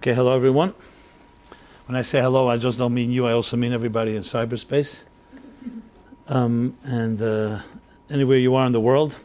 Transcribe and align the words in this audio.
Okay, 0.00 0.14
hello 0.14 0.34
everyone. 0.34 0.72
When 1.84 1.94
I 1.94 2.00
say 2.00 2.22
hello, 2.22 2.48
I 2.48 2.56
just 2.56 2.78
don't 2.78 2.94
mean 2.94 3.10
you, 3.10 3.26
I 3.26 3.32
also 3.32 3.58
mean 3.58 3.74
everybody 3.74 4.16
in 4.16 4.22
cyberspace. 4.22 5.04
Um, 6.26 6.78
and 6.84 7.20
uh, 7.20 7.60
anywhere 8.08 8.38
you 8.38 8.54
are 8.54 8.64
in 8.64 8.72
the 8.72 8.80
world, 8.80 9.16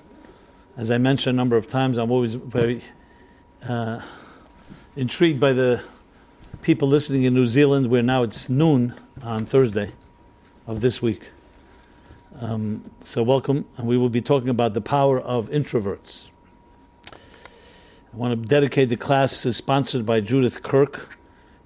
as 0.76 0.92
I 0.92 0.98
mentioned 0.98 1.34
a 1.34 1.38
number 1.38 1.56
of 1.56 1.68
times, 1.68 1.98
I'm 1.98 2.12
always 2.12 2.34
very 2.34 2.82
uh, 3.66 4.02
intrigued 4.98 5.40
by 5.40 5.54
the 5.54 5.82
people 6.62 6.90
listening 6.90 7.24
in 7.24 7.34
New 7.34 7.46
Zealand, 7.46 7.90
where 7.90 8.04
now 8.04 8.24
it's 8.24 8.50
noon 8.50 8.96
on 9.24 9.46
Thursday 9.46 9.94
of 10.68 10.82
this 10.82 11.02
week. 11.02 11.30
Um, 12.42 12.92
so, 13.00 13.24
welcome, 13.24 13.64
and 13.78 13.88
we 13.88 13.98
will 13.98 14.10
be 14.10 14.20
talking 14.20 14.50
about 14.50 14.74
the 14.74 14.82
power 14.82 15.22
of 15.22 15.48
introverts. 15.52 16.32
I 18.16 18.18
want 18.18 18.42
to 18.42 18.48
dedicate 18.48 18.88
the 18.88 18.96
class 18.96 19.46
is 19.46 19.58
sponsored 19.58 20.06
by 20.06 20.22
Judith 20.22 20.64
Kirk 20.64 21.18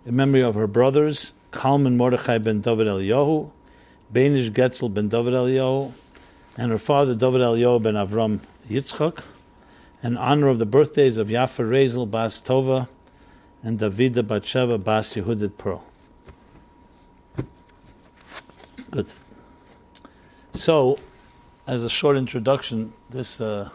in 0.03 0.15
memory 0.15 0.41
of 0.41 0.55
her 0.55 0.65
brothers, 0.65 1.31
Kalman 1.51 1.95
Mordechai 1.95 2.39
ben 2.39 2.61
David 2.61 2.87
Eliyahu, 2.87 3.51
Benish 4.11 4.49
Getzel 4.49 4.91
ben 4.91 5.09
David 5.09 5.33
Eliyahu, 5.33 5.91
and 6.57 6.71
her 6.71 6.79
father 6.79 7.13
David 7.13 7.41
Eliyahu 7.41 7.83
ben 7.83 7.93
Avram 7.93 8.39
Yitzchak, 8.67 9.21
in 10.01 10.17
honor 10.17 10.47
of 10.47 10.57
the 10.57 10.65
birthdays 10.65 11.19
of 11.19 11.27
Yafa 11.27 11.69
Rezel 11.69 12.09
Bas 12.09 12.41
Tova 12.41 12.87
and 13.61 13.77
Davida 13.77 14.23
Batsheva 14.23 14.83
Bas 14.83 15.13
Yehudit 15.13 15.55
Pearl. 15.55 15.85
Good. 18.89 19.05
So, 20.55 20.97
as 21.67 21.83
a 21.83 21.89
short 21.89 22.17
introduction, 22.17 22.93
this 23.11 23.39
uh, 23.39 23.69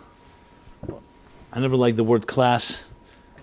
I 1.57 1.61
never 1.61 1.77
liked 1.77 1.97
the 1.97 2.03
word 2.03 2.27
class. 2.27 2.89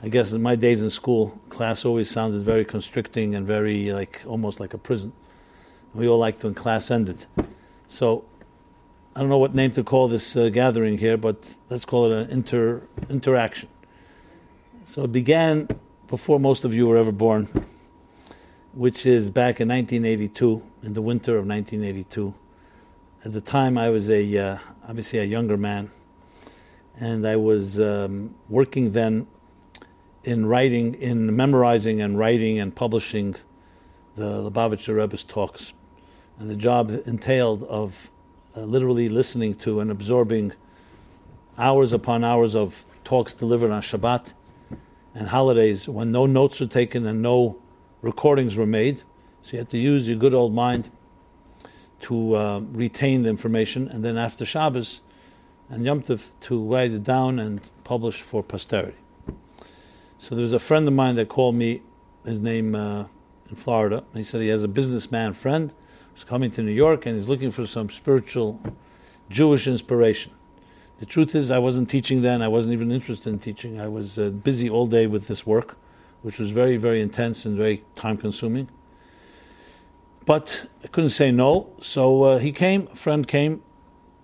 I 0.04 0.10
guess 0.10 0.34
in 0.34 0.42
my 0.42 0.58
days 0.58 0.82
in 0.82 0.90
school, 0.90 1.40
class 1.48 1.86
always 1.86 2.12
sounded 2.12 2.42
very 2.42 2.66
constricting 2.66 3.36
and 3.36 3.48
very 3.48 3.94
like 3.94 4.22
almost 4.28 4.60
like 4.60 4.74
a 4.74 4.78
prison. 4.78 5.14
We 5.94 6.10
all 6.10 6.18
liked 6.18 6.44
when 6.44 6.54
class 6.54 6.92
ended. 6.92 7.26
So 7.88 8.26
I 9.16 9.22
don't 9.22 9.30
know 9.30 9.38
what 9.38 9.56
name 9.56 9.72
to 9.72 9.84
call 9.86 10.10
this 10.10 10.36
uh, 10.36 10.50
gathering 10.50 10.98
here, 10.98 11.16
but 11.16 11.56
let's 11.70 11.86
call 11.86 12.12
it 12.12 12.24
an 12.24 12.30
inter 12.32 12.82
interaction. 13.10 13.70
So 14.84 15.06
it 15.06 15.14
began 15.14 15.70
before 16.10 16.38
most 16.38 16.66
of 16.66 16.74
you 16.74 16.88
were 16.88 16.98
ever 16.98 17.14
born, 17.14 17.48
which 18.74 19.06
is 19.06 19.30
back 19.30 19.62
in 19.62 19.70
1982, 19.70 20.62
in 20.84 20.94
the 20.96 21.02
winter 21.02 21.38
of 21.38 21.48
1982. 21.48 22.34
At 23.24 23.32
the 23.32 23.40
time, 23.40 23.78
I 23.78 23.88
was 23.88 24.10
a 24.10 24.38
uh, 24.38 24.58
obviously 24.86 25.20
a 25.20 25.24
younger 25.24 25.56
man 25.56 25.92
and 27.02 27.28
I 27.28 27.36
was 27.36 27.80
um, 27.80 28.36
working 28.48 28.92
then 28.92 29.26
in 30.24 30.46
writing, 30.46 30.94
in 30.94 31.36
memorizing 31.36 32.00
and 32.00 32.18
writing 32.18 32.60
and 32.60 32.76
publishing 32.76 33.36
the 34.14 34.48
Lubavitcher 34.48 34.96
Rebbe's 34.96 35.24
talks. 35.24 35.74
And 36.38 36.48
the 36.48 36.56
job 36.56 36.92
entailed 37.08 37.64
of 37.64 38.12
uh, 38.56 38.62
literally 38.62 39.10
listening 39.10 39.56
to 39.56 39.80
and 39.80 39.90
absorbing 39.90 40.54
hours 41.58 41.92
upon 41.92 42.24
hours 42.24 42.56
of 42.56 42.86
talks 43.04 43.34
delivered 43.34 43.72
on 43.72 43.82
Shabbat 43.82 44.34
and 45.16 45.30
holidays 45.30 45.90
when 45.90 46.12
no 46.12 46.28
notes 46.28 46.60
were 46.60 46.68
taken 46.68 47.08
and 47.08 47.20
no 47.20 47.58
recordings 48.04 48.56
were 48.56 48.68
made. 48.68 49.00
So 49.42 49.54
you 49.54 49.58
had 49.58 49.70
to 49.70 49.80
use 49.80 50.08
your 50.08 50.18
good 50.18 50.36
old 50.36 50.54
mind 50.54 50.92
to 52.02 52.36
uh, 52.36 52.60
retain 52.60 53.24
the 53.24 53.30
information. 53.30 53.88
And 53.88 54.06
then 54.06 54.20
after 54.20 54.46
Shabbos, 54.46 55.02
and 55.72 55.86
Yom 55.86 56.02
Tov 56.02 56.32
to 56.42 56.62
write 56.62 56.92
it 56.92 57.04
down 57.04 57.40
and 57.40 57.62
publish 57.86 58.22
for 58.22 58.44
posterity. 58.44 58.98
So 60.20 60.36
there 60.36 60.44
was 60.44 60.54
a 60.54 60.60
friend 60.60 60.88
of 60.88 60.94
mine 60.94 61.16
that 61.16 61.30
called 61.30 61.56
me, 61.56 61.82
his 62.26 62.42
name 62.42 62.76
uh, 62.76 63.06
in 63.50 63.56
Florida. 63.56 64.04
He 64.14 64.24
said 64.24 64.42
he 64.42 64.50
has 64.50 64.64
a 64.64 64.68
businessman 64.68 65.34
friend 65.34 65.74
who's 66.14 66.26
coming 66.26 66.52
to 66.52 66.62
New 66.62 66.74
York 66.74 67.06
and 67.06 67.16
he's 67.16 67.28
looking 67.28 67.52
for 67.52 67.66
some 67.66 67.90
spiritual 67.90 68.60
Jewish 69.30 69.66
inspiration. 69.66 70.34
The 71.00 71.06
truth 71.06 71.34
is, 71.34 71.50
I 71.50 71.58
wasn't 71.58 71.90
teaching 71.90 72.22
then. 72.22 72.42
I 72.42 72.50
wasn't 72.50 72.74
even 72.74 72.92
interested 72.92 73.32
in 73.32 73.40
teaching. 73.40 73.80
I 73.80 73.88
was 73.88 74.20
uh, 74.20 74.30
busy 74.30 74.70
all 74.70 74.86
day 74.86 75.08
with 75.08 75.28
this 75.28 75.48
work, 75.48 75.78
which 76.22 76.38
was 76.38 76.52
very, 76.52 76.78
very 76.78 77.02
intense 77.02 77.46
and 77.46 77.58
very 77.58 77.84
time 77.96 78.18
consuming. 78.18 78.70
But 80.26 80.68
I 80.84 80.88
couldn't 80.88 81.10
say 81.10 81.32
no. 81.32 81.74
So 81.82 82.24
uh, 82.24 82.38
he 82.40 82.52
came, 82.52 82.88
a 82.92 82.96
friend 82.96 83.28
came, 83.28 83.64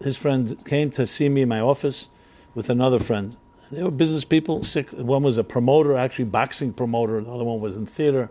his 0.03 0.17
friend 0.17 0.63
came 0.65 0.91
to 0.91 1.07
see 1.07 1.29
me 1.29 1.41
in 1.41 1.49
my 1.49 1.59
office 1.59 2.09
with 2.53 2.69
another 2.69 2.99
friend. 2.99 3.35
They 3.71 3.83
were 3.83 3.91
business 3.91 4.23
people. 4.23 4.63
One 4.93 5.23
was 5.23 5.37
a 5.37 5.43
promoter, 5.43 5.97
actually 5.97 6.25
boxing 6.25 6.73
promoter. 6.73 7.21
The 7.21 7.31
other 7.31 7.43
one 7.43 7.59
was 7.59 7.75
in 7.75 7.85
theater. 7.85 8.29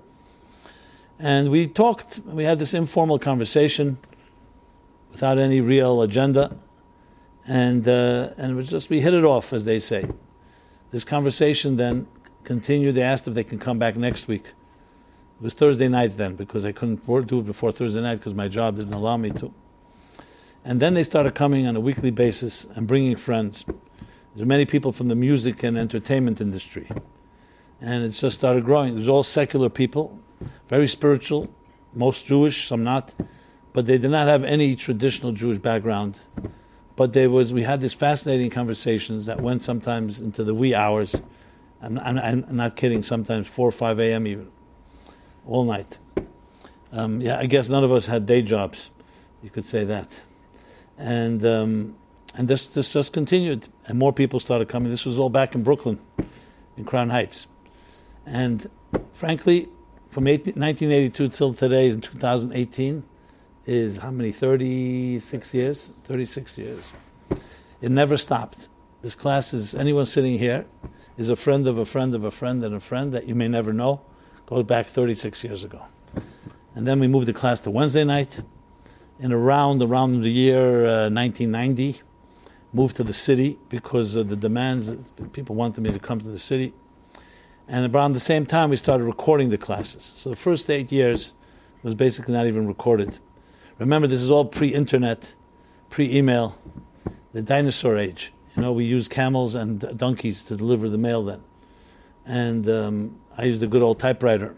And 1.19 1.51
we 1.51 1.67
talked. 1.67 2.21
We 2.25 2.45
had 2.45 2.59
this 2.59 2.75
informal 2.75 3.19
conversation 3.19 3.99
without 5.11 5.39
any 5.39 5.61
real 5.61 6.03
agenda, 6.03 6.57
and 7.47 7.87
uh, 7.89 8.31
and 8.37 8.53
it 8.53 8.55
was 8.55 8.69
just 8.69 8.91
we 8.91 9.01
hit 9.01 9.15
it 9.15 9.25
off, 9.25 9.53
as 9.53 9.65
they 9.65 9.79
say. 9.79 10.07
This 10.91 11.05
conversation 11.05 11.77
then 11.77 12.07
continued. 12.45 12.95
They 12.95 13.03
asked 13.03 13.27
if 13.27 13.35
they 13.35 13.45
can 13.45 13.59
come 13.59 13.79
back 13.79 13.97
next 13.97 14.29
week. 14.29 14.47
It 14.47 15.43
was 15.43 15.55
Thursday 15.55 15.89
nights 15.89 16.17
then 16.17 16.37
because 16.37 16.65
I 16.65 16.73
couldn't 16.73 17.07
do 17.07 17.41
it 17.41 17.47
before 17.47 17.73
Thursday 17.73 18.01
night 18.01 18.17
because 18.17 18.35
my 18.35 18.49
job 18.49 18.77
didn't 18.77 18.95
allow 18.95 19.17
me 19.17 19.31
to. 19.33 19.53
And 20.67 20.81
then 20.81 20.95
they 20.95 21.05
started 21.05 21.37
coming 21.37 21.65
on 21.69 21.77
a 21.77 21.81
weekly 21.81 22.11
basis 22.11 22.67
and 22.75 22.89
bringing 22.89 23.15
friends. 23.15 23.65
There 24.35 24.43
are 24.43 24.47
many 24.47 24.67
people 24.67 24.91
from 24.91 25.07
the 25.07 25.15
music 25.15 25.63
and 25.63 25.79
entertainment 25.79 26.41
industry. 26.41 26.89
And 27.81 28.03
it 28.03 28.09
just 28.09 28.37
started 28.37 28.65
growing. 28.65 28.95
It 28.95 28.97
was 28.97 29.09
all 29.09 29.23
secular 29.23 29.69
people, 29.69 30.19
very 30.67 30.89
spiritual, 30.89 31.49
most 31.95 32.27
Jewish, 32.27 32.67
some 32.67 32.83
not, 32.83 33.15
but 33.73 33.85
they 33.85 33.97
did 33.97 34.11
not 34.11 34.27
have 34.27 34.43
any 34.43 34.75
traditional 34.75 35.31
Jewish 35.31 35.59
background. 35.59 36.23
But 36.97 37.13
there 37.13 37.31
was, 37.31 37.53
we 37.53 37.63
had 37.63 37.81
these 37.81 37.93
fascinating 37.93 38.51
conversations 38.51 39.27
that 39.27 39.41
went 39.41 39.63
sometimes 39.63 40.21
into 40.21 40.43
the 40.43 40.55
wee 40.55 40.75
hours. 40.75 41.15
I'm, 41.81 41.97
I'm, 41.97 42.19
I'm 42.19 42.57
not 42.57 42.75
kidding, 42.75 43.05
sometimes 43.05 43.47
4 43.47 43.69
or 43.69 43.71
5 43.71 44.01
a.m. 44.01 44.27
even, 44.27 44.51
all 45.47 45.63
night. 45.63 45.99
Um, 46.91 47.21
yeah, 47.21 47.39
I 47.39 47.47
guess 47.47 47.69
none 47.69 47.85
of 47.85 47.93
us 47.93 48.07
had 48.07 48.27
day 48.27 48.43
jobs. 48.43 48.91
You 49.45 49.51
could 49.51 49.65
say 49.65 49.85
that 49.85 50.23
and 50.99 51.45
um, 51.45 51.97
and 52.35 52.49
this 52.49 52.69
this 52.69 52.93
just 52.93 53.13
continued, 53.13 53.69
and 53.87 53.99
more 53.99 54.13
people 54.13 54.41
started 54.41 54.69
coming. 54.69 54.91
This 54.91 55.05
was 55.05 55.19
all 55.19 55.31
back 55.31 55.55
in 55.55 55.63
Brooklyn, 55.63 55.99
in 56.77 56.85
Crown 56.85 57.11
Heights, 57.11 57.47
and 58.25 58.69
frankly, 59.13 59.69
from 60.11 60.25
1982 60.25 61.29
till 61.29 61.55
today, 61.55 61.89
in 61.89 62.01
2018, 62.01 63.03
is 63.67 63.99
how 63.99 64.11
many? 64.11 64.33
36 64.33 65.55
years. 65.55 65.91
36 66.05 66.59
years. 66.59 66.93
It 67.81 67.91
never 67.91 68.17
stopped. 68.17 68.69
This 69.03 69.15
class 69.15 69.53
is 69.53 69.75
anyone 69.75 70.07
sitting 70.07 70.39
here 70.39 70.67
is 71.17 71.29
a 71.29 71.37
friend 71.37 71.67
of 71.67 71.79
a 71.79 71.85
friend 71.85 72.15
of 72.15 72.25
a 72.25 72.31
friend 72.31 72.65
and 72.65 72.75
a 72.75 72.81
friend 72.81 73.13
that 73.13 73.27
you 73.27 73.35
may 73.35 73.49
never 73.49 73.73
know. 73.73 74.01
Goes 74.47 74.65
back 74.65 74.87
36 74.87 75.43
years 75.43 75.65
ago, 75.65 75.83
and 76.75 76.87
then 76.87 77.01
we 77.01 77.09
moved 77.09 77.27
the 77.27 77.33
class 77.33 77.61
to 77.63 77.71
Wednesday 77.71 78.05
night 78.05 78.41
in 79.19 79.33
around 79.33 79.83
around 79.83 80.23
the 80.23 80.31
year 80.31 80.87
uh, 80.87 81.11
1990, 81.11 82.01
moved 82.73 82.97
to 82.97 83.05
the 83.05 83.13
city 83.13 83.59
because 83.69 84.17
of 84.17 84.29
the 84.29 84.37
demands. 84.37 84.93
People 85.33 85.55
wanted 85.55 85.81
me 85.83 85.93
to 85.93 85.99
come 85.99 86.19
to 86.21 86.29
the 86.29 86.39
city, 86.39 86.75
and 87.69 87.95
around 87.95 88.13
the 88.13 88.21
same 88.21 88.47
time 88.47 88.71
we 88.71 88.77
started 88.77 89.05
recording 89.05 89.51
the 89.51 89.59
classes. 89.59 90.03
So 90.17 90.31
the 90.31 90.37
first 90.37 90.69
eight 90.71 90.93
years 90.93 91.33
was 91.83 91.95
basically 91.95 92.35
not 92.35 92.47
even 92.47 92.67
recorded. 92.67 93.19
Remember, 93.79 94.07
this 94.07 94.23
is 94.23 94.31
all 94.31 94.45
pre-internet, 94.45 95.35
pre-email, 95.91 96.59
the 97.33 97.43
dinosaur 97.43 97.99
age. 97.99 98.33
You 98.57 98.63
know, 98.63 98.73
we 98.73 98.85
used 98.85 99.11
camels 99.11 99.55
and 99.55 99.81
donkeys 99.97 100.45
to 100.45 100.57
deliver 100.57 100.89
the 100.89 100.99
mail 100.99 101.23
then, 101.23 101.43
and 102.25 102.69
um, 102.69 103.21
I 103.37 103.45
used 103.45 103.63
a 103.63 103.67
good 103.67 103.83
old 103.83 103.99
typewriter 103.99 104.57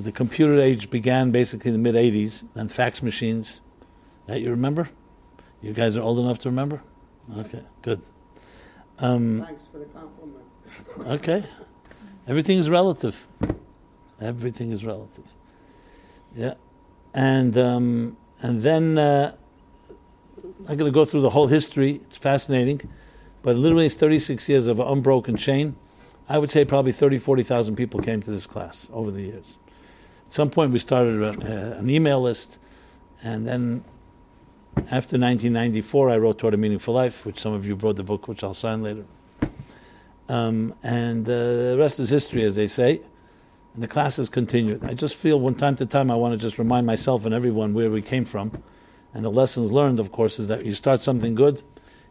the 0.00 0.12
computer 0.12 0.58
age 0.58 0.88
began 0.90 1.30
basically 1.30 1.70
in 1.70 1.74
the 1.74 1.92
mid 1.92 1.94
80s, 1.94 2.44
then 2.54 2.68
fax 2.68 3.02
machines. 3.02 3.60
That 4.26 4.40
you 4.40 4.50
remember? 4.50 4.88
You 5.60 5.72
guys 5.72 5.96
are 5.96 6.02
old 6.02 6.18
enough 6.18 6.38
to 6.40 6.48
remember? 6.48 6.82
Okay, 7.36 7.62
good. 7.82 8.00
Um, 8.98 9.44
Thanks 9.46 9.62
for 9.70 9.78
the 9.78 9.84
compliment. 9.86 10.44
okay. 11.20 11.44
Everything 12.26 12.58
is 12.58 12.70
relative. 12.70 13.26
Everything 14.20 14.70
is 14.70 14.84
relative. 14.84 15.24
Yeah. 16.34 16.54
And, 17.12 17.58
um, 17.58 18.16
and 18.40 18.62
then 18.62 18.96
uh, 18.96 19.34
I'm 20.68 20.76
going 20.76 20.90
to 20.90 20.94
go 20.94 21.04
through 21.04 21.22
the 21.22 21.30
whole 21.30 21.48
history. 21.48 22.00
It's 22.06 22.16
fascinating. 22.16 22.80
But 23.42 23.58
literally, 23.58 23.86
it's 23.86 23.96
36 23.96 24.48
years 24.48 24.66
of 24.68 24.78
an 24.78 24.86
unbroken 24.86 25.36
chain. 25.36 25.76
I 26.28 26.38
would 26.38 26.50
say 26.50 26.64
probably 26.64 26.92
30, 26.92 27.18
40,000 27.18 27.76
people 27.76 28.00
came 28.00 28.22
to 28.22 28.30
this 28.30 28.46
class 28.46 28.88
over 28.92 29.10
the 29.10 29.22
years. 29.22 29.56
Some 30.32 30.48
point, 30.48 30.72
we 30.72 30.78
started 30.78 31.20
a, 31.22 31.76
an 31.76 31.90
email 31.90 32.18
list, 32.18 32.58
and 33.22 33.46
then 33.46 33.84
after 34.76 35.18
1994, 35.18 36.08
I 36.08 36.16
wrote 36.16 36.38
Toward 36.38 36.54
a 36.54 36.56
Meaningful 36.56 36.94
Life, 36.94 37.26
which 37.26 37.38
some 37.38 37.52
of 37.52 37.66
you 37.66 37.76
brought 37.76 37.96
the 37.96 38.02
book, 38.02 38.28
which 38.28 38.42
I'll 38.42 38.54
sign 38.54 38.82
later. 38.82 39.04
Um, 40.30 40.72
and 40.82 41.28
uh, 41.28 41.32
the 41.32 41.76
rest 41.78 42.00
is 42.00 42.08
history, 42.08 42.44
as 42.44 42.56
they 42.56 42.66
say. 42.66 43.02
and 43.74 43.82
the 43.82 43.86
classes 43.86 44.30
continued. 44.30 44.82
I 44.82 44.94
just 44.94 45.16
feel 45.16 45.38
one 45.38 45.54
time 45.54 45.76
to 45.76 45.84
time 45.84 46.10
I 46.10 46.14
want 46.14 46.32
to 46.32 46.38
just 46.38 46.58
remind 46.58 46.86
myself 46.86 47.26
and 47.26 47.34
everyone 47.34 47.74
where 47.74 47.90
we 47.90 48.00
came 48.00 48.24
from. 48.24 48.62
And 49.12 49.26
the 49.26 49.30
lessons 49.30 49.70
learned, 49.70 50.00
of 50.00 50.12
course, 50.12 50.38
is 50.38 50.48
that 50.48 50.64
you 50.64 50.72
start 50.72 51.02
something 51.02 51.34
good, 51.34 51.62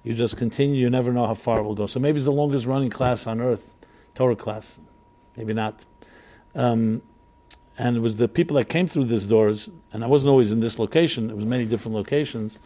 you 0.04 0.14
just 0.14 0.38
continue, 0.38 0.80
you 0.80 0.92
never 0.92 1.12
know 1.12 1.26
how 1.26 1.34
far 1.34 1.58
it 1.58 1.64
will 1.64 1.74
go. 1.74 1.88
So 1.88 2.00
maybe 2.00 2.18
it's 2.18 2.26
the 2.26 2.32
longest 2.32 2.68
running 2.68 2.92
class 2.92 3.26
on 3.26 3.42
earth, 3.42 3.74
Torah 4.14 4.36
class. 4.36 4.78
Maybe 5.36 5.54
not. 5.54 5.86
Um, 6.54 7.02
and 7.82 7.98
it 7.98 8.00
was 8.00 8.18
the 8.18 8.28
people 8.28 8.58
that 8.58 8.70
came 8.70 8.86
through 8.86 9.06
these 9.06 9.26
doors, 9.26 9.68
and 9.92 10.04
I 10.04 10.08
wasn't 10.08 10.30
always 10.30 10.52
in 10.52 10.60
this 10.60 10.78
location, 10.78 11.32
it 11.32 11.36
was 11.36 11.46
many 11.46 11.66
different 11.66 11.96
locations, 11.96 12.60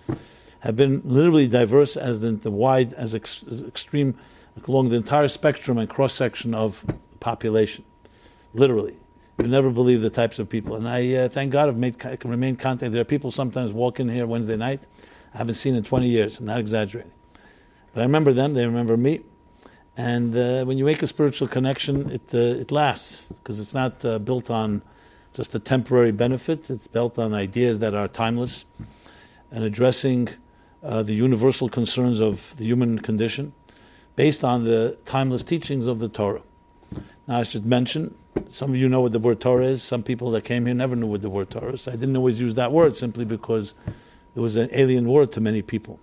have 0.59 0.75
been 0.75 1.01
literally 1.05 1.47
diverse 1.47 1.95
as 1.95 2.19
the, 2.19 2.31
the 2.31 2.51
wide, 2.51 2.91
as, 2.93 3.15
ex, 3.15 3.41
as 3.49 3.63
extreme, 3.63 4.15
along 4.67 4.89
the 4.89 4.97
entire 4.97 5.29
spectrum 5.29 5.77
and 5.77 5.89
cross 5.89 6.13
section 6.13 6.53
of 6.53 6.83
population 7.21 7.85
literally. 8.53 8.97
You 9.37 9.47
never 9.47 9.69
believe 9.69 10.01
the 10.01 10.09
types 10.09 10.37
of 10.37 10.49
people. 10.49 10.75
And 10.75 10.87
I 10.87 11.13
uh, 11.13 11.29
thank 11.29 11.53
God 11.53 11.69
I've 11.69 11.77
made, 11.77 12.05
I 12.05 12.17
can 12.17 12.29
remain 12.29 12.57
contact. 12.57 12.91
There 12.91 13.01
are 13.01 13.05
people 13.05 13.31
sometimes 13.31 13.71
walk 13.71 14.01
in 14.01 14.09
here 14.09 14.27
Wednesday 14.27 14.57
night. 14.57 14.83
I 15.33 15.37
haven't 15.37 15.55
seen 15.55 15.75
in 15.75 15.83
20 15.83 16.09
years. 16.09 16.39
I'm 16.39 16.45
not 16.45 16.59
exaggerating. 16.59 17.11
But 17.93 18.01
I 18.01 18.03
remember 18.03 18.33
them. 18.33 18.53
They 18.53 18.65
remember 18.65 18.97
me. 18.97 19.21
And 19.95 20.35
uh, 20.35 20.65
when 20.65 20.77
you 20.77 20.83
make 20.83 21.01
a 21.03 21.07
spiritual 21.07 21.47
connection, 21.47 22.11
it, 22.11 22.33
uh, 22.33 22.61
it 22.63 22.71
lasts 22.71 23.27
because 23.27 23.61
it's 23.61 23.73
not 23.73 24.03
uh, 24.03 24.19
built 24.19 24.49
on 24.49 24.81
just 25.35 25.53
a 25.53 25.59
temporary 25.59 26.13
benefit. 26.13 26.69
It's 26.69 26.87
built 26.87 27.19
on 27.19 27.33
ideas 27.33 27.79
that 27.79 27.93
are 27.93 28.07
timeless 28.07 28.63
and 29.51 29.65
addressing 29.65 30.29
uh, 30.81 31.03
the 31.03 31.13
universal 31.13 31.67
concerns 31.67 32.21
of 32.21 32.55
the 32.55 32.63
human 32.63 32.99
condition 32.99 33.51
based 34.15 34.45
on 34.45 34.63
the 34.63 34.97
timeless 35.03 35.43
teachings 35.43 35.87
of 35.87 35.99
the 35.99 36.07
Torah. 36.07 36.41
Now, 37.27 37.39
I 37.39 37.43
should 37.43 37.65
mention 37.65 38.15
some 38.47 38.69
of 38.71 38.77
you 38.77 38.87
know 38.87 39.01
what 39.01 39.11
the 39.11 39.19
word 39.19 39.41
Torah 39.41 39.65
is. 39.65 39.83
Some 39.83 40.03
people 40.03 40.31
that 40.31 40.45
came 40.45 40.67
here 40.67 40.75
never 40.75 40.95
knew 40.95 41.07
what 41.07 41.21
the 41.21 41.29
word 41.29 41.49
Torah 41.49 41.73
is. 41.73 41.87
I 41.87 41.91
didn't 41.91 42.15
always 42.15 42.39
use 42.39 42.55
that 42.55 42.71
word 42.71 42.95
simply 42.95 43.25
because 43.25 43.73
it 44.35 44.39
was 44.39 44.55
an 44.55 44.69
alien 44.71 45.09
word 45.09 45.33
to 45.33 45.41
many 45.41 45.61
people. 45.61 45.99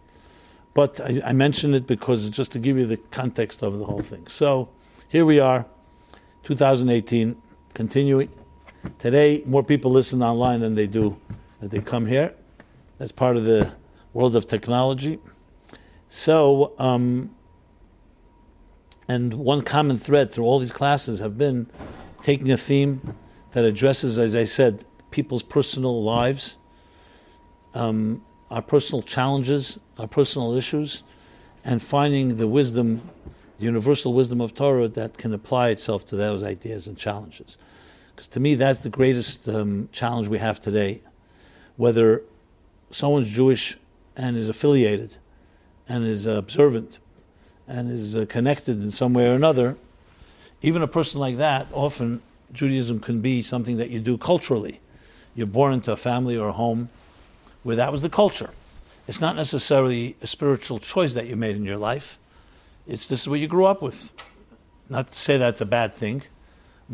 But 0.75 1.01
I, 1.01 1.23
I 1.25 1.33
mention 1.33 1.73
it 1.73 1.87
because 1.87 2.29
just 2.29 2.53
to 2.53 2.59
give 2.59 2.77
you 2.77 2.87
the 2.87 2.99
context 2.99 3.63
of 3.63 3.79
the 3.79 3.87
whole 3.87 4.01
thing. 4.01 4.27
So 4.27 4.69
here 5.09 5.25
we 5.25 5.41
are, 5.41 5.65
2018, 6.43 7.41
continuing. 7.73 8.29
Today, 8.99 9.43
more 9.47 9.63
people 9.63 9.91
listen 9.91 10.23
online 10.23 10.61
than 10.61 10.75
they 10.75 10.87
do 10.87 11.17
that 11.61 11.71
they 11.71 11.81
come 11.81 12.07
here. 12.07 12.35
That's 12.99 13.13
part 13.13 13.37
of 13.37 13.45
the 13.45 13.73
world 14.13 14.37
of 14.37 14.47
technology. 14.47 15.19
So, 16.09 16.75
um, 16.79 17.35
and 19.09 19.35
one 19.35 19.63
common 19.63 19.99
thread 19.99 20.31
through 20.31 20.45
all 20.45 20.59
these 20.59 20.73
classes 20.73 21.19
have 21.21 21.37
been 21.37 21.69
taking 22.23 22.51
a 22.51 22.57
theme 22.57 23.17
that 23.53 23.65
addresses, 23.65 24.19
as 24.19 24.35
I 24.35 24.45
said, 24.45 24.85
people's 25.11 25.43
personal 25.43 26.03
lives, 26.03 26.57
um, 27.75 28.23
our 28.51 28.63
personal 28.63 29.03
challenges, 29.03 29.79
our 29.99 30.07
personal 30.07 30.55
issues, 30.55 31.03
and 31.65 31.83
finding 31.83 32.37
the 32.37 32.47
wisdom, 32.47 33.09
the 33.59 33.65
universal 33.65 34.13
wisdom 34.13 34.41
of 34.41 34.55
Torah 34.55 34.89
that 34.89 35.19
can 35.19 35.33
apply 35.33 35.71
itself 35.71 36.05
to 36.07 36.17
those 36.17 36.43
ideas 36.43 36.87
and 36.87 36.97
challenges. 36.97 37.57
Because 38.23 38.35
to 38.35 38.41
me, 38.41 38.55
that's 38.55 38.79
the 38.79 38.89
greatest 38.89 39.49
um, 39.49 39.89
challenge 39.91 40.29
we 40.29 40.39
have 40.39 40.61
today. 40.61 41.01
Whether 41.77 42.23
someone's 42.93 43.29
Jewish 43.29 43.79
and 44.15 44.37
is 44.37 44.49
affiliated 44.49 45.17
and 45.89 46.07
is 46.07 46.25
observant 46.25 47.01
and 47.67 47.91
is 47.91 48.15
uh, 48.15 48.25
connected 48.29 48.81
in 48.81 48.93
some 48.93 49.13
way 49.13 49.29
or 49.29 49.35
another, 49.35 49.77
even 50.61 50.83
a 50.83 50.87
person 50.87 51.19
like 51.19 51.37
that, 51.39 51.67
often 51.73 52.23
Judaism 52.53 53.01
can 53.01 53.21
be 53.21 53.43
something 53.43 53.77
that 53.79 53.91
you 53.91 53.99
do 53.99 54.17
culturally. 54.17 54.79
You're 55.35 55.49
born 55.49 55.73
into 55.73 55.91
a 55.91 55.97
family 55.97 56.37
or 56.37 56.51
a 56.51 56.53
home 56.53 56.91
where 57.65 57.75
that 57.75 57.91
was 57.91 58.03
the 58.03 58.09
culture. 58.09 58.51
It's 59.09 59.21
not 59.21 59.35
necessarily 59.35 60.15
a 60.23 60.29
spiritual 60.29 60.79
choice 60.79 61.15
that 61.15 61.27
you 61.27 61.35
made 61.35 61.57
in 61.57 61.65
your 61.65 61.77
life. 61.77 62.21
It's 62.87 63.09
this 63.09 63.23
is 63.23 63.29
what 63.29 63.41
you 63.41 63.49
grew 63.49 63.67
up 63.67 63.83
with. 63.83 64.13
Not 64.89 65.09
to 65.09 65.15
say 65.15 65.39
that's 65.39 65.61
a 65.61 65.67
bad 65.67 65.93
thing, 65.93 66.23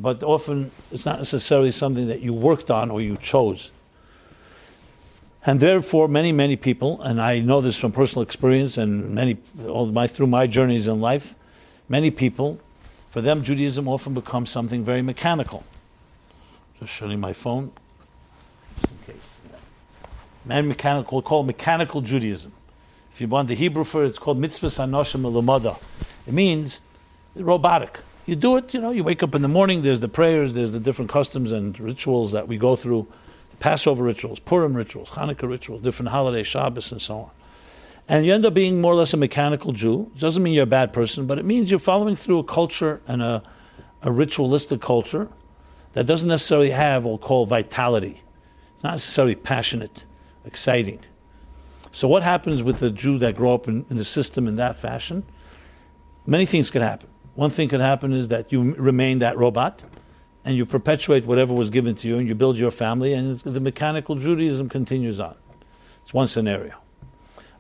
but 0.01 0.23
often 0.23 0.71
it's 0.93 1.05
not 1.05 1.19
necessarily 1.19 1.73
something 1.73 2.09
that 2.09 2.21
you 2.21 2.33
worked 2.33 2.71
on 2.71 2.91
or 2.91 3.01
you 3.01 3.17
chose. 3.17 3.71
And 5.45 5.61
therefore, 5.61 6.09
many, 6.09 6.33
many 6.33 6.57
people, 6.57 7.01
and 7.03 7.21
I 7.21 7.41
know 7.41 7.61
this 7.61 7.77
from 7.77 7.93
personal 7.93 8.23
experience 8.23 8.77
and 8.77 9.15
many, 9.15 9.39
all 9.67 9.87
my, 9.87 10.07
through 10.07 10.27
my 10.27 10.47
journeys 10.47 10.89
in 10.89 11.01
life, 11.01 11.35
many 11.89 12.11
people 12.11 12.61
for 13.09 13.23
them, 13.23 13.43
Judaism 13.43 13.89
often 13.89 14.15
becomes 14.15 14.51
something 14.51 14.85
very 14.85 15.03
mechanical. 15.03 15.65
Just 16.79 16.93
showing 16.93 17.19
my 17.19 17.33
phone. 17.33 17.73
in 18.85 19.15
case. 19.15 19.37
Man 20.45 20.69
mechanical, 20.69 21.23
called 21.23 21.47
mechanical 21.47 22.01
Judaism. 22.01 22.53
If 23.11 23.21
you 23.21 23.27
want 23.27 23.49
the 23.49 23.55
Hebrew 23.55 23.85
for 23.85 24.05
it, 24.05 24.09
it's 24.09 24.19
called 24.19 24.39
mitzvah 24.39 24.69
anoshim 24.69 25.23
elamada. 25.23 25.81
It 26.27 26.35
means 26.35 26.81
robotic. 27.35 28.01
You 28.29 28.37
do 28.37 28.57
it, 28.57 28.75
you 28.75 28.81
know, 28.81 28.91
you 28.91 29.03
wake 29.03 29.23
up 29.23 29.35
in 29.35 29.43
the 29.43 29.49
morning, 29.49 29.83
there's 29.83 30.01
the 30.01 30.09
prayers, 30.09 30.55
there's 30.55 30.73
the 30.73 30.81
different 30.81 31.11
customs 31.11 31.51
and 31.51 31.79
rituals 31.81 32.33
that 32.33 32.47
we 32.47 32.59
go 32.59 32.77
through, 32.77 33.07
Passover 33.59 34.05
rituals, 34.05 34.39
Purim 34.39 34.75
rituals, 34.75 35.11
Hanukkah 35.11 35.49
rituals, 35.49 35.83
different 35.83 36.11
holidays, 36.11 36.47
Shabbos, 36.47 36.93
and 36.93 37.03
so 37.03 37.19
on 37.19 37.31
and 38.09 38.25
you 38.25 38.33
end 38.33 38.47
up 38.47 38.55
being 38.55 38.81
more 38.81 38.93
or 38.93 38.97
less 38.97 39.13
a 39.13 39.19
mechanical 39.19 39.73
Jew. 39.73 40.11
It 40.15 40.21
doesn't 40.21 40.43
mean 40.43 40.55
you're 40.55 40.65
a 40.65 40.67
bad 40.67 40.93
person, 40.95 41.27
but 41.27 41.39
it 41.39 41.45
means 41.45 41.71
you're 41.71 41.79
following 41.79 42.17
through 42.17 42.39
a 42.39 42.45
culture 42.45 43.03
and 43.07 43.23
a, 43.23 43.43
a 44.03 44.11
ritualistic 44.11 44.81
culture 44.81 45.29
that 45.93 46.07
doesn't 46.07 46.29
necessarily 46.29 46.71
have 46.71 47.05
what 47.05 47.11
we'll 47.11 47.19
call 47.19 47.45
vitality. 47.45 48.23
It's 48.75 48.85
not 48.85 48.93
necessarily 48.93 49.35
passionate, 49.35 50.07
exciting. 50.47 51.01
So 51.93 52.09
what 52.09 52.23
happens 52.23 52.63
with 52.63 52.83
a 52.83 52.91
Jew 52.91 53.19
that 53.19 53.37
grew 53.37 53.53
up 53.53 53.69
in, 53.69 53.85
in 53.91 53.97
the 53.97 54.05
system 54.05 54.49
in 54.49 54.57
that 54.57 54.77
fashion? 54.77 55.25
Many 56.27 56.47
things 56.47 56.71
could 56.71 56.83
happen. 56.83 57.09
One 57.39 57.51
thing 57.51 57.69
could 57.69 57.79
happen 57.79 58.13
is 58.15 58.27
that 58.29 58.51
you 58.51 58.75
remain 58.75 59.21
that 59.21 59.39
robot 59.39 59.81
and 60.45 60.57
you 60.57 60.67
perpetuate 60.67 61.25
whatever 61.25 61.55
was 61.55 61.71
given 61.71 61.95
to 61.95 62.09
you 62.09 62.19
and 62.19 62.27
you 62.27 62.35
build 62.35 62.59
your 62.59 62.73
family 62.73 63.13
and 63.13 63.37
the 63.37 63.61
mechanical 63.61 64.17
Judaism 64.17 64.69
continues 64.69 65.21
on. 65.21 65.37
It's 66.03 66.13
one 66.13 66.27
scenario. 66.27 66.75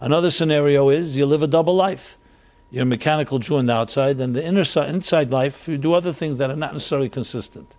Another 0.00 0.32
scenario 0.32 0.88
is 0.88 1.16
you 1.16 1.26
live 1.26 1.44
a 1.44 1.46
double 1.46 1.76
life. 1.76 2.18
You're 2.72 2.82
a 2.82 2.86
mechanical 2.86 3.38
Jew 3.38 3.58
on 3.58 3.66
the 3.66 3.72
outside, 3.72 4.18
and 4.18 4.34
the 4.34 4.44
inner 4.44 4.64
side, 4.64 4.92
inside 4.92 5.30
life, 5.30 5.68
you 5.68 5.78
do 5.78 5.92
other 5.92 6.12
things 6.12 6.38
that 6.38 6.50
are 6.50 6.56
not 6.56 6.72
necessarily 6.72 7.08
consistent. 7.08 7.76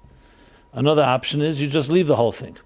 Another 0.72 1.04
option 1.04 1.42
is 1.42 1.60
you 1.60 1.68
just 1.68 1.92
leave 1.92 2.08
the 2.08 2.16
whole 2.16 2.32
thing 2.32 2.58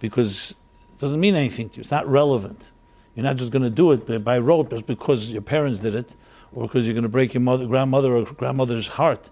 because 0.00 0.56
it 0.94 1.00
doesn't 1.00 1.20
mean 1.20 1.36
anything 1.36 1.68
to 1.68 1.76
you. 1.76 1.82
It's 1.82 1.92
not 1.92 2.08
relevant. 2.08 2.72
You're 3.14 3.22
not 3.22 3.36
just 3.36 3.52
going 3.52 3.62
to 3.62 3.70
do 3.70 3.92
it 3.92 4.24
by 4.24 4.36
rote 4.36 4.70
just 4.70 4.86
because 4.86 5.32
your 5.32 5.42
parents 5.42 5.78
did 5.78 5.94
it 5.94 6.16
or 6.54 6.66
because 6.66 6.86
you're 6.86 6.94
going 6.94 7.02
to 7.02 7.08
break 7.08 7.34
your 7.34 7.40
mother, 7.40 7.66
grandmother 7.66 8.16
or 8.16 8.24
grandmother's 8.24 8.88
heart. 8.88 9.30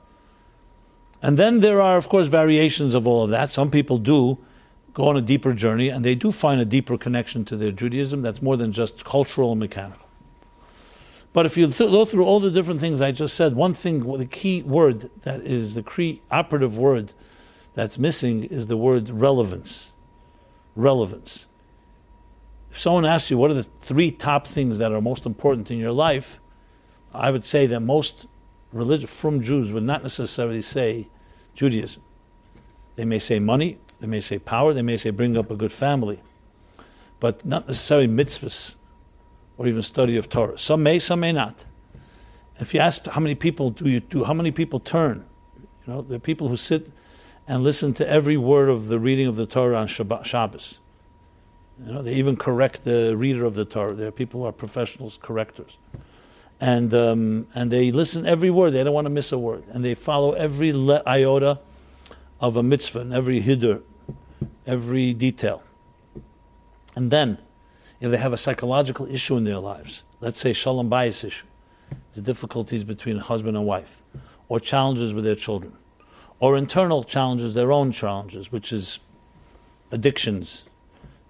And 1.22 1.38
then 1.38 1.60
there 1.60 1.80
are, 1.80 1.96
of 1.96 2.08
course, 2.08 2.26
variations 2.26 2.94
of 2.94 3.06
all 3.06 3.24
of 3.24 3.30
that. 3.30 3.48
Some 3.48 3.70
people 3.70 3.98
do 3.98 4.38
go 4.92 5.08
on 5.08 5.16
a 5.16 5.22
deeper 5.22 5.54
journey, 5.54 5.88
and 5.88 6.04
they 6.04 6.14
do 6.14 6.30
find 6.30 6.60
a 6.60 6.64
deeper 6.64 6.98
connection 6.98 7.44
to 7.46 7.56
their 7.56 7.70
Judaism 7.70 8.22
that's 8.22 8.42
more 8.42 8.56
than 8.56 8.72
just 8.72 9.04
cultural 9.04 9.52
and 9.52 9.60
mechanical. 9.60 10.06
But 11.32 11.46
if 11.46 11.56
you 11.56 11.66
th- 11.66 11.90
go 11.90 12.04
through 12.04 12.24
all 12.24 12.40
the 12.40 12.50
different 12.50 12.80
things 12.80 13.00
I 13.00 13.12
just 13.12 13.34
said, 13.34 13.54
one 13.54 13.72
thing, 13.72 14.00
the 14.18 14.26
key 14.26 14.62
word 14.62 15.08
that 15.22 15.40
is 15.42 15.74
the 15.74 16.20
operative 16.30 16.76
word 16.76 17.14
that's 17.72 17.98
missing 17.98 18.44
is 18.44 18.66
the 18.66 18.76
word 18.76 19.08
relevance. 19.08 19.92
Relevance. 20.76 21.46
If 22.70 22.78
someone 22.78 23.06
asks 23.06 23.30
you 23.30 23.38
what 23.38 23.50
are 23.50 23.54
the 23.54 23.62
three 23.62 24.10
top 24.10 24.46
things 24.46 24.78
that 24.78 24.92
are 24.92 25.00
most 25.00 25.24
important 25.24 25.70
in 25.70 25.78
your 25.78 25.92
life, 25.92 26.38
I 27.14 27.30
would 27.30 27.44
say 27.44 27.66
that 27.66 27.80
most 27.80 28.26
from 29.06 29.42
Jews 29.42 29.72
would 29.72 29.82
not 29.82 30.02
necessarily 30.02 30.62
say 30.62 31.08
Judaism. 31.54 32.02
They 32.96 33.04
may 33.04 33.18
say 33.18 33.38
money, 33.38 33.78
they 34.00 34.06
may 34.06 34.20
say 34.20 34.38
power, 34.38 34.72
they 34.72 34.82
may 34.82 34.96
say 34.96 35.10
bring 35.10 35.36
up 35.36 35.50
a 35.50 35.56
good 35.56 35.72
family, 35.72 36.20
but 37.20 37.44
not 37.44 37.66
necessarily 37.66 38.08
mitzvahs 38.08 38.76
or 39.58 39.66
even 39.66 39.82
study 39.82 40.16
of 40.16 40.28
Torah. 40.28 40.58
Some 40.58 40.82
may, 40.82 40.98
some 40.98 41.20
may 41.20 41.32
not. 41.32 41.64
If 42.58 42.74
you 42.74 42.80
ask 42.80 43.06
how 43.06 43.20
many 43.20 43.34
people 43.34 43.70
do 43.70 43.88
you 43.88 44.00
do, 44.00 44.24
how 44.24 44.34
many 44.34 44.50
people 44.50 44.80
turn, 44.80 45.24
you 45.86 45.92
know, 45.92 46.02
there 46.02 46.16
are 46.16 46.20
people 46.20 46.48
who 46.48 46.56
sit 46.56 46.90
and 47.46 47.62
listen 47.62 47.92
to 47.94 48.08
every 48.08 48.36
word 48.36 48.68
of 48.68 48.88
the 48.88 48.98
reading 48.98 49.26
of 49.26 49.36
the 49.36 49.46
Torah 49.46 49.76
on 49.76 49.86
Shabbat, 49.86 50.24
Shabbos. 50.24 50.78
You 51.84 51.92
know, 51.92 52.02
they 52.02 52.14
even 52.14 52.36
correct 52.36 52.84
the 52.84 53.16
reader 53.16 53.44
of 53.44 53.54
the 53.54 53.64
Torah. 53.64 53.94
There 53.94 54.06
are 54.06 54.12
people 54.12 54.40
who 54.40 54.46
are 54.46 54.52
professionals, 54.52 55.18
correctors. 55.20 55.76
And, 56.62 56.94
um, 56.94 57.48
and 57.56 57.72
they 57.72 57.90
listen 57.90 58.24
every 58.24 58.48
word. 58.48 58.70
They 58.70 58.84
don't 58.84 58.94
want 58.94 59.06
to 59.06 59.10
miss 59.10 59.32
a 59.32 59.38
word. 59.38 59.64
And 59.72 59.84
they 59.84 59.94
follow 59.94 60.30
every 60.30 60.72
le- 60.72 61.02
iota 61.04 61.58
of 62.40 62.56
a 62.56 62.62
mitzvah 62.62 63.00
and 63.00 63.12
every 63.12 63.42
hiddur, 63.42 63.82
every 64.64 65.12
detail. 65.12 65.64
And 66.94 67.10
then, 67.10 67.38
if 68.00 68.12
they 68.12 68.16
have 68.16 68.32
a 68.32 68.36
psychological 68.36 69.06
issue 69.06 69.36
in 69.36 69.42
their 69.42 69.58
lives, 69.58 70.04
let's 70.20 70.38
say 70.38 70.52
shalom 70.52 70.88
bayis 70.88 71.24
issue, 71.24 71.46
the 72.12 72.20
difficulties 72.20 72.84
between 72.84 73.16
husband 73.16 73.56
and 73.56 73.66
wife, 73.66 74.00
or 74.48 74.60
challenges 74.60 75.12
with 75.12 75.24
their 75.24 75.34
children, 75.34 75.72
or 76.38 76.56
internal 76.56 77.02
challenges, 77.02 77.54
their 77.54 77.72
own 77.72 77.90
challenges, 77.90 78.52
which 78.52 78.72
is 78.72 79.00
addictions, 79.90 80.64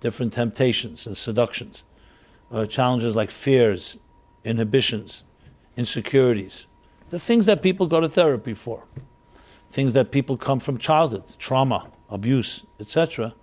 different 0.00 0.34
temptations 0.34 1.06
and 1.06 1.16
seductions, 1.16 1.84
uh, 2.50 2.66
challenges 2.66 3.16
like 3.16 3.30
fears, 3.30 3.96
inhibitions, 4.44 5.24
insecurities, 5.76 6.66
the 7.10 7.18
things 7.18 7.46
that 7.46 7.62
people 7.62 7.86
go 7.86 8.00
to 8.00 8.08
therapy 8.08 8.54
for, 8.54 8.84
things 9.68 9.94
that 9.94 10.10
people 10.10 10.36
come 10.36 10.60
from 10.60 10.78
childhood, 10.78 11.24
trauma, 11.38 11.90
abuse, 12.08 12.64
etc. 12.80 13.34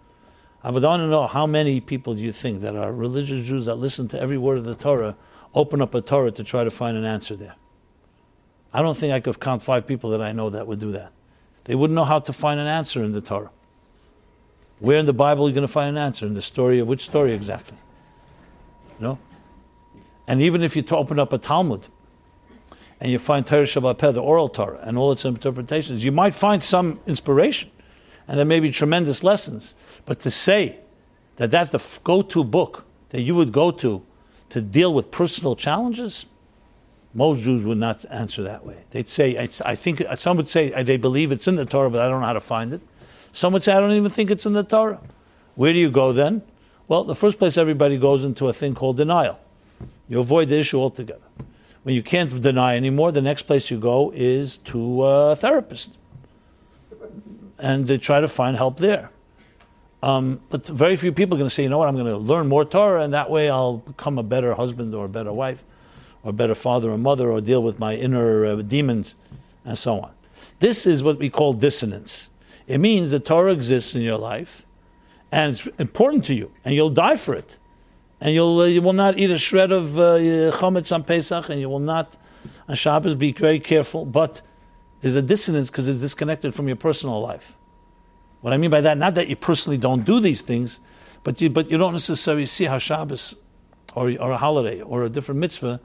I 0.63 0.72
would 0.72 0.84
want 0.84 1.01
to 1.01 1.08
know 1.08 1.27
how 1.27 1.48
many 1.48 1.79
people 1.79 2.13
do 2.13 2.22
you 2.22 2.32
think 2.32 2.62
that 2.62 2.75
are 2.75 2.91
religious 2.91 3.48
Jews 3.48 3.65
that 3.65 3.75
listen 3.75 4.08
to 4.10 4.22
every 4.22 4.38
word 4.38 4.58
of 4.58 4.65
the 4.65 4.75
Torah 4.75 5.15
open 5.56 5.82
up 5.82 5.96
a 5.96 6.01
Torah 6.01 6.32
to 6.32 6.44
try 6.44 6.63
to 6.63 6.70
find 6.70 6.98
an 6.98 7.06
answer 7.06 7.36
there? 7.36 7.56
I 8.74 8.82
don't 8.82 8.96
think 8.96 9.13
I 9.13 9.20
could 9.20 9.39
count 9.39 9.63
five 9.63 9.88
people 9.88 10.12
that 10.12 10.22
I 10.22 10.32
know 10.32 10.50
that 10.50 10.68
would 10.68 10.79
do 10.79 10.91
that. 10.91 11.12
They 11.63 11.75
wouldn't 11.75 11.96
know 11.96 12.06
how 12.06 12.20
to 12.20 12.34
find 12.34 12.60
an 12.60 12.68
answer 12.68 13.03
in 13.03 13.12
the 13.12 13.22
Torah. 13.22 13.51
Where 14.79 14.98
in 14.98 15.06
the 15.06 15.13
Bible 15.13 15.46
are 15.46 15.50
you 15.50 15.53
going 15.53 15.68
to 15.68 15.72
find 15.72 15.98
an 15.98 16.01
answer? 16.01 16.25
In 16.25 16.34
the 16.34 16.41
story 16.41 16.79
of 16.79 16.88
which 16.88 17.03
story 17.03 17.34
exactly? 17.34 17.77
You 19.00 19.06
know? 19.06 19.20
And 20.30 20.44
even 20.44 20.62
if 20.62 20.76
you 20.76 20.86
open 20.92 21.18
up 21.18 21.34
a 21.34 21.40
Talmud 21.40 21.88
and 23.02 23.12
you 23.12 23.18
find 23.18 23.48
Torah 23.48 23.64
Shabbat 23.64 24.14
the 24.14 24.22
oral 24.22 24.48
Torah, 24.48 24.80
and 24.84 24.96
all 24.96 25.12
its 25.12 25.26
interpretations, 25.26 26.06
you 26.06 26.12
might 26.12 26.36
find 26.36 26.64
some 26.64 27.00
inspiration. 27.08 27.72
And 28.28 28.38
there 28.38 28.46
may 28.46 28.60
be 28.60 28.72
tremendous 28.72 29.24
lessons. 29.24 29.74
But 30.06 30.20
to 30.20 30.30
say 30.30 30.78
that 31.38 31.50
that's 31.50 31.72
the 31.72 31.84
go 32.04 32.22
to 32.22 32.44
book 32.44 32.86
that 33.10 33.22
you 33.22 33.34
would 33.34 33.52
go 33.52 33.72
to 33.72 34.04
to 34.50 34.62
deal 34.62 34.94
with 34.94 35.10
personal 35.10 35.56
challenges, 35.56 36.28
most 37.16 37.42
Jews 37.42 37.66
would 37.66 37.80
not 37.80 38.06
answer 38.12 38.44
that 38.44 38.64
way. 38.64 38.84
They'd 38.92 39.10
say, 39.10 39.36
I 39.36 39.48
think, 39.48 40.04
some 40.14 40.38
would 40.38 40.48
say 40.48 40.84
they 40.84 40.98
believe 40.98 41.32
it's 41.32 41.48
in 41.48 41.56
the 41.56 41.66
Torah, 41.66 41.90
but 41.90 42.02
I 42.02 42.08
don't 42.08 42.22
know 42.22 42.28
how 42.28 42.34
to 42.34 42.40
find 42.40 42.72
it. 42.72 42.82
Some 43.32 43.52
would 43.54 43.64
say, 43.64 43.74
I 43.74 43.80
don't 43.80 43.94
even 43.94 44.12
think 44.12 44.30
it's 44.30 44.46
in 44.46 44.54
the 44.54 44.64
Torah. 44.64 45.02
Where 45.56 45.74
do 45.74 45.80
you 45.80 45.90
go 45.90 46.14
then? 46.14 46.44
Well, 46.88 47.04
the 47.04 47.16
first 47.16 47.40
place 47.40 47.58
everybody 47.58 47.98
goes 47.98 48.24
into 48.24 48.48
a 48.48 48.54
thing 48.54 48.76
called 48.76 48.98
denial. 48.98 49.40
You 50.10 50.20
avoid 50.20 50.50
the 50.50 50.60
issue 50.60 50.80
altogether. 50.80 51.22
When 51.84 51.96
you 51.96 52.04
can't 52.04 52.42
deny 52.42 52.75
anymore, 52.75 53.13
the 53.13 53.22
next 53.22 53.44
place 53.44 53.72
you 53.72 53.80
go 53.80 54.12
is 54.13 54.58
to 54.58 55.06
a 55.06 55.36
therapist. 55.36 55.98
And 57.58 57.88
they 57.88 57.98
try 57.98 58.20
to 58.20 58.28
find 58.28 58.58
help 58.58 58.78
there. 58.78 59.12
Um, 60.01 60.42
but 60.50 60.66
very 60.66 60.96
few 60.96 61.12
people 61.12 61.36
are 61.36 61.39
going 61.39 61.50
to 61.50 61.54
say, 61.54 61.63
you 61.63 61.70
know 61.70 61.78
what, 61.78 61.88
I'm 61.88 61.96
going 61.96 62.08
to 62.08 62.18
learn 62.18 62.48
more 62.48 62.66
Torah, 62.66 63.04
and 63.04 63.13
that 63.13 63.30
way 63.30 63.50
I'll 63.50 63.78
become 63.78 64.18
a 64.18 64.24
better 64.24 64.54
husband 64.56 64.96
or 64.96 65.06
a 65.06 65.10
better 65.10 65.32
wife, 65.34 65.63
or 66.24 66.32
better 66.32 66.56
father 66.56 66.89
or 66.89 66.98
mother, 66.98 67.30
or 67.30 67.42
deal 67.42 67.62
with 67.62 67.80
my 67.80 67.96
inner 67.96 68.46
uh, 68.46 68.56
demons, 68.62 69.16
and 69.66 69.78
so 69.78 70.00
on. 70.00 70.12
This 70.60 70.88
is 70.88 71.04
what 71.04 71.20
we 71.20 71.30
call 71.30 71.54
dissonance. 71.54 72.30
It 72.66 72.80
means 72.80 73.12
the 73.12 73.20
Torah 73.20 73.51
exists 73.51 73.94
in 73.94 74.01
your 74.01 74.18
life, 74.18 74.66
and 75.34 75.51
it's 75.51 75.68
important 75.78 76.24
to 76.25 76.34
you, 76.34 76.51
and 76.63 76.74
you'll 76.75 76.89
die 76.89 77.18
for 77.18 77.36
it. 77.36 77.59
And 78.22 78.34
you'll, 78.34 78.60
uh, 78.60 78.66
you 78.66 78.82
will 78.82 78.94
not 78.94 79.18
eat 79.18 79.32
a 79.32 79.38
shred 79.38 79.72
of 79.72 79.98
uh, 79.98 80.18
chametz 80.52 80.94
on 80.94 81.04
Pesach, 81.04 81.50
and 81.50 81.60
you 81.60 81.70
will 81.70 81.80
not, 81.80 82.18
on 82.68 82.76
Shabbos, 82.76 83.16
be 83.16 83.32
very 83.32 83.60
careful. 83.60 84.06
But 84.06 84.42
there's 85.02 85.16
a 85.16 85.22
dissonance 85.22 85.70
because 85.70 85.88
it's 85.88 86.00
disconnected 86.00 86.54
from 86.54 86.68
your 86.68 86.76
personal 86.76 87.22
life. 87.22 87.56
What 88.42 88.54
I 88.54 88.58
mean 88.58 88.72
by 88.72 88.82
that, 88.82 88.98
not 88.98 89.16
that 89.16 89.28
you 89.28 89.36
personally 89.36 89.78
don't 89.78 90.06
do 90.06 90.20
these 90.20 90.42
things, 90.42 90.80
but 91.24 91.42
you, 91.42 91.50
but 91.50 91.70
you 91.72 91.78
don't 91.78 91.94
necessarily 91.94 92.46
see 92.46 92.66
how 92.66 92.78
Shabbos 92.78 93.36
or, 93.96 94.12
or 94.20 94.32
a 94.32 94.38
holiday 94.38 94.82
or 94.82 95.04
a 95.04 95.10
different 95.10 95.40
mitzvah 95.40 95.80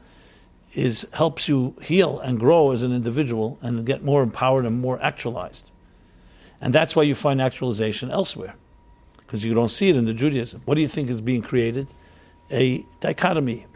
is 0.74 1.06
helps 1.12 1.48
you 1.48 1.74
heal 1.82 2.18
and 2.18 2.38
grow 2.38 2.72
as 2.72 2.82
an 2.82 2.92
individual 2.92 3.58
and 3.62 3.86
get 3.86 4.02
more 4.02 4.22
empowered 4.22 4.66
and 4.66 4.80
more 4.80 5.00
actualized. 5.02 5.70
And 6.60 6.74
that's 6.74 6.96
why 6.96 7.02
you 7.04 7.14
find 7.14 7.40
actualization 7.40 8.10
elsewhere, 8.10 8.54
because 9.18 9.44
you 9.44 9.54
don't 9.54 9.70
see 9.70 9.88
it 9.88 9.96
in 9.96 10.04
the 10.04 10.14
Judaism. 10.14 10.62
What 10.64 10.74
do 10.74 10.80
you 10.80 10.88
think 10.88 11.10
is 11.10 11.20
being 11.20 11.42
created? 11.42 11.94
A 12.50 12.86
dichotomy 13.00 13.66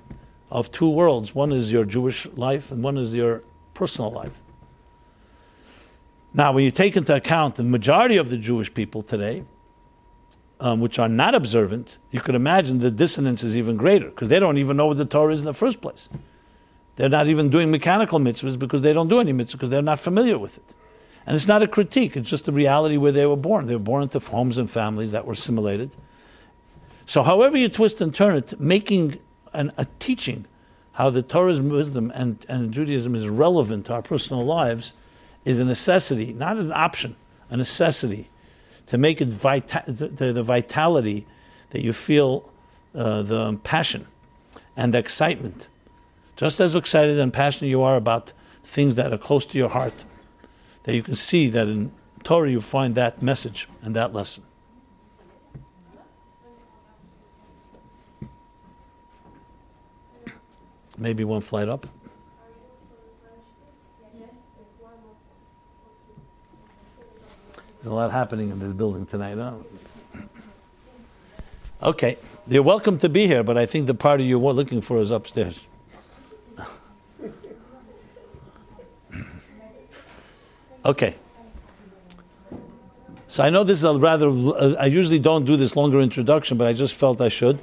of 0.50 0.70
two 0.70 0.88
worlds. 0.88 1.34
One 1.34 1.52
is 1.52 1.72
your 1.72 1.84
Jewish 1.84 2.26
life, 2.32 2.70
and 2.70 2.82
one 2.82 2.96
is 2.96 3.14
your 3.14 3.42
personal 3.74 4.10
life. 4.10 4.42
Now, 6.34 6.52
when 6.52 6.64
you 6.64 6.70
take 6.70 6.96
into 6.96 7.14
account 7.14 7.56
the 7.56 7.62
majority 7.62 8.16
of 8.16 8.30
the 8.30 8.36
Jewish 8.36 8.72
people 8.72 9.02
today, 9.02 9.44
um, 10.60 10.80
which 10.80 10.98
are 10.98 11.08
not 11.08 11.34
observant, 11.34 11.98
you 12.10 12.20
can 12.20 12.34
imagine 12.34 12.80
the 12.80 12.90
dissonance 12.90 13.42
is 13.44 13.56
even 13.56 13.76
greater 13.76 14.08
because 14.08 14.28
they 14.28 14.38
don't 14.38 14.58
even 14.58 14.76
know 14.76 14.86
what 14.86 14.96
the 14.96 15.04
Torah 15.04 15.32
is 15.32 15.40
in 15.40 15.46
the 15.46 15.54
first 15.54 15.80
place. 15.80 16.08
They're 16.96 17.08
not 17.08 17.28
even 17.28 17.48
doing 17.48 17.70
mechanical 17.70 18.18
mitzvahs 18.18 18.58
because 18.58 18.82
they 18.82 18.92
don't 18.92 19.08
do 19.08 19.20
any 19.20 19.32
mitzvahs 19.32 19.52
because 19.52 19.70
they're 19.70 19.82
not 19.82 20.00
familiar 20.00 20.38
with 20.38 20.58
it. 20.58 20.74
And 21.26 21.36
it's 21.36 21.46
not 21.46 21.62
a 21.62 21.68
critique, 21.68 22.16
it's 22.16 22.28
just 22.28 22.46
the 22.46 22.52
reality 22.52 22.96
where 22.96 23.12
they 23.12 23.26
were 23.26 23.36
born. 23.36 23.66
They 23.66 23.74
were 23.74 23.80
born 23.80 24.02
into 24.02 24.18
homes 24.18 24.58
and 24.58 24.70
families 24.70 25.12
that 25.12 25.26
were 25.26 25.34
assimilated. 25.34 25.94
So, 27.08 27.22
however 27.22 27.56
you 27.56 27.70
twist 27.70 28.02
and 28.02 28.14
turn 28.14 28.36
it, 28.36 28.60
making 28.60 29.18
an, 29.54 29.72
a 29.78 29.86
teaching 29.98 30.44
how 30.92 31.08
the 31.08 31.22
Torah's 31.22 31.58
wisdom 31.58 32.12
and, 32.14 32.44
and 32.50 32.70
Judaism 32.70 33.14
is 33.14 33.26
relevant 33.30 33.86
to 33.86 33.94
our 33.94 34.02
personal 34.02 34.44
lives 34.44 34.92
is 35.42 35.58
a 35.58 35.64
necessity, 35.64 36.34
not 36.34 36.58
an 36.58 36.70
option, 36.70 37.16
a 37.48 37.56
necessity 37.56 38.28
to 38.84 38.98
make 38.98 39.22
it 39.22 39.28
vita- 39.28 39.84
the, 39.86 40.34
the 40.34 40.42
vitality 40.42 41.26
that 41.70 41.82
you 41.82 41.94
feel, 41.94 42.52
uh, 42.94 43.22
the 43.22 43.54
passion 43.64 44.06
and 44.76 44.92
the 44.92 44.98
excitement. 44.98 45.68
Just 46.36 46.60
as 46.60 46.74
excited 46.74 47.18
and 47.18 47.32
passionate 47.32 47.70
you 47.70 47.80
are 47.80 47.96
about 47.96 48.34
things 48.62 48.96
that 48.96 49.14
are 49.14 49.18
close 49.18 49.46
to 49.46 49.56
your 49.56 49.70
heart, 49.70 50.04
that 50.82 50.94
you 50.94 51.02
can 51.02 51.14
see 51.14 51.48
that 51.48 51.68
in 51.68 51.90
Torah 52.22 52.50
you 52.50 52.60
find 52.60 52.94
that 52.96 53.22
message 53.22 53.66
and 53.80 53.96
that 53.96 54.12
lesson. 54.12 54.44
Maybe 60.98 61.24
one 61.24 61.40
flight 61.40 61.68
up. 61.68 61.86
There's 67.76 67.92
a 67.92 67.94
lot 67.94 68.10
happening 68.10 68.50
in 68.50 68.58
this 68.58 68.72
building 68.72 69.06
tonight. 69.06 69.38
Huh? 69.38 69.52
Okay, 71.80 72.18
you're 72.48 72.64
welcome 72.64 72.98
to 72.98 73.08
be 73.08 73.28
here, 73.28 73.44
but 73.44 73.56
I 73.56 73.64
think 73.64 73.86
the 73.86 73.94
party 73.94 74.24
you 74.24 74.40
were 74.40 74.52
looking 74.52 74.80
for 74.80 74.98
is 74.98 75.12
upstairs. 75.12 75.60
Okay. 80.84 81.14
So 83.28 83.44
I 83.44 83.50
know 83.50 83.62
this 83.62 83.78
is 83.78 83.84
a 83.84 83.92
rather. 83.92 84.28
Uh, 84.28 84.74
I 84.80 84.86
usually 84.86 85.18
don't 85.18 85.44
do 85.44 85.56
this 85.56 85.76
longer 85.76 86.00
introduction, 86.00 86.56
but 86.56 86.66
I 86.66 86.72
just 86.72 86.94
felt 86.94 87.20
I 87.20 87.28
should, 87.28 87.62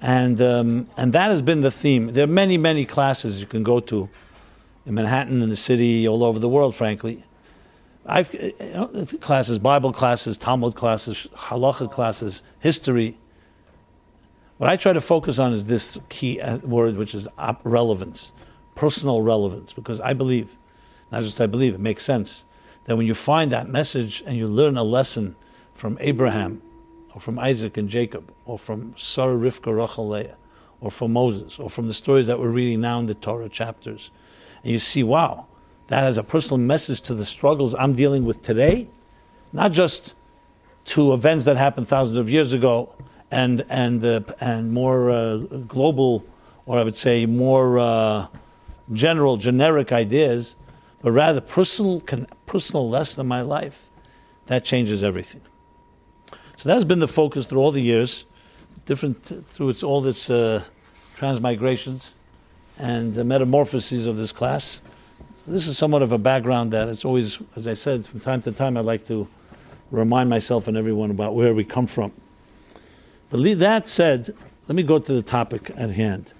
and 0.00 0.40
um, 0.40 0.88
and 0.96 1.12
that 1.12 1.30
has 1.30 1.42
been 1.42 1.60
the 1.60 1.70
theme. 1.70 2.12
There 2.12 2.24
are 2.24 2.28
many 2.42 2.56
many 2.56 2.84
classes 2.84 3.40
you 3.40 3.46
can 3.46 3.62
go 3.62 3.80
to 3.80 4.08
in 4.86 4.94
Manhattan, 4.94 5.42
in 5.42 5.50
the 5.50 5.56
city, 5.56 6.08
all 6.08 6.24
over 6.24 6.38
the 6.38 6.48
world. 6.48 6.74
Frankly, 6.74 7.24
I've 8.06 8.34
uh, 8.34 8.38
you 8.60 8.72
know, 8.72 9.06
classes, 9.20 9.58
Bible 9.58 9.92
classes, 9.92 10.38
Talmud 10.38 10.74
classes, 10.74 11.28
halacha 11.34 11.90
classes, 11.90 12.42
history. 12.58 13.16
What 14.58 14.68
I 14.68 14.76
try 14.76 14.92
to 14.92 15.00
focus 15.00 15.38
on 15.38 15.52
is 15.52 15.66
this 15.66 15.98
key 16.08 16.40
uh, 16.40 16.58
word, 16.58 16.96
which 16.96 17.14
is 17.14 17.28
relevance, 17.64 18.32
personal 18.74 19.22
relevance, 19.22 19.72
because 19.72 20.00
I 20.00 20.12
believe 20.12 20.56
not 21.10 21.22
just 21.22 21.40
I 21.40 21.46
believe, 21.46 21.74
it 21.74 21.80
makes 21.80 22.04
sense 22.04 22.44
that 22.84 22.96
when 22.96 23.06
you 23.06 23.14
find 23.14 23.52
that 23.52 23.68
message 23.68 24.22
and 24.26 24.36
you 24.36 24.46
learn 24.46 24.76
a 24.76 24.82
lesson 24.82 25.36
from 25.74 25.98
Abraham, 26.00 26.62
or 27.14 27.20
from 27.20 27.38
Isaac 27.38 27.76
and 27.76 27.88
Jacob, 27.88 28.32
or 28.44 28.58
from 28.58 28.94
Sarah, 28.96 29.36
Rivka, 29.36 29.76
Rachel, 29.76 30.08
Leah, 30.08 30.36
or 30.80 30.90
from 30.90 31.12
Moses, 31.12 31.58
or 31.58 31.68
from 31.68 31.88
the 31.88 31.94
stories 31.94 32.26
that 32.26 32.38
we're 32.38 32.48
reading 32.48 32.80
now 32.80 32.98
in 32.98 33.06
the 33.06 33.14
Torah 33.14 33.48
chapters, 33.48 34.10
and 34.62 34.72
you 34.72 34.78
see, 34.78 35.02
wow, 35.02 35.46
that 35.88 36.02
has 36.02 36.16
a 36.16 36.22
personal 36.22 36.58
message 36.58 37.00
to 37.02 37.14
the 37.14 37.24
struggles 37.24 37.74
I'm 37.74 37.94
dealing 37.94 38.24
with 38.24 38.42
today, 38.42 38.88
not 39.52 39.72
just 39.72 40.16
to 40.86 41.12
events 41.12 41.44
that 41.44 41.56
happened 41.56 41.88
thousands 41.88 42.16
of 42.16 42.30
years 42.30 42.52
ago, 42.52 42.94
and 43.30 43.64
and 43.68 44.04
uh, 44.04 44.20
and 44.40 44.72
more 44.72 45.10
uh, 45.10 45.36
global, 45.36 46.24
or 46.66 46.78
I 46.78 46.84
would 46.84 46.96
say 46.96 47.26
more 47.26 47.78
uh, 47.78 48.26
general, 48.92 49.36
generic 49.36 49.92
ideas, 49.92 50.56
but 51.02 51.12
rather 51.12 51.40
personal, 51.40 52.00
personal 52.46 52.88
lesson 52.88 53.20
in 53.20 53.26
my 53.26 53.42
life, 53.42 53.88
that 54.46 54.64
changes 54.64 55.02
everything. 55.02 55.42
So 56.60 56.68
that's 56.68 56.84
been 56.84 56.98
the 56.98 57.08
focus 57.08 57.46
through 57.46 57.60
all 57.60 57.70
the 57.70 57.80
years, 57.80 58.26
different 58.84 59.24
through 59.46 59.70
its, 59.70 59.82
all 59.82 60.02
this 60.02 60.28
uh, 60.28 60.62
transmigrations 61.16 62.12
and 62.78 63.14
the 63.14 63.24
metamorphoses 63.24 64.04
of 64.04 64.18
this 64.18 64.30
class. 64.30 64.82
So 65.46 65.52
this 65.52 65.66
is 65.66 65.78
somewhat 65.78 66.02
of 66.02 66.12
a 66.12 66.18
background 66.18 66.74
that 66.74 66.86
it's 66.88 67.02
always, 67.02 67.38
as 67.56 67.66
I 67.66 67.72
said, 67.72 68.04
from 68.04 68.20
time 68.20 68.42
to 68.42 68.52
time, 68.52 68.76
I 68.76 68.82
like 68.82 69.06
to 69.06 69.26
remind 69.90 70.28
myself 70.28 70.68
and 70.68 70.76
everyone 70.76 71.10
about 71.10 71.34
where 71.34 71.54
we 71.54 71.64
come 71.64 71.86
from. 71.86 72.12
But 73.30 73.42
that 73.58 73.88
said, 73.88 74.36
let 74.68 74.76
me 74.76 74.82
go 74.82 74.98
to 74.98 75.12
the 75.14 75.22
topic 75.22 75.70
at 75.78 75.92
hand. 75.92 76.34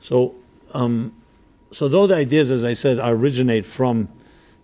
So, 0.00 0.34
um, 0.74 1.14
so 1.70 1.86
those 1.86 2.10
ideas, 2.10 2.50
as 2.50 2.64
I 2.64 2.72
said, 2.72 2.98
originate 2.98 3.64
from 3.64 4.08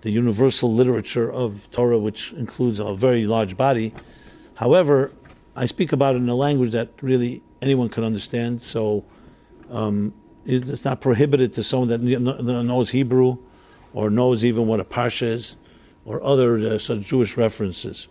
the 0.00 0.10
universal 0.10 0.74
literature 0.74 1.30
of 1.30 1.70
Torah, 1.70 2.00
which 2.00 2.32
includes 2.32 2.80
a 2.80 2.96
very 2.96 3.28
large 3.28 3.56
body. 3.56 3.94
However, 4.62 5.10
I 5.56 5.66
speak 5.66 5.90
about 5.90 6.14
it 6.14 6.18
in 6.18 6.28
a 6.28 6.36
language 6.36 6.70
that 6.70 6.90
really 7.00 7.42
anyone 7.60 7.88
can 7.88 8.04
understand. 8.04 8.62
So 8.62 9.04
um, 9.68 10.14
it's 10.46 10.84
not 10.84 11.00
prohibited 11.00 11.52
to 11.54 11.64
someone 11.64 11.88
that 11.88 11.98
knows 11.98 12.90
Hebrew 12.90 13.38
or 13.92 14.08
knows 14.08 14.44
even 14.44 14.68
what 14.68 14.78
a 14.78 14.84
parsha 14.84 15.26
is 15.26 15.56
or 16.04 16.22
other 16.22 16.58
uh, 16.58 16.78
such 16.78 17.00
Jewish 17.00 17.36
references. 17.36 18.06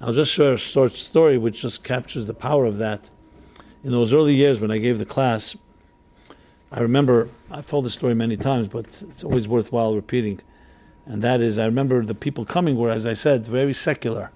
I'll 0.00 0.12
just 0.12 0.32
share 0.32 0.54
a 0.54 0.56
short 0.56 0.90
story 0.90 1.38
which 1.38 1.62
just 1.62 1.84
captures 1.84 2.26
the 2.26 2.34
power 2.34 2.64
of 2.64 2.78
that. 2.78 3.08
In 3.84 3.92
those 3.92 4.12
early 4.12 4.34
years 4.34 4.58
when 4.58 4.72
I 4.72 4.78
gave 4.78 4.98
the 4.98 5.06
class, 5.06 5.54
I 6.72 6.80
remember, 6.80 7.28
I've 7.48 7.68
told 7.68 7.84
the 7.84 7.90
story 7.90 8.14
many 8.14 8.36
times, 8.36 8.66
but 8.66 8.86
it's 8.86 9.22
always 9.22 9.46
worthwhile 9.46 9.94
repeating. 9.94 10.40
And 11.06 11.22
that 11.22 11.40
is, 11.40 11.60
I 11.60 11.66
remember 11.66 12.04
the 12.04 12.16
people 12.16 12.44
coming 12.44 12.76
were, 12.76 12.90
as 12.90 13.06
I 13.06 13.12
said, 13.12 13.46
very 13.46 13.72
secular, 13.72 14.32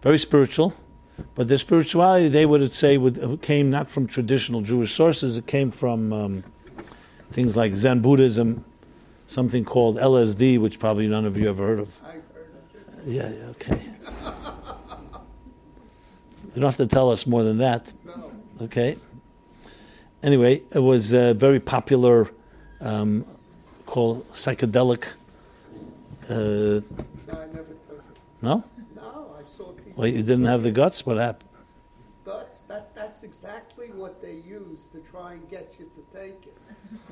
very 0.00 0.18
spiritual, 0.20 0.74
but 1.34 1.48
their 1.48 1.58
spirituality, 1.58 2.28
they 2.28 2.46
would 2.46 2.72
say, 2.72 2.98
would, 2.98 3.40
came 3.42 3.70
not 3.70 3.88
from 3.88 4.06
traditional 4.06 4.60
Jewish 4.62 4.92
sources, 4.94 5.36
it 5.36 5.46
came 5.46 5.70
from 5.70 6.12
um, 6.12 6.44
things 7.30 7.56
like 7.56 7.74
Zen 7.74 8.00
Buddhism, 8.00 8.64
something 9.26 9.64
called 9.64 9.96
LSD, 9.96 10.58
which 10.60 10.78
probably 10.78 11.06
none 11.08 11.24
of 11.24 11.36
you 11.36 11.48
ever 11.48 11.66
heard 11.66 11.78
of. 11.80 12.00
I've 12.04 12.12
heard 12.12 12.50
of 12.54 13.06
it. 13.06 13.12
Yeah, 13.12 13.30
yeah, 13.30 13.46
okay. 13.50 13.82
you 16.54 16.60
don't 16.60 16.64
have 16.64 16.76
to 16.76 16.86
tell 16.86 17.10
us 17.10 17.26
more 17.26 17.42
than 17.42 17.58
that. 17.58 17.92
No. 18.04 18.32
Okay. 18.62 18.96
Anyway, 20.22 20.62
it 20.72 20.78
was 20.78 21.12
a 21.12 21.34
very 21.34 21.58
popular, 21.60 22.30
um, 22.80 23.24
called 23.86 24.30
psychedelic. 24.32 25.04
Uh, 26.28 26.34
No, 26.34 26.82
I 27.32 27.46
never 27.52 27.74
took 27.88 27.98
it. 27.98 28.16
no? 28.40 28.40
No, 28.40 28.52
I 28.52 28.52
saw 28.52 28.60
people. 28.60 28.71
Well, 29.94 30.08
you 30.08 30.18
didn't 30.18 30.46
have 30.46 30.62
the 30.62 30.70
guts? 30.70 31.04
What 31.04 31.18
happened? 31.18 31.50
Guts, 32.24 32.60
that, 32.68 32.94
that's 32.94 33.24
exactly 33.24 33.88
what 33.88 34.22
they 34.22 34.34
use 34.34 34.86
to 34.92 35.00
try 35.00 35.32
and 35.32 35.50
get 35.50 35.74
you 35.78 35.90
to 35.96 36.18
take 36.18 36.46
it. 36.46 36.56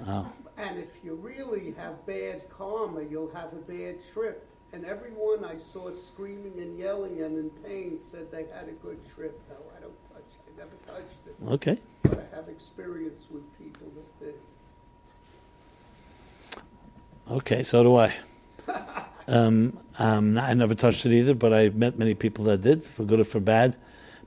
Oh. 0.07 0.31
And 0.57 0.79
if 0.79 1.05
you 1.05 1.15
really 1.17 1.75
have 1.77 2.07
bad 2.07 2.49
karma, 2.49 3.03
you'll 3.03 3.33
have 3.35 3.53
a 3.53 3.57
bad 3.57 3.99
trip. 4.13 4.47
And 4.73 4.85
everyone 4.85 5.45
I 5.45 5.59
saw 5.59 5.91
screaming 5.91 6.55
and 6.59 6.79
yelling 6.79 7.21
and 7.23 7.37
in 7.37 7.51
pain 7.65 7.99
said 7.99 8.31
they 8.31 8.47
had 8.55 8.69
a 8.69 8.73
good 8.83 9.01
trip. 9.13 9.41
No, 9.49 9.57
I 9.77 9.81
don't 9.81 10.13
touch 10.13 10.23
it. 10.47 10.53
I 10.55 10.59
never 10.59 10.77
touched 10.87 11.27
it. 11.27 11.35
Okay. 11.49 11.81
But 12.03 12.31
I 12.33 12.37
have 12.37 12.49
experience 12.49 13.25
with 13.31 13.43
people 13.59 13.89
that 13.97 14.25
did. 14.25 14.35
Okay, 17.29 17.63
so 17.65 17.83
do 17.83 17.97
I. 17.97 18.15
Um, 19.31 19.79
um, 19.99 20.37
I 20.39 20.55
never 20.55 20.75
touched 20.75 21.07
it 21.07 21.13
either, 21.13 21.35
but 21.35 21.55
I 21.55 21.69
met 21.69 21.99
many 21.99 22.15
people 22.15 22.45
that 22.47 22.63
did, 22.63 22.85
for 22.85 23.05
good 23.05 23.21
or 23.21 23.25
for 23.25 23.39
bad. 23.39 23.77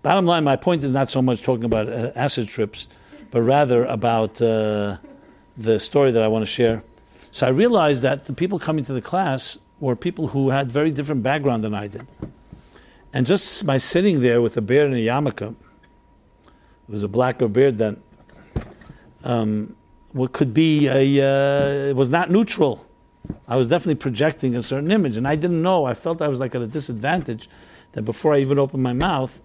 Bottom 0.01 0.25
line, 0.25 0.45
my 0.45 0.55
point 0.55 0.83
is 0.83 0.91
not 0.91 1.11
so 1.11 1.21
much 1.21 1.43
talking 1.43 1.65
about 1.65 1.89
uh, 1.89 2.11
acid 2.15 2.47
trips, 2.47 2.87
but 3.29 3.41
rather 3.41 3.83
about 3.85 4.41
uh, 4.41 4.97
the 5.57 5.79
story 5.79 6.11
that 6.11 6.23
I 6.23 6.29
want 6.29 6.43
to 6.43 6.51
share. 6.51 6.83
So 7.31 7.47
I 7.47 7.49
realized 7.49 8.01
that 8.03 8.25
the 8.25 8.33
people 8.33 8.59
coming 8.59 8.85
to 8.85 8.93
the 8.93 9.01
class 9.01 9.57
were 9.79 9.95
people 9.95 10.27
who 10.29 10.51
had 10.51 10.71
very 10.71 10.91
different 10.91 11.21
background 11.21 11.63
than 11.65 11.73
I 11.73 11.87
did. 11.87 12.07
And 13.11 13.25
just 13.25 13.65
by 13.65 13.77
sitting 13.77 14.21
there 14.21 14.41
with 14.41 14.55
a 14.55 14.61
beard 14.61 14.87
and 14.87 14.95
a 14.95 15.05
yarmulke, 15.05 15.51
it 15.51 16.91
was 16.91 17.03
a 17.03 17.09
blacker 17.09 17.49
beard 17.49 17.77
then, 17.77 18.01
um, 19.23 19.75
what 20.13 20.31
could 20.31 20.53
be 20.53 20.87
a, 20.87 21.19
uh, 21.19 21.89
it 21.89 21.95
was 21.95 22.09
not 22.09 22.29
neutral. 22.31 22.85
I 23.47 23.55
was 23.55 23.67
definitely 23.67 23.95
projecting 23.95 24.55
a 24.55 24.61
certain 24.61 24.91
image, 24.91 25.17
and 25.17 25.27
I 25.27 25.35
didn't 25.35 25.61
know. 25.61 25.85
I 25.85 25.93
felt 25.93 26.21
I 26.21 26.27
was 26.27 26.39
like 26.39 26.55
at 26.55 26.61
a 26.61 26.67
disadvantage 26.67 27.49
that 27.93 28.03
before 28.03 28.33
I 28.33 28.39
even 28.39 28.59
opened 28.59 28.83
my 28.83 28.93
mouth, 28.93 29.41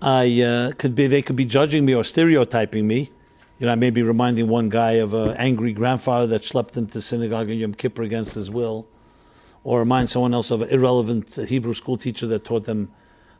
I 0.00 0.42
uh, 0.42 0.72
could 0.72 0.94
be 0.94 1.06
they 1.06 1.22
could 1.22 1.36
be 1.36 1.44
judging 1.44 1.84
me 1.84 1.94
or 1.94 2.04
stereotyping 2.04 2.86
me. 2.86 3.10
You 3.58 3.66
know, 3.66 3.72
I 3.72 3.76
may 3.76 3.90
be 3.90 4.02
reminding 4.02 4.48
one 4.48 4.68
guy 4.68 4.92
of 4.92 5.14
an 5.14 5.36
angry 5.36 5.72
grandfather 5.72 6.26
that 6.28 6.42
schlepped 6.42 6.76
him 6.76 6.86
to 6.88 7.00
synagogue 7.00 7.50
in 7.50 7.58
Yom 7.58 7.74
Kippur 7.74 8.02
against 8.02 8.34
his 8.34 8.50
will, 8.50 8.86
or 9.62 9.78
remind 9.78 10.10
someone 10.10 10.34
else 10.34 10.50
of 10.50 10.62
an 10.62 10.70
irrelevant 10.70 11.34
Hebrew 11.34 11.74
school 11.74 11.96
teacher 11.96 12.26
that 12.26 12.44
taught 12.44 12.64
them 12.64 12.90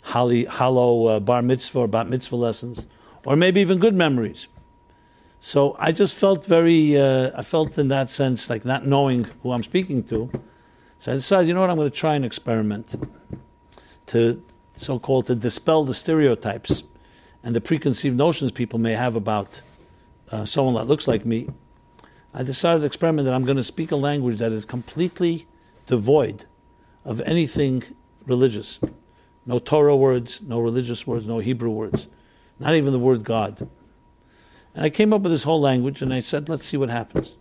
holly, 0.02 0.44
hollow 0.44 1.06
uh, 1.06 1.20
bar 1.20 1.42
mitzvah 1.42 1.80
or 1.80 1.88
bat 1.88 2.08
mitzvah 2.08 2.36
lessons, 2.36 2.86
or 3.24 3.36
maybe 3.36 3.60
even 3.60 3.78
good 3.78 3.94
memories. 3.94 4.46
So 5.46 5.76
I 5.78 5.92
just 5.92 6.18
felt 6.18 6.46
very, 6.46 6.98
uh, 6.98 7.30
I 7.36 7.42
felt 7.42 7.76
in 7.76 7.88
that 7.88 8.08
sense 8.08 8.48
like 8.48 8.64
not 8.64 8.86
knowing 8.86 9.24
who 9.42 9.52
I'm 9.52 9.62
speaking 9.62 10.02
to. 10.04 10.30
So 10.98 11.12
I 11.12 11.16
decided, 11.16 11.48
you 11.48 11.52
know 11.52 11.60
what, 11.60 11.68
I'm 11.68 11.76
going 11.76 11.90
to 11.90 11.94
try 11.94 12.14
an 12.14 12.24
experiment 12.24 12.94
to 14.06 14.42
so-called 14.72 15.26
to 15.26 15.34
dispel 15.34 15.84
the 15.84 15.92
stereotypes 15.92 16.84
and 17.42 17.54
the 17.54 17.60
preconceived 17.60 18.16
notions 18.16 18.52
people 18.52 18.78
may 18.78 18.94
have 18.94 19.16
about 19.16 19.60
uh, 20.32 20.46
someone 20.46 20.76
that 20.76 20.86
looks 20.86 21.06
like 21.06 21.26
me. 21.26 21.50
I 22.32 22.42
decided 22.42 22.80
to 22.80 22.86
experiment 22.86 23.26
that 23.26 23.34
I'm 23.34 23.44
going 23.44 23.58
to 23.58 23.64
speak 23.64 23.90
a 23.90 23.96
language 23.96 24.38
that 24.38 24.50
is 24.50 24.64
completely 24.64 25.46
devoid 25.86 26.46
of 27.04 27.20
anything 27.20 27.82
religious. 28.24 28.78
No 29.44 29.58
Torah 29.58 29.94
words, 29.94 30.40
no 30.40 30.58
religious 30.58 31.06
words, 31.06 31.26
no 31.26 31.40
Hebrew 31.40 31.68
words, 31.68 32.06
not 32.58 32.74
even 32.74 32.94
the 32.94 32.98
word 32.98 33.24
God. 33.24 33.68
And 34.74 34.84
I 34.84 34.90
came 34.90 35.12
up 35.12 35.22
with 35.22 35.32
this 35.32 35.44
whole 35.44 35.60
language 35.60 36.02
and 36.02 36.12
I 36.12 36.20
said, 36.20 36.48
let's 36.48 36.66
see 36.66 36.76
what 36.76 36.90
happens. 36.90 37.36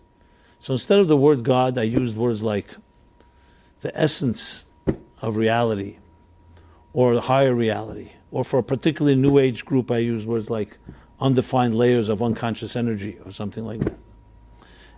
So 0.59 0.73
instead 0.73 0.99
of 0.99 1.07
the 1.07 1.17
word 1.17 1.43
God, 1.43 1.77
I 1.77 1.83
used 1.83 2.15
words 2.15 2.43
like 2.43 2.67
the 3.81 3.97
essence 3.99 4.65
of 5.21 5.35
reality 5.35 5.97
or 6.93 7.19
higher 7.19 7.53
reality. 7.53 8.11
Or 8.31 8.43
for 8.43 8.59
a 8.59 8.63
particularly 8.63 9.15
new 9.15 9.37
age 9.37 9.65
group, 9.65 9.91
I 9.91 9.97
used 9.97 10.25
words 10.25 10.49
like 10.49 10.77
undefined 11.19 11.75
layers 11.75 12.09
of 12.09 12.21
unconscious 12.21 12.75
energy 12.75 13.17
or 13.25 13.31
something 13.31 13.65
like 13.65 13.79
that. 13.79 13.97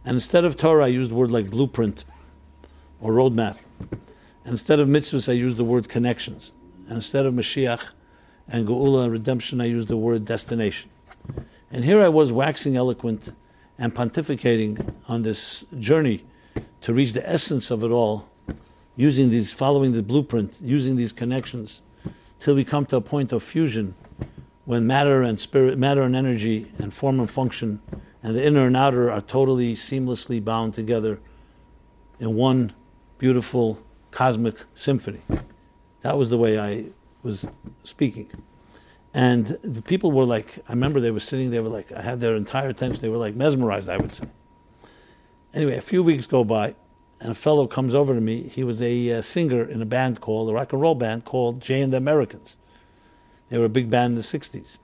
And 0.03 0.15
instead 0.15 0.45
of 0.45 0.55
Torah, 0.55 0.85
I 0.85 0.89
used 0.89 1.11
word 1.11 1.31
like 1.31 1.49
blueprint 1.49 2.03
or 2.99 3.13
roadmap. 3.13 3.57
And 4.43 4.53
instead 4.53 4.79
of 4.79 4.87
mitzvahs, 4.87 5.27
I 5.27 5.33
used 5.33 5.57
the 5.57 5.63
word 5.63 5.89
connections. 5.89 6.51
And 6.87 6.97
instead 6.97 7.25
of 7.25 7.33
Mashiach 7.33 7.85
and 8.47 8.67
Geula 8.67 9.05
and 9.05 9.11
redemption, 9.11 9.59
I 9.59 9.65
used 9.65 9.87
the 9.87 9.97
word 9.97 10.25
destination. 10.25 10.91
And 11.75 11.83
here 11.83 12.01
I 12.01 12.07
was 12.07 12.31
waxing 12.31 12.77
eloquent 12.77 13.33
and 13.77 13.93
pontificating 13.93 14.93
on 15.09 15.23
this 15.23 15.65
journey 15.77 16.23
to 16.79 16.93
reach 16.93 17.11
the 17.11 17.29
essence 17.29 17.69
of 17.69 17.83
it 17.83 17.89
all, 17.91 18.29
using 18.95 19.29
these, 19.29 19.51
following 19.51 19.91
the 19.91 20.01
blueprint, 20.01 20.61
using 20.61 20.95
these 20.95 21.11
connections, 21.11 21.81
till 22.39 22.55
we 22.55 22.63
come 22.63 22.85
to 22.85 22.95
a 22.95 23.01
point 23.01 23.33
of 23.33 23.43
fusion 23.43 23.93
when 24.63 24.87
matter 24.87 25.21
and 25.21 25.37
spirit, 25.37 25.77
matter 25.77 26.03
and 26.03 26.15
energy, 26.15 26.71
and 26.79 26.93
form 26.93 27.19
and 27.19 27.29
function, 27.29 27.81
and 28.23 28.37
the 28.37 28.47
inner 28.47 28.67
and 28.67 28.77
outer 28.77 29.11
are 29.11 29.19
totally 29.19 29.75
seamlessly 29.75 30.41
bound 30.41 30.73
together 30.73 31.19
in 32.21 32.35
one 32.35 32.71
beautiful 33.17 33.83
cosmic 34.11 34.55
symphony. 34.75 35.19
That 36.03 36.17
was 36.17 36.29
the 36.29 36.37
way 36.37 36.57
I 36.57 36.85
was 37.21 37.45
speaking. 37.83 38.31
And 39.15 39.45
the 39.63 39.81
people 39.81 40.11
were 40.11 40.25
like, 40.25 40.59
I 40.67 40.73
remember 40.73 40.99
they 40.99 41.09
were 41.09 41.21
sitting, 41.21 41.49
they 41.49 41.61
were 41.61 41.69
like, 41.69 41.89
I 41.93 42.01
had 42.01 42.19
their 42.19 42.35
entire 42.35 42.67
attention, 42.67 42.99
they 42.99 43.07
were 43.07 43.17
like 43.17 43.33
mesmerized, 43.33 43.87
I 43.87 43.95
would 43.95 44.13
say. 44.13 44.25
Anyway, 45.53 45.77
a 45.77 45.81
few 45.81 46.03
weeks 46.03 46.27
go 46.27 46.43
by, 46.43 46.75
and 47.21 47.31
a 47.31 47.33
fellow 47.33 47.65
comes 47.65 47.95
over 47.95 48.13
to 48.13 48.19
me. 48.19 48.49
He 48.49 48.61
was 48.61 48.81
a 48.81 49.13
uh, 49.13 49.21
singer 49.21 49.63
in 49.63 49.81
a 49.81 49.85
band 49.85 50.19
called, 50.19 50.49
a 50.49 50.53
rock 50.53 50.73
and 50.73 50.81
roll 50.81 50.95
band 50.95 51.23
called 51.23 51.61
Jay 51.61 51.79
and 51.79 51.93
the 51.93 51.97
Americans. 51.97 52.57
They 53.47 53.57
were 53.57 53.63
a 53.63 53.69
big 53.69 53.89
band 53.89 54.11
in 54.11 54.15
the 54.15 54.21
60s, 54.21 54.79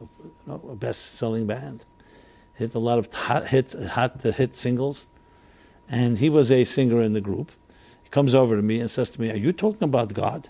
you 0.00 0.08
know, 0.44 0.60
a 0.68 0.74
best 0.74 1.14
selling 1.14 1.46
band. 1.46 1.84
Hit 2.54 2.74
a 2.74 2.80
lot 2.80 2.98
of 2.98 3.12
hot 3.12 3.46
hits, 3.46 3.76
hot 3.90 4.20
hit 4.20 4.56
singles. 4.56 5.06
And 5.88 6.18
he 6.18 6.28
was 6.28 6.50
a 6.50 6.64
singer 6.64 7.00
in 7.00 7.12
the 7.12 7.20
group. 7.20 7.52
He 8.02 8.08
comes 8.08 8.34
over 8.34 8.56
to 8.56 8.62
me 8.62 8.80
and 8.80 8.90
says 8.90 9.08
to 9.10 9.20
me, 9.20 9.30
Are 9.30 9.36
you 9.36 9.52
talking 9.52 9.84
about 9.84 10.14
God? 10.14 10.48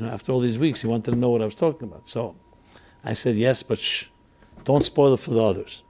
You 0.00 0.06
know, 0.06 0.12
after 0.12 0.32
all 0.32 0.40
these 0.40 0.56
weeks, 0.56 0.80
he 0.80 0.86
wanted 0.86 1.10
to 1.10 1.16
know 1.18 1.28
what 1.28 1.42
I 1.42 1.44
was 1.44 1.54
talking 1.54 1.86
about. 1.86 2.08
So 2.08 2.34
I 3.04 3.12
said, 3.12 3.36
Yes, 3.36 3.62
but 3.62 3.78
shh, 3.78 4.06
don't 4.64 4.82
spoil 4.82 5.12
it 5.12 5.20
for 5.20 5.32
the 5.32 5.44
others. 5.44 5.82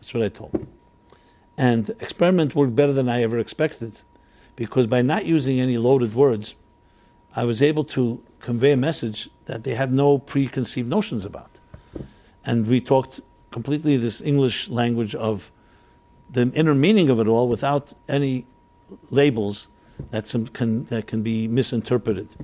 That's 0.00 0.12
what 0.12 0.24
I 0.24 0.28
told 0.28 0.52
him. 0.52 0.66
And 1.56 1.90
experiment 2.00 2.56
worked 2.56 2.74
better 2.74 2.92
than 2.92 3.08
I 3.08 3.22
ever 3.22 3.38
expected 3.38 4.00
because 4.56 4.88
by 4.88 5.00
not 5.00 5.26
using 5.26 5.60
any 5.60 5.78
loaded 5.78 6.12
words, 6.12 6.56
I 7.36 7.44
was 7.44 7.62
able 7.62 7.84
to 7.84 8.20
convey 8.40 8.72
a 8.72 8.76
message 8.76 9.30
that 9.44 9.62
they 9.62 9.74
had 9.74 9.92
no 9.92 10.18
preconceived 10.18 10.88
notions 10.88 11.24
about. 11.24 11.60
And 12.44 12.66
we 12.66 12.80
talked 12.80 13.20
completely 13.52 13.96
this 13.96 14.20
English 14.20 14.70
language 14.70 15.14
of 15.14 15.52
the 16.28 16.50
inner 16.52 16.74
meaning 16.74 17.10
of 17.10 17.20
it 17.20 17.28
all 17.28 17.48
without 17.48 17.92
any 18.08 18.44
labels 19.10 19.68
that, 20.10 20.26
some 20.26 20.48
can, 20.48 20.84
that 20.86 21.06
can 21.06 21.22
be 21.22 21.46
misinterpreted. 21.46 22.34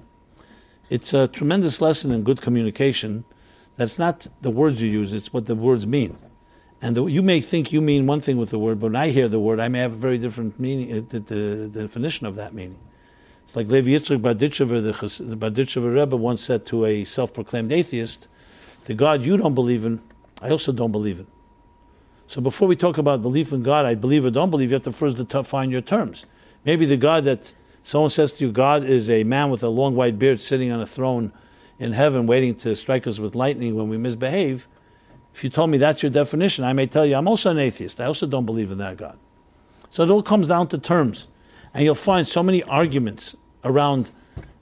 It's 0.93 1.15
a 1.15 1.27
tremendous 1.27 1.81
lesson 1.81 2.13
in 2.13 2.23
good 2.23 2.43
communication. 2.43 3.25
That's 3.77 3.99
not 3.99 4.27
the 4.43 4.51
words 4.51 4.83
you 4.83 4.91
use, 4.91 5.15
it's 5.15 5.33
what 5.33 5.47
the 5.47 5.55
words 5.55 5.87
mean. 5.87 6.19
And 6.83 6.95
the, 6.95 7.07
you 7.07 7.23
may 7.23 7.41
think 7.41 7.73
you 7.73 7.81
mean 7.81 8.07
one 8.07 8.21
thing 8.21 8.37
with 8.37 8.51
the 8.51 8.59
word, 8.59 8.79
but 8.79 8.89
when 8.89 8.97
I 8.97 9.09
hear 9.09 9.27
the 9.27 9.41
word, 9.41 9.59
I 9.59 9.69
may 9.69 9.79
have 9.79 9.95
a 9.95 9.97
very 9.97 10.19
different 10.19 10.61
meaning, 10.61 10.93
uh, 10.93 11.03
the, 11.09 11.21
the, 11.21 11.35
the 11.73 11.81
definition 11.81 12.27
of 12.27 12.37
that 12.37 12.53
meaning. 12.53 12.79
It's 13.45 13.57
like 13.57 13.69
Levi 13.69 13.93
Yitzchak 13.93 14.21
Berditchever, 14.21 14.83
the, 14.83 15.81
the 15.81 15.89
Rebbe 15.89 16.15
once 16.15 16.45
said 16.45 16.67
to 16.67 16.85
a 16.85 17.05
self-proclaimed 17.05 17.73
atheist, 17.73 18.29
the 18.85 18.93
God 18.93 19.25
you 19.25 19.39
don't 19.39 19.55
believe 19.55 19.87
in, 19.87 20.03
I 20.43 20.51
also 20.51 20.73
don't 20.73 20.93
believe 20.93 21.21
in. 21.21 21.27
So 22.27 22.43
before 22.43 22.69
we 22.69 22.77
talk 22.77 22.99
about 22.99 23.23
belief 23.23 23.51
in 23.51 23.63
God, 23.63 23.87
I 23.87 23.95
believe 23.95 24.27
or 24.27 24.31
don't 24.31 24.51
believe, 24.51 24.69
you 24.69 24.75
have 24.75 24.83
to 24.83 24.93
first 24.93 25.17
define 25.27 25.71
your 25.71 25.81
terms. 25.81 26.27
Maybe 26.67 26.85
the 26.85 26.99
God 26.99 27.25
that 27.25 27.55
someone 27.83 28.11
says 28.11 28.33
to 28.35 28.47
you, 28.47 28.53
God 28.53 28.85
is 28.85 29.11
a 29.11 29.25
man 29.25 29.51
with 29.51 29.63
a 29.63 29.69
long 29.69 29.95
white 29.95 30.19
beard 30.19 30.41
sitting 30.41 30.71
on 30.71 30.81
a 30.81 30.87
throne 30.87 31.33
in 31.79 31.93
heaven 31.93 32.27
waiting 32.27 32.55
to 32.55 32.77
strike 32.77 33.07
us 33.07 33.19
with 33.19 33.35
lightning 33.35 33.75
when 33.75 33.89
we 33.89 33.99
misbehave, 33.99 34.69
if 35.35 35.43
you 35.43 35.51
told 35.51 35.71
me 35.71 35.79
that's 35.79 36.03
your 36.03 36.11
definition, 36.11 36.65
I 36.65 36.73
may 36.73 36.87
tell 36.87 37.07
you 37.07 37.17
I'm 37.17 37.27
also 37.27 37.51
an 37.51 37.59
atheist. 37.59 38.01
I 38.01 38.05
also 38.05 38.27
don't 38.27 38.47
believe 38.47 38.71
in 38.71 38.79
that 38.79 38.97
God. 38.97 39.19
So 39.91 40.03
it 40.03 40.11
all 40.11 40.23
comes 40.23 40.49
down 40.49 40.69
to 40.69 40.79
terms. 40.79 41.27
And 41.75 41.85
you'll 41.85 41.95
find 41.95 42.27
so 42.27 42.43
many 42.43 42.63
arguments 42.65 43.35
around 43.65 44.11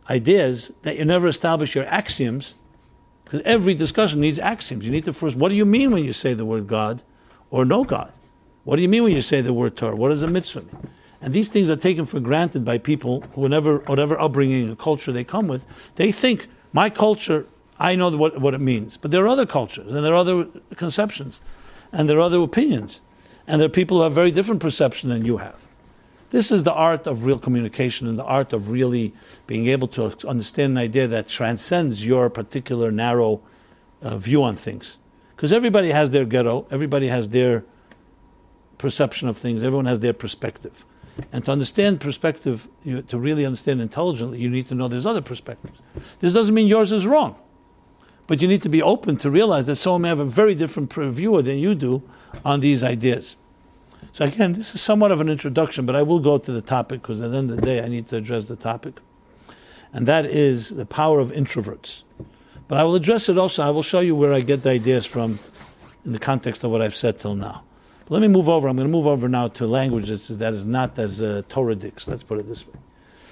ideas 0.08 0.72
that 0.82 0.96
you 0.96 1.04
never 1.04 1.26
establish 1.26 1.74
your 1.74 1.86
axioms 1.86 2.54
because 3.24 3.40
every 3.44 3.74
discussion 3.74 4.20
needs 4.20 4.38
axioms. 4.38 4.84
You 4.84 4.92
need 4.92 5.04
to 5.04 5.12
first, 5.12 5.36
what 5.36 5.48
do 5.48 5.56
you 5.56 5.64
mean 5.64 5.90
when 5.90 6.04
you 6.04 6.12
say 6.12 6.34
the 6.34 6.44
word 6.44 6.66
God 6.66 7.02
or 7.50 7.64
no 7.64 7.84
God? 7.84 8.12
What 8.64 8.76
do 8.76 8.82
you 8.82 8.88
mean 8.88 9.04
when 9.04 9.12
you 9.12 9.22
say 9.22 9.40
the 9.40 9.52
word 9.52 9.76
Torah? 9.76 9.96
What 9.96 10.10
does 10.10 10.22
a 10.22 10.28
mitzvah 10.28 10.62
mean? 10.62 10.90
And 11.20 11.34
these 11.34 11.48
things 11.48 11.68
are 11.68 11.76
taken 11.76 12.06
for 12.06 12.18
granted 12.20 12.64
by 12.64 12.78
people, 12.78 13.20
whenever, 13.34 13.78
whatever 13.80 14.18
upbringing 14.18 14.68
and 14.68 14.78
culture 14.78 15.12
they 15.12 15.24
come 15.24 15.48
with. 15.48 15.66
They 15.96 16.12
think, 16.12 16.48
my 16.72 16.88
culture, 16.88 17.46
I 17.78 17.94
know 17.94 18.10
what, 18.10 18.40
what 18.40 18.54
it 18.54 18.60
means. 18.60 18.96
But 18.96 19.10
there 19.10 19.24
are 19.24 19.28
other 19.28 19.46
cultures, 19.46 19.92
and 19.92 20.04
there 20.04 20.12
are 20.12 20.16
other 20.16 20.46
conceptions, 20.76 21.40
and 21.92 22.08
there 22.08 22.18
are 22.18 22.22
other 22.22 22.40
opinions. 22.40 23.00
And 23.46 23.60
there 23.60 23.66
are 23.66 23.70
people 23.70 23.98
who 23.98 24.04
have 24.04 24.12
very 24.12 24.30
different 24.30 24.62
perception 24.62 25.10
than 25.10 25.24
you 25.24 25.38
have. 25.38 25.66
This 26.30 26.52
is 26.52 26.62
the 26.62 26.72
art 26.72 27.06
of 27.06 27.24
real 27.24 27.38
communication 27.38 28.06
and 28.06 28.18
the 28.18 28.24
art 28.24 28.52
of 28.52 28.70
really 28.70 29.12
being 29.46 29.66
able 29.66 29.88
to 29.88 30.14
understand 30.28 30.72
an 30.72 30.78
idea 30.78 31.08
that 31.08 31.28
transcends 31.28 32.06
your 32.06 32.30
particular 32.30 32.92
narrow 32.92 33.40
uh, 34.00 34.16
view 34.16 34.42
on 34.42 34.56
things. 34.56 34.96
Because 35.34 35.52
everybody 35.52 35.90
has 35.90 36.10
their 36.10 36.24
ghetto, 36.24 36.66
everybody 36.70 37.08
has 37.08 37.30
their 37.30 37.64
perception 38.78 39.28
of 39.28 39.36
things, 39.36 39.64
everyone 39.64 39.86
has 39.86 40.00
their 40.00 40.12
perspective. 40.12 40.84
And 41.32 41.44
to 41.44 41.52
understand 41.52 42.00
perspective, 42.00 42.68
you, 42.82 43.02
to 43.02 43.18
really 43.18 43.44
understand 43.44 43.80
intelligently, 43.80 44.38
you 44.40 44.48
need 44.48 44.68
to 44.68 44.74
know 44.74 44.88
there's 44.88 45.06
other 45.06 45.20
perspectives. 45.20 45.78
This 46.20 46.32
doesn't 46.32 46.54
mean 46.54 46.66
yours 46.66 46.92
is 46.92 47.06
wrong, 47.06 47.36
but 48.26 48.40
you 48.40 48.48
need 48.48 48.62
to 48.62 48.68
be 48.68 48.82
open 48.82 49.16
to 49.18 49.30
realize 49.30 49.66
that 49.66 49.76
someone 49.76 50.02
may 50.02 50.08
have 50.08 50.20
a 50.20 50.24
very 50.24 50.54
different 50.54 50.92
view 50.92 51.40
than 51.42 51.58
you 51.58 51.74
do 51.74 52.02
on 52.44 52.60
these 52.60 52.82
ideas. 52.82 53.36
So 54.12 54.24
again, 54.24 54.54
this 54.54 54.74
is 54.74 54.80
somewhat 54.80 55.12
of 55.12 55.20
an 55.20 55.28
introduction, 55.28 55.86
but 55.86 55.94
I 55.94 56.02
will 56.02 56.20
go 56.20 56.38
to 56.38 56.52
the 56.52 56.62
topic 56.62 57.02
because 57.02 57.20
at 57.20 57.30
the 57.30 57.36
end 57.36 57.50
of 57.50 57.56
the 57.56 57.62
day, 57.62 57.82
I 57.82 57.88
need 57.88 58.08
to 58.08 58.16
address 58.16 58.46
the 58.46 58.56
topic, 58.56 58.94
and 59.92 60.06
that 60.06 60.26
is 60.26 60.70
the 60.70 60.86
power 60.86 61.20
of 61.20 61.30
introverts. 61.30 62.02
But 62.66 62.78
I 62.78 62.84
will 62.84 62.94
address 62.94 63.28
it 63.28 63.36
also. 63.36 63.62
I 63.64 63.70
will 63.70 63.82
show 63.82 64.00
you 64.00 64.14
where 64.14 64.32
I 64.32 64.40
get 64.40 64.62
the 64.62 64.70
ideas 64.70 65.04
from 65.04 65.38
in 66.04 66.12
the 66.12 66.18
context 66.18 66.64
of 66.64 66.70
what 66.70 66.80
I've 66.80 66.96
said 66.96 67.18
till 67.18 67.34
now. 67.34 67.64
Let 68.10 68.22
me 68.22 68.28
move 68.28 68.48
over. 68.48 68.66
I'm 68.66 68.76
going 68.76 68.88
to 68.88 68.92
move 68.92 69.06
over 69.06 69.28
now 69.28 69.46
to 69.46 69.66
language 69.66 70.08
that 70.08 70.52
is 70.52 70.66
not 70.66 70.98
as 70.98 71.22
uh, 71.22 71.42
Torah 71.48 71.76
dicks. 71.76 72.08
Let's 72.08 72.24
put 72.24 72.40
it 72.40 72.48
this 72.48 72.66
way. 72.66 72.74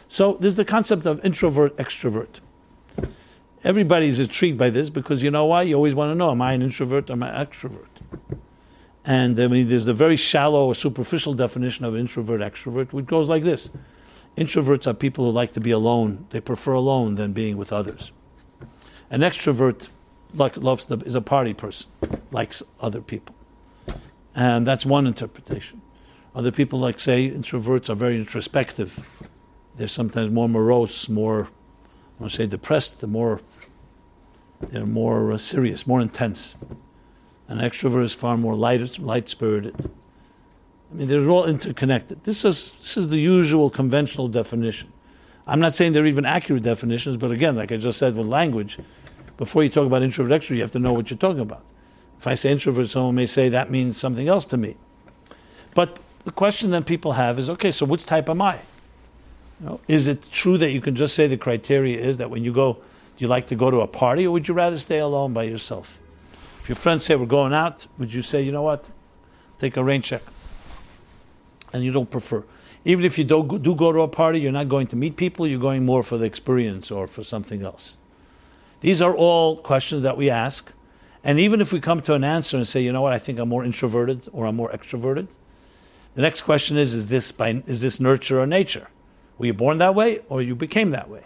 So 0.06 0.38
there's 0.40 0.54
the 0.54 0.64
concept 0.64 1.04
of 1.04 1.22
introvert 1.24 1.76
extrovert. 1.76 2.38
Everybody's 3.64 4.20
intrigued 4.20 4.56
by 4.56 4.70
this 4.70 4.88
because 4.88 5.24
you 5.24 5.32
know 5.32 5.46
why? 5.46 5.62
You 5.62 5.74
always 5.74 5.96
want 5.96 6.12
to 6.12 6.14
know: 6.14 6.30
Am 6.30 6.40
I 6.40 6.52
an 6.52 6.62
introvert? 6.62 7.10
or 7.10 7.14
Am 7.14 7.24
I 7.24 7.40
an 7.40 7.46
extrovert? 7.46 7.88
And 9.04 9.38
I 9.40 9.48
mean, 9.48 9.66
there's 9.66 9.88
a 9.88 9.92
very 9.92 10.16
shallow 10.16 10.66
or 10.66 10.76
superficial 10.76 11.34
definition 11.34 11.84
of 11.84 11.96
introvert 11.96 12.40
extrovert, 12.40 12.92
which 12.92 13.06
goes 13.06 13.28
like 13.28 13.42
this: 13.42 13.70
Introverts 14.36 14.86
are 14.86 14.94
people 14.94 15.24
who 15.24 15.32
like 15.32 15.52
to 15.54 15.60
be 15.60 15.72
alone. 15.72 16.26
They 16.30 16.40
prefer 16.40 16.74
alone 16.74 17.16
than 17.16 17.32
being 17.32 17.56
with 17.56 17.72
others. 17.72 18.12
An 19.10 19.22
extrovert 19.22 19.88
loves 20.34 20.84
the, 20.84 20.98
is 20.98 21.16
a 21.16 21.20
party 21.20 21.52
person, 21.52 21.90
likes 22.30 22.62
other 22.80 23.00
people, 23.00 23.34
and 24.38 24.64
that's 24.64 24.87
one 24.87 25.09
interpretation. 25.09 25.83
Other 26.33 26.53
people 26.53 26.79
like 26.79 27.01
say 27.01 27.29
introverts 27.29 27.90
are 27.90 27.96
very 27.96 28.16
introspective. 28.16 29.05
They're 29.77 29.88
sometimes 29.88 30.31
more 30.31 30.48
morose, 30.48 31.09
more 31.09 31.48
I 32.18 32.22
want 32.22 32.31
to 32.31 32.37
say 32.37 32.46
depressed. 32.46 33.01
They're 33.01 33.11
more 33.11 33.40
they're 34.61 34.87
more 34.87 35.33
uh, 35.33 35.38
serious, 35.38 35.88
more 35.88 36.01
intense. 36.01 36.55
An 37.48 37.59
extrovert 37.59 38.05
is 38.05 38.12
far 38.12 38.37
more 38.37 38.55
light, 38.55 38.98
light 39.01 39.29
spirited. 39.29 39.90
I 40.90 40.94
mean, 40.94 41.09
they're 41.09 41.29
all 41.29 41.44
interconnected. 41.44 42.22
This 42.22 42.44
is, 42.44 42.74
this 42.74 42.96
is 42.96 43.09
the 43.09 43.18
usual 43.18 43.70
conventional 43.70 44.29
definition. 44.29 44.92
I'm 45.46 45.61
not 45.61 45.72
saying 45.72 45.92
they're 45.92 46.07
even 46.07 46.27
accurate 46.27 46.62
definitions, 46.62 47.16
but 47.16 47.31
again, 47.31 47.57
like 47.57 47.72
I 47.72 47.77
just 47.77 47.98
said 47.98 48.14
with 48.16 48.27
language, 48.27 48.79
before 49.37 49.62
you 49.62 49.68
talk 49.68 49.87
about 49.87 50.03
introvert 50.03 50.42
extrovert, 50.42 50.57
you 50.57 50.62
have 50.62 50.72
to 50.72 50.79
know 50.79 50.92
what 50.92 51.11
you're 51.11 51.18
talking 51.18 51.40
about. 51.40 51.64
If 52.18 52.26
I 52.26 52.35
say 52.35 52.50
introvert, 52.50 52.88
someone 52.88 53.14
may 53.14 53.26
say 53.26 53.48
that 53.48 53.70
means 53.70 53.96
something 53.96 54.28
else 54.28 54.44
to 54.46 54.57
me. 54.57 54.76
But 55.74 56.00
the 56.24 56.33
question 56.33 56.70
that 56.70 56.87
people 56.87 57.12
have 57.12 57.38
is 57.38 57.48
okay, 57.50 57.70
so 57.70 57.87
which 57.87 58.04
type 58.04 58.28
am 58.28 58.42
I? 58.42 58.57
You 59.61 59.66
know, 59.66 59.81
is 59.88 60.09
it 60.09 60.28
true 60.31 60.59
that 60.59 60.70
you 60.70 60.81
can 60.81 60.94
just 60.94 61.14
say 61.14 61.26
the 61.26 61.37
criteria 61.37 61.98
is 61.98 62.16
that 62.18 62.31
when 62.31 62.44
you 62.44 62.52
go, 62.52 62.74
do 62.74 63.24
you 63.24 63.28
like 63.28 63.46
to 63.48 63.54
go 63.54 63.70
to 63.70 63.81
a 63.81 63.87
party 63.87 64.26
or 64.26 64.33
would 64.33 64.46
you 64.48 64.54
rather 64.54 64.78
stay 64.78 64.98
alone 64.98 65.33
by 65.33 65.44
yourself? 65.44 66.00
If 66.61 66.68
your 66.68 66.76
friends 66.76 67.04
say 67.04 67.16
we're 67.16 67.26
going 67.26 67.54
out, 67.54 67.87
would 67.98 68.12
you 68.12 68.22
say, 68.22 68.42
you 68.42 68.52
know 68.52 68.62
what, 68.62 68.85
take 69.59 69.76
a 69.76 69.85
rain 69.85 70.02
check? 70.02 70.22
And 71.72 71.85
you 71.85 71.92
don't 71.92 72.11
prefer. 72.11 72.44
Even 72.85 73.04
if 73.04 73.18
you 73.18 73.24
do, 73.24 73.59
do 73.59 73.74
go 73.74 73.92
to 73.92 74.00
a 74.00 74.09
party, 74.09 74.40
you're 74.40 74.52
not 74.52 74.68
going 74.68 74.87
to 74.88 74.96
meet 74.96 75.16
people, 75.16 75.46
you're 75.46 75.59
going 75.59 75.85
more 75.85 76.02
for 76.02 76.16
the 76.18 76.24
experience 76.24 76.90
or 76.90 77.07
for 77.07 77.24
something 77.24 77.62
else. 77.62 77.96
These 78.81 79.02
are 79.02 79.14
all 79.14 79.57
questions 79.57 80.02
that 80.04 80.16
we 80.16 80.31
ask. 80.31 80.72
And 81.28 81.38
even 81.38 81.60
if 81.60 81.74
we 81.74 81.80
come 81.80 82.00
to 82.00 82.14
an 82.14 82.24
answer 82.24 82.56
and 82.56 82.66
say, 82.66 82.80
you 82.80 82.90
know 82.90 83.02
what, 83.02 83.12
I 83.12 83.18
think 83.18 83.38
I'm 83.38 83.50
more 83.50 83.62
introverted 83.62 84.30
or 84.32 84.46
I'm 84.46 84.56
more 84.56 84.70
extroverted, 84.70 85.26
the 86.14 86.22
next 86.22 86.40
question 86.40 86.78
is, 86.78 86.94
is 86.94 87.08
this, 87.08 87.32
by, 87.32 87.62
is 87.66 87.82
this 87.82 88.00
nurture 88.00 88.40
or 88.40 88.46
nature? 88.46 88.88
Were 89.36 89.44
you 89.44 89.52
born 89.52 89.76
that 89.76 89.94
way 89.94 90.20
or 90.30 90.40
you 90.40 90.54
became 90.54 90.88
that 90.92 91.10
way? 91.10 91.24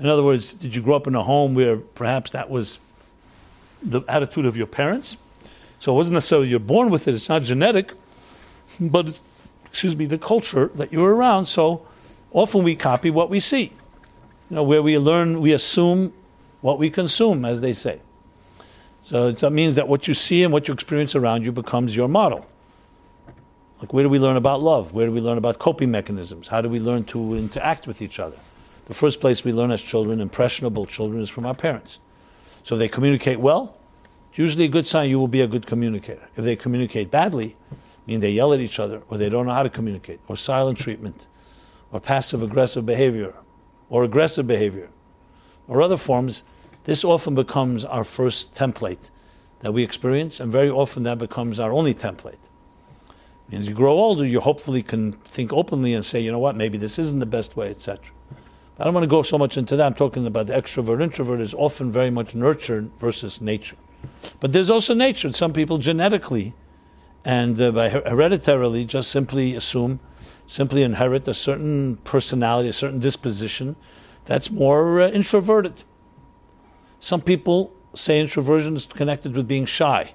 In 0.00 0.06
other 0.06 0.24
words, 0.24 0.54
did 0.54 0.74
you 0.74 0.82
grow 0.82 0.96
up 0.96 1.06
in 1.06 1.14
a 1.14 1.22
home 1.22 1.54
where 1.54 1.76
perhaps 1.76 2.32
that 2.32 2.50
was 2.50 2.80
the 3.80 4.00
attitude 4.08 4.44
of 4.44 4.56
your 4.56 4.66
parents? 4.66 5.16
So 5.78 5.92
it 5.92 5.96
wasn't 5.96 6.14
necessarily 6.14 6.48
you're 6.48 6.58
born 6.58 6.90
with 6.90 7.06
it, 7.06 7.14
it's 7.14 7.28
not 7.28 7.44
genetic, 7.44 7.92
but 8.80 9.06
it's, 9.06 9.22
excuse 9.66 9.94
me, 9.94 10.06
the 10.06 10.18
culture 10.18 10.72
that 10.74 10.92
you're 10.92 11.14
around. 11.14 11.46
So 11.46 11.86
often 12.32 12.64
we 12.64 12.74
copy 12.74 13.08
what 13.08 13.30
we 13.30 13.38
see. 13.38 13.72
You 14.50 14.56
know, 14.56 14.64
where 14.64 14.82
we 14.82 14.98
learn, 14.98 15.40
we 15.40 15.52
assume 15.52 16.12
what 16.60 16.80
we 16.80 16.90
consume, 16.90 17.44
as 17.44 17.60
they 17.60 17.72
say. 17.72 18.00
So 19.08 19.32
that 19.32 19.52
means 19.52 19.76
that 19.76 19.88
what 19.88 20.06
you 20.06 20.12
see 20.12 20.44
and 20.44 20.52
what 20.52 20.68
you 20.68 20.74
experience 20.74 21.14
around 21.14 21.42
you 21.42 21.50
becomes 21.50 21.96
your 21.96 22.08
model. 22.08 22.46
Like, 23.80 23.94
where 23.94 24.04
do 24.04 24.10
we 24.10 24.18
learn 24.18 24.36
about 24.36 24.60
love? 24.60 24.92
Where 24.92 25.06
do 25.06 25.12
we 25.12 25.22
learn 25.22 25.38
about 25.38 25.58
coping 25.58 25.90
mechanisms? 25.90 26.48
How 26.48 26.60
do 26.60 26.68
we 26.68 26.78
learn 26.78 27.04
to 27.04 27.32
interact 27.32 27.86
with 27.86 28.02
each 28.02 28.20
other? 28.20 28.36
The 28.84 28.92
first 28.92 29.18
place 29.18 29.42
we 29.42 29.50
learn 29.50 29.70
as 29.70 29.80
children, 29.80 30.20
impressionable 30.20 30.84
children, 30.84 31.22
is 31.22 31.30
from 31.30 31.46
our 31.46 31.54
parents. 31.54 32.00
So 32.62 32.74
if 32.74 32.80
they 32.80 32.88
communicate 32.88 33.40
well, 33.40 33.78
it's 34.28 34.36
usually 34.36 34.66
a 34.66 34.68
good 34.68 34.86
sign 34.86 35.08
you 35.08 35.18
will 35.18 35.26
be 35.26 35.40
a 35.40 35.46
good 35.46 35.66
communicator. 35.66 36.28
If 36.36 36.44
they 36.44 36.54
communicate 36.54 37.10
badly, 37.10 37.56
meaning 38.06 38.20
they 38.20 38.32
yell 38.32 38.52
at 38.52 38.60
each 38.60 38.78
other, 38.78 39.00
or 39.08 39.16
they 39.16 39.30
don't 39.30 39.46
know 39.46 39.54
how 39.54 39.62
to 39.62 39.70
communicate, 39.70 40.20
or 40.28 40.36
silent 40.36 40.76
treatment, 40.76 41.28
or 41.92 41.98
passive 41.98 42.42
aggressive 42.42 42.84
behavior, 42.84 43.32
or 43.88 44.04
aggressive 44.04 44.46
behavior, 44.46 44.90
or 45.66 45.80
other 45.80 45.96
forms, 45.96 46.42
this 46.88 47.04
often 47.04 47.34
becomes 47.34 47.84
our 47.84 48.02
first 48.02 48.54
template 48.54 49.10
that 49.60 49.74
we 49.74 49.82
experience, 49.82 50.40
and 50.40 50.50
very 50.50 50.70
often 50.70 51.02
that 51.02 51.18
becomes 51.18 51.60
our 51.60 51.70
only 51.70 51.92
template. 51.92 52.38
As 53.52 53.68
you 53.68 53.74
grow 53.74 53.92
older, 53.92 54.24
you 54.24 54.40
hopefully 54.40 54.82
can 54.82 55.12
think 55.12 55.52
openly 55.52 55.92
and 55.92 56.02
say, 56.02 56.18
you 56.18 56.32
know 56.32 56.38
what, 56.38 56.56
maybe 56.56 56.78
this 56.78 56.98
isn't 56.98 57.18
the 57.18 57.26
best 57.26 57.58
way, 57.58 57.68
etc. 57.68 58.14
I 58.78 58.84
don't 58.84 58.94
want 58.94 59.04
to 59.04 59.08
go 59.08 59.22
so 59.22 59.36
much 59.36 59.58
into 59.58 59.76
that. 59.76 59.84
I'm 59.84 59.92
talking 59.92 60.26
about 60.26 60.46
the 60.46 60.54
extrovert 60.54 61.02
introvert 61.02 61.40
is 61.40 61.52
often 61.52 61.92
very 61.92 62.08
much 62.08 62.34
nurtured 62.34 62.90
versus 62.96 63.42
nature. 63.42 63.76
But 64.40 64.54
there's 64.54 64.70
also 64.70 64.94
nature. 64.94 65.30
Some 65.34 65.52
people 65.52 65.76
genetically 65.76 66.54
and 67.22 67.60
uh, 67.60 67.70
by 67.70 67.90
hereditarily 67.90 68.86
just 68.86 69.10
simply 69.10 69.54
assume, 69.54 70.00
simply 70.46 70.82
inherit 70.84 71.28
a 71.28 71.34
certain 71.34 71.98
personality, 71.98 72.70
a 72.70 72.72
certain 72.72 72.98
disposition 72.98 73.76
that's 74.24 74.50
more 74.50 75.02
uh, 75.02 75.10
introverted. 75.10 75.82
Some 77.00 77.20
people 77.20 77.72
say 77.94 78.20
introversion 78.20 78.76
is 78.76 78.86
connected 78.86 79.34
with 79.34 79.48
being 79.48 79.64
shy. 79.64 80.12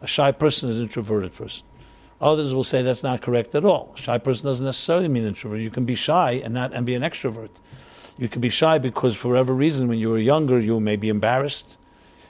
A 0.00 0.06
shy 0.06 0.32
person 0.32 0.70
is 0.70 0.78
an 0.78 0.84
introverted 0.84 1.34
person. 1.34 1.64
Others 2.20 2.52
will 2.52 2.64
say 2.64 2.82
that's 2.82 3.02
not 3.02 3.22
correct 3.22 3.54
at 3.54 3.64
all. 3.64 3.92
A 3.94 3.98
shy 3.98 4.18
person 4.18 4.46
doesn't 4.46 4.64
necessarily 4.64 5.08
mean 5.08 5.24
introvert. 5.24 5.60
You 5.60 5.70
can 5.70 5.84
be 5.84 5.94
shy 5.94 6.32
and 6.32 6.54
not 6.54 6.72
and 6.72 6.84
be 6.84 6.94
an 6.94 7.02
extrovert. 7.02 7.50
You 8.18 8.28
can 8.28 8.40
be 8.40 8.50
shy 8.50 8.78
because 8.78 9.16
for 9.16 9.28
whatever 9.28 9.54
reason, 9.54 9.88
when 9.88 9.98
you 9.98 10.10
were 10.10 10.18
younger, 10.18 10.60
you 10.60 10.78
may 10.80 10.96
be 10.96 11.08
embarrassed. 11.08 11.78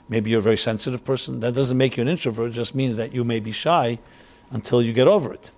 Maybe 0.07 0.29
you're 0.29 0.39
a 0.39 0.43
very 0.43 0.57
sensitive 0.57 1.03
person. 1.03 1.41
That 1.41 1.53
doesn't 1.53 1.77
make 1.77 1.97
you 1.97 2.01
an 2.01 2.07
introvert. 2.07 2.51
It 2.51 2.53
just 2.53 2.73
means 2.73 2.97
that 2.97 3.13
you 3.13 3.23
may 3.23 3.39
be 3.39 3.51
shy 3.51 3.99
until 4.51 4.81
you 4.81 4.93
get 4.93 5.07
over 5.07 5.33
it. 5.33 5.51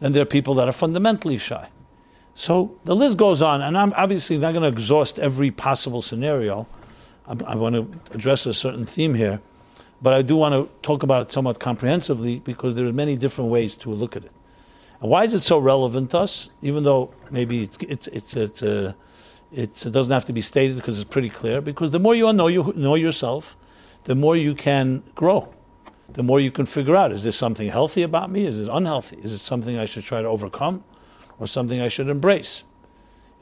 Then 0.00 0.12
there 0.12 0.22
are 0.22 0.26
people 0.26 0.54
that 0.54 0.68
are 0.68 0.72
fundamentally 0.72 1.38
shy. 1.38 1.68
So 2.34 2.78
the 2.84 2.96
list 2.96 3.16
goes 3.16 3.42
on, 3.42 3.60
and 3.60 3.78
I'm 3.78 3.92
obviously 3.92 4.38
not 4.38 4.52
going 4.52 4.62
to 4.62 4.68
exhaust 4.68 5.18
every 5.18 5.50
possible 5.50 6.02
scenario. 6.02 6.66
I, 7.26 7.36
I 7.46 7.54
want 7.54 7.74
to 7.74 8.14
address 8.14 8.46
a 8.46 8.54
certain 8.54 8.86
theme 8.86 9.14
here, 9.14 9.40
but 10.00 10.12
I 10.12 10.22
do 10.22 10.36
want 10.36 10.54
to 10.54 10.68
talk 10.82 11.02
about 11.02 11.22
it 11.22 11.32
somewhat 11.32 11.58
comprehensively 11.60 12.40
because 12.40 12.76
there 12.76 12.86
are 12.86 12.92
many 12.92 13.16
different 13.16 13.50
ways 13.50 13.76
to 13.76 13.90
look 13.90 14.16
at 14.16 14.24
it. 14.24 14.32
And 15.00 15.10
why 15.10 15.24
is 15.24 15.34
it 15.34 15.40
so 15.40 15.58
relevant 15.58 16.10
to 16.10 16.20
us? 16.20 16.50
Even 16.62 16.84
though 16.84 17.12
maybe 17.30 17.62
it's 17.62 17.76
it's 17.78 18.06
it's, 18.08 18.36
it's, 18.36 18.62
uh, 18.62 18.92
it's 19.52 19.86
it 19.86 19.90
doesn't 19.90 20.12
have 20.12 20.24
to 20.26 20.32
be 20.32 20.40
stated 20.40 20.76
because 20.76 21.00
it's 21.00 21.10
pretty 21.10 21.30
clear. 21.30 21.60
Because 21.60 21.90
the 21.90 21.98
more 21.98 22.14
you 22.14 22.32
know 22.32 22.48
you 22.48 22.72
know 22.76 22.94
yourself, 22.94 23.56
the 24.04 24.14
more 24.14 24.36
you 24.36 24.54
can 24.54 25.02
grow. 25.14 25.52
The 26.12 26.22
more 26.22 26.40
you 26.40 26.50
can 26.50 26.66
figure 26.66 26.94
out: 26.94 27.10
is 27.10 27.24
this 27.24 27.36
something 27.36 27.68
healthy 27.68 28.02
about 28.02 28.30
me? 28.30 28.46
Is 28.46 28.58
this 28.58 28.68
unhealthy? 28.70 29.16
Is 29.22 29.32
it 29.32 29.38
something 29.38 29.78
I 29.78 29.86
should 29.86 30.04
try 30.04 30.22
to 30.22 30.28
overcome? 30.28 30.84
or 31.42 31.46
something 31.48 31.80
I 31.80 31.88
should 31.88 32.08
embrace. 32.08 32.62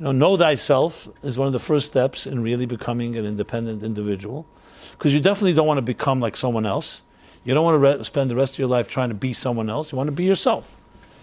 You 0.01 0.05
know, 0.05 0.13
know 0.13 0.37
thyself 0.39 1.11
is 1.23 1.37
one 1.37 1.47
of 1.47 1.53
the 1.53 1.59
first 1.59 1.85
steps 1.85 2.27
in 2.27 2.43
really 2.43 2.65
becoming 2.65 3.17
an 3.17 3.27
independent 3.27 3.83
individual, 3.83 4.47
because 4.93 5.13
you 5.13 5.21
definitely 5.21 5.53
don't 5.53 5.67
want 5.67 5.77
to 5.77 5.83
become 5.83 6.21
like 6.21 6.39
someone 6.39 6.65
else. 6.65 7.03
You 7.45 7.53
don't 7.53 7.65
want 7.65 7.75
to 7.75 7.99
re- 7.99 8.05
spend 8.05 8.31
the 8.31 8.35
rest 8.35 8.55
of 8.55 8.61
your 8.61 8.69
life 8.69 8.89
trying 8.89 9.11
to 9.11 9.15
be 9.15 9.35
someone 9.35 9.69
else. 9.69 9.93
You 9.93 9.99
want 9.99 10.09
to 10.09 10.13
be 10.13 10.25
yourself. 10.25 10.75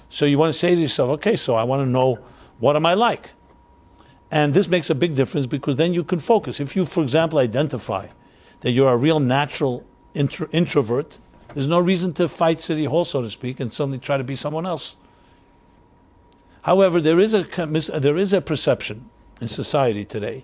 So 0.09 0.25
you 0.25 0.37
want 0.37 0.53
to 0.53 0.59
say 0.59 0.75
to 0.75 0.79
yourself, 0.79 1.09
okay, 1.13 1.35
so 1.35 1.55
I 1.55 1.63
want 1.63 1.81
to 1.81 1.89
know 1.89 2.19
what 2.59 2.75
am 2.75 2.85
I 2.85 2.93
like? 2.93 3.31
And 4.29 4.53
this 4.53 4.67
makes 4.67 4.91
a 4.91 4.95
big 4.95 5.15
difference 5.15 5.47
because 5.47 5.77
then 5.77 5.95
you 5.95 6.03
can 6.03 6.19
focus. 6.19 6.59
If 6.59 6.75
you, 6.75 6.85
for 6.85 7.01
example, 7.01 7.39
identify 7.39 8.09
that 8.61 8.71
you're 8.71 8.91
a 8.91 8.97
real 8.97 9.19
natural 9.19 9.83
intro- 10.13 10.49
introvert, 10.51 11.17
there's 11.55 11.67
no 11.67 11.79
reason 11.79 12.13
to 12.13 12.27
fight 12.27 12.59
City 12.59 12.85
Hall, 12.85 13.05
so 13.05 13.23
to 13.23 13.29
speak, 13.31 13.59
and 13.59 13.73
suddenly 13.73 13.97
try 13.97 14.17
to 14.17 14.23
be 14.23 14.35
someone 14.35 14.67
else. 14.67 14.97
However, 16.67 16.99
there 16.99 17.17
is 17.17 17.33
a 17.33 17.43
there 17.97 18.17
is 18.17 18.33
a 18.33 18.41
perception 18.41 19.09
in 19.39 19.47
society 19.47 20.03
today 20.03 20.43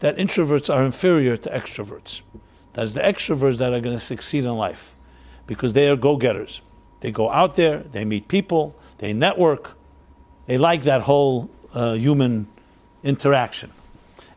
that 0.00 0.18
introverts 0.18 0.68
are 0.68 0.84
inferior 0.84 1.38
to 1.38 1.48
extroverts. 1.48 2.20
That 2.74 2.84
is 2.84 2.92
the 2.92 3.00
extroverts 3.00 3.56
that 3.56 3.72
are 3.72 3.80
going 3.80 3.96
to 3.96 4.04
succeed 4.04 4.44
in 4.44 4.54
life 4.54 4.94
because 5.46 5.72
they 5.72 5.88
are 5.88 5.96
go-getters. 5.96 6.60
They 7.00 7.10
go 7.10 7.30
out 7.30 7.56
there, 7.56 7.78
they 7.78 8.04
meet 8.04 8.28
people, 8.28 8.74
they 8.98 9.14
network, 9.14 9.78
they 10.44 10.58
like 10.58 10.82
that 10.82 11.02
whole 11.02 11.48
uh, 11.72 11.94
human 11.94 12.48
interaction. 13.02 13.70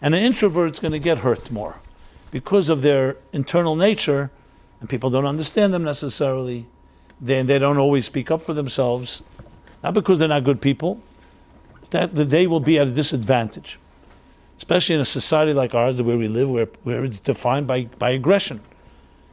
And 0.01 0.15
an 0.15 0.21
introvert 0.21 0.75
is 0.75 0.79
going 0.79 0.93
to 0.93 0.99
get 0.99 1.17
hurt 1.17 1.51
more 1.51 1.81
because 2.31 2.69
of 2.69 2.81
their 2.81 3.17
internal 3.33 3.75
nature, 3.75 4.31
and 4.79 4.89
people 4.89 5.09
don't 5.09 5.25
understand 5.25 5.73
them 5.73 5.83
necessarily. 5.83 6.65
They, 7.19 7.43
they 7.43 7.59
don't 7.59 7.77
always 7.77 8.05
speak 8.05 8.31
up 8.31 8.41
for 8.41 8.53
themselves, 8.53 9.21
not 9.83 9.93
because 9.93 10.19
they're 10.19 10.29
not 10.29 10.45
good 10.45 10.61
people, 10.61 11.01
that 11.91 12.15
they 12.15 12.47
will 12.47 12.59
be 12.59 12.79
at 12.79 12.87
a 12.87 12.91
disadvantage, 12.91 13.79
especially 14.57 14.95
in 14.95 15.01
a 15.01 15.05
society 15.05 15.53
like 15.53 15.73
ours, 15.73 16.01
where 16.01 16.17
we 16.17 16.27
live, 16.27 16.49
where, 16.49 16.67
where 16.83 17.03
it's 17.03 17.19
defined 17.19 17.67
by, 17.67 17.85
by 17.99 18.11
aggression. 18.11 18.61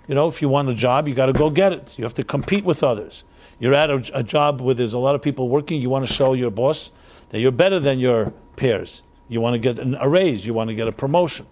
You 0.09 0.15
know, 0.15 0.29
if 0.29 0.43
you 0.43 0.49
want 0.49 0.69
a 0.69 0.75
job, 0.75 1.09
you 1.09 1.15
got 1.15 1.27
to 1.27 1.33
go 1.33 1.51
get 1.51 1.73
it. 1.73 1.99
You 1.99 2.05
have 2.05 2.15
to 2.15 2.25
compete 2.25 2.65
with 2.65 2.83
others. 2.83 3.25
You're 3.59 3.75
at 3.75 3.91
a, 3.91 4.03
a, 4.15 4.23
job 4.23 4.61
where 4.61 4.75
there's 4.75 4.93
a 4.93 4.99
lot 4.99 5.15
of 5.15 5.23
people 5.23 5.49
working. 5.49 5.81
You 5.81 5.89
want 5.89 6.07
to 6.07 6.13
show 6.13 6.33
your 6.33 6.51
boss 6.51 6.91
that 7.29 7.39
you're 7.39 7.53
better 7.53 7.79
than 7.79 8.01
your 8.01 8.33
peers. 8.57 9.03
You 9.29 9.41
want 9.41 9.55
to 9.55 9.59
get 9.59 9.79
an, 9.79 9.95
a 10.01 10.09
raise. 10.09 10.45
You 10.45 10.53
want 10.53 10.69
to 10.69 10.75
get 10.75 10.89
a 10.89 10.93
promotion. 10.93 11.47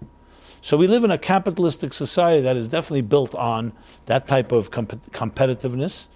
So 0.60 0.76
we 0.76 0.86
live 0.86 1.04
in 1.04 1.10
a 1.10 1.18
capitalistic 1.18 1.92
society 1.92 2.42
that 2.42 2.56
is 2.56 2.68
definitely 2.68 3.02
built 3.02 3.34
on 3.34 3.72
that 4.06 4.28
type 4.28 4.52
of 4.52 4.70
comp- 4.70 5.10
competitiveness, 5.12 6.08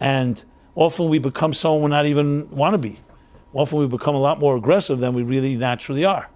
and 0.00 0.42
often 0.74 1.08
we 1.08 1.20
become 1.20 1.52
someone 1.52 1.82
we 1.82 1.88
not 1.90 2.06
even 2.06 2.50
want 2.50 2.74
to 2.74 2.78
be 2.78 2.98
often 3.54 3.78
we 3.78 3.86
become 3.86 4.14
a 4.14 4.20
lot 4.20 4.38
more 4.38 4.56
aggressive 4.56 4.98
than 4.98 5.14
we 5.14 5.22
really 5.22 5.56
naturally 5.56 6.04
are. 6.04 6.28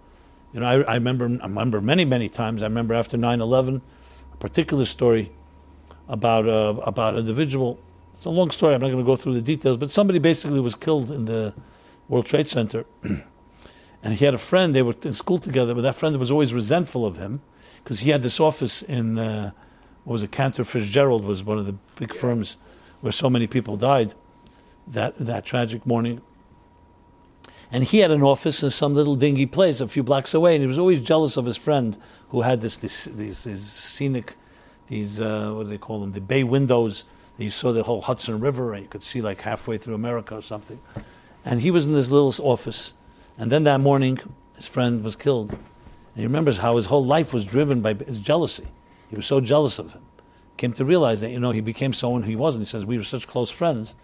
You 0.52 0.61
know, 0.61 0.66
I, 0.66 0.92
I 0.92 0.94
remember, 0.94 1.26
I 1.26 1.46
remember 1.46 1.81
many, 1.81 2.04
many 2.04 2.28
times. 2.28 2.62
I 2.62 2.66
remember 2.66 2.94
after 2.94 3.18
9/11, 3.18 3.83
a 4.33 4.37
particular 4.37 4.85
story 4.85 5.33
about 6.09 6.48
uh, 6.48 6.81
about 6.85 7.14
an 7.14 7.20
individual. 7.20 7.78
It's 8.14 8.24
a 8.24 8.31
long 8.31 8.50
story. 8.50 8.74
I'm 8.74 8.81
not 8.81 8.88
going 8.88 9.04
to 9.04 9.07
go 9.07 9.16
through 9.16 9.35
the 9.35 9.42
details, 9.42 9.76
but 9.76 9.90
somebody 9.90 10.18
basically 10.18 10.61
was 10.61 10.74
killed 10.74 11.11
in 11.11 11.26
the 11.26 11.54
World 12.09 12.26
Trade 12.26 12.48
Center, 12.48 12.87
and 13.02 14.14
he 14.14 14.24
had 14.24 14.35
a 14.35 14.38
friend. 14.38 14.74
They 14.74 14.83
were 14.83 14.94
in 15.02 15.12
school 15.12 15.38
together, 15.38 15.74
but 15.74 15.83
that 15.83 15.94
friend 15.94 16.16
was 16.16 16.31
always 16.31 16.54
resentful 16.54 17.04
of 17.04 17.18
him 17.18 17.42
because 17.85 18.00
he 18.00 18.11
had 18.11 18.22
this 18.22 18.40
office 18.40 18.83
in 18.83 19.18
uh, 19.18 19.50
what 20.04 20.14
was 20.14 20.22
it? 20.22 20.33
Cantor 20.33 20.64
Fitzgerald 20.64 21.24
was 21.24 21.44
one 21.44 21.59
of 21.59 21.66
the 21.66 21.74
big 21.96 22.14
firms 22.14 22.57
where 23.02 23.12
so 23.12 23.28
many 23.28 23.46
people 23.46 23.76
died 23.76 24.14
that 24.87 25.18
that 25.18 25.44
tragic 25.44 25.85
morning 25.87 26.22
and 27.70 27.85
he 27.85 27.98
had 27.98 28.11
an 28.11 28.22
office 28.22 28.62
in 28.62 28.70
some 28.70 28.94
little 28.94 29.14
dingy 29.14 29.46
place 29.46 29.81
a 29.81 29.88
few 29.88 30.02
blocks 30.02 30.33
away, 30.33 30.54
and 30.54 30.62
he 30.62 30.66
was 30.66 30.78
always 30.78 31.00
jealous 31.00 31.37
of 31.37 31.44
his 31.44 31.57
friend 31.57 31.98
who 32.31 32.42
had 32.42 32.61
this, 32.61 32.76
this 32.76 33.04
these, 33.04 33.38
scenic, 33.38 34.37
these 34.87 35.20
uh, 35.20 35.52
what 35.52 35.64
do 35.64 35.68
they 35.70 35.78
call 35.78 36.00
them, 36.00 36.12
the 36.12 36.20
bay 36.20 36.44
windows. 36.44 37.04
You 37.37 37.50
saw 37.50 37.72
the 37.72 37.85
whole 37.85 38.00
Hudson 38.00 38.40
River, 38.40 38.72
and 38.72 38.83
you 38.83 38.88
could 38.88 39.04
see 39.04 39.20
like 39.20 39.42
halfway 39.42 39.78
through 39.78 39.94
America 39.94 40.35
or 40.35 40.42
something. 40.42 40.81
And 41.44 41.61
he 41.61 41.70
was 41.70 41.87
in 41.87 41.92
this 41.92 42.11
little 42.11 42.35
office, 42.44 42.94
and 43.37 43.52
then 43.52 43.64
that 43.64 43.81
morning, 43.81 44.18
his 44.57 44.66
friend 44.66 45.04
was 45.04 45.14
killed. 45.14 45.52
And 45.52 45.61
he 46.16 46.24
remembers 46.24 46.59
how 46.59 46.76
his 46.76 46.87
whole 46.87 47.04
life 47.04 47.33
was 47.33 47.46
driven 47.46 47.81
by 47.81 47.94
his 47.94 48.18
jealousy. 48.18 48.66
He 49.09 49.14
was 49.14 49.26
so 49.26 49.40
jealous 49.40 49.78
of 49.78 49.92
him. 49.92 50.02
Came 50.57 50.72
to 50.72 50.85
realize 50.85 51.20
that 51.20 51.31
you 51.31 51.38
know 51.38 51.52
he 51.52 51.61
became 51.61 51.92
someone 51.92 52.22
who 52.22 52.31
he 52.31 52.37
wasn't. 52.37 52.62
He 52.62 52.66
says 52.66 52.85
we 52.85 52.96
were 52.96 53.04
such 53.04 53.28
close 53.28 53.50
friends 53.50 53.94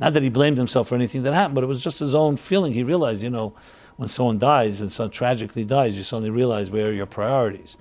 not 0.00 0.14
that 0.14 0.22
he 0.22 0.30
blamed 0.30 0.56
himself 0.56 0.88
for 0.88 0.94
anything 0.94 1.22
that 1.24 1.34
happened, 1.34 1.54
but 1.54 1.64
it 1.64 1.68
was 1.68 1.84
just 1.84 1.98
his 1.98 2.14
own 2.14 2.36
feeling. 2.36 2.72
He 2.72 2.82
realized, 2.82 3.22
you 3.22 3.30
know, 3.30 3.52
when 3.96 4.08
someone 4.08 4.38
dies 4.38 4.80
and 4.80 4.90
so 4.90 5.08
tragically 5.08 5.62
dies, 5.62 5.96
you 5.96 6.02
suddenly 6.02 6.30
realize 6.30 6.70
where 6.70 6.86
are 6.86 6.92
your 6.92 7.06
priorities. 7.06 7.76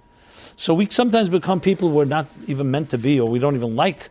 So 0.58 0.74
we 0.74 0.90
sometimes 0.90 1.30
become 1.30 1.62
people 1.62 1.90
we're 1.90 2.04
not 2.04 2.28
even 2.46 2.70
meant 2.70 2.90
to 2.90 2.98
be 2.98 3.18
or 3.20 3.30
we 3.30 3.40
don't 3.40 3.56
even 3.56 3.78
like 3.78 4.10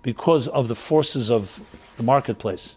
because 0.00 0.48
of 0.48 0.68
the 0.68 0.74
forces 0.74 1.30
of 1.30 1.92
the 1.98 2.02
marketplace 2.02 2.76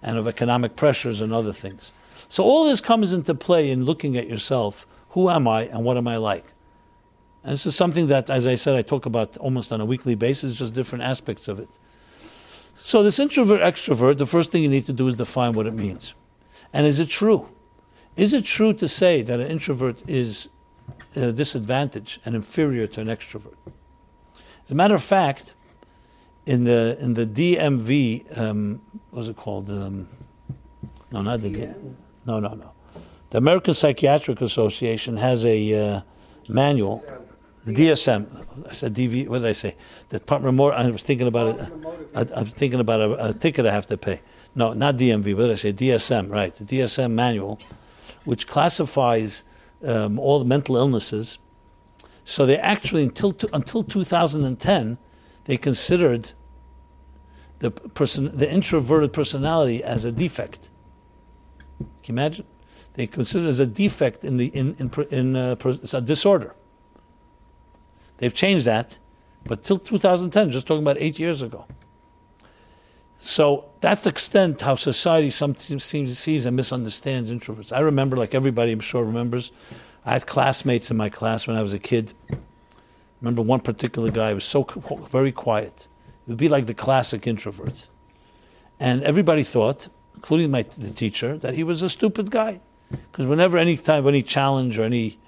and 0.00 0.16
of 0.16 0.28
economic 0.28 0.76
pressures 0.76 1.20
and 1.20 1.32
other 1.32 1.52
things. 1.52 1.90
So 2.28 2.44
all 2.44 2.64
this 2.64 2.80
comes 2.80 3.12
into 3.12 3.34
play 3.34 3.68
in 3.70 3.84
looking 3.84 4.16
at 4.16 4.28
yourself. 4.28 4.86
Who 5.10 5.28
am 5.28 5.48
I 5.48 5.62
and 5.62 5.84
what 5.84 5.96
am 5.96 6.06
I 6.06 6.18
like? 6.18 6.44
And 7.42 7.52
this 7.52 7.66
is 7.66 7.74
something 7.74 8.06
that, 8.06 8.30
as 8.30 8.46
I 8.46 8.54
said, 8.54 8.76
I 8.76 8.82
talk 8.82 9.06
about 9.06 9.36
almost 9.38 9.72
on 9.72 9.80
a 9.80 9.84
weekly 9.84 10.14
basis, 10.14 10.58
just 10.58 10.74
different 10.74 11.04
aspects 11.04 11.48
of 11.48 11.58
it. 11.58 11.78
So, 12.86 13.02
this 13.02 13.18
introvert 13.18 13.62
extrovert, 13.62 14.18
the 14.18 14.26
first 14.26 14.52
thing 14.52 14.62
you 14.62 14.68
need 14.68 14.84
to 14.84 14.92
do 14.92 15.08
is 15.08 15.14
define 15.14 15.54
what 15.54 15.66
it 15.66 15.72
means. 15.72 16.12
And 16.70 16.86
is 16.86 17.00
it 17.00 17.08
true? 17.08 17.48
Is 18.14 18.34
it 18.34 18.44
true 18.44 18.74
to 18.74 18.86
say 18.88 19.22
that 19.22 19.40
an 19.40 19.46
introvert 19.46 20.06
is 20.06 20.50
at 21.16 21.22
a 21.22 21.32
disadvantage 21.32 22.20
and 22.26 22.34
inferior 22.34 22.86
to 22.88 23.00
an 23.00 23.06
extrovert? 23.06 23.56
As 24.66 24.70
a 24.70 24.74
matter 24.74 24.94
of 24.94 25.02
fact, 25.02 25.54
in 26.44 26.64
the 26.64 26.98
in 27.00 27.14
the 27.14 27.24
DMV, 27.24 28.38
um, 28.38 28.82
what's 29.12 29.28
it 29.28 29.36
called? 29.36 29.70
Um, 29.70 30.06
no, 31.10 31.22
not 31.22 31.40
the 31.40 31.48
D- 31.48 31.72
no, 32.26 32.38
no, 32.38 32.52
no. 32.52 32.72
The 33.30 33.38
American 33.38 33.72
Psychiatric 33.72 34.42
Association 34.42 35.16
has 35.16 35.42
a 35.46 35.58
uh, 35.72 36.00
manual 36.48 37.02
the 37.64 37.72
DSM. 37.72 38.26
I 38.68 38.72
said 38.72 38.94
DV. 38.94 39.28
What 39.28 39.38
did 39.38 39.48
I 39.48 39.52
say? 39.52 39.76
The 40.10 40.18
Department 40.18 40.58
of. 40.60 40.72
I 40.72 40.90
was 40.90 41.02
thinking 41.02 41.26
about 41.26 41.58
it. 41.58 41.72
I, 42.14 42.20
I, 42.20 42.42
was 42.42 42.52
thinking 42.52 42.80
about 42.80 43.00
a, 43.00 43.28
a, 43.28 43.32
ticket 43.32 43.66
I 43.66 43.72
have 43.72 43.86
to 43.86 43.96
pay. 43.96 44.20
No, 44.54 44.72
not 44.72 44.96
DMV. 44.96 45.34
What 45.34 45.42
did 45.42 45.50
I 45.52 45.54
say? 45.54 45.72
DSM. 45.72 46.30
Right. 46.30 46.54
The 46.54 46.64
DSM 46.64 47.12
manual, 47.12 47.58
which 48.24 48.46
classifies 48.46 49.44
um, 49.84 50.18
all 50.18 50.38
the 50.38 50.44
mental 50.44 50.76
illnesses. 50.76 51.38
So 52.24 52.46
they 52.46 52.58
actually 52.58 53.04
until 53.04 53.34
until 53.52 53.82
2010, 53.82 54.98
they 55.44 55.56
considered 55.56 56.32
the 57.60 57.70
person 57.70 58.36
the 58.36 58.50
introverted 58.50 59.12
personality 59.12 59.82
as 59.82 60.04
a 60.04 60.12
defect. 60.12 60.68
Can 61.78 61.88
you 62.04 62.12
imagine? 62.12 62.46
They 62.94 63.06
consider 63.06 63.46
it 63.46 63.48
as 63.48 63.60
a 63.60 63.66
defect 63.66 64.22
in 64.22 64.36
the 64.36 64.46
in 64.48 64.74
in, 64.78 64.90
in 65.10 65.36
uh, 65.36 65.56
a 65.92 66.00
disorder. 66.00 66.54
They've 68.18 68.34
changed 68.34 68.66
that, 68.66 68.98
but 69.44 69.62
till 69.62 69.78
2010, 69.78 70.50
just 70.50 70.66
talking 70.66 70.82
about 70.82 70.96
eight 70.98 71.18
years 71.18 71.42
ago. 71.42 71.66
So 73.18 73.70
that's 73.80 74.04
the 74.04 74.10
extent 74.10 74.60
how 74.60 74.74
society 74.74 75.30
sometimes 75.30 75.82
sees 75.82 76.46
and 76.46 76.54
misunderstands 76.56 77.30
introverts. 77.30 77.72
I 77.72 77.80
remember, 77.80 78.16
like 78.16 78.34
everybody 78.34 78.72
I'm 78.72 78.80
sure 78.80 79.02
remembers, 79.02 79.50
I 80.04 80.12
had 80.12 80.26
classmates 80.26 80.90
in 80.90 80.96
my 80.96 81.08
class 81.08 81.46
when 81.46 81.56
I 81.56 81.62
was 81.62 81.72
a 81.72 81.78
kid. 81.78 82.12
remember 83.20 83.40
one 83.40 83.60
particular 83.60 84.10
guy 84.10 84.34
was 84.34 84.44
so 84.44 84.62
very 85.10 85.32
quiet. 85.32 85.88
It 86.26 86.30
would 86.30 86.38
be 86.38 86.48
like 86.48 86.66
the 86.66 86.74
classic 86.74 87.26
introvert. 87.26 87.88
And 88.78 89.02
everybody 89.02 89.42
thought, 89.42 89.88
including 90.14 90.50
my, 90.50 90.62
the 90.62 90.90
teacher, 90.90 91.38
that 91.38 91.54
he 91.54 91.64
was 91.64 91.82
a 91.82 91.88
stupid 91.88 92.30
guy. 92.30 92.60
Because 92.90 93.26
whenever 93.26 93.56
any 93.56 93.76
time, 93.76 94.06
any 94.06 94.22
challenge 94.22 94.78
or 94.78 94.84
any 94.84 95.18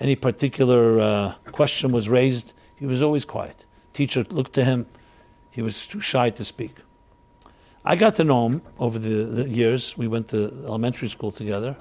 any 0.00 0.16
particular 0.16 1.00
uh, 1.00 1.34
question 1.52 1.92
was 1.92 2.08
raised, 2.08 2.54
he 2.76 2.86
was 2.86 3.02
always 3.02 3.24
quiet. 3.24 3.66
teacher 3.92 4.24
looked 4.30 4.52
to 4.54 4.64
him. 4.64 4.86
He 5.50 5.62
was 5.62 5.86
too 5.86 6.00
shy 6.00 6.30
to 6.30 6.44
speak. 6.44 6.74
I 7.84 7.96
got 7.96 8.14
to 8.16 8.24
know 8.24 8.46
him 8.46 8.62
over 8.78 8.98
the, 8.98 9.24
the 9.24 9.48
years. 9.48 9.96
We 9.96 10.06
went 10.06 10.28
to 10.28 10.38
elementary 10.66 11.08
school 11.08 11.32
together, 11.32 11.76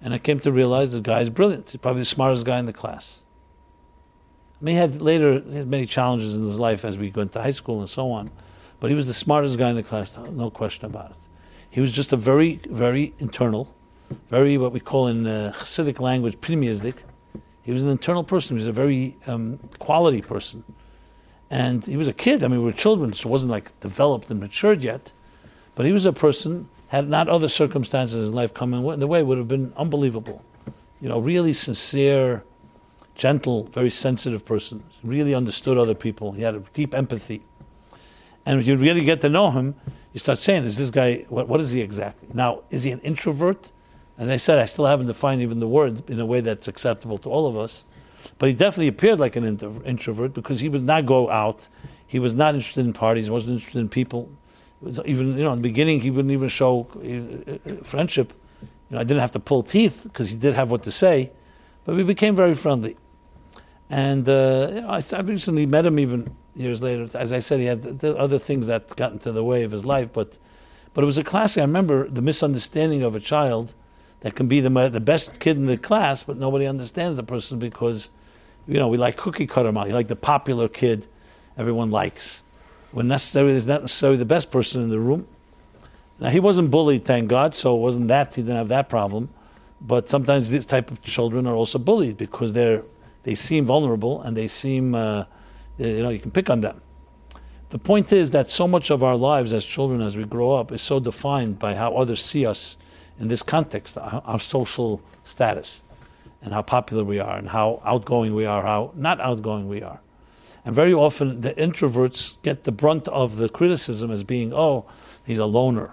and 0.00 0.12
I 0.14 0.18
came 0.18 0.40
to 0.40 0.50
realize 0.50 0.92
the 0.92 1.00
guy 1.00 1.20
is 1.20 1.30
brilliant. 1.30 1.70
He's 1.70 1.80
probably 1.80 2.02
the 2.02 2.06
smartest 2.06 2.44
guy 2.46 2.58
in 2.58 2.66
the 2.66 2.72
class. 2.72 3.20
I 4.60 4.64
mean, 4.64 4.74
he 4.74 4.80
had 4.80 5.02
later 5.02 5.40
he 5.40 5.56
had 5.56 5.68
many 5.68 5.86
challenges 5.86 6.36
in 6.36 6.44
his 6.44 6.58
life 6.58 6.84
as 6.84 6.96
we 6.96 7.10
went 7.10 7.32
to 7.32 7.42
high 7.42 7.50
school 7.50 7.80
and 7.80 7.88
so 7.88 8.10
on, 8.10 8.30
but 8.80 8.90
he 8.90 8.96
was 8.96 9.06
the 9.06 9.14
smartest 9.14 9.58
guy 9.58 9.70
in 9.70 9.76
the 9.76 9.82
class, 9.82 10.16
no 10.16 10.50
question 10.50 10.86
about 10.86 11.10
it. 11.10 11.16
He 11.68 11.80
was 11.80 11.92
just 11.92 12.12
a 12.12 12.16
very, 12.16 12.60
very 12.68 13.14
internal, 13.18 13.74
very 14.28 14.58
what 14.58 14.72
we 14.72 14.80
call 14.80 15.06
in 15.06 15.26
uh, 15.26 15.52
Hasidic 15.56 16.00
language, 16.00 16.36
pnimiyusdik. 16.40 16.96
He 17.62 17.72
was 17.72 17.82
an 17.82 17.88
internal 17.88 18.24
person. 18.24 18.56
He 18.56 18.60
was 18.60 18.66
a 18.66 18.72
very 18.72 19.16
um, 19.26 19.58
quality 19.78 20.20
person. 20.20 20.64
And 21.50 21.84
he 21.84 21.96
was 21.96 22.08
a 22.08 22.12
kid. 22.12 22.42
I 22.42 22.48
mean, 22.48 22.60
we 22.60 22.64
were 22.64 22.72
children, 22.72 23.12
so 23.12 23.28
it 23.28 23.32
wasn't 23.32 23.50
like 23.50 23.78
developed 23.80 24.30
and 24.30 24.40
matured 24.40 24.82
yet. 24.82 25.12
But 25.74 25.86
he 25.86 25.92
was 25.92 26.06
a 26.06 26.12
person, 26.12 26.68
had 26.88 27.08
not 27.08 27.28
other 27.28 27.48
circumstances 27.48 28.28
in 28.28 28.34
life 28.34 28.52
come 28.54 28.74
in 28.74 29.00
the 29.00 29.06
way, 29.06 29.22
would 29.22 29.38
have 29.38 29.48
been 29.48 29.72
unbelievable. 29.76 30.42
You 31.00 31.08
know, 31.08 31.18
really 31.18 31.52
sincere, 31.52 32.42
gentle, 33.14 33.64
very 33.64 33.90
sensitive 33.90 34.44
person. 34.44 34.82
Really 35.02 35.34
understood 35.34 35.78
other 35.78 35.94
people. 35.94 36.32
He 36.32 36.42
had 36.42 36.54
a 36.54 36.60
deep 36.72 36.94
empathy. 36.94 37.42
And 38.44 38.58
if 38.58 38.66
you 38.66 38.76
really 38.76 39.04
get 39.04 39.20
to 39.20 39.28
know 39.28 39.50
him, 39.50 39.74
you 40.12 40.20
start 40.20 40.38
saying, 40.38 40.64
is 40.64 40.76
this 40.78 40.90
guy, 40.90 41.24
what, 41.28 41.48
what 41.48 41.60
is 41.60 41.70
he 41.70 41.80
exactly? 41.80 42.28
Now, 42.32 42.62
is 42.70 42.84
he 42.84 42.90
an 42.90 43.00
introvert? 43.00 43.72
As 44.18 44.28
I 44.28 44.36
said, 44.36 44.58
I 44.58 44.66
still 44.66 44.86
haven't 44.86 45.06
defined 45.06 45.42
even 45.42 45.60
the 45.60 45.68
word 45.68 46.08
in 46.10 46.20
a 46.20 46.26
way 46.26 46.40
that's 46.40 46.68
acceptable 46.68 47.18
to 47.18 47.30
all 47.30 47.46
of 47.46 47.56
us. 47.56 47.84
But 48.38 48.48
he 48.48 48.54
definitely 48.54 48.88
appeared 48.88 49.18
like 49.18 49.36
an 49.36 49.44
introvert 49.84 50.32
because 50.32 50.60
he 50.60 50.68
would 50.68 50.84
not 50.84 51.06
go 51.06 51.30
out. 51.30 51.68
He 52.06 52.18
was 52.18 52.34
not 52.34 52.54
interested 52.54 52.84
in 52.84 52.92
parties, 52.92 53.26
He 53.26 53.30
wasn't 53.30 53.54
interested 53.54 53.80
in 53.80 53.88
people. 53.88 54.30
even, 55.04 55.36
you 55.36 55.44
know, 55.44 55.52
in 55.52 55.58
the 55.58 55.68
beginning, 55.68 56.00
he 56.00 56.10
wouldn't 56.10 56.32
even 56.32 56.48
show 56.48 56.86
uh, 56.96 57.70
uh, 57.70 57.76
friendship. 57.82 58.32
You 58.60 58.96
know, 58.96 59.00
I 59.00 59.04
didn't 59.04 59.20
have 59.20 59.30
to 59.32 59.40
pull 59.40 59.62
teeth 59.62 60.02
because 60.04 60.30
he 60.30 60.36
did 60.36 60.54
have 60.54 60.70
what 60.70 60.82
to 60.84 60.92
say. 60.92 61.32
But 61.84 61.96
we 61.96 62.04
became 62.04 62.36
very 62.36 62.54
friendly. 62.54 62.96
And 63.90 64.28
uh, 64.28 64.68
you 64.72 64.80
know, 64.82 64.88
I, 64.88 65.02
I 65.12 65.20
recently 65.20 65.66
met 65.66 65.84
him 65.84 65.98
even 65.98 66.36
years 66.54 66.82
later. 66.82 67.08
As 67.16 67.32
I 67.32 67.40
said, 67.40 67.60
he 67.60 67.66
had 67.66 68.04
other 68.04 68.38
things 68.38 68.66
that 68.66 68.94
got 68.96 69.12
into 69.12 69.32
the 69.32 69.44
way 69.44 69.64
of 69.64 69.72
his 69.72 69.84
life, 69.84 70.12
but 70.12 70.38
but 70.94 71.02
it 71.02 71.06
was 71.06 71.18
a 71.18 71.24
classic. 71.24 71.60
I 71.60 71.64
remember 71.64 72.08
the 72.08 72.22
misunderstanding 72.22 73.02
of 73.02 73.14
a 73.14 73.20
child 73.20 73.74
that 74.22 74.34
can 74.34 74.46
be 74.48 74.60
the 74.60 74.70
the 74.88 75.00
best 75.00 75.38
kid 75.38 75.56
in 75.56 75.66
the 75.66 75.76
class, 75.76 76.22
but 76.22 76.36
nobody 76.36 76.66
understands 76.66 77.16
the 77.16 77.22
person 77.22 77.58
because 77.58 78.10
you 78.66 78.78
know 78.78 78.88
we 78.88 78.96
like 78.96 79.16
cookie 79.16 79.46
cutter. 79.46 79.68
You 79.68 79.92
like 79.92 80.08
the 80.08 80.16
popular 80.16 80.68
kid 80.68 81.06
everyone 81.58 81.90
likes. 81.90 82.42
When 82.92 83.08
necessarily 83.08 83.52
there's 83.52 83.66
not 83.66 83.82
necessarily 83.82 84.18
the 84.18 84.24
best 84.24 84.50
person 84.50 84.82
in 84.82 84.90
the 84.90 85.00
room. 85.00 85.26
Now 86.20 86.30
he 86.30 86.40
wasn't 86.40 86.70
bullied, 86.70 87.04
thank 87.04 87.28
God, 87.28 87.54
so 87.54 87.76
it 87.76 87.80
wasn't 87.80 88.08
that 88.08 88.34
he 88.34 88.42
didn't 88.42 88.56
have 88.56 88.68
that 88.68 88.88
problem. 88.88 89.28
But 89.80 90.08
sometimes 90.08 90.50
these 90.50 90.66
type 90.66 90.90
of 90.90 91.02
children 91.02 91.46
are 91.46 91.54
also 91.54 91.78
bullied 91.78 92.16
because 92.16 92.52
they're 92.52 92.84
they 93.24 93.34
seem 93.34 93.66
vulnerable 93.66 94.22
and 94.22 94.36
they 94.36 94.48
seem 94.48 94.94
uh, 94.94 95.24
you 95.78 96.02
know, 96.02 96.10
you 96.10 96.20
can 96.20 96.30
pick 96.30 96.48
on 96.48 96.60
them. 96.60 96.80
The 97.70 97.78
point 97.78 98.12
is 98.12 98.30
that 98.32 98.50
so 98.50 98.68
much 98.68 98.90
of 98.90 99.02
our 99.02 99.16
lives 99.16 99.52
as 99.52 99.64
children, 99.64 100.02
as 100.02 100.16
we 100.16 100.24
grow 100.24 100.52
up, 100.54 100.70
is 100.72 100.82
so 100.82 101.00
defined 101.00 101.58
by 101.58 101.74
how 101.74 101.94
others 101.96 102.22
see 102.22 102.44
us 102.44 102.76
in 103.18 103.28
this 103.28 103.42
context, 103.42 103.98
our, 103.98 104.22
our 104.24 104.38
social 104.38 105.00
status, 105.22 105.82
and 106.40 106.52
how 106.52 106.62
popular 106.62 107.04
we 107.04 107.18
are, 107.18 107.36
and 107.36 107.48
how 107.48 107.80
outgoing 107.84 108.34
we 108.34 108.44
are, 108.44 108.62
how 108.62 108.92
not 108.94 109.20
outgoing 109.20 109.68
we 109.68 109.82
are. 109.82 110.00
And 110.64 110.74
very 110.74 110.94
often, 110.94 111.40
the 111.40 111.54
introverts 111.54 112.36
get 112.42 112.64
the 112.64 112.72
brunt 112.72 113.08
of 113.08 113.36
the 113.36 113.48
criticism 113.48 114.10
as 114.10 114.22
being, 114.22 114.52
oh, 114.52 114.86
he's 115.24 115.38
a 115.38 115.46
loner. 115.46 115.92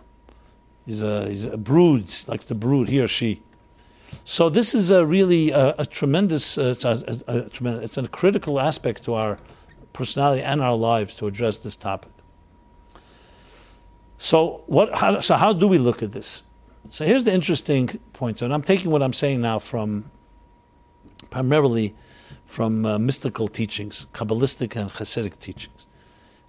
He's 0.86 1.02
a, 1.02 1.28
he's 1.28 1.46
a 1.46 1.58
brood, 1.58 2.12
likes 2.28 2.46
to 2.46 2.56
brood, 2.56 2.88
he 2.90 3.00
or 3.00 3.08
she. 3.08 3.42
So 4.24 4.50
this 4.50 4.74
is 4.74 4.92
a 4.92 5.06
really 5.06 5.52
a, 5.52 5.76
a 5.78 5.86
tremendous, 5.86 6.58
uh, 6.58 6.74
it's, 6.76 6.86
a, 6.86 7.24
a, 7.28 7.34
a, 7.66 7.80
it's 7.80 7.98
a 7.98 8.08
critical 8.08 8.60
aspect 8.60 9.04
to 9.06 9.14
our 9.14 9.40
personality 9.94 10.42
and 10.42 10.62
our 10.62 10.76
lives 10.76 11.16
to 11.18 11.28
address 11.28 11.58
this 11.58 11.76
topic. 11.76 12.12
So, 14.18 14.64
what, 14.68 14.94
how, 14.96 15.20
so 15.20 15.36
how 15.36 15.54
do 15.54 15.68
we 15.68 15.78
look 15.78 16.04
at 16.04 16.12
this? 16.12 16.44
So, 16.90 17.06
here's 17.06 17.26
the 17.26 17.34
interesting 17.34 17.88
point. 18.14 18.42
And 18.42 18.54
I'm 18.54 18.64
taking 18.64 18.90
what 18.90 19.04
I'm 19.04 19.14
saying 19.14 19.42
now 19.42 19.60
from 19.60 20.10
primarily 21.30 21.96
from 22.46 22.86
uh, 22.86 22.98
mystical 22.98 23.48
teachings, 23.48 24.08
Kabbalistic 24.14 24.76
and 24.76 24.90
Hasidic 24.90 25.38
teachings. 25.40 25.86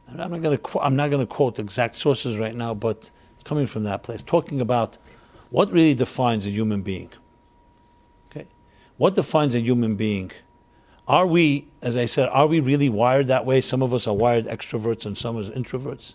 I'm 0.09 0.17
not 0.31 0.43
going 0.43 0.59
to 0.59 0.81
I'm 0.81 0.97
not 0.97 1.11
going 1.11 1.25
to 1.25 1.27
quote 1.27 1.59
exact 1.59 1.95
sources 1.97 2.39
right 2.39 2.55
now, 2.55 2.75
but 2.75 3.11
it's 3.35 3.43
coming 3.45 3.67
from 3.67 3.85
that 3.85 4.03
place, 4.03 4.23
talking 4.23 4.61
about 4.61 4.99
what 5.51 5.71
really 5.71 5.95
defines 5.95 6.47
a 6.47 6.51
human 6.51 6.83
being. 6.83 7.11
Okay, 8.31 8.47
what 8.97 9.15
defines 9.15 9.55
a 9.55 9.61
human 9.61 9.95
being? 9.95 10.33
Are 11.07 11.27
we, 11.27 11.69
as 11.83 11.97
I 11.97 12.07
said, 12.07 12.29
are 12.29 12.47
we 12.47 12.61
really 12.61 12.89
wired 12.89 13.27
that 13.27 13.45
way? 13.45 13.61
Some 13.61 13.83
of 13.83 13.93
us 13.93 14.07
are 14.07 14.15
wired 14.15 14.47
extroverts 14.47 15.05
and 15.07 15.19
some 15.19 15.37
are 15.37 15.43
introverts. 15.43 16.15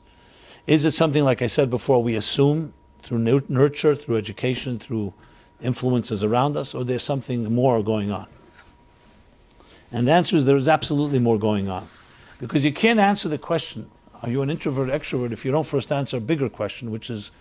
Is 0.68 0.86
it 0.86 0.92
something, 0.92 1.24
like 1.24 1.42
I 1.42 1.48
said 1.48 1.70
before, 1.70 2.02
we 2.02 2.16
assume 2.16 2.74
through 3.06 3.42
nurture, 3.48 3.96
through 3.96 4.18
education, 4.18 4.80
through 4.80 5.14
influences 5.62 6.24
around 6.24 6.58
us, 6.58 6.74
or 6.74 6.84
there's 6.84 7.04
something 7.04 7.54
more 7.54 7.84
going 7.84 8.12
on? 8.12 8.26
And 9.92 10.08
the 10.08 10.12
answer 10.12 10.36
is 10.36 10.46
there 10.46 10.58
is 10.58 10.68
absolutely 10.68 11.20
more 11.20 11.38
going 11.38 11.70
on. 11.70 11.88
Because 12.40 12.66
you 12.66 12.74
can't 12.74 13.00
answer 13.00 13.30
the 13.30 13.38
question, 13.38 13.90
are 14.24 14.30
you 14.30 14.42
an 14.42 14.50
introvert 14.50 14.90
extrovert, 14.90 15.32
if 15.32 15.46
you 15.46 15.52
don't 15.52 15.66
first 15.66 15.92
answer 15.92 16.18
a 16.18 16.20
bigger 16.20 16.50
question, 16.50 16.90
which 16.90 17.10
is, 17.10 17.32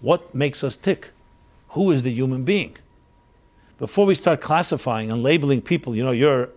what 0.00 0.34
makes 0.34 0.62
us 0.62 0.76
tick? 0.76 1.10
Who 1.68 1.90
is 1.90 2.02
the 2.02 2.12
human 2.12 2.44
being? 2.44 2.76
Before 3.78 4.06
we 4.06 4.14
start 4.14 4.40
classifying 4.40 5.10
and 5.10 5.22
labeling 5.22 5.62
people, 5.62 5.96
you 5.96 6.04
know, 6.04 6.12
you're 6.12 6.50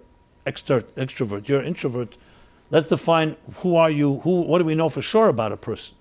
extrovert, 0.45 0.83
extrovert, 0.97 1.47
you're 1.47 1.63
introvert. 1.63 2.17
Let's 2.69 2.89
define 2.89 3.37
who 3.61 3.77
are 3.77 3.89
you, 3.89 4.19
who, 4.19 4.41
what 4.41 4.59
do 4.59 4.65
we 4.65 4.75
know 4.75 4.89
for 4.89 5.01
sure 5.01 5.29
about 5.29 5.53
a 5.53 5.57
person? 5.57 5.95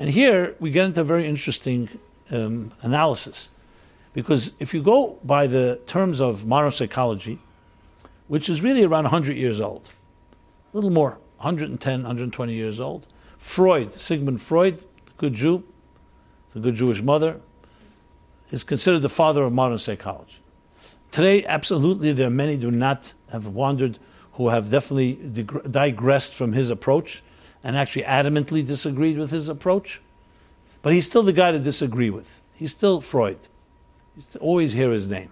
And 0.00 0.08
here 0.08 0.56
we 0.58 0.70
get 0.70 0.86
into 0.86 1.02
a 1.02 1.04
very 1.04 1.28
interesting 1.28 1.90
um, 2.30 2.72
analysis. 2.80 3.50
Because 4.14 4.52
if 4.58 4.72
you 4.72 4.82
go 4.82 5.18
by 5.22 5.46
the 5.46 5.78
terms 5.84 6.22
of 6.22 6.46
modern 6.46 6.70
psychology, 6.70 7.38
which 8.26 8.48
is 8.48 8.62
really 8.62 8.82
around 8.82 9.04
100 9.04 9.36
years 9.36 9.60
old, 9.60 9.90
a 10.72 10.76
little 10.78 10.88
more, 10.88 11.18
110, 11.36 12.00
120 12.00 12.54
years 12.54 12.80
old, 12.80 13.08
Freud, 13.36 13.92
Sigmund 13.92 14.40
Freud, 14.40 14.78
the 14.78 15.12
good 15.18 15.34
Jew, 15.34 15.64
the 16.52 16.60
good 16.60 16.76
Jewish 16.76 17.02
mother, 17.02 17.38
is 18.50 18.64
considered 18.64 19.02
the 19.02 19.10
father 19.10 19.44
of 19.44 19.52
modern 19.52 19.76
psychology. 19.76 20.38
Today, 21.10 21.44
absolutely, 21.44 22.14
there 22.14 22.28
are 22.28 22.30
many 22.30 22.54
who 22.54 22.62
do 22.62 22.70
not 22.70 23.12
have 23.30 23.48
wandered, 23.48 23.98
who 24.32 24.48
have 24.48 24.70
definitely 24.70 25.16
digressed 25.70 26.34
from 26.34 26.54
his 26.54 26.70
approach 26.70 27.22
and 27.62 27.76
actually 27.76 28.02
adamantly 28.04 28.66
disagreed 28.66 29.18
with 29.18 29.30
his 29.30 29.48
approach. 29.48 30.00
But 30.82 30.92
he's 30.92 31.06
still 31.06 31.22
the 31.22 31.32
guy 31.32 31.50
to 31.52 31.58
disagree 31.58 32.10
with. 32.10 32.42
He's 32.54 32.70
still 32.70 33.00
Freud. 33.00 33.38
You 34.16 34.22
always 34.40 34.72
hear 34.72 34.92
his 34.92 35.08
name. 35.08 35.30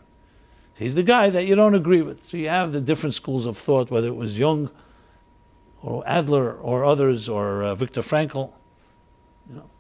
He's 0.74 0.94
the 0.94 1.02
guy 1.02 1.30
that 1.30 1.46
you 1.46 1.54
don't 1.54 1.74
agree 1.74 2.02
with. 2.02 2.22
So 2.22 2.36
you 2.36 2.48
have 2.48 2.72
the 2.72 2.80
different 2.80 3.14
schools 3.14 3.46
of 3.46 3.56
thought, 3.56 3.90
whether 3.90 4.08
it 4.08 4.16
was 4.16 4.38
Jung 4.38 4.70
or 5.82 6.02
Adler 6.06 6.52
or 6.52 6.84
others 6.84 7.28
or 7.28 7.64
uh, 7.64 7.74
Viktor 7.74 8.00
Frankl. 8.00 8.52
You 9.48 9.56
know. 9.56 9.70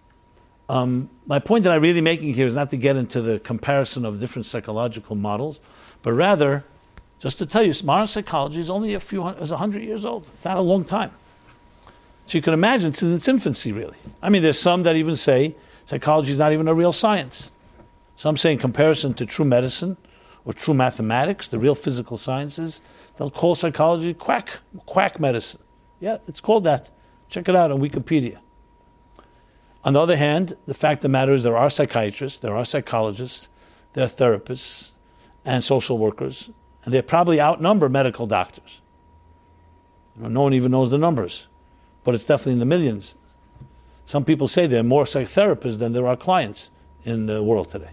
Um, 0.68 1.10
my 1.26 1.38
point 1.38 1.64
that 1.64 1.72
I'm 1.72 1.82
really 1.82 2.00
making 2.00 2.34
here 2.34 2.46
is 2.46 2.56
not 2.56 2.70
to 2.70 2.76
get 2.76 2.96
into 2.96 3.20
the 3.20 3.38
comparison 3.38 4.04
of 4.04 4.20
different 4.20 4.46
psychological 4.46 5.16
models, 5.16 5.60
but 6.02 6.12
rather 6.12 6.64
just 7.18 7.38
to 7.38 7.46
tell 7.46 7.62
you, 7.62 7.72
modern 7.84 8.06
psychology 8.06 8.60
is 8.60 8.70
only 8.70 8.94
a 8.94 9.00
few 9.00 9.26
is 9.28 9.50
a 9.50 9.56
hundred 9.56 9.82
years 9.82 10.04
old. 10.04 10.30
It's 10.34 10.44
not 10.44 10.56
a 10.56 10.62
long 10.62 10.84
time. 10.84 11.10
So 12.28 12.36
you 12.36 12.42
can 12.42 12.52
imagine 12.52 12.90
it's 12.90 13.02
in 13.02 13.14
its 13.14 13.26
infancy, 13.26 13.72
really. 13.72 13.96
I 14.20 14.28
mean, 14.28 14.42
there's 14.42 14.60
some 14.60 14.82
that 14.82 14.96
even 14.96 15.16
say 15.16 15.56
psychology 15.86 16.30
is 16.30 16.38
not 16.38 16.52
even 16.52 16.68
a 16.68 16.74
real 16.74 16.92
science. 16.92 17.50
Some 18.16 18.36
say, 18.36 18.52
in 18.52 18.58
comparison 18.58 19.14
to 19.14 19.24
true 19.24 19.46
medicine 19.46 19.96
or 20.44 20.52
true 20.52 20.74
mathematics, 20.74 21.48
the 21.48 21.58
real 21.58 21.74
physical 21.74 22.18
sciences, 22.18 22.82
they'll 23.16 23.30
call 23.30 23.54
psychology 23.54 24.12
quack, 24.12 24.58
quack 24.84 25.18
medicine. 25.18 25.62
Yeah, 26.00 26.18
it's 26.26 26.42
called 26.42 26.64
that. 26.64 26.90
Check 27.30 27.48
it 27.48 27.56
out 27.56 27.72
on 27.72 27.80
Wikipedia. 27.80 28.36
On 29.82 29.94
the 29.94 30.00
other 30.00 30.18
hand, 30.18 30.52
the 30.66 30.74
fact 30.74 30.98
of 30.98 31.02
the 31.02 31.08
matter 31.08 31.32
is 31.32 31.44
there 31.44 31.56
are 31.56 31.70
psychiatrists, 31.70 32.40
there 32.40 32.54
are 32.54 32.64
psychologists, 32.66 33.48
there 33.94 34.04
are 34.04 34.06
therapists, 34.08 34.90
and 35.46 35.64
social 35.64 35.96
workers, 35.96 36.50
and 36.84 36.92
they 36.92 37.00
probably 37.00 37.40
outnumber 37.40 37.88
medical 37.88 38.26
doctors. 38.26 38.82
No 40.14 40.42
one 40.42 40.52
even 40.52 40.72
knows 40.72 40.90
the 40.90 40.98
numbers, 40.98 41.46
but 42.08 42.14
it's 42.14 42.24
definitely 42.24 42.54
in 42.54 42.58
the 42.58 42.64
millions. 42.64 43.16
Some 44.06 44.24
people 44.24 44.48
say 44.48 44.66
there 44.66 44.80
are 44.80 44.82
more 44.82 45.04
psychotherapists 45.04 45.78
than 45.78 45.92
there 45.92 46.06
are 46.06 46.16
clients 46.16 46.70
in 47.04 47.26
the 47.26 47.42
world 47.42 47.68
today. 47.68 47.90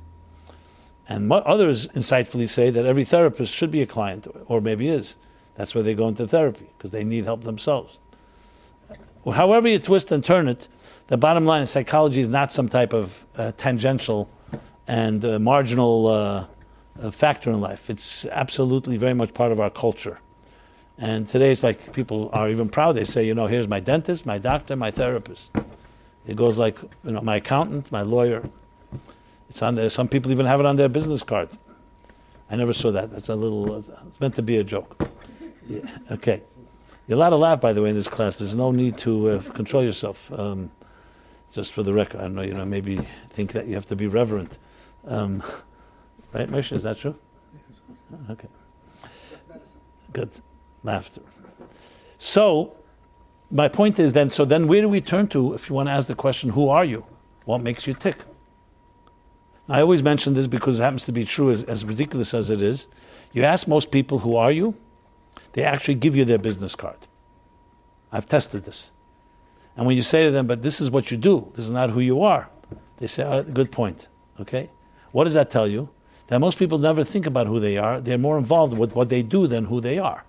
And 1.10 1.30
others 1.30 1.90
insightfully 1.90 2.48
say 2.48 2.70
that 2.70 2.86
every 2.86 3.04
therapist 3.04 3.54
should 3.54 3.72
be 3.72 3.82
a 3.82 3.86
client, 3.86 4.26
or 4.46 4.62
maybe 4.62 4.88
is. 4.88 5.18
That's 5.56 5.76
why 5.76 5.82
they 5.82 5.94
go 5.94 6.08
into 6.08 6.26
therapy, 6.26 6.70
because 6.78 6.92
they 6.92 7.04
need 7.04 7.26
help 7.26 7.42
themselves. 7.42 7.98
However 9.30 9.68
you 9.68 9.80
twist 9.80 10.14
and 10.14 10.24
turn 10.24 10.48
it, 10.48 10.70
the 11.08 11.18
bottom 11.18 11.46
line 11.46 11.64
is 11.64 11.70
psychology 11.70 12.22
is 12.22 12.30
not 12.30 12.54
some 12.54 12.70
type 12.70 12.94
of 12.94 13.26
uh, 13.36 13.52
tangential 13.58 14.30
and 14.88 15.26
uh, 15.26 15.40
marginal 15.40 16.08
uh, 16.08 16.46
uh, 17.02 17.12
factor 17.12 17.52
in 17.52 17.60
life. 17.60 17.90
It's 17.90 18.26
absolutely 18.28 18.96
very 18.96 19.14
much 19.14 19.34
part 19.34 19.52
of 19.52 19.60
our 19.60 19.70
culture. 19.70 20.22
And 20.98 21.28
today 21.28 21.52
it's 21.52 21.64
like 21.64 21.94
people 21.94 22.30
are 22.32 22.50
even 22.50 22.70
proud. 22.70 22.94
They 22.94 23.04
say, 23.04 23.26
you 23.26 23.34
know, 23.34 23.48
here's 23.48 23.68
my 23.68 23.80
dentist, 23.80 24.26
my 24.26 24.38
doctor, 24.38 24.76
my 24.76 24.92
therapist. 24.92 25.52
It 26.26 26.38
goes 26.38 26.58
like, 26.58 26.80
you 27.04 27.12
know, 27.12 27.22
my 27.22 27.38
accountant, 27.38 27.92
my 27.92 28.02
lawyer. 28.02 28.50
It's 29.50 29.62
on 29.62 29.76
there. 29.76 29.90
Some 29.90 30.08
people 30.08 30.32
even 30.32 30.46
have 30.46 30.60
it 30.60 30.66
on 30.66 30.78
their 30.78 30.90
business 30.90 31.22
card. 31.22 31.50
I 32.50 32.56
never 32.56 32.74
saw 32.74 32.92
that. 32.92 33.12
That's 33.12 33.30
a 33.30 33.36
little, 33.36 33.78
it's 33.78 34.20
meant 34.20 34.36
to 34.36 34.42
be 34.42 34.58
a 34.58 34.64
joke. 34.64 35.10
Yeah. 35.68 35.82
Okay. 36.12 36.42
You're 37.08 37.18
allowed 37.18 37.32
to 37.32 37.38
laugh, 37.38 37.62
by 37.62 37.74
the 37.74 37.82
way, 37.82 37.90
in 37.90 37.96
this 37.96 38.08
class. 38.08 38.38
There's 38.38 38.56
no 38.56 38.72
need 38.72 38.98
to 39.00 39.30
uh, 39.30 39.42
control 39.52 39.84
yourself. 39.84 40.32
Um, 40.32 40.72
just 41.52 41.72
for 41.72 41.84
the 41.84 41.94
record, 41.94 42.22
I 42.22 42.28
know, 42.28 42.42
you 42.42 42.54
know, 42.54 42.66
maybe 42.66 42.98
think 43.30 43.52
that 43.54 43.68
you 43.68 43.76
have 43.76 43.86
to 43.88 43.96
be 43.96 44.08
reverent. 44.08 44.58
Um, 45.06 45.44
right, 46.34 46.50
Moshe, 46.50 46.72
is 46.72 46.84
that 46.84 46.98
true? 46.98 47.16
Okay. 48.30 48.48
Good. 50.12 50.32
Laughter. 50.86 51.22
So, 52.20 52.76
my 53.50 53.68
point 53.68 54.00
is 54.00 54.14
then, 54.14 54.30
so 54.30 54.46
then 54.46 54.68
where 54.68 54.82
do 54.82 54.88
we 54.88 55.02
turn 55.02 55.28
to 55.30 55.54
if 55.54 55.68
you 55.68 55.76
want 55.76 55.90
to 55.90 55.94
ask 55.94 56.08
the 56.08 56.16
question, 56.16 56.52
who 56.52 56.70
are 56.70 56.86
you? 56.86 57.06
What 57.46 57.62
makes 57.62 57.88
you 57.88 57.94
tick? 57.94 58.18
I 59.68 59.82
always 59.82 60.04
mention 60.04 60.36
this 60.36 60.46
because 60.46 60.80
it 60.80 60.84
happens 60.84 61.06
to 61.06 61.12
be 61.12 61.26
true, 61.26 61.50
as, 61.52 61.64
as 61.64 61.84
ridiculous 61.84 62.34
as 62.36 62.52
it 62.52 62.62
is. 62.62 62.88
You 63.34 63.44
ask 63.44 63.68
most 63.68 63.92
people, 63.92 64.20
who 64.20 64.36
are 64.36 64.52
you? 64.52 64.76
They 65.54 65.64
actually 65.64 65.96
give 65.96 66.16
you 66.16 66.24
their 66.24 66.38
business 66.38 66.76
card. 66.76 67.08
I've 68.12 68.28
tested 68.28 68.66
this. 68.66 68.92
And 69.76 69.88
when 69.88 69.98
you 69.98 70.04
say 70.04 70.26
to 70.26 70.32
them, 70.32 70.46
but 70.46 70.62
this 70.62 70.80
is 70.80 70.92
what 70.92 71.10
you 71.10 71.18
do, 71.18 71.52
this 71.56 71.66
is 71.66 71.72
not 71.72 71.90
who 71.90 72.00
you 72.00 72.22
are, 72.22 72.50
they 72.98 73.08
say, 73.08 73.24
oh, 73.24 73.44
good 73.44 73.72
point. 73.72 74.08
Okay? 74.40 74.70
What 75.12 75.24
does 75.24 75.34
that 75.34 75.50
tell 75.50 75.68
you? 75.68 75.90
That 76.28 76.40
most 76.40 76.60
people 76.60 76.78
never 76.78 77.04
think 77.04 77.26
about 77.26 77.48
who 77.48 77.60
they 77.60 77.78
are. 77.78 78.00
They're 78.00 78.18
more 78.18 78.38
involved 78.38 78.78
with 78.78 78.96
what 78.96 79.10
they 79.10 79.24
do 79.24 79.48
than 79.48 79.66
who 79.66 79.82
they 79.82 79.98
are. 79.98 80.24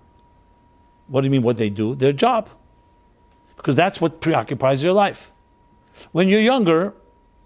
What 1.07 1.21
do 1.21 1.25
you 1.25 1.31
mean 1.31 1.43
what 1.43 1.57
they 1.57 1.69
do? 1.69 1.95
Their 1.95 2.13
job. 2.13 2.49
Because 3.55 3.75
that's 3.75 3.99
what 3.99 4.21
preoccupies 4.21 4.83
your 4.83 4.93
life. 4.93 5.31
When 6.11 6.27
you're 6.27 6.41
younger, 6.41 6.93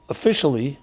officially, 0.10 0.78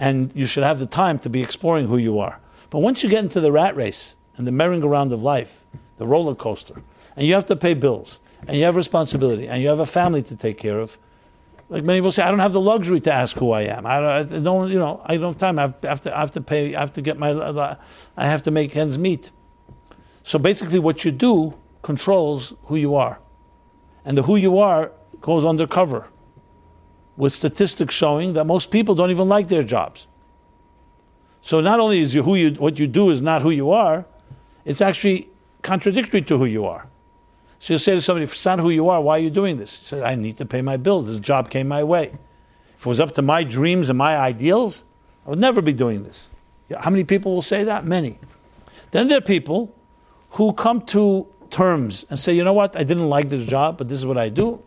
and 0.00 0.32
you 0.34 0.46
should 0.46 0.64
have 0.64 0.78
the 0.78 0.86
time 0.86 1.18
to 1.20 1.30
be 1.30 1.42
exploring 1.42 1.88
who 1.88 1.96
you 1.96 2.18
are. 2.18 2.40
But 2.70 2.80
once 2.80 3.02
you 3.02 3.08
get 3.08 3.20
into 3.20 3.40
the 3.40 3.52
rat 3.52 3.76
race 3.76 4.16
and 4.36 4.46
the 4.46 4.52
merry-go-round 4.52 5.12
of 5.12 5.22
life, 5.22 5.64
the 5.98 6.06
roller 6.06 6.34
coaster, 6.34 6.82
and 7.14 7.26
you 7.26 7.34
have 7.34 7.46
to 7.46 7.56
pay 7.56 7.74
bills, 7.74 8.20
and 8.46 8.56
you 8.56 8.64
have 8.64 8.76
responsibility, 8.76 9.48
and 9.48 9.62
you 9.62 9.68
have 9.68 9.80
a 9.80 9.86
family 9.86 10.22
to 10.24 10.36
take 10.36 10.58
care 10.58 10.80
of, 10.80 10.98
like 11.68 11.82
many 11.82 11.98
people 11.98 12.12
say, 12.12 12.22
I 12.22 12.30
don't 12.30 12.40
have 12.40 12.52
the 12.52 12.60
luxury 12.60 13.00
to 13.00 13.12
ask 13.12 13.36
who 13.36 13.50
I 13.50 13.62
am. 13.62 13.86
I 13.86 14.22
don't, 14.22 14.70
you 14.70 14.78
know, 14.78 15.00
I 15.04 15.16
don't 15.16 15.32
have 15.32 15.36
time. 15.36 15.58
I 15.58 15.72
have, 15.82 16.00
to, 16.02 16.16
I 16.16 16.20
have 16.20 16.30
to 16.32 16.40
pay. 16.40 16.76
I 16.76 16.80
have 16.80 16.92
to 16.92 17.02
get 17.02 17.18
my. 17.18 17.76
I 18.16 18.26
have 18.26 18.42
to 18.42 18.52
make 18.52 18.76
ends 18.76 18.98
meet. 18.98 19.32
So 20.26 20.40
basically, 20.40 20.80
what 20.80 21.04
you 21.04 21.12
do 21.12 21.54
controls 21.82 22.52
who 22.64 22.74
you 22.74 22.96
are, 22.96 23.20
and 24.04 24.18
the 24.18 24.24
who 24.24 24.34
you 24.34 24.58
are 24.58 24.90
goes 25.20 25.44
undercover 25.44 26.08
with 27.16 27.32
statistics 27.32 27.94
showing 27.94 28.32
that 28.32 28.44
most 28.44 28.72
people 28.72 28.96
don't 28.96 29.12
even 29.12 29.28
like 29.28 29.46
their 29.46 29.62
jobs. 29.62 30.08
So 31.42 31.60
not 31.60 31.78
only 31.78 32.00
is 32.00 32.12
you, 32.12 32.24
who 32.24 32.34
you, 32.34 32.50
what 32.54 32.76
you 32.76 32.88
do 32.88 33.08
is 33.10 33.22
not 33.22 33.42
who 33.42 33.50
you 33.50 33.70
are, 33.70 34.04
it's 34.64 34.80
actually 34.80 35.28
contradictory 35.62 36.22
to 36.22 36.38
who 36.38 36.44
you 36.44 36.66
are. 36.66 36.88
So 37.60 37.74
you'll 37.74 37.78
say 37.78 37.94
to 37.94 38.00
somebody, 38.02 38.24
if 38.24 38.32
it's 38.32 38.44
not 38.44 38.58
who 38.58 38.70
you 38.70 38.88
are, 38.88 39.00
why 39.00 39.18
are 39.18 39.22
you 39.22 39.30
doing 39.30 39.58
this? 39.58 39.78
He 39.78 39.84
said, 39.84 40.02
I 40.02 40.16
need 40.16 40.38
to 40.38 40.44
pay 40.44 40.60
my 40.60 40.76
bills. 40.76 41.06
This 41.06 41.20
job 41.20 41.50
came 41.50 41.68
my 41.68 41.84
way. 41.84 42.06
If 42.76 42.80
it 42.80 42.86
was 42.86 42.98
up 42.98 43.14
to 43.14 43.22
my 43.22 43.44
dreams 43.44 43.90
and 43.90 43.96
my 43.96 44.16
ideals, 44.16 44.82
I 45.24 45.30
would 45.30 45.38
never 45.38 45.62
be 45.62 45.72
doing 45.72 46.02
this. 46.02 46.28
How 46.76 46.90
many 46.90 47.04
people 47.04 47.32
will 47.32 47.42
say 47.42 47.62
that? 47.62 47.86
Many. 47.86 48.18
Then 48.90 49.06
there 49.06 49.18
are 49.18 49.20
people 49.20 49.72
who 50.36 50.52
come 50.52 50.80
to 50.82 51.26
terms 51.50 52.06
and 52.10 52.18
say, 52.18 52.32
you 52.34 52.44
know 52.44 52.52
what, 52.52 52.76
I 52.76 52.84
didn't 52.84 53.08
like 53.08 53.28
this 53.28 53.46
job, 53.46 53.78
but 53.78 53.88
this 53.88 53.98
is 53.98 54.06
what 54.06 54.18
I 54.18 54.28
do, 54.28 54.62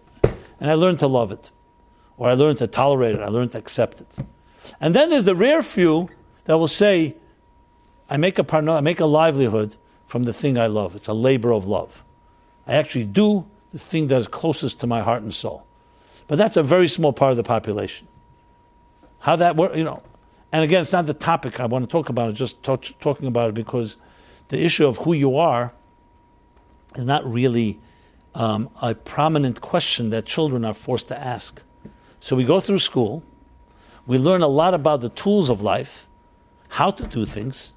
and 0.59 0.69
I 0.69 0.73
learned 0.73 0.99
to 0.99 1.07
love 1.07 1.31
it 1.31 1.51
or 2.19 2.29
I 2.29 2.33
learned 2.33 2.57
to 2.57 2.67
tolerate 2.67 3.15
it, 3.15 3.21
I 3.21 3.29
learned 3.29 3.53
to 3.53 3.57
accept 3.57 4.01
it. 4.01 4.15
And 4.79 4.93
then 4.93 5.09
there's 5.09 5.23
the 5.23 5.35
rare 5.35 5.63
few 5.63 6.09
that 6.43 6.57
will 6.57 6.67
say, 6.67 7.15
I 8.09 8.17
make 8.17 8.37
a 8.37 8.55
I 8.55 8.81
make 8.81 8.99
a 8.99 9.05
livelihood 9.05 9.77
from 10.05 10.23
the 10.23 10.33
thing 10.33 10.57
I 10.57 10.67
love. 10.67 10.95
It's 10.95 11.07
a 11.07 11.13
labor 11.13 11.53
of 11.53 11.65
love. 11.65 12.03
I 12.67 12.73
actually 12.73 13.05
do 13.05 13.45
the 13.71 13.79
thing 13.79 14.07
that 14.07 14.17
is 14.17 14.27
closest 14.27 14.81
to 14.81 14.87
my 14.87 15.01
heart 15.01 15.21
and 15.23 15.33
soul. 15.33 15.65
But 16.27 16.37
that's 16.37 16.57
a 16.57 16.63
very 16.63 16.87
small 16.87 17.13
part 17.13 17.31
of 17.31 17.37
the 17.37 17.43
population. 17.43 18.07
How 19.19 19.37
that 19.37 19.55
works, 19.55 19.77
you 19.77 19.83
know. 19.83 20.03
And 20.51 20.63
again, 20.63 20.81
it's 20.81 20.91
not 20.91 21.05
the 21.05 21.13
topic 21.13 21.59
I 21.59 21.67
want 21.67 21.85
to 21.85 21.91
talk 21.91 22.09
about. 22.09 22.31
It's 22.31 22.39
just 22.39 22.63
talk, 22.63 22.83
talking 22.99 23.27
about 23.27 23.49
it 23.49 23.55
because 23.55 23.95
the 24.49 24.63
issue 24.63 24.85
of 24.85 24.97
who 24.99 25.13
you 25.13 25.37
are 25.37 25.73
is 26.95 27.05
not 27.05 27.25
really 27.31 27.79
um, 28.35 28.69
a 28.81 28.93
prominent 28.93 29.61
question 29.61 30.09
that 30.09 30.25
children 30.25 30.65
are 30.65 30.73
forced 30.73 31.07
to 31.07 31.19
ask. 31.19 31.61
So 32.19 32.35
we 32.35 32.43
go 32.43 32.59
through 32.59 32.79
school, 32.79 33.23
we 34.05 34.17
learn 34.17 34.41
a 34.41 34.47
lot 34.47 34.73
about 34.73 35.01
the 35.01 35.09
tools 35.09 35.49
of 35.49 35.61
life, 35.61 36.07
how 36.69 36.91
to 36.91 37.07
do 37.07 37.25
things. 37.25 37.73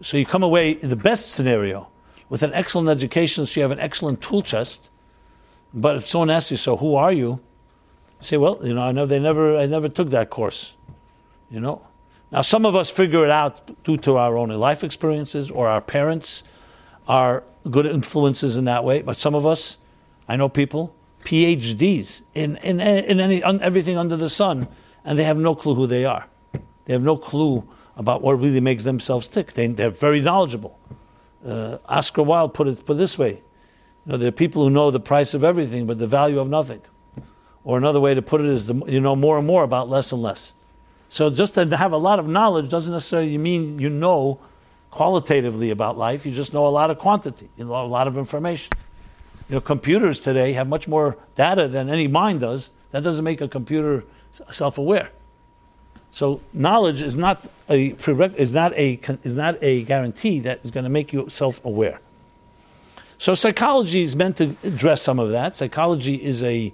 So 0.00 0.16
you 0.16 0.26
come 0.26 0.42
away 0.42 0.72
in 0.72 0.88
the 0.88 0.96
best 0.96 1.32
scenario 1.32 1.88
with 2.28 2.42
an 2.42 2.52
excellent 2.54 2.88
education, 2.88 3.46
so 3.46 3.60
you 3.60 3.62
have 3.62 3.70
an 3.70 3.80
excellent 3.80 4.20
tool 4.20 4.42
chest. 4.42 4.90
But 5.72 5.96
if 5.96 6.08
someone 6.08 6.30
asks 6.30 6.50
you, 6.50 6.56
"So 6.56 6.76
who 6.76 6.94
are 6.94 7.12
you?" 7.12 7.40
you 8.20 8.22
say, 8.22 8.36
"Well, 8.36 8.58
you 8.62 8.74
know, 8.74 8.82
I 8.82 8.92
know 8.92 9.06
they 9.06 9.18
never, 9.18 9.56
I 9.56 9.66
never 9.66 9.88
took 9.88 10.10
that 10.10 10.30
course." 10.30 10.76
You 11.50 11.60
know. 11.60 11.82
Now, 12.32 12.42
some 12.42 12.66
of 12.66 12.74
us 12.74 12.90
figure 12.90 13.24
it 13.24 13.30
out 13.30 13.82
due 13.84 13.96
to 13.98 14.16
our 14.16 14.36
own 14.36 14.48
life 14.50 14.82
experiences 14.82 15.50
or 15.50 15.68
our 15.68 15.80
parents 15.80 16.42
are 17.06 17.44
good 17.70 17.86
influences 17.86 18.56
in 18.56 18.64
that 18.64 18.84
way. 18.84 19.02
But 19.02 19.16
some 19.16 19.34
of 19.34 19.46
us, 19.46 19.78
I 20.28 20.36
know 20.36 20.48
people 20.48 20.94
PhDs 21.24 22.22
in, 22.34 22.56
in, 22.56 22.80
in 22.80 23.20
any, 23.20 23.42
on 23.42 23.60
everything 23.62 23.96
under 23.98 24.16
the 24.16 24.30
sun, 24.30 24.68
and 25.04 25.18
they 25.18 25.24
have 25.24 25.36
no 25.36 25.54
clue 25.54 25.74
who 25.74 25.86
they 25.86 26.04
are. 26.04 26.26
They 26.84 26.92
have 26.92 27.02
no 27.02 27.16
clue 27.16 27.68
about 27.96 28.22
what 28.22 28.34
really 28.34 28.60
makes 28.60 28.84
themselves 28.84 29.26
tick. 29.26 29.52
They, 29.52 29.66
they're 29.66 29.90
very 29.90 30.20
knowledgeable. 30.20 30.78
Uh, 31.44 31.78
Oscar 31.86 32.22
Wilde 32.22 32.54
put 32.54 32.68
it, 32.68 32.84
put 32.84 32.94
it 32.94 32.98
this 32.98 33.18
way 33.18 33.42
you 34.06 34.12
know, 34.12 34.18
there 34.18 34.28
are 34.28 34.32
people 34.32 34.62
who 34.62 34.70
know 34.70 34.92
the 34.92 35.00
price 35.00 35.34
of 35.34 35.42
everything, 35.42 35.86
but 35.86 35.98
the 35.98 36.06
value 36.06 36.38
of 36.38 36.48
nothing. 36.48 36.80
Or 37.64 37.76
another 37.76 37.98
way 37.98 38.14
to 38.14 38.22
put 38.22 38.40
it 38.40 38.46
is 38.46 38.68
the, 38.68 38.74
you 38.86 39.00
know 39.00 39.16
more 39.16 39.36
and 39.36 39.46
more 39.46 39.64
about 39.64 39.88
less 39.88 40.12
and 40.12 40.22
less. 40.22 40.54
So 41.08 41.30
just 41.30 41.54
to 41.54 41.76
have 41.76 41.92
a 41.92 41.98
lot 41.98 42.18
of 42.18 42.26
knowledge 42.26 42.68
doesn't 42.68 42.92
necessarily 42.92 43.38
mean 43.38 43.78
you 43.78 43.88
know 43.88 44.40
qualitatively 44.90 45.70
about 45.70 45.98
life. 45.98 46.26
You 46.26 46.32
just 46.32 46.52
know 46.52 46.66
a 46.66 46.68
lot 46.68 46.90
of 46.90 46.98
quantity, 46.98 47.48
you 47.56 47.64
know, 47.64 47.74
a 47.74 47.86
lot 47.86 48.06
of 48.06 48.16
information. 48.16 48.72
You 49.48 49.56
know, 49.56 49.60
computers 49.60 50.18
today 50.20 50.54
have 50.54 50.68
much 50.68 50.88
more 50.88 51.16
data 51.34 51.68
than 51.68 51.88
any 51.88 52.08
mind 52.08 52.40
does. 52.40 52.70
That 52.90 53.02
doesn't 53.02 53.24
make 53.24 53.40
a 53.40 53.48
computer 53.48 54.04
self-aware. 54.32 55.10
So 56.10 56.40
knowledge 56.52 57.02
is 57.02 57.14
not 57.14 57.46
a 57.68 57.88
is 57.88 58.52
not 58.54 58.72
a 58.72 58.98
is 59.22 59.34
not 59.34 59.58
a 59.62 59.84
guarantee 59.84 60.40
that 60.40 60.60
is 60.64 60.70
going 60.70 60.84
to 60.84 60.90
make 60.90 61.12
you 61.12 61.28
self-aware. 61.28 62.00
So 63.18 63.34
psychology 63.34 64.02
is 64.02 64.16
meant 64.16 64.38
to 64.38 64.56
address 64.64 65.02
some 65.02 65.18
of 65.18 65.30
that. 65.32 65.56
Psychology 65.56 66.14
is 66.14 66.42
a 66.42 66.72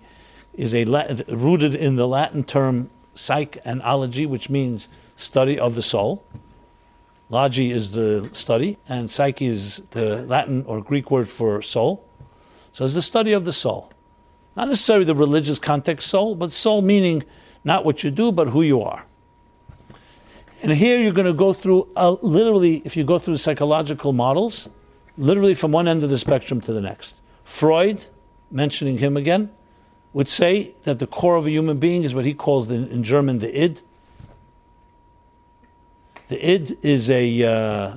is 0.55 0.75
a 0.75 0.85
rooted 1.29 1.75
in 1.75 1.97
the 1.97 2.07
Latin 2.07 2.45
term 2.45 2.91
psych 3.15 3.59
and 3.65 3.83
ology, 3.83 4.27
which 4.27 4.51
means 4.51 4.89
study 5.17 5.59
of 5.59 5.75
the 5.75 5.83
soul. 5.83 6.25
Logy 7.29 7.71
is 7.71 7.95
the 7.95 8.29
study, 8.33 8.79
and 8.89 9.11
psyche 9.11 9.47
is 9.47 9.79
the 9.91 10.23
Latin 10.23 10.65
or 10.67 10.83
Greek 10.83 11.11
word 11.11 11.29
for 11.29 11.63
soul. 11.63 12.07
So 12.73 12.85
it's 12.85 12.95
the 12.95 13.03
study 13.03 13.33
of 13.33 13.45
the 13.45 13.53
soul. 13.53 13.91
Not 14.57 14.69
necessarily 14.69 15.07
the 15.07 15.15
religious 15.15 15.59
context 15.59 16.09
soul, 16.09 16.35
but 16.35 16.53
soul 16.53 16.83
meaning 16.83 17.25
not 17.65 17.85
what 17.85 18.05
you 18.05 18.11
do, 18.11 18.33
but 18.33 18.49
who 18.49 18.63
you 18.63 18.83
are. 18.83 19.07
And 20.63 20.73
here 20.73 21.01
you're 21.01 21.13
going 21.13 21.27
to 21.27 21.33
go 21.33 21.53
through, 21.53 21.89
uh, 21.97 22.17
literally, 22.23 22.83
if 22.85 22.97
you 22.97 23.05
go 23.05 23.19
through 23.19 23.37
psychological 23.39 24.13
models, 24.13 24.69
literally 25.17 25.55
from 25.55 25.73
one 25.73 25.89
end 25.89 26.05
of 26.05 26.11
the 26.11 26.19
spectrum 26.19 26.61
to 26.63 26.73
the 26.73 26.81
next. 26.81 27.21
Freud, 27.45 28.07
mentioning 28.51 28.99
him 28.99 29.17
again, 29.17 29.51
would 30.13 30.29
say 30.29 30.75
that 30.83 30.99
the 30.99 31.07
core 31.07 31.37
of 31.37 31.47
a 31.47 31.51
human 31.51 31.79
being 31.79 32.05
is 32.05 32.15
what 32.15 32.25
he 32.25 32.35
calls 32.35 32.69
the, 32.69 32.75
in 32.75 33.03
German 33.03 33.39
the 33.39 33.65
id. 33.65 33.83
The 36.29 36.51
id 36.51 36.79
is 36.83 37.11
a 37.11 37.43
uh, 37.45 37.97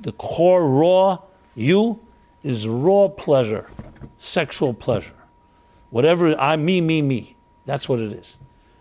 the 0.00 0.12
core 0.12 0.66
raw 0.68 1.18
you 1.54 2.00
is 2.42 2.66
raw 2.66 3.08
pleasure, 3.08 3.68
sexual 4.18 4.72
pleasure. 4.72 5.14
Whatever 5.90 6.38
I 6.38 6.56
me 6.56 6.80
me 6.80 7.02
me, 7.02 7.36
that's 7.66 7.88
what 7.88 8.00
it 8.00 8.12
is. 8.12 8.36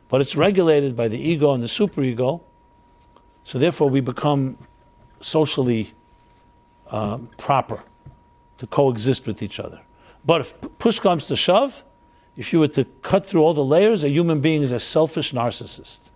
But 0.08 0.22
it's 0.22 0.36
regulated 0.36 0.96
by 0.96 1.08
the 1.08 1.18
ego 1.20 1.54
and 1.54 1.62
the 1.62 1.68
superego. 1.68 2.42
So 3.44 3.60
therefore, 3.60 3.90
we 3.90 4.00
become 4.00 4.58
socially 5.22 5.92
uh, 6.90 7.18
proper 7.38 7.84
to 8.58 8.68
coexist 8.68 9.28
with 9.28 9.42
each 9.42 9.60
other. 9.60 9.82
But 10.26 10.42
if 10.42 10.54
push 10.78 11.00
comes 11.00 11.28
to 11.28 11.36
shove, 11.36 11.84
if 12.40 12.54
you 12.54 12.60
were 12.60 12.70
to 12.70 12.86
cut 13.02 13.26
through 13.26 13.42
all 13.42 13.54
the 13.54 13.66
layers, 13.66 14.02
a 14.02 14.10
human 14.10 14.40
being 14.40 14.64
is 14.64 14.72
a 14.72 14.80
selfish 14.80 15.34
narcissist. 15.34 16.10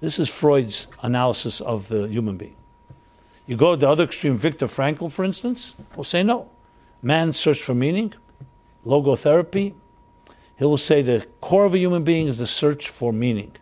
This 0.00 0.18
is 0.18 0.28
Freud's 0.28 0.88
analysis 1.00 1.60
of 1.60 1.86
the 1.86 2.08
human 2.08 2.36
being. 2.36 2.56
You 3.46 3.56
go 3.56 3.76
to 3.76 3.80
the 3.80 3.88
other 3.88 4.02
extreme, 4.02 4.34
Viktor 4.34 4.66
Frankl, 4.66 5.12
for 5.12 5.24
instance, 5.24 5.76
will 5.94 6.02
say 6.02 6.24
no. 6.24 6.50
Man 7.02 7.32
search 7.32 7.62
for 7.62 7.72
meaning, 7.72 8.14
logotherapy. 8.84 9.74
He 10.58 10.64
will 10.64 10.76
say 10.76 11.02
the 11.02 11.24
core 11.40 11.64
of 11.64 11.74
a 11.74 11.78
human 11.78 12.02
being 12.02 12.26
is 12.26 12.38
the 12.38 12.46
search 12.48 12.88
for 12.88 13.12
meaning. 13.12 13.52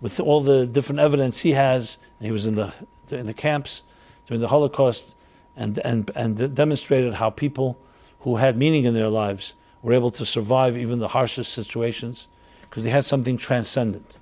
With 0.00 0.20
all 0.20 0.40
the 0.40 0.68
different 0.68 1.00
evidence 1.00 1.40
he 1.40 1.50
has, 1.50 1.98
and 2.20 2.26
he 2.26 2.30
was 2.30 2.46
in 2.46 2.54
the, 2.54 2.72
in 3.10 3.26
the 3.26 3.34
camps 3.34 3.82
during 4.26 4.40
the 4.40 4.48
Holocaust 4.48 5.16
and, 5.56 5.78
and, 5.78 6.12
and 6.14 6.54
demonstrated 6.54 7.14
how 7.14 7.30
people 7.30 7.76
who 8.20 8.36
had 8.36 8.56
meaning 8.56 8.84
in 8.84 8.94
their 8.94 9.08
lives 9.08 9.56
were 9.82 9.92
able 9.92 10.10
to 10.12 10.24
survive 10.24 10.76
even 10.76 10.98
the 10.98 11.08
harshest 11.08 11.52
situations 11.52 12.28
because 12.62 12.84
they 12.84 12.90
had 12.90 13.04
something 13.04 13.36
transcendent. 13.36 14.18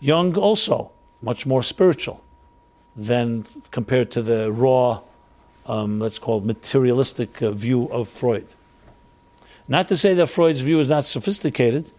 Jung 0.00 0.36
also, 0.36 0.90
much 1.22 1.46
more 1.46 1.62
spiritual 1.62 2.22
than 2.96 3.44
compared 3.70 4.10
to 4.10 4.22
the 4.22 4.50
raw, 4.50 5.00
um, 5.66 5.98
let's 5.98 6.18
call 6.18 6.38
it 6.38 6.44
materialistic 6.44 7.42
uh, 7.42 7.50
view 7.50 7.84
of 7.86 8.08
Freud. 8.08 8.46
Not 9.66 9.88
to 9.88 9.96
say 9.96 10.14
that 10.14 10.26
Freud's 10.26 10.60
view 10.60 10.78
is 10.80 10.88
not 10.88 11.04
sophisticated, 11.04 11.92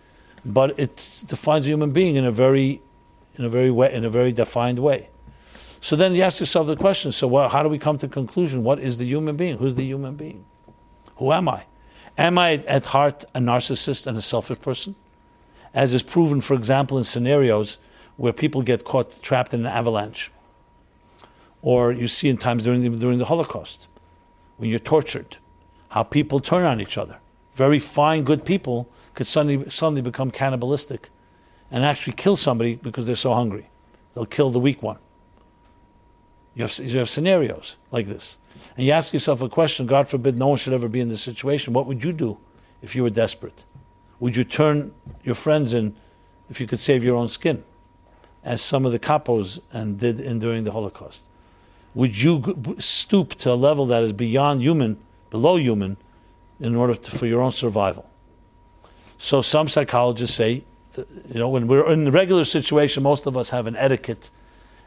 but 0.46 0.80
it 0.80 1.24
defines 1.26 1.66
a 1.66 1.72
human 1.72 1.92
being 1.92 2.16
in 2.16 2.26
a 2.26 2.32
very, 2.32 2.82
in 3.38 3.46
a 3.46 3.50
very 3.50 3.72
way, 3.72 3.92
in 3.94 4.06
a 4.06 4.10
very 4.10 4.32
defined 4.32 4.80
way. 4.80 5.10
So 5.82 5.96
then 5.96 6.14
you 6.14 6.22
ask 6.22 6.40
yourself 6.40 6.68
the 6.68 6.76
question: 6.76 7.12
So, 7.12 7.28
well, 7.28 7.50
how 7.50 7.64
do 7.64 7.70
we 7.70 7.80
come 7.80 7.98
to 8.00 8.08
conclusion? 8.08 8.64
What 8.64 8.80
is 8.80 8.98
the 8.98 9.06
human 9.06 9.36
being? 9.36 9.58
Who's 9.58 9.76
the 9.76 9.84
human 9.84 10.16
being? 10.16 10.46
Who 11.18 11.32
am 11.32 11.50
I? 11.50 11.64
Am 12.18 12.38
I 12.38 12.54
at 12.54 12.88
heart 12.88 13.26
a 13.34 13.40
narcissist 13.40 14.08
and 14.08 14.18
a 14.18 14.22
selfish 14.22 14.62
person? 14.62 14.96
As 15.74 15.94
is 15.94 16.04
proven, 16.04 16.40
for 16.42 16.54
example, 16.54 16.98
in 16.98 17.04
scenarios 17.04 17.78
where 18.16 18.32
people 18.32 18.62
get 18.62 18.86
caught 18.86 19.22
trapped 19.22 19.54
in 19.54 19.62
an 19.62 19.66
avalanche. 19.66 20.32
Or 21.62 21.92
you 21.92 22.08
see 22.08 22.30
in 22.30 22.38
times 22.38 22.64
during 22.64 22.98
during 22.98 23.20
the 23.20 23.26
Holocaust, 23.26 23.88
when 24.58 24.70
you're 24.70 24.80
tortured, 24.80 25.38
how 25.90 26.04
people 26.04 26.40
turn 26.40 26.64
on 26.64 26.80
each 26.80 26.98
other. 26.98 27.18
Very 27.54 27.80
fine, 27.80 28.24
good 28.24 28.46
people 28.46 28.90
could 29.14 29.28
suddenly, 29.28 29.70
suddenly 29.70 30.02
become 30.02 30.32
cannibalistic 30.32 31.10
and 31.72 31.84
actually 31.84 32.14
kill 32.14 32.36
somebody 32.36 32.76
because 32.76 33.06
they're 33.06 33.16
so 33.16 33.34
hungry. 33.34 33.68
They'll 34.14 34.26
kill 34.26 34.50
the 34.50 34.60
weak 34.60 34.82
one. 34.84 34.98
You 36.54 36.64
have, 36.64 36.78
you 36.78 37.00
have 37.00 37.10
scenarios 37.10 37.78
like 37.92 38.08
this. 38.08 38.38
And 38.78 38.86
you 38.86 38.92
ask 38.92 39.14
yourself 39.14 39.42
a 39.42 39.50
question 39.50 39.86
God 39.86 40.08
forbid 40.08 40.38
no 40.38 40.48
one 40.48 40.58
should 40.58 40.74
ever 40.74 40.88
be 40.88 41.00
in 41.00 41.10
this 41.10 41.22
situation. 41.22 41.74
What 41.74 41.86
would 41.86 42.04
you 42.04 42.14
do 42.14 42.38
if 42.82 42.96
you 42.96 43.04
were 43.04 43.10
desperate? 43.10 43.66
Would 44.20 44.36
you 44.36 44.44
turn 44.44 44.94
your 45.24 45.36
friends 45.36 45.74
in 45.74 45.96
if 46.50 46.60
you 46.60 46.68
could 46.68 46.80
save 46.80 47.04
your 47.04 47.16
own 47.16 47.28
skin? 47.28 47.64
as 48.46 48.62
some 48.62 48.86
of 48.86 48.92
the 48.92 49.00
capos 49.00 49.60
and 49.74 50.00
did 50.00 50.20
in 50.20 50.40
during 50.40 50.64
the 50.64 50.72
Holocaust? 50.72 51.24
Would 51.96 52.22
you 52.22 52.76
stoop 52.78 53.34
to 53.36 53.52
a 53.52 53.56
level 53.56 53.88
that 53.88 54.04
is 54.04 54.14
beyond 54.14 54.62
human, 54.62 54.98
below 55.32 55.56
human, 55.58 55.98
in 56.60 56.76
order 56.76 56.96
to, 56.96 57.12
for 57.12 57.26
your 57.26 57.42
own 57.42 57.52
survival? 57.52 58.08
So 59.18 59.42
some 59.42 59.68
psychologists 59.68 60.38
say, 60.38 60.64
you 60.98 61.40
know, 61.40 61.50
when 61.50 61.68
we're 61.68 61.92
in 61.92 62.08
a 62.08 62.12
regular 62.12 62.46
situation, 62.46 63.02
most 63.02 63.26
of 63.26 63.36
us 63.36 63.50
have 63.50 63.66
an 63.66 63.76
etiquette 63.76 64.30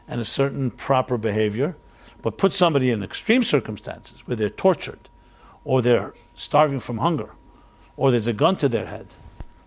and 0.07 0.21
a 0.21 0.25
certain 0.25 0.71
proper 0.71 1.17
behavior. 1.17 1.75
But 2.21 2.37
put 2.37 2.53
somebody 2.53 2.91
in 2.91 3.03
extreme 3.03 3.43
circumstances 3.43 4.27
where 4.27 4.35
they're 4.35 4.49
tortured, 4.49 5.09
or 5.63 5.81
they're 5.81 6.13
starving 6.35 6.79
from 6.79 6.97
hunger, 6.97 7.29
or 7.95 8.11
there's 8.11 8.27
a 8.27 8.33
gun 8.33 8.57
to 8.57 8.69
their 8.69 8.87
head, 8.87 9.15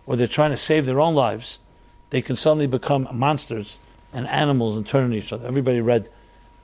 or 0.05 0.15
they're 0.15 0.27
trying 0.27 0.51
to 0.51 0.57
save 0.57 0.85
their 0.85 0.99
own 0.99 1.15
lives, 1.15 1.59
they 2.09 2.21
can 2.21 2.35
suddenly 2.35 2.67
become 2.67 3.07
monsters 3.11 3.77
and 4.11 4.27
animals 4.27 4.77
and 4.77 4.85
turn 4.85 5.05
on 5.05 5.13
each 5.13 5.33
other. 5.33 5.47
Everybody 5.47 5.81
read 5.81 6.09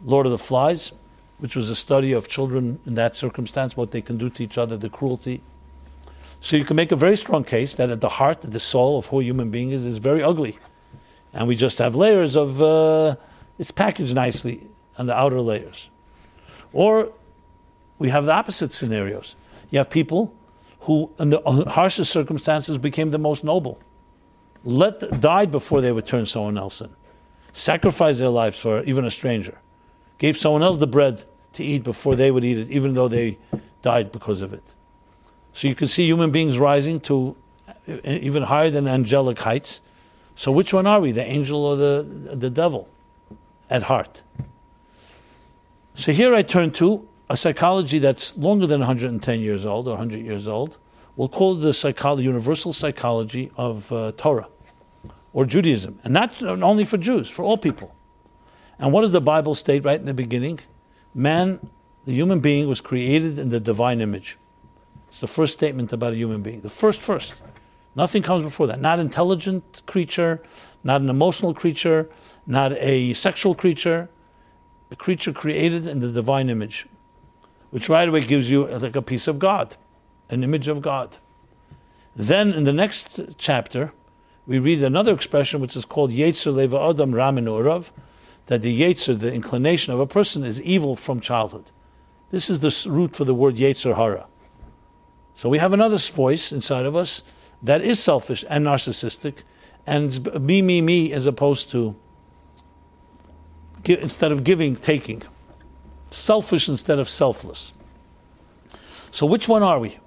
Lord 0.05 0.25
of 0.25 0.31
the 0.31 0.37
Flies, 0.37 0.91
which 1.39 1.55
was 1.55 1.69
a 1.69 1.75
study 1.75 2.11
of 2.13 2.27
children 2.27 2.79
in 2.85 2.95
that 2.95 3.15
circumstance, 3.15 3.75
what 3.75 3.91
they 3.91 4.01
can 4.01 4.17
do 4.17 4.29
to 4.29 4.43
each 4.43 4.57
other, 4.57 4.77
the 4.77 4.89
cruelty. 4.89 5.41
So 6.41 6.55
you 6.55 6.63
can 6.63 6.75
make 6.75 6.91
a 6.91 6.95
very 6.95 7.17
strong 7.17 7.43
case 7.43 7.75
that 7.75 7.89
at 7.89 8.01
the 8.01 8.09
heart, 8.09 8.41
the 8.41 8.59
soul 8.59 8.97
of 8.97 9.07
who 9.07 9.21
a 9.21 9.23
human 9.23 9.49
being 9.49 9.71
is, 9.71 9.85
is 9.85 9.97
very 9.97 10.21
ugly. 10.21 10.57
And 11.33 11.47
we 11.47 11.55
just 11.55 11.79
have 11.79 11.95
layers 11.95 12.35
of, 12.35 12.61
uh, 12.61 13.15
it's 13.57 13.71
packaged 13.71 14.15
nicely 14.15 14.68
on 14.99 15.07
the 15.07 15.17
outer 15.17 15.41
layers. 15.41 15.89
Or 16.71 17.11
we 17.97 18.09
have 18.09 18.25
the 18.25 18.33
opposite 18.33 18.71
scenarios. 18.71 19.35
You 19.71 19.79
have 19.79 19.89
people 19.89 20.35
who, 20.81 21.09
in 21.17 21.31
the 21.31 21.41
harshest 21.67 22.11
circumstances, 22.11 22.77
became 22.77 23.09
the 23.09 23.17
most 23.17 23.43
noble. 23.43 23.79
Let, 24.63 25.19
died 25.19 25.49
before 25.49 25.81
they 25.81 25.91
would 25.91 26.05
turn 26.05 26.27
someone 26.27 26.57
else 26.57 26.81
in 26.81 26.91
sacrificed 27.51 28.19
their 28.19 28.29
lives 28.29 28.57
for 28.57 28.83
even 28.83 29.05
a 29.05 29.11
stranger, 29.11 29.57
gave 30.17 30.37
someone 30.37 30.63
else 30.63 30.77
the 30.77 30.87
bread 30.87 31.23
to 31.53 31.63
eat 31.63 31.83
before 31.83 32.15
they 32.15 32.31
would 32.31 32.43
eat 32.43 32.57
it, 32.57 32.69
even 32.69 32.93
though 32.93 33.07
they 33.07 33.37
died 33.81 34.11
because 34.11 34.41
of 34.41 34.53
it. 34.53 34.63
So 35.53 35.67
you 35.67 35.75
can 35.75 35.87
see 35.87 36.05
human 36.05 36.31
beings 36.31 36.59
rising 36.59 36.99
to 37.01 37.35
even 38.03 38.43
higher 38.43 38.69
than 38.69 38.87
angelic 38.87 39.39
heights. 39.39 39.81
So 40.35 40.51
which 40.51 40.73
one 40.73 40.85
are 40.85 40.99
we, 40.99 41.11
the 41.11 41.23
angel 41.23 41.65
or 41.65 41.75
the, 41.75 42.05
the 42.33 42.49
devil 42.49 42.87
at 43.69 43.83
heart? 43.83 44.21
So 45.99 46.13
here 46.13 46.33
I 46.33 46.43
turn 46.43 46.71
to 46.79 47.05
a 47.29 47.35
psychology 47.35 47.99
that's 47.99 48.37
longer 48.37 48.65
than 48.65 48.79
110 48.79 49.41
years 49.41 49.65
old 49.65 49.85
or 49.85 49.97
100 49.97 50.23
years 50.23 50.47
old. 50.47 50.77
We'll 51.17 51.27
call 51.27 51.57
it 51.57 51.59
the 51.59 51.73
psychology, 51.73 52.23
universal 52.23 52.71
psychology 52.71 53.51
of 53.57 53.91
uh, 53.91 54.13
Torah 54.15 54.47
or 55.33 55.43
Judaism, 55.43 55.99
and 56.05 56.13
not 56.13 56.41
only 56.41 56.85
for 56.85 56.97
Jews, 56.97 57.27
for 57.27 57.43
all 57.43 57.57
people. 57.57 57.93
And 58.79 58.93
what 58.93 59.01
does 59.01 59.11
the 59.11 59.19
Bible 59.19 59.55
state 59.55 59.83
right 59.83 59.99
in 59.99 60.05
the 60.05 60.13
beginning? 60.13 60.61
Man, 61.13 61.59
the 62.05 62.13
human 62.13 62.39
being, 62.39 62.69
was 62.69 62.79
created 62.79 63.37
in 63.37 63.49
the 63.49 63.59
divine 63.59 63.99
image. 63.99 64.37
It's 65.09 65.19
the 65.19 65.27
first 65.27 65.51
statement 65.51 65.91
about 65.91 66.13
a 66.13 66.15
human 66.15 66.41
being. 66.41 66.61
The 66.61 66.69
first, 66.69 67.01
first. 67.01 67.41
Nothing 67.93 68.23
comes 68.23 68.43
before 68.43 68.67
that. 68.67 68.79
Not 68.79 68.99
intelligent 68.99 69.81
creature, 69.85 70.41
not 70.81 71.01
an 71.01 71.09
emotional 71.09 71.53
creature, 71.53 72.09
not 72.47 72.71
a 72.77 73.11
sexual 73.15 73.53
creature. 73.53 74.07
A 74.91 74.95
creature 74.95 75.31
created 75.31 75.85
in 75.85 75.99
the 75.99 76.11
divine 76.11 76.49
image, 76.49 76.87
which 77.69 77.89
right 77.89 78.07
away 78.07 78.21
gives 78.21 78.49
you 78.49 78.65
uh, 78.65 78.79
like 78.81 78.95
a 78.95 79.01
piece 79.01 79.27
of 79.27 79.37
God, 79.39 79.75
an 80.29 80.43
image 80.43 80.67
of 80.67 80.81
God. 80.81 81.17
Then 82.15 82.51
in 82.53 82.63
the 82.63 82.73
next 82.73 83.19
chapter, 83.37 83.93
we 84.47 84.57
read 84.57 84.83
another 84.83 85.13
expression 85.13 85.61
which 85.61 85.75
is 85.75 85.85
called 85.85 86.11
Yetzer 86.11 86.53
Lev 86.53 86.71
HaAdam 86.71 87.13
Ra 87.13 87.31
MiNeurav, 87.31 87.91
that 88.47 88.63
the 88.63 88.81
Yetzer, 88.81 89.17
the 89.17 89.31
inclination 89.31 89.93
of 89.93 89.99
a 89.99 90.07
person, 90.07 90.43
is 90.43 90.59
evil 90.63 90.95
from 90.95 91.19
childhood. 91.19 91.71
This 92.31 92.49
is 92.49 92.61
the 92.61 92.89
root 92.89 93.15
for 93.15 93.25
the 93.25 93.35
word 93.35 93.57
Yetzer 93.57 93.95
Hara. 93.95 94.25
So 95.35 95.49
we 95.49 95.59
have 95.59 95.71
another 95.71 95.99
voice 95.99 96.51
inside 96.51 96.85
of 96.87 96.95
us 96.95 97.21
that 97.61 97.81
is 97.81 98.01
selfish 98.01 98.43
and 98.49 98.65
narcissistic, 98.65 99.43
and 99.85 100.41
me, 100.41 100.61
me, 100.61 100.81
me, 100.81 101.13
as 101.13 101.25
opposed 101.25 101.69
to 101.71 101.95
instead 103.85 104.31
of 104.31 104.43
giving, 104.43 104.75
taking. 104.75 105.23
Selfish 106.11 106.67
instead 106.67 106.99
of 106.99 107.07
selfless. 107.07 107.71
So 109.11 109.25
which 109.25 109.47
one 109.47 109.63
are 109.63 109.79
we? 109.79 109.97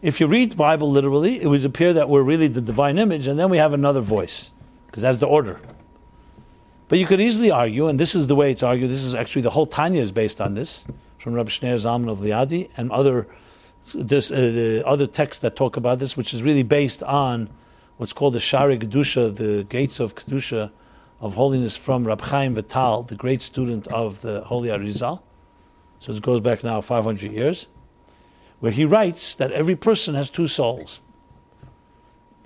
if 0.00 0.20
you 0.20 0.26
read 0.26 0.56
Bible 0.56 0.90
literally, 0.90 1.40
it 1.40 1.46
would 1.46 1.64
appear 1.64 1.92
that 1.92 2.08
we're 2.08 2.22
really 2.22 2.48
the 2.48 2.60
divine 2.60 2.98
image, 2.98 3.26
and 3.26 3.38
then 3.38 3.50
we 3.50 3.58
have 3.58 3.74
another 3.74 4.00
voice, 4.00 4.50
because 4.86 5.02
that's 5.02 5.18
the 5.18 5.26
order. 5.26 5.60
But 6.88 6.98
you 6.98 7.06
could 7.06 7.20
easily 7.20 7.50
argue, 7.50 7.88
and 7.88 7.98
this 7.98 8.14
is 8.14 8.28
the 8.28 8.34
way 8.34 8.50
it's 8.50 8.62
argued, 8.62 8.90
this 8.90 9.02
is 9.02 9.14
actually 9.14 9.42
the 9.42 9.50
whole 9.50 9.66
Tanya 9.66 10.00
is 10.00 10.12
based 10.12 10.40
on 10.40 10.54
this, 10.54 10.84
from 11.18 11.34
Rabbi 11.34 11.50
Shneur 11.50 11.76
Zalman 11.76 12.10
of 12.10 12.20
Liadi, 12.20 12.70
and 12.76 12.92
other, 12.92 13.26
this, 13.94 14.30
uh, 14.30 14.82
other 14.86 15.06
texts 15.06 15.42
that 15.42 15.56
talk 15.56 15.76
about 15.76 15.98
this, 15.98 16.16
which 16.16 16.32
is 16.32 16.42
really 16.42 16.62
based 16.62 17.02
on 17.02 17.50
what's 17.96 18.12
called 18.12 18.34
the 18.34 18.38
Shaarei 18.38 18.78
Kedusha, 18.78 19.34
the 19.34 19.64
gates 19.64 19.98
of 19.98 20.14
Kedusha, 20.14 20.70
of 21.20 21.34
holiness 21.34 21.76
from 21.76 22.06
Rab 22.06 22.20
Chaim 22.20 22.54
Vital, 22.54 23.02
the 23.02 23.16
great 23.16 23.42
student 23.42 23.88
of 23.88 24.20
the 24.22 24.42
Holy 24.42 24.68
Arizal. 24.68 25.22
So 26.00 26.12
this 26.12 26.20
goes 26.20 26.40
back 26.40 26.62
now 26.62 26.80
500 26.80 27.32
years 27.32 27.66
where 28.60 28.72
he 28.72 28.84
writes 28.84 29.34
that 29.34 29.52
every 29.52 29.76
person 29.76 30.14
has 30.14 30.30
two 30.30 30.46
souls. 30.46 31.00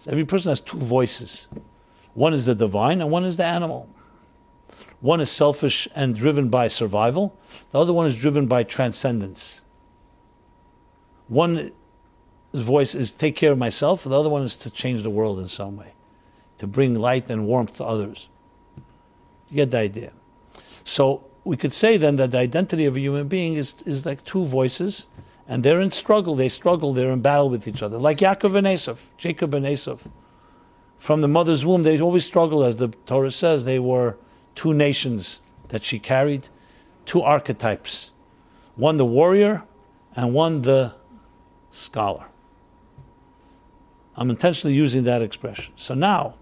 Every 0.07 0.25
person 0.25 0.51
has 0.51 0.61
two 0.61 0.79
voices. 0.79 1.49
One 2.15 2.35
is 2.35 2.47
the 2.47 2.55
divine 2.55 3.01
and 3.01 3.11
one 3.11 3.25
is 3.25 3.37
the 3.37 3.45
animal. 3.45 3.89
One 5.01 5.21
is 5.21 5.31
selfish 5.31 5.89
and 5.95 6.15
driven 6.15 6.49
by 6.49 6.69
survival, 6.69 7.39
the 7.71 7.81
other 7.81 7.93
one 7.93 8.07
is 8.07 8.19
driven 8.19 8.47
by 8.47 8.63
transcendence. 8.63 9.63
One 11.29 11.73
voice 12.55 12.95
is 12.95 13.13
take 13.13 13.37
care 13.37 13.53
of 13.53 13.59
myself, 13.59 14.05
the 14.05 14.19
other 14.19 14.29
one 14.29 14.43
is 14.43 14.57
to 14.57 14.71
change 14.71 15.03
the 15.03 15.11
world 15.11 15.39
in 15.39 15.49
some 15.49 15.77
way, 15.77 15.95
to 16.59 16.67
bring 16.67 16.95
light 16.95 17.31
and 17.31 17.47
warmth 17.47 17.77
to 17.77 17.85
others. 17.85 18.29
You 19.53 19.57
get 19.57 19.71
the 19.71 19.79
idea. 19.79 20.13
So 20.83 21.25
we 21.45 21.59
could 21.59 21.75
say 21.75 21.99
then 21.99 22.17
that 22.17 22.31
the 22.31 22.39
identity 22.39 22.87
of 22.87 22.97
a 22.97 23.01
human 23.01 23.29
being 23.29 23.57
is, 23.57 23.83
is 23.85 24.07
like 24.07 24.25
two 24.25 24.47
voices 24.47 25.07
And 25.53 25.63
they're 25.63 25.81
in 25.81 25.91
struggle, 25.91 26.35
they 26.35 26.49
struggle, 26.49 26.95
they're 26.95 27.11
in 27.11 27.21
battle 27.21 27.51
with 27.51 27.67
each 27.67 27.83
other. 27.83 27.99
Like 27.99 28.19
Yaakov 28.19 28.55
and 28.55 28.67
Esav, 28.67 29.11
Jacob 29.19 29.53
and 29.53 29.67
Esav. 29.67 30.11
From 30.97 31.21
the 31.21 31.29
mother's 31.29 31.67
womb, 31.67 31.83
they 31.83 32.01
always 32.01 32.25
struggled, 32.25 32.65
as 32.65 32.77
the 32.77 32.89
Torah 33.07 33.31
says, 33.31 33.65
they 33.67 33.79
were 33.79 34.17
two 34.55 34.73
nations 34.73 35.41
that 35.69 35.83
she 35.83 35.99
carried, 35.99 36.49
two 37.05 37.21
archetypes 37.21 38.11
one 38.75 38.97
the 38.97 39.05
warrior 39.05 39.65
and 40.17 40.33
one 40.33 40.63
the 40.63 40.95
scholar. 41.71 42.25
I'm 44.17 44.31
intentionally 44.31 44.75
using 44.75 45.05
that 45.05 45.21
expression. 45.21 45.75
So 45.77 45.93
now, 45.93 46.37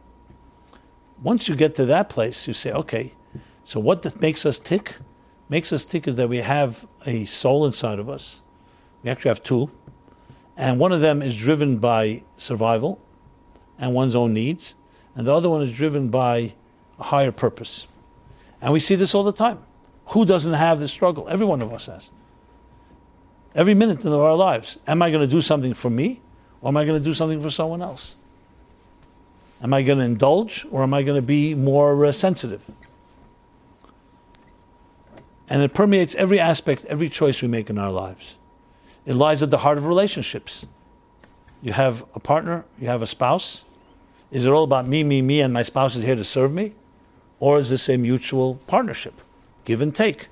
once 1.22 1.48
you 1.48 1.54
get 1.54 1.74
to 1.74 1.84
that 1.86 2.08
place, 2.08 2.48
you 2.48 2.54
say, 2.54 2.72
okay, 2.72 3.14
so 3.64 3.78
what 3.78 4.20
makes 4.20 4.46
us 4.46 4.58
tick? 4.58 4.96
Makes 5.48 5.72
us 5.72 5.84
tick 5.84 6.08
is 6.08 6.16
that 6.16 6.28
we 6.28 6.38
have 6.38 6.86
a 7.04 7.24
soul 7.24 7.66
inside 7.66 7.98
of 7.98 8.08
us. 8.08 8.40
We 9.02 9.10
actually 9.10 9.30
have 9.30 9.42
two. 9.42 9.70
And 10.56 10.78
one 10.78 10.92
of 10.92 11.00
them 11.00 11.22
is 11.22 11.36
driven 11.38 11.78
by 11.78 12.22
survival 12.36 13.00
and 13.78 13.94
one's 13.94 14.14
own 14.14 14.32
needs. 14.32 14.74
And 15.14 15.26
the 15.26 15.34
other 15.34 15.48
one 15.48 15.62
is 15.62 15.74
driven 15.74 16.08
by 16.08 16.54
a 16.98 17.04
higher 17.04 17.32
purpose. 17.32 17.86
And 18.60 18.72
we 18.72 18.80
see 18.80 18.94
this 18.94 19.14
all 19.14 19.22
the 19.22 19.32
time. 19.32 19.58
Who 20.06 20.24
doesn't 20.24 20.52
have 20.52 20.80
this 20.80 20.92
struggle? 20.92 21.28
Every 21.28 21.46
one 21.46 21.62
of 21.62 21.72
us 21.72 21.86
has. 21.86 22.10
Every 23.54 23.74
minute 23.74 24.04
of 24.04 24.12
our 24.12 24.36
lives. 24.36 24.78
Am 24.86 25.02
I 25.02 25.10
going 25.10 25.22
to 25.22 25.26
do 25.26 25.42
something 25.42 25.74
for 25.74 25.90
me 25.90 26.20
or 26.60 26.68
am 26.68 26.76
I 26.76 26.84
going 26.84 26.98
to 26.98 27.04
do 27.04 27.14
something 27.14 27.40
for 27.40 27.50
someone 27.50 27.82
else? 27.82 28.16
Am 29.62 29.74
I 29.74 29.82
going 29.82 29.98
to 29.98 30.04
indulge 30.04 30.66
or 30.70 30.82
am 30.82 30.94
I 30.94 31.02
going 31.02 31.20
to 31.20 31.26
be 31.26 31.54
more 31.54 32.06
uh, 32.06 32.12
sensitive? 32.12 32.70
And 35.48 35.62
it 35.62 35.74
permeates 35.74 36.14
every 36.14 36.38
aspect, 36.38 36.84
every 36.86 37.08
choice 37.08 37.42
we 37.42 37.48
make 37.48 37.68
in 37.68 37.76
our 37.76 37.90
lives. 37.90 38.36
It 39.04 39.14
lies 39.14 39.42
at 39.42 39.50
the 39.50 39.58
heart 39.58 39.78
of 39.78 39.86
relationships. 39.86 40.64
You 41.60 41.72
have 41.72 42.04
a 42.14 42.20
partner, 42.20 42.64
you 42.78 42.86
have 42.86 43.02
a 43.02 43.06
spouse. 43.06 43.64
Is 44.30 44.46
it 44.46 44.50
all 44.50 44.64
about 44.64 44.86
me, 44.86 45.02
me, 45.02 45.20
me, 45.20 45.40
and 45.40 45.52
my 45.52 45.62
spouse 45.62 45.96
is 45.96 46.04
here 46.04 46.14
to 46.14 46.24
serve 46.24 46.52
me? 46.52 46.74
Or 47.40 47.58
is 47.58 47.70
this 47.70 47.88
a 47.88 47.96
mutual 47.96 48.56
partnership? 48.66 49.20
Give 49.64 49.82
and 49.82 49.94
take. 49.94 50.28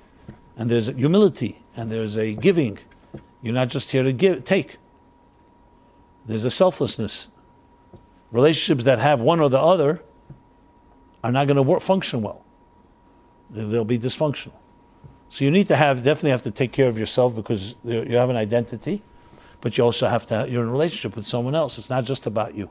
And 0.55 0.71
there's 0.71 0.87
humility 0.87 1.57
and 1.75 1.91
there's 1.91 2.17
a 2.17 2.33
giving. 2.33 2.79
You're 3.41 3.53
not 3.53 3.67
just 3.67 3.91
here 3.91 4.03
to 4.03 4.13
give, 4.13 4.43
take. 4.43 4.77
There's 6.25 6.45
a 6.45 6.51
selflessness. 6.51 7.27
Relationships 8.31 8.83
that 8.83 8.99
have 8.99 9.21
one 9.21 9.39
or 9.39 9.49
the 9.49 9.59
other 9.59 10.01
are 11.23 11.31
not 11.31 11.47
going 11.47 11.57
to 11.57 11.63
work, 11.63 11.81
function 11.81 12.21
well. 12.21 12.43
They'll 13.49 13.83
be 13.83 13.97
dysfunctional. 13.97 14.53
So 15.29 15.45
you 15.45 15.51
need 15.51 15.67
to 15.67 15.75
have 15.75 15.97
definitely 15.97 16.31
have 16.31 16.43
to 16.43 16.51
take 16.51 16.71
care 16.71 16.87
of 16.87 16.97
yourself 16.97 17.35
because 17.35 17.75
you 17.83 18.15
have 18.15 18.29
an 18.29 18.35
identity, 18.35 19.01
but 19.61 19.77
you 19.77 19.83
also 19.83 20.07
have 20.07 20.25
to 20.27 20.47
you're 20.49 20.63
in 20.63 20.69
a 20.69 20.71
relationship 20.71 21.15
with 21.15 21.25
someone 21.25 21.55
else. 21.55 21.77
It's 21.77 21.89
not 21.89 22.03
just 22.03 22.25
about 22.25 22.55
you. 22.55 22.69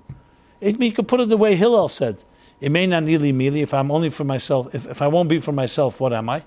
It, 0.61 0.81
you 0.81 0.93
could 0.93 1.07
put 1.07 1.21
it 1.21 1.29
the 1.29 1.37
way 1.37 1.55
Hillel 1.55 1.89
said: 1.89 2.25
"It 2.61 2.71
may 2.71 2.87
not 2.87 3.05
nearly 3.05 3.33
me 3.33 3.63
if 3.63 3.73
I'm 3.73 3.91
only 3.91 4.11
for 4.11 4.25
myself. 4.25 4.75
If, 4.75 4.87
if 4.87 5.03
I 5.03 5.07
won't 5.07 5.29
be 5.29 5.39
for 5.39 5.53
myself, 5.53 6.01
what 6.01 6.13
am 6.13 6.29
I?" 6.29 6.45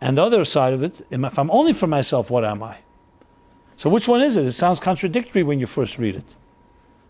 And 0.00 0.16
the 0.16 0.22
other 0.22 0.44
side 0.44 0.74
of 0.74 0.82
it, 0.82 1.00
if 1.10 1.38
I'm 1.38 1.50
only 1.50 1.72
for 1.72 1.86
myself, 1.86 2.30
what 2.30 2.44
am 2.44 2.62
I? 2.62 2.78
So 3.76 3.88
which 3.90 4.06
one 4.06 4.20
is 4.20 4.36
it? 4.36 4.44
It 4.44 4.52
sounds 4.52 4.80
contradictory 4.80 5.42
when 5.42 5.60
you 5.60 5.66
first 5.66 5.98
read 5.98 6.14
it. 6.16 6.36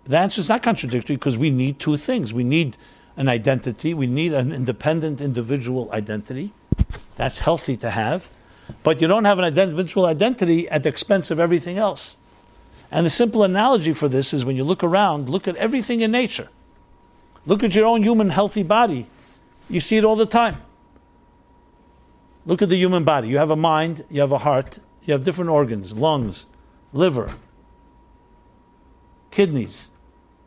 The 0.09 0.17
answer 0.17 0.41
is 0.41 0.49
not 0.49 0.63
contradictory 0.63 1.17
because 1.17 1.37
we 1.37 1.51
need 1.51 1.79
two 1.79 1.99
things. 1.99 2.33
We 2.33 2.43
need 2.43 2.79
an 3.17 3.29
identity, 3.29 3.93
we 3.93 4.07
need 4.07 4.33
an 4.33 4.53
independent 4.53 5.21
individual 5.21 5.91
identity. 5.93 6.53
That's 7.17 7.41
healthy 7.41 7.77
to 7.79 7.91
have. 7.91 8.31
But 8.83 9.03
you 9.03 9.09
don't 9.09 9.25
have 9.27 9.39
an 9.39 9.45
individual 9.45 10.07
identity 10.07 10.69
at 10.71 10.83
the 10.83 10.89
expense 10.89 11.31
of 11.31 11.39
everything 11.39 11.79
else. 11.79 12.17
And 12.91 13.05
the 13.05 13.11
simple 13.11 13.43
analogy 13.43 13.93
for 13.93 14.09
this 14.09 14.33
is 14.33 14.45
when 14.45 14.57
you 14.57 14.65
look 14.65 14.83
around, 14.83 15.29
look 15.29 15.47
at 15.47 15.57
everything 15.57 16.01
in 16.01 16.11
nature. 16.11 16.49
Look 17.45 17.63
at 17.63 17.75
your 17.75 17.87
own 17.87 18.03
human 18.03 18.31
healthy 18.31 18.63
body. 18.63 19.07
You 19.69 19.81
see 19.81 19.97
it 19.99 20.05
all 20.05 20.17
the 20.17 20.27
time. 20.27 20.63
Look 22.47 22.63
at 22.63 22.71
the 22.71 22.77
human 22.77 23.05
body. 23.05 23.29
You 23.29 23.37
have 23.37 23.51
a 23.51 23.57
mind, 23.57 24.05
you 24.09 24.23
have 24.23 24.33
a 24.33 24.39
heart, 24.39 24.79
you 25.05 25.13
have 25.13 25.25
different 25.25 25.51
organs, 25.51 25.97
lungs, 25.99 26.47
liver, 26.93 27.35
kidneys. 29.31 29.91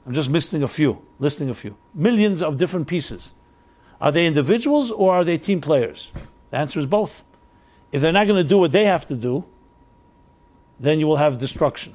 I'm 0.05 0.13
just 0.13 0.29
listing 0.29 0.63
a 0.63 0.67
few, 0.67 1.01
listing 1.19 1.49
a 1.49 1.53
few. 1.53 1.77
Millions 1.93 2.41
of 2.41 2.57
different 2.57 2.87
pieces. 2.87 3.33
Are 3.99 4.11
they 4.11 4.25
individuals 4.25 4.89
or 4.89 5.13
are 5.13 5.23
they 5.23 5.37
team 5.37 5.61
players? 5.61 6.11
The 6.49 6.57
answer 6.57 6.79
is 6.79 6.87
both. 6.87 7.23
If 7.91 8.01
they're 8.01 8.11
not 8.11 8.25
going 8.25 8.41
to 8.41 8.47
do 8.47 8.57
what 8.57 8.71
they 8.71 8.85
have 8.85 9.05
to 9.07 9.15
do, 9.15 9.45
then 10.79 10.99
you 10.99 11.07
will 11.07 11.17
have 11.17 11.37
destruction. 11.37 11.93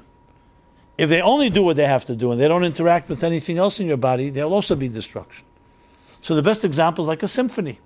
If 0.97 1.09
they 1.09 1.21
only 1.21 1.49
do 1.49 1.61
what 1.61 1.75
they 1.75 1.85
have 1.85 2.05
to 2.05 2.15
do 2.15 2.31
and 2.31 2.39
they 2.39 2.47
don't 2.47 2.63
interact 2.63 3.09
with 3.09 3.23
anything 3.23 3.57
else 3.57 3.79
in 3.79 3.87
your 3.87 3.97
body, 3.97 4.29
there'll 4.29 4.53
also 4.53 4.75
be 4.75 4.87
destruction. 4.87 5.45
So 6.21 6.33
the 6.33 6.41
best 6.41 6.63
example 6.63 7.03
is 7.03 7.07
like 7.07 7.23
a 7.23 7.27
symphony, 7.27 7.79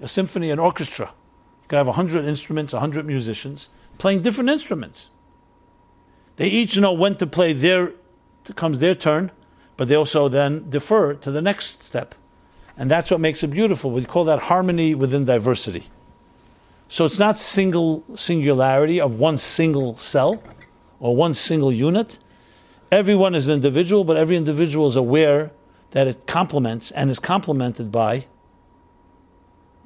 a 0.00 0.08
symphony, 0.08 0.50
an 0.50 0.58
orchestra. 0.58 1.06
You 1.62 1.68
can 1.68 1.76
have 1.76 1.86
100 1.88 2.24
instruments, 2.24 2.72
100 2.72 3.04
musicians 3.04 3.68
playing 3.98 4.22
different 4.22 4.48
instruments. 4.48 5.10
They 6.36 6.48
each 6.48 6.78
know 6.78 6.92
when 6.92 7.16
to 7.16 7.26
play 7.26 7.52
their, 7.52 7.92
comes 8.56 8.80
their 8.80 8.94
turn, 8.94 9.30
but 9.80 9.88
they 9.88 9.94
also 9.94 10.28
then 10.28 10.68
defer 10.68 11.14
to 11.14 11.30
the 11.30 11.40
next 11.40 11.82
step. 11.82 12.14
And 12.76 12.90
that's 12.90 13.10
what 13.10 13.18
makes 13.18 13.42
it 13.42 13.46
beautiful. 13.46 13.90
We 13.90 14.04
call 14.04 14.24
that 14.24 14.40
harmony 14.40 14.94
within 14.94 15.24
diversity. 15.24 15.84
So 16.86 17.06
it's 17.06 17.18
not 17.18 17.38
single 17.38 18.04
singularity 18.12 19.00
of 19.00 19.14
one 19.14 19.38
single 19.38 19.96
cell 19.96 20.42
or 20.98 21.16
one 21.16 21.32
single 21.32 21.72
unit. 21.72 22.18
Everyone 22.92 23.34
is 23.34 23.48
an 23.48 23.54
individual, 23.54 24.04
but 24.04 24.18
every 24.18 24.36
individual 24.36 24.86
is 24.86 24.96
aware 24.96 25.50
that 25.92 26.06
it 26.06 26.26
complements 26.26 26.90
and 26.90 27.10
is 27.10 27.18
complemented 27.18 27.90
by 27.90 28.26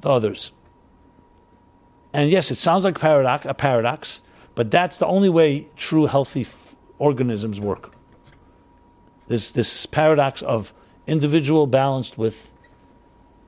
the 0.00 0.10
others. 0.10 0.50
And 2.12 2.32
yes, 2.32 2.50
it 2.50 2.56
sounds 2.56 2.82
like 2.82 2.98
paradox, 2.98 3.46
a 3.46 3.54
paradox, 3.54 4.22
but 4.56 4.72
that's 4.72 4.98
the 4.98 5.06
only 5.06 5.28
way 5.28 5.68
true 5.76 6.06
healthy 6.06 6.40
f- 6.40 6.74
organisms 6.98 7.60
work. 7.60 7.93
This, 9.26 9.50
this 9.50 9.86
paradox 9.86 10.42
of 10.42 10.74
individual 11.06 11.66
balanced 11.66 12.18
with 12.18 12.52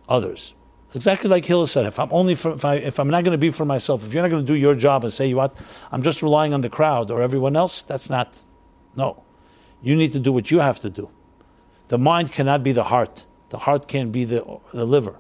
others. 0.09 0.55
Exactly 0.95 1.29
like 1.29 1.45
Hillel 1.45 1.67
said, 1.67 1.85
if 1.85 1.99
I'm 1.99 2.09
only 2.11 2.35
for, 2.35 2.53
if, 2.53 2.65
I, 2.65 2.77
if 2.77 2.99
I'm 2.99 3.09
not 3.09 3.25
going 3.25 3.33
to 3.33 3.39
be 3.39 3.51
for 3.51 3.65
myself, 3.65 4.07
if 4.07 4.15
you're 4.15 4.23
not 4.23 4.31
going 4.31 4.45
to 4.45 4.47
do 4.47 4.59
your 4.59 4.75
job 4.75 5.05
and 5.05 5.13
say, 5.13 5.27
you 5.27 5.37
what, 5.37 5.55
I'm 5.93 6.03
just 6.03 6.23
relying 6.23 6.55
on 6.55 6.63
the 6.63 6.71
crowd 6.71 7.11
or 7.11 7.21
everyone 7.21 7.57
else, 7.57 7.83
that's 7.83 8.09
not, 8.09 8.43
no. 8.95 9.23
You 9.83 9.95
need 9.95 10.13
to 10.13 10.19
do 10.19 10.33
what 10.33 10.51
you 10.51 10.61
have 10.61 10.81
to 10.81 10.91
do. 10.91 11.11
The 11.89 11.99
mind 11.99 12.33
cannot 12.33 12.63
be 12.63 12.73
the 12.73 12.85
heart. 12.85 13.27
The 13.51 13.59
heart 13.59 13.89
can't 13.89 14.11
be 14.11 14.25
the, 14.25 14.59
the 14.73 14.87
liver. 14.87 15.17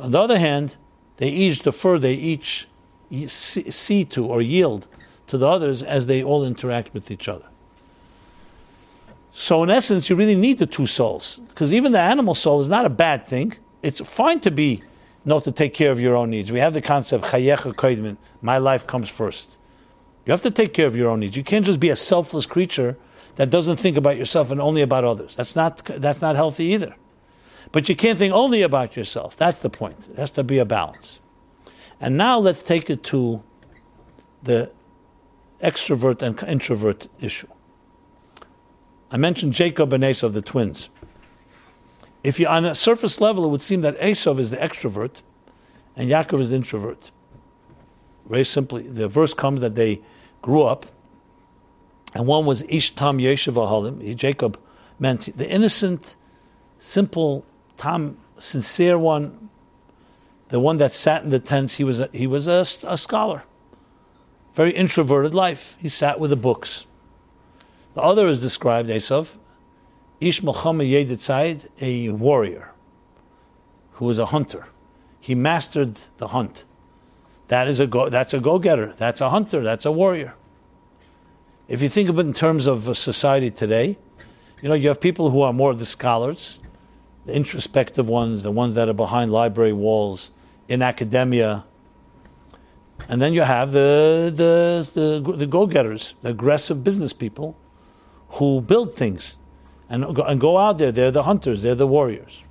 On 0.00 0.10
the 0.10 0.20
other 0.20 0.38
hand, 0.38 0.76
they 1.18 1.28
each 1.28 1.60
defer, 1.60 1.98
they 1.98 2.14
each 2.14 2.68
see 3.28 4.04
to 4.04 4.26
or 4.26 4.42
yield 4.42 4.88
to 5.28 5.38
the 5.38 5.48
others 5.48 5.82
as 5.82 6.06
they 6.06 6.22
all 6.22 6.44
interact 6.44 6.92
with 6.92 7.10
each 7.10 7.28
other. 7.28 7.46
So, 9.38 9.62
in 9.62 9.68
essence, 9.68 10.08
you 10.08 10.16
really 10.16 10.34
need 10.34 10.56
the 10.56 10.66
two 10.66 10.86
souls 10.86 11.42
because 11.48 11.74
even 11.74 11.92
the 11.92 12.00
animal 12.00 12.32
soul 12.34 12.58
is 12.58 12.70
not 12.70 12.86
a 12.86 12.88
bad 12.88 13.26
thing. 13.26 13.52
It's 13.82 14.00
fine 14.00 14.40
to 14.40 14.50
be, 14.50 14.82
know 15.26 15.40
to 15.40 15.52
take 15.52 15.74
care 15.74 15.90
of 15.90 16.00
your 16.00 16.16
own 16.16 16.30
needs. 16.30 16.50
We 16.50 16.58
have 16.60 16.72
the 16.72 16.80
concept 16.80 17.26
chayecha 17.26 18.16
my 18.40 18.56
life 18.56 18.86
comes 18.86 19.10
first. 19.10 19.58
You 20.24 20.30
have 20.30 20.40
to 20.40 20.50
take 20.50 20.72
care 20.72 20.86
of 20.86 20.96
your 20.96 21.10
own 21.10 21.20
needs. 21.20 21.36
You 21.36 21.44
can't 21.44 21.66
just 21.66 21.80
be 21.80 21.90
a 21.90 21.96
selfless 21.96 22.46
creature 22.46 22.96
that 23.34 23.50
doesn't 23.50 23.76
think 23.76 23.98
about 23.98 24.16
yourself 24.16 24.50
and 24.50 24.58
only 24.58 24.80
about 24.80 25.04
others. 25.04 25.36
That's 25.36 25.54
not 25.54 25.84
that's 25.84 26.22
not 26.22 26.34
healthy 26.34 26.64
either. 26.72 26.96
But 27.72 27.90
you 27.90 27.94
can't 27.94 28.18
think 28.18 28.32
only 28.32 28.62
about 28.62 28.96
yourself. 28.96 29.36
That's 29.36 29.60
the 29.60 29.68
point. 29.68 30.08
It 30.12 30.16
has 30.18 30.30
to 30.30 30.44
be 30.44 30.56
a 30.56 30.64
balance. 30.64 31.20
And 32.00 32.16
now 32.16 32.38
let's 32.38 32.62
take 32.62 32.88
it 32.88 33.02
to 33.12 33.42
the 34.42 34.72
extrovert 35.62 36.22
and 36.22 36.42
introvert 36.44 37.08
issue. 37.20 37.48
I 39.10 39.16
mentioned 39.16 39.52
Jacob 39.52 39.92
and 39.92 40.04
Esau, 40.04 40.28
the 40.28 40.42
twins. 40.42 40.88
If 42.24 42.40
you 42.40 42.46
on 42.46 42.64
a 42.64 42.74
surface 42.74 43.20
level, 43.20 43.44
it 43.44 43.48
would 43.48 43.62
seem 43.62 43.82
that 43.82 44.02
Esau 44.02 44.34
is 44.36 44.50
the 44.50 44.56
extrovert 44.56 45.22
and 45.94 46.10
Yaakov 46.10 46.40
is 46.40 46.50
the 46.50 46.56
introvert. 46.56 47.10
Very 48.28 48.44
simply, 48.44 48.82
the 48.82 49.08
verse 49.08 49.32
comes 49.32 49.60
that 49.60 49.76
they 49.76 50.02
grew 50.42 50.62
up, 50.62 50.86
and 52.14 52.26
one 52.26 52.44
was 52.44 52.62
Ish 52.68 52.90
Tam 52.94 53.18
Yoshev 53.18 53.54
Ohalim. 53.54 54.16
Jacob 54.16 54.58
meant 54.98 55.36
the 55.36 55.48
innocent, 55.48 56.16
simple, 56.78 57.44
Tom, 57.76 58.16
sincere 58.38 58.98
one, 58.98 59.48
the 60.48 60.60
one 60.60 60.76
that 60.78 60.92
sat 60.92 61.22
in 61.22 61.30
the 61.30 61.38
tents. 61.38 61.76
He 61.76 61.84
was 61.84 62.00
a, 62.00 62.08
he 62.12 62.26
was 62.26 62.48
a, 62.48 62.60
a 62.88 62.98
scholar, 62.98 63.44
very 64.54 64.72
introverted 64.72 65.34
life. 65.34 65.76
He 65.80 65.88
sat 65.88 66.18
with 66.18 66.30
the 66.30 66.36
books. 66.36 66.85
The 67.96 68.02
other 68.02 68.26
is 68.26 68.42
described, 68.42 68.90
Esav, 68.90 69.38
Ish 70.20 70.42
Muhammad 70.42 70.86
Yeditzayid, 70.86 71.66
a 71.80 72.10
warrior 72.10 72.72
who 73.92 74.04
was 74.04 74.18
a 74.18 74.26
hunter. 74.26 74.66
He 75.18 75.34
mastered 75.34 75.98
the 76.18 76.28
hunt. 76.28 76.66
That 77.48 77.68
is 77.68 77.80
a 77.80 77.86
go, 77.86 78.10
that's 78.10 78.34
a 78.34 78.38
go-getter. 78.38 78.92
That's 78.98 79.22
a 79.22 79.30
hunter. 79.30 79.62
That's 79.62 79.86
a 79.86 79.90
warrior. 79.90 80.34
If 81.68 81.80
you 81.80 81.88
think 81.88 82.10
of 82.10 82.18
it 82.18 82.26
in 82.26 82.34
terms 82.34 82.66
of 82.66 82.94
society 82.98 83.50
today, 83.50 83.96
you 84.60 84.68
know, 84.68 84.74
you 84.74 84.88
have 84.88 85.00
people 85.00 85.30
who 85.30 85.40
are 85.40 85.54
more 85.54 85.72
the 85.72 85.86
scholars, 85.86 86.58
the 87.24 87.32
introspective 87.32 88.10
ones, 88.10 88.42
the 88.42 88.52
ones 88.52 88.74
that 88.74 88.90
are 88.90 88.98
behind 89.06 89.32
library 89.32 89.72
walls, 89.72 90.32
in 90.68 90.82
academia. 90.82 91.64
And 93.08 93.22
then 93.22 93.32
you 93.32 93.40
have 93.40 93.72
the, 93.72 94.30
the, 94.36 94.86
the, 94.92 95.32
the 95.34 95.46
go-getters, 95.46 96.12
the 96.20 96.28
aggressive 96.28 96.84
business 96.84 97.14
people 97.14 97.56
who 98.30 98.60
build 98.60 98.96
things 98.96 99.36
and 99.88 100.14
go, 100.14 100.22
and 100.22 100.40
go 100.40 100.58
out 100.58 100.78
there. 100.78 100.92
They're 100.92 101.10
the 101.10 101.24
hunters, 101.24 101.62
they're 101.62 101.74
the 101.74 101.86
warriors. 101.86 102.42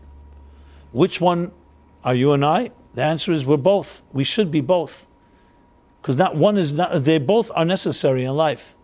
Which 0.91 1.19
one 1.19 1.51
are 2.03 2.15
you 2.15 2.31
and 2.31 2.45
I? 2.45 2.71
The 2.93 3.03
answer 3.03 3.31
is 3.33 3.45
we're 3.45 3.57
both. 3.57 4.01
We 4.13 4.23
should 4.23 4.49
be 4.49 4.61
both. 4.61 5.07
Because 6.01 6.17
not 6.17 6.35
one 6.35 6.57
is 6.57 6.71
not, 6.71 7.03
they 7.03 7.17
both 7.17 7.51
are 7.55 7.65
necessary 7.65 8.23
in 8.23 8.35
life. 8.35 8.75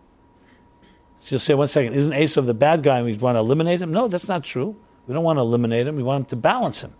So 1.20 1.34
you'll 1.34 1.40
say, 1.40 1.54
one 1.54 1.68
second, 1.68 1.94
isn't 1.94 2.12
Esav 2.12 2.46
the 2.46 2.54
bad 2.54 2.82
guy 2.82 2.98
and 2.98 3.06
we 3.06 3.14
want 3.14 3.36
to 3.36 3.40
eliminate 3.40 3.80
him? 3.80 3.92
No, 3.92 4.08
that's 4.08 4.28
not 4.28 4.42
true. 4.42 4.76
We 5.06 5.14
don't 5.14 5.22
want 5.22 5.36
to 5.36 5.40
eliminate 5.40 5.86
him, 5.86 5.96
we 5.96 6.02
want 6.02 6.22
him 6.22 6.26
to 6.26 6.36
balance 6.36 6.82
him. 6.82 6.94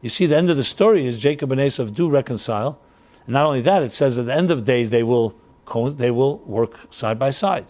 You 0.00 0.08
see, 0.08 0.26
the 0.26 0.36
end 0.36 0.50
of 0.50 0.56
the 0.56 0.64
story 0.64 1.06
is 1.06 1.20
Jacob 1.20 1.52
and 1.52 1.60
Esav 1.60 1.94
do 1.94 2.08
reconcile. 2.08 2.80
And 3.26 3.34
not 3.34 3.44
only 3.44 3.60
that, 3.62 3.82
it 3.82 3.92
says 3.92 4.18
at 4.18 4.26
the 4.26 4.34
end 4.34 4.50
of 4.50 4.64
days 4.64 4.90
they 4.90 5.02
will, 5.02 5.36
they 5.74 6.10
will 6.10 6.38
work 6.38 6.78
side 6.90 7.18
by 7.18 7.30
side. 7.30 7.66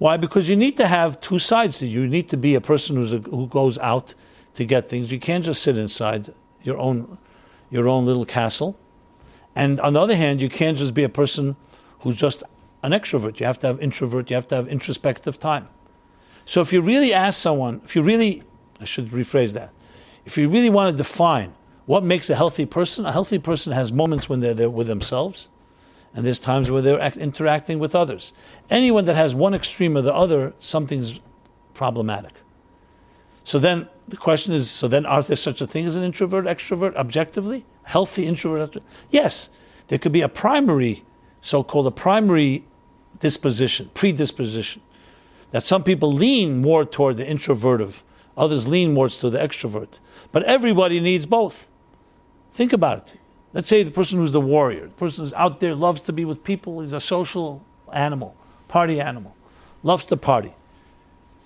Why? 0.00 0.16
Because 0.16 0.48
you 0.48 0.56
need 0.56 0.78
to 0.78 0.86
have 0.86 1.20
two 1.20 1.38
sides. 1.38 1.82
You 1.82 2.06
need 2.06 2.30
to 2.30 2.38
be 2.38 2.54
a 2.54 2.60
person 2.60 2.96
who's 2.96 3.12
a, 3.12 3.18
who 3.18 3.46
goes 3.46 3.78
out 3.80 4.14
to 4.54 4.64
get 4.64 4.88
things. 4.88 5.12
You 5.12 5.20
can't 5.20 5.44
just 5.44 5.62
sit 5.62 5.76
inside 5.76 6.32
your 6.62 6.78
own, 6.78 7.18
your 7.70 7.86
own 7.86 8.06
little 8.06 8.24
castle. 8.24 8.78
And 9.54 9.78
on 9.80 9.92
the 9.92 10.00
other 10.00 10.16
hand, 10.16 10.40
you 10.40 10.48
can't 10.48 10.78
just 10.78 10.94
be 10.94 11.02
a 11.02 11.10
person 11.10 11.54
who's 11.98 12.18
just 12.18 12.42
an 12.82 12.92
extrovert. 12.92 13.40
You 13.40 13.46
have 13.46 13.58
to 13.58 13.66
have 13.66 13.78
introvert. 13.78 14.30
You 14.30 14.36
have 14.36 14.48
to 14.48 14.54
have 14.54 14.68
introspective 14.68 15.38
time. 15.38 15.68
So 16.46 16.62
if 16.62 16.72
you 16.72 16.80
really 16.80 17.12
ask 17.12 17.38
someone, 17.38 17.82
if 17.84 17.94
you 17.94 18.00
really, 18.00 18.42
I 18.80 18.86
should 18.86 19.10
rephrase 19.10 19.52
that, 19.52 19.70
if 20.24 20.38
you 20.38 20.48
really 20.48 20.70
want 20.70 20.90
to 20.90 20.96
define 20.96 21.52
what 21.84 22.04
makes 22.04 22.30
a 22.30 22.34
healthy 22.34 22.64
person, 22.64 23.04
a 23.04 23.12
healthy 23.12 23.38
person 23.38 23.74
has 23.74 23.92
moments 23.92 24.30
when 24.30 24.40
they're 24.40 24.54
there 24.54 24.70
with 24.70 24.86
themselves, 24.86 25.49
and 26.14 26.24
there's 26.24 26.38
times 26.38 26.70
where 26.70 26.82
they're 26.82 27.00
act- 27.00 27.16
interacting 27.16 27.78
with 27.78 27.94
others. 27.94 28.32
Anyone 28.68 29.04
that 29.04 29.16
has 29.16 29.34
one 29.34 29.54
extreme 29.54 29.96
or 29.96 30.02
the 30.02 30.14
other, 30.14 30.54
something's 30.58 31.20
problematic. 31.74 32.32
So 33.44 33.58
then 33.58 33.88
the 34.08 34.16
question 34.16 34.52
is: 34.52 34.70
so 34.70 34.88
then, 34.88 35.06
are 35.06 35.22
there 35.22 35.36
such 35.36 35.60
a 35.60 35.66
thing 35.66 35.86
as 35.86 35.96
an 35.96 36.02
introvert, 36.02 36.44
extrovert, 36.46 36.94
objectively 36.96 37.64
healthy 37.84 38.26
introvert? 38.26 38.76
Yes, 39.10 39.50
there 39.88 39.98
could 39.98 40.12
be 40.12 40.20
a 40.20 40.28
primary, 40.28 41.04
so-called 41.40 41.86
a 41.86 41.90
primary 41.90 42.64
disposition, 43.18 43.90
predisposition, 43.94 44.82
that 45.50 45.62
some 45.62 45.82
people 45.82 46.12
lean 46.12 46.60
more 46.60 46.84
toward 46.84 47.16
the 47.16 47.26
introvertive 47.26 48.04
Others 48.40 48.66
lean 48.66 48.94
more 48.94 49.08
toward 49.08 49.34
the 49.34 49.38
extrovert. 49.38 50.00
But 50.32 50.44
everybody 50.44 50.98
needs 50.98 51.26
both. 51.26 51.68
Think 52.52 52.72
about 52.72 52.98
it. 52.98 53.20
Let's 53.52 53.68
say 53.68 53.82
the 53.82 53.90
person 53.90 54.18
who's 54.18 54.32
the 54.32 54.40
warrior, 54.40 54.84
the 54.84 54.94
person 54.94 55.24
who's 55.24 55.34
out 55.34 55.60
there, 55.60 55.74
loves 55.74 56.00
to 56.02 56.12
be 56.12 56.24
with 56.24 56.44
people, 56.44 56.80
he's 56.80 56.92
a 56.92 57.00
social 57.00 57.64
animal, 57.92 58.36
party 58.68 59.00
animal, 59.00 59.34
loves 59.82 60.04
to 60.06 60.16
party. 60.16 60.54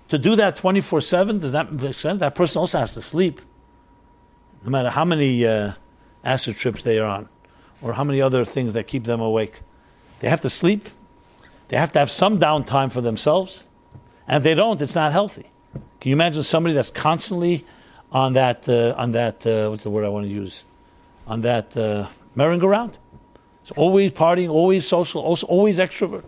To 0.09 0.19
do 0.19 0.37
that 0.37 0.57
24 0.57 1.01
7, 1.01 1.39
does 1.39 1.53
that 1.53 1.73
make 1.73 1.95
sense? 1.95 2.21
That 2.21 2.35
person 2.35 2.61
also 2.61 2.79
has 2.79 2.93
to 2.95 3.03
sleep, 3.03 3.41
no 4.63 4.71
matter 4.71 4.91
how 4.91 5.05
many 5.05 5.47
uh, 5.47 5.73
acid 6.23 6.57
trips 6.57 6.83
they 6.83 6.99
are 6.99 7.07
on, 7.07 7.29
or 7.81 7.95
how 7.95 8.05
many 8.05 8.21
other 8.21 8.45
things 8.45 8.75
that 8.75 8.87
keep 8.87 9.05
them 9.05 9.21
awake. 9.21 9.61
They 10.21 10.29
have 10.29 10.43
to 10.43 10.51
sleep, 10.51 10.89
they 11.69 11.79
have 11.79 11.93
to 11.93 11.99
have 11.99 12.11
some 12.11 12.39
downtime 12.39 12.93
for 12.93 13.01
themselves, 13.01 13.67
and 14.29 14.39
if 14.39 14.43
they 14.43 14.55
don't, 14.55 14.81
it's 14.81 14.95
not 14.95 15.13
healthy. 15.13 15.51
Can 16.01 16.11
you 16.11 16.17
imagine 16.17 16.43
somebody 16.43 16.75
that's 16.75 16.91
constantly 16.91 17.65
on 18.13 18.35
that 18.35 18.69
uh, 18.69 18.95
on 18.99 19.13
that 19.13 19.47
uh, 19.47 19.71
what's 19.71 19.85
the 19.85 19.91
word 19.91 20.05
I 20.05 20.09
want 20.09 20.27
to 20.27 20.31
use 20.31 20.65
on 21.27 21.41
that 21.43 21.77
uh, 21.77 22.07
merry-go-round? 22.35 22.99
It's 23.63 23.71
always 23.73 24.13
partying, 24.13 24.51
always 24.51 24.87
social, 24.87 25.23
also 25.23 25.47
always 25.47 25.79
extrovert. 25.79 26.25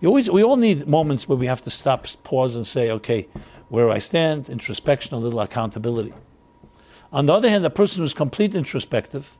You 0.00 0.08
always, 0.08 0.30
we 0.30 0.42
all 0.42 0.56
need 0.56 0.86
moments 0.86 1.28
where 1.28 1.36
we 1.36 1.46
have 1.46 1.60
to 1.62 1.70
stop, 1.70 2.06
pause, 2.22 2.56
and 2.56 2.66
say, 2.66 2.90
okay, 2.90 3.28
where 3.68 3.86
do 3.86 3.92
I 3.92 3.98
stand? 3.98 4.48
Introspection, 4.48 5.14
a 5.14 5.18
little 5.18 5.40
accountability. 5.40 6.14
On 7.12 7.26
the 7.26 7.34
other 7.34 7.48
hand, 7.48 7.64
the 7.64 7.70
person 7.70 8.02
who's 8.02 8.14
complete 8.14 8.54
introspective 8.54 9.36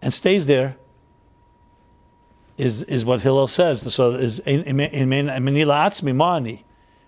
and 0.00 0.12
stays 0.12 0.46
there 0.46 0.76
is, 2.58 2.82
is 2.82 3.04
what 3.04 3.22
Hillel 3.22 3.46
says. 3.46 3.94
So 3.94 4.12
is 4.12 4.40
in 4.40 4.62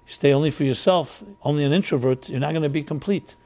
stay 0.06 0.32
only 0.32 0.50
for 0.50 0.64
yourself, 0.64 1.24
only 1.42 1.64
an 1.64 1.72
introvert, 1.72 2.28
you're 2.28 2.40
not 2.40 2.52
going 2.52 2.62
to 2.62 2.68
be 2.68 2.82
complete. 2.82 3.36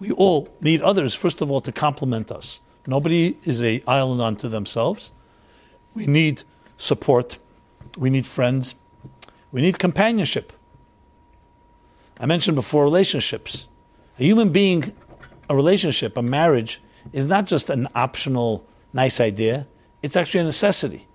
We 0.00 0.10
all 0.12 0.48
need 0.60 0.80
others, 0.82 1.14
first 1.14 1.42
of 1.42 1.50
all, 1.50 1.60
to 1.60 1.72
complement 1.72 2.30
us. 2.30 2.60
Nobody 2.88 3.36
is 3.44 3.62
a 3.62 3.82
island 3.86 4.22
unto 4.22 4.48
themselves. 4.48 5.12
We 5.92 6.06
need 6.06 6.42
support. 6.78 7.38
We 7.98 8.08
need 8.08 8.26
friends. 8.26 8.74
We 9.52 9.60
need 9.60 9.78
companionship. 9.78 10.54
I 12.18 12.24
mentioned 12.24 12.54
before 12.54 12.84
relationships. 12.84 13.68
A 14.18 14.22
human 14.22 14.48
being, 14.48 14.94
a 15.50 15.54
relationship, 15.54 16.16
a 16.16 16.22
marriage, 16.22 16.80
is 17.12 17.26
not 17.26 17.44
just 17.44 17.68
an 17.68 17.88
optional, 17.94 18.64
nice 18.94 19.20
idea. 19.20 19.66
It's 20.02 20.16
actually 20.16 20.40
a 20.40 20.44
necessity. 20.44 21.06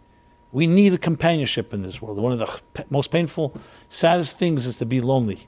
We 0.51 0.67
need 0.67 0.93
a 0.93 0.99
companionship 0.99 1.73
in 1.73 1.81
this 1.81 1.99
world. 1.99 2.19
One 2.19 2.33
of 2.33 2.37
the 2.37 2.85
most 2.91 3.09
painful, 3.09 3.59
saddest 3.89 4.37
things 4.37 4.67
is 4.67 4.77
to 4.77 4.85
be 4.85 5.01
lonely. 5.01 5.47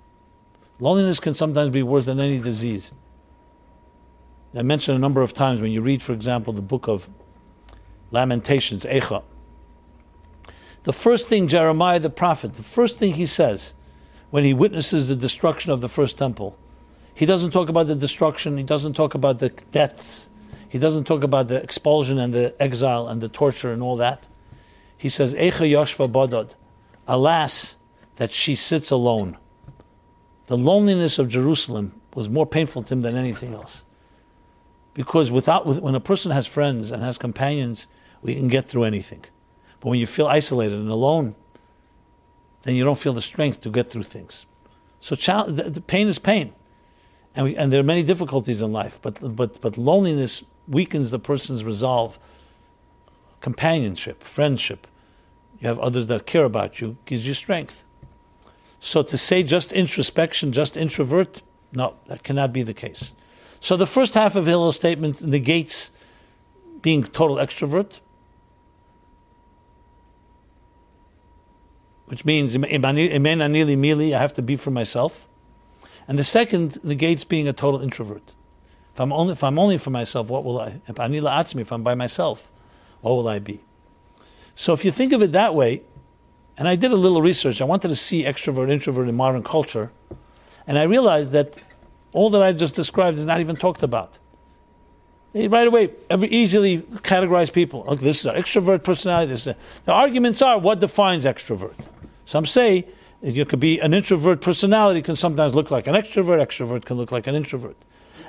Loneliness 0.79 1.19
can 1.19 1.35
sometimes 1.35 1.69
be 1.69 1.83
worse 1.83 2.07
than 2.07 2.19
any 2.19 2.39
disease. 2.39 2.91
I 4.55 4.61
mentioned 4.61 4.95
a 4.95 4.99
number 4.99 5.21
of 5.21 5.33
times 5.33 5.61
when 5.61 5.71
you 5.71 5.81
read, 5.81 6.01
for 6.01 6.13
example, 6.13 6.53
the 6.53 6.61
book 6.61 6.87
of 6.87 7.09
Lamentations, 8.11 8.85
Echa. 8.85 9.23
The 10.83 10.93
first 10.93 11.27
thing 11.27 11.47
Jeremiah 11.47 11.99
the 11.99 12.09
prophet, 12.09 12.53
the 12.53 12.63
first 12.63 12.99
thing 12.99 13.13
he 13.13 13.25
says 13.25 13.73
when 14.29 14.43
he 14.43 14.53
witnesses 14.53 15.07
the 15.09 15.15
destruction 15.15 15.71
of 15.71 15.81
the 15.81 15.89
first 15.89 16.17
temple, 16.17 16.57
he 17.13 17.25
doesn't 17.25 17.51
talk 17.51 17.69
about 17.69 17.87
the 17.87 17.95
destruction, 17.95 18.57
he 18.57 18.63
doesn't 18.63 18.93
talk 18.93 19.13
about 19.13 19.39
the 19.39 19.49
deaths, 19.49 20.29
he 20.67 20.77
doesn't 20.77 21.05
talk 21.05 21.23
about 21.23 21.47
the 21.47 21.61
expulsion 21.61 22.19
and 22.19 22.33
the 22.33 22.55
exile 22.61 23.07
and 23.07 23.21
the 23.21 23.29
torture 23.29 23.71
and 23.71 23.81
all 23.81 23.95
that. 23.95 24.27
He 24.97 25.09
says, 25.09 25.33
Echa 25.33 25.69
Yoshva 25.69 26.11
Badad, 26.11 26.55
alas, 27.07 27.77
that 28.17 28.31
she 28.31 28.55
sits 28.55 28.91
alone. 28.91 29.37
The 30.47 30.57
loneliness 30.57 31.17
of 31.17 31.29
Jerusalem 31.29 31.99
was 32.13 32.29
more 32.29 32.45
painful 32.45 32.83
to 32.83 32.93
him 32.93 33.01
than 33.01 33.15
anything 33.15 33.53
else. 33.53 33.84
Because 34.95 35.29
without, 35.29 35.67
when 35.67 35.93
a 35.93 35.99
person 35.99 36.31
has 36.31 36.47
friends 36.47 36.89
and 36.89 37.03
has 37.03 37.19
companions, 37.19 37.85
we 38.21 38.33
can 38.33 38.47
get 38.47 38.65
through 38.65 38.85
anything. 38.85 39.25
But 39.81 39.89
when 39.89 39.99
you 39.99 40.07
feel 40.07 40.25
isolated 40.25 40.79
and 40.79 40.89
alone, 40.89 41.35
then 42.63 42.75
you 42.75 42.83
don't 42.83 42.97
feel 42.97 43.13
the 43.13 43.21
strength 43.21 43.61
to 43.61 43.69
get 43.69 43.91
through 43.91 44.03
things. 44.03 44.47
So 45.01 45.13
the, 45.15 45.69
the 45.69 45.81
pain 45.81 46.07
is 46.07 46.17
pain. 46.17 46.53
And, 47.35 47.45
we, 47.45 47.55
and 47.57 47.71
there 47.71 47.81
are 47.81 47.83
many 47.83 48.03
difficulties 48.03 48.61
in 48.61 48.71
life, 48.71 48.99
but, 49.01 49.19
but, 49.21 49.59
but 49.59 49.77
loneliness 49.77 50.43
weakens 50.67 51.11
the 51.11 51.19
person's 51.19 51.63
resolve 51.63 52.17
companionship, 53.41 54.23
friendship. 54.23 54.87
You 55.59 55.67
have 55.67 55.77
others 55.79 56.07
that 56.07 56.25
care 56.25 56.45
about 56.45 56.79
you, 56.79 56.97
gives 57.05 57.27
you 57.27 57.33
strength. 57.33 57.85
So 58.79 59.03
to 59.03 59.17
say 59.17 59.43
just 59.43 59.73
introspection, 59.73 60.53
just 60.53 60.77
introvert, 60.77 61.41
no, 61.73 61.95
that 62.07 62.23
cannot 62.23 62.53
be 62.53 62.63
the 62.63 62.73
case. 62.73 63.13
So 63.59 63.75
the 63.75 63.87
first 63.87 64.13
half 64.13 64.35
of 64.35 64.45
Hillel's 64.45 64.75
statement 64.75 65.21
negates 65.21 65.91
being 66.81 67.03
total 67.03 67.37
extrovert, 67.37 67.99
which 72.05 72.23
means 72.25 72.55
I 72.55 74.19
have 74.19 74.33
to 74.33 74.41
be 74.41 74.55
for 74.55 74.71
myself. 74.71 75.27
And 76.07 76.19
the 76.19 76.23
second 76.23 76.83
negates 76.83 77.23
being 77.23 77.47
a 77.47 77.53
total 77.53 77.81
introvert. 77.81 78.35
If 78.93 79.01
I'm 79.01 79.11
only 79.11 79.33
if 79.33 79.43
I'm 79.43 79.57
only 79.59 79.77
for 79.77 79.89
myself, 79.89 80.29
what 80.29 80.45
will 80.45 80.61
I? 80.61 80.79
If 80.87 80.95
atzmi, 80.95 81.61
if 81.61 81.71
I'm 81.71 81.83
by 81.83 81.95
myself, 81.95 82.51
what 83.01 83.11
will 83.15 83.27
I 83.27 83.39
be? 83.39 83.59
So 84.53 84.71
if 84.71 84.85
you 84.85 84.91
think 84.91 85.11
of 85.11 85.21
it 85.21 85.31
that 85.33 85.53
way, 85.53 85.81
and 86.57 86.67
I 86.67 86.75
did 86.75 86.91
a 86.91 86.95
little 86.95 87.21
research, 87.21 87.61
I 87.61 87.65
wanted 87.65 87.89
to 87.89 87.95
see 87.95 88.23
extrovert, 88.23 88.71
introvert 88.71 89.09
in 89.09 89.15
modern 89.15 89.43
culture, 89.43 89.91
and 90.65 90.77
I 90.77 90.83
realized 90.83 91.31
that 91.31 91.59
all 92.15 92.29
that 92.29 92.41
I 92.41 92.53
just 92.53 92.75
described 92.75 93.17
is 93.17 93.25
not 93.25 93.41
even 93.41 93.57
talked 93.57 93.83
about. 93.83 94.17
They 95.33 95.49
right 95.49 95.67
away 95.67 95.91
every, 96.09 96.29
easily 96.29 96.79
categorize 96.79 97.51
people. 97.51 97.83
Okay, 97.89 98.05
this 98.05 98.21
is 98.21 98.25
an 98.25 98.35
extrovert 98.35 98.83
personality. 98.83 99.31
This 99.33 99.47
is 99.47 99.55
the 99.83 99.91
arguments 99.91 100.41
are 100.41 100.57
what 100.57 100.79
defines 100.79 101.25
extrovert. 101.25 101.89
Some 102.23 102.45
say 102.45 102.87
you 103.21 103.45
could 103.45 103.59
be 103.59 103.79
an 103.79 103.93
introvert 103.93 104.39
personality 104.39 105.01
can 105.01 105.17
sometimes 105.17 105.53
look 105.53 105.71
like 105.71 105.87
an 105.87 105.93
extrovert. 105.93 106.39
Extrovert 106.41 106.85
can 106.85 106.95
look 106.95 107.11
like 107.11 107.27
an 107.27 107.35
introvert. 107.35 107.75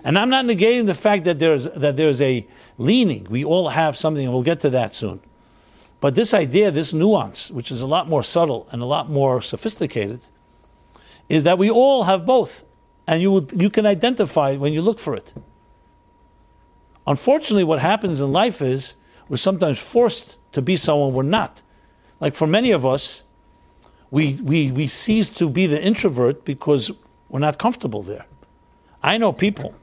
And 0.02 0.18
I'm 0.18 0.30
not 0.30 0.44
negating 0.46 0.86
the 0.86 0.94
fact 0.94 1.22
that 1.24 1.38
there's, 1.38 1.64
that 1.70 1.96
there's 1.96 2.20
a 2.20 2.44
leaning. 2.78 3.26
We 3.30 3.44
all 3.44 3.68
have 3.68 3.96
something, 3.96 4.24
and 4.24 4.32
we'll 4.32 4.42
get 4.42 4.60
to 4.60 4.70
that 4.70 4.94
soon. 4.94 5.20
But 6.00 6.16
this 6.16 6.34
idea, 6.34 6.72
this 6.72 6.92
nuance, 6.92 7.52
which 7.52 7.70
is 7.70 7.82
a 7.82 7.86
lot 7.86 8.08
more 8.08 8.24
subtle 8.24 8.68
and 8.72 8.82
a 8.82 8.84
lot 8.84 9.08
more 9.08 9.40
sophisticated, 9.40 10.26
is 11.28 11.44
that 11.44 11.56
we 11.56 11.70
all 11.70 12.04
have 12.04 12.26
both. 12.26 12.64
And 13.06 13.22
you, 13.22 13.30
will, 13.30 13.48
you 13.56 13.70
can 13.70 13.86
identify 13.86 14.56
when 14.56 14.72
you 14.72 14.82
look 14.82 14.98
for 14.98 15.14
it. 15.14 15.32
Unfortunately, 17.06 17.64
what 17.64 17.80
happens 17.80 18.20
in 18.20 18.32
life 18.32 18.60
is 18.60 18.96
we're 19.28 19.36
sometimes 19.36 19.78
forced 19.78 20.38
to 20.52 20.62
be 20.62 20.76
someone 20.76 21.14
we're 21.14 21.22
not. 21.22 21.62
Like 22.20 22.34
for 22.34 22.46
many 22.46 22.72
of 22.72 22.84
us, 22.84 23.22
we, 24.10 24.34
we, 24.42 24.70
we 24.70 24.86
cease 24.86 25.28
to 25.30 25.48
be 25.48 25.66
the 25.66 25.82
introvert 25.82 26.44
because 26.44 26.90
we're 27.28 27.40
not 27.40 27.58
comfortable 27.58 28.02
there. 28.02 28.26
I 29.02 29.18
know 29.18 29.32
people 29.32 29.74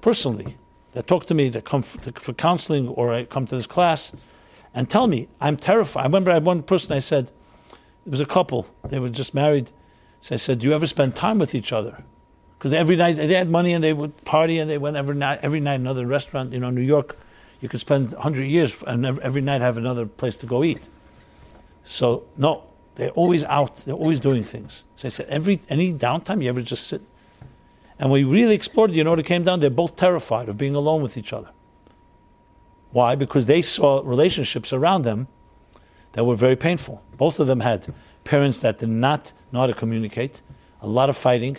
personally 0.00 0.56
that 0.92 1.06
talk 1.06 1.26
to 1.26 1.34
me 1.34 1.48
that 1.48 1.64
come 1.64 1.82
for, 1.82 2.12
for 2.12 2.32
counseling 2.32 2.88
or 2.88 3.12
I 3.12 3.24
come 3.24 3.46
to 3.46 3.56
this 3.56 3.66
class 3.66 4.12
and 4.74 4.88
tell 4.88 5.06
me 5.06 5.28
I'm 5.40 5.56
terrified. 5.56 6.02
I 6.02 6.04
remember 6.04 6.30
I 6.30 6.34
had 6.34 6.44
one 6.44 6.62
person 6.62 6.92
I 6.92 7.00
said, 7.00 7.30
it 8.04 8.10
was 8.10 8.20
a 8.20 8.26
couple, 8.26 8.68
they 8.84 8.98
were 8.98 9.08
just 9.08 9.34
married. 9.34 9.72
So 10.20 10.34
I 10.34 10.38
said, 10.38 10.60
Do 10.60 10.68
you 10.68 10.74
ever 10.74 10.86
spend 10.86 11.16
time 11.16 11.38
with 11.38 11.54
each 11.54 11.72
other? 11.72 12.04
Because 12.58 12.72
every 12.72 12.96
night 12.96 13.16
they 13.16 13.34
had 13.34 13.50
money 13.50 13.72
and 13.72 13.84
they 13.84 13.92
would 13.92 14.24
party 14.24 14.58
and 14.58 14.70
they 14.70 14.78
went 14.78 14.96
every 14.96 15.14
night, 15.14 15.40
every 15.42 15.60
night 15.60 15.80
another 15.80 16.06
restaurant. 16.06 16.52
You 16.52 16.60
know, 16.60 16.70
New 16.70 16.80
York, 16.80 17.16
you 17.60 17.68
could 17.68 17.80
spend 17.80 18.12
100 18.12 18.44
years 18.44 18.82
and 18.86 19.04
every 19.06 19.42
night 19.42 19.60
have 19.60 19.76
another 19.78 20.06
place 20.06 20.36
to 20.38 20.46
go 20.46 20.64
eat. 20.64 20.88
So, 21.84 22.24
no, 22.36 22.64
they're 22.96 23.10
always 23.10 23.44
out, 23.44 23.76
they're 23.78 23.94
always 23.94 24.20
doing 24.20 24.42
things. 24.42 24.84
So 24.96 25.06
I 25.06 25.10
said, 25.10 25.26
every, 25.28 25.60
any 25.68 25.92
downtime, 25.92 26.42
you 26.42 26.48
ever 26.48 26.62
just 26.62 26.86
sit? 26.86 27.02
And 27.98 28.10
we 28.10 28.24
really 28.24 28.54
explored, 28.54 28.94
you 28.94 29.04
know 29.04 29.10
what 29.10 29.20
it 29.20 29.26
came 29.26 29.44
down? 29.44 29.60
They're 29.60 29.70
both 29.70 29.96
terrified 29.96 30.48
of 30.48 30.58
being 30.58 30.74
alone 30.74 31.02
with 31.02 31.16
each 31.16 31.32
other. 31.32 31.50
Why? 32.90 33.14
Because 33.14 33.46
they 33.46 33.62
saw 33.62 34.00
relationships 34.04 34.72
around 34.72 35.02
them 35.02 35.28
that 36.12 36.24
were 36.24 36.36
very 36.36 36.56
painful. 36.56 37.02
Both 37.16 37.38
of 37.38 37.46
them 37.46 37.60
had 37.60 37.92
parents 38.24 38.60
that 38.60 38.78
did 38.78 38.88
not 38.88 39.32
know 39.52 39.60
how 39.60 39.66
to 39.66 39.74
communicate, 39.74 40.40
a 40.80 40.86
lot 40.86 41.08
of 41.08 41.16
fighting, 41.16 41.58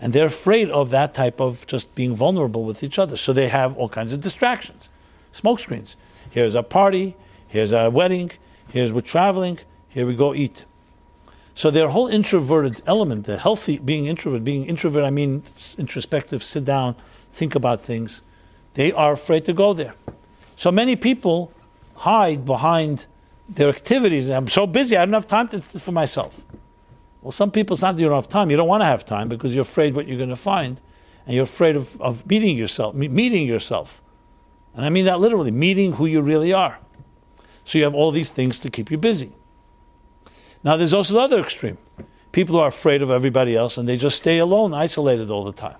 and 0.00 0.12
they're 0.12 0.26
afraid 0.26 0.70
of 0.70 0.90
that 0.90 1.12
type 1.12 1.40
of 1.40 1.66
just 1.66 1.94
being 1.94 2.14
vulnerable 2.14 2.64
with 2.64 2.82
each 2.82 2.98
other. 2.98 3.16
So 3.16 3.32
they 3.32 3.48
have 3.48 3.76
all 3.76 3.88
kinds 3.88 4.12
of 4.12 4.20
distractions, 4.20 4.88
smoke 5.30 5.60
screens. 5.60 5.96
Here's 6.30 6.54
a 6.54 6.62
party, 6.62 7.16
here's 7.46 7.72
a 7.72 7.90
wedding, 7.90 8.30
here's 8.68 8.92
we're 8.92 9.02
traveling, 9.02 9.58
here 9.88 10.06
we 10.06 10.16
go 10.16 10.34
eat. 10.34 10.64
So 11.54 11.70
their 11.70 11.90
whole 11.90 12.06
introverted 12.06 12.80
element, 12.86 13.26
the 13.26 13.36
healthy 13.36 13.78
being 13.78 14.06
introvert, 14.06 14.44
being 14.44 14.64
introvert, 14.64 15.04
I 15.04 15.10
mean 15.10 15.42
introspective, 15.76 16.42
sit 16.42 16.64
down, 16.64 16.96
think 17.32 17.54
about 17.54 17.82
things, 17.82 18.22
they 18.74 18.92
are 18.92 19.12
afraid 19.12 19.44
to 19.44 19.52
go 19.52 19.74
there. 19.74 19.94
So 20.56 20.70
many 20.72 20.96
people 20.96 21.52
hide 21.96 22.46
behind 22.46 23.06
their 23.48 23.68
activities. 23.68 24.30
I'm 24.30 24.48
so 24.48 24.66
busy, 24.66 24.96
I 24.96 25.04
don't 25.04 25.12
have 25.12 25.26
time 25.26 25.48
to, 25.48 25.60
for 25.60 25.92
myself. 25.92 26.46
Well, 27.22 27.32
some 27.32 27.50
people, 27.50 27.74
it's 27.74 27.82
not 27.82 27.96
that 27.96 28.02
you 28.02 28.08
don't 28.08 28.16
have 28.16 28.28
time. 28.28 28.50
You 28.50 28.56
don't 28.56 28.68
want 28.68 28.80
to 28.80 28.86
have 28.86 29.04
time 29.04 29.28
because 29.28 29.54
you're 29.54 29.62
afraid 29.62 29.94
what 29.94 30.08
you're 30.08 30.16
going 30.16 30.30
to 30.30 30.36
find, 30.36 30.80
and 31.26 31.34
you're 31.34 31.44
afraid 31.44 31.76
of, 31.76 32.00
of 32.00 32.26
meeting 32.26 32.56
yourself, 32.56 32.94
meeting 32.94 33.46
yourself. 33.46 34.02
And 34.74 34.84
I 34.86 34.90
mean 34.90 35.04
that 35.04 35.20
literally, 35.20 35.50
meeting 35.50 35.94
who 35.94 36.06
you 36.06 36.22
really 36.22 36.52
are. 36.52 36.78
So 37.64 37.78
you 37.78 37.84
have 37.84 37.94
all 37.94 38.10
these 38.10 38.30
things 38.30 38.58
to 38.60 38.70
keep 38.70 38.90
you 38.90 38.96
busy. 38.96 39.32
Now, 40.64 40.76
there's 40.76 40.94
also 40.94 41.14
the 41.14 41.20
other 41.20 41.40
extreme. 41.40 41.78
People 42.32 42.58
are 42.58 42.68
afraid 42.68 43.02
of 43.02 43.10
everybody 43.10 43.56
else 43.56 43.76
and 43.76 43.88
they 43.88 43.96
just 43.96 44.16
stay 44.16 44.38
alone, 44.38 44.72
isolated 44.72 45.30
all 45.30 45.44
the 45.44 45.52
time. 45.52 45.78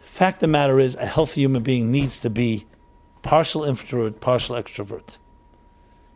The 0.00 0.06
fact 0.06 0.36
of 0.36 0.40
the 0.40 0.48
matter 0.48 0.78
is, 0.78 0.94
a 0.96 1.06
healthy 1.06 1.42
human 1.42 1.62
being 1.62 1.90
needs 1.90 2.20
to 2.20 2.30
be 2.30 2.66
partial 3.22 3.64
introvert, 3.64 4.20
partial 4.20 4.56
extrovert. 4.56 5.16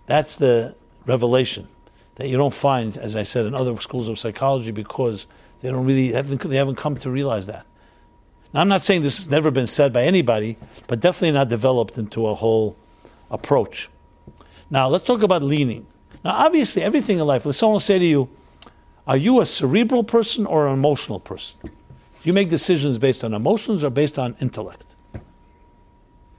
That's 0.07 0.37
the 0.37 0.77
revelation 1.05 1.69
that 2.17 2.29
you 2.29 2.37
don't 2.37 2.53
find, 2.53 2.97
as 2.99 3.15
I 3.15 3.23
said, 3.23 3.47
in 3.47 3.55
other 3.55 3.79
schools 3.81 4.09
of 4.09 4.19
psychology 4.19 4.73
because 4.73 5.27
they 5.61 5.71
don't 5.71 5.87
really 5.87 6.13
haven't, 6.13 6.41
they 6.43 6.57
haven't 6.57 6.77
come 6.77 6.97
to 6.99 7.11
realize 7.11 7.47
that. 7.47 7.67
Now, 8.53 8.61
I'm 8.61 8.69
not 8.69 8.83
saying 8.83 9.03
this 9.03 9.19
has 9.19 9.29
never 9.29 9.51
been 9.51 9.67
said 9.67 9.93
by 9.93 10.05
anybody, 10.05 10.57
but 10.87 11.01
definitely 11.01 11.33
not 11.33 11.49
developed 11.49 11.99
into 11.99 12.27
a 12.27 12.35
whole 12.35 12.77
approach. 13.31 13.89
Now, 14.71 14.89
let's 14.89 15.05
talk 15.05 15.23
about 15.23 15.43
leaning. 15.43 15.87
Now, 16.25 16.33
obviously, 16.33 16.83
everything 16.83 17.19
in 17.19 17.27
life, 17.27 17.45
let 17.47 17.55
someone 17.55 17.81
say 17.81 17.99
to 17.99 18.05
you, 18.05 18.29
Are 19.07 19.17
you 19.17 19.41
a 19.41 19.47
cerebral 19.47 20.05
person 20.05 20.47
or 20.47 20.67
an 20.67 20.73
emotional 20.73 21.21
person? 21.21 21.59
Do 21.63 21.71
you 22.23 22.33
make 22.33 22.49
decisions 22.49 22.99
based 22.99 23.23
on 23.25 23.35
emotions 23.35 23.85
or 23.85 23.91
based 23.91 24.19
on 24.19 24.35
intellect? 24.41 24.97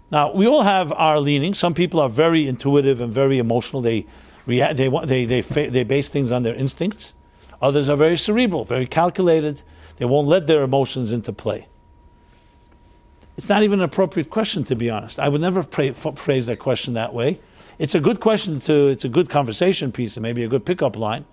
Now, 0.10 0.34
we 0.34 0.48
all 0.48 0.64
have 0.64 0.92
our 0.94 1.20
leanings. 1.20 1.60
Some 1.60 1.74
people 1.74 2.00
are 2.00 2.10
very 2.10 2.48
intuitive 2.48 3.02
and 3.02 3.12
very 3.12 3.38
emotional. 3.38 3.82
They, 3.82 4.06
they, 4.48 4.74
they, 4.74 5.26
they, 5.26 5.42
they 5.42 5.84
base 5.84 6.10
things 6.10 6.32
on 6.32 6.44
their 6.44 6.56
instincts. 6.56 7.14
Others 7.62 7.90
are 7.90 7.98
very 7.98 8.18
cerebral, 8.18 8.66
very 8.66 8.88
calculated. 8.88 9.62
They 9.98 10.06
won't 10.06 10.28
let 10.28 10.48
their 10.48 10.64
emotions 10.64 11.12
into 11.12 11.34
play. 11.34 11.68
It's 13.36 13.50
not 13.50 13.64
even 13.64 13.80
an 13.80 13.86
appropriate 13.86 14.30
question, 14.30 14.64
to 14.66 14.76
be 14.76 14.90
honest. 14.90 15.20
I 15.20 15.30
would 15.30 15.42
never 15.42 15.64
pray, 15.64 15.92
phrase 15.92 16.48
that 16.48 16.58
question 16.60 16.96
that 16.96 17.14
way. 17.14 17.40
It's 17.78 17.94
a 17.94 18.00
good 18.00 18.20
question 18.20 18.60
to, 18.62 18.88
it's 18.88 19.06
a 19.06 19.10
good 19.10 19.30
conversation 19.30 19.92
piece 19.92 20.18
and 20.18 20.24
maybe 20.24 20.44
a 20.44 20.48
good 20.48 20.66
pickup 20.66 20.96
line. 20.96 21.26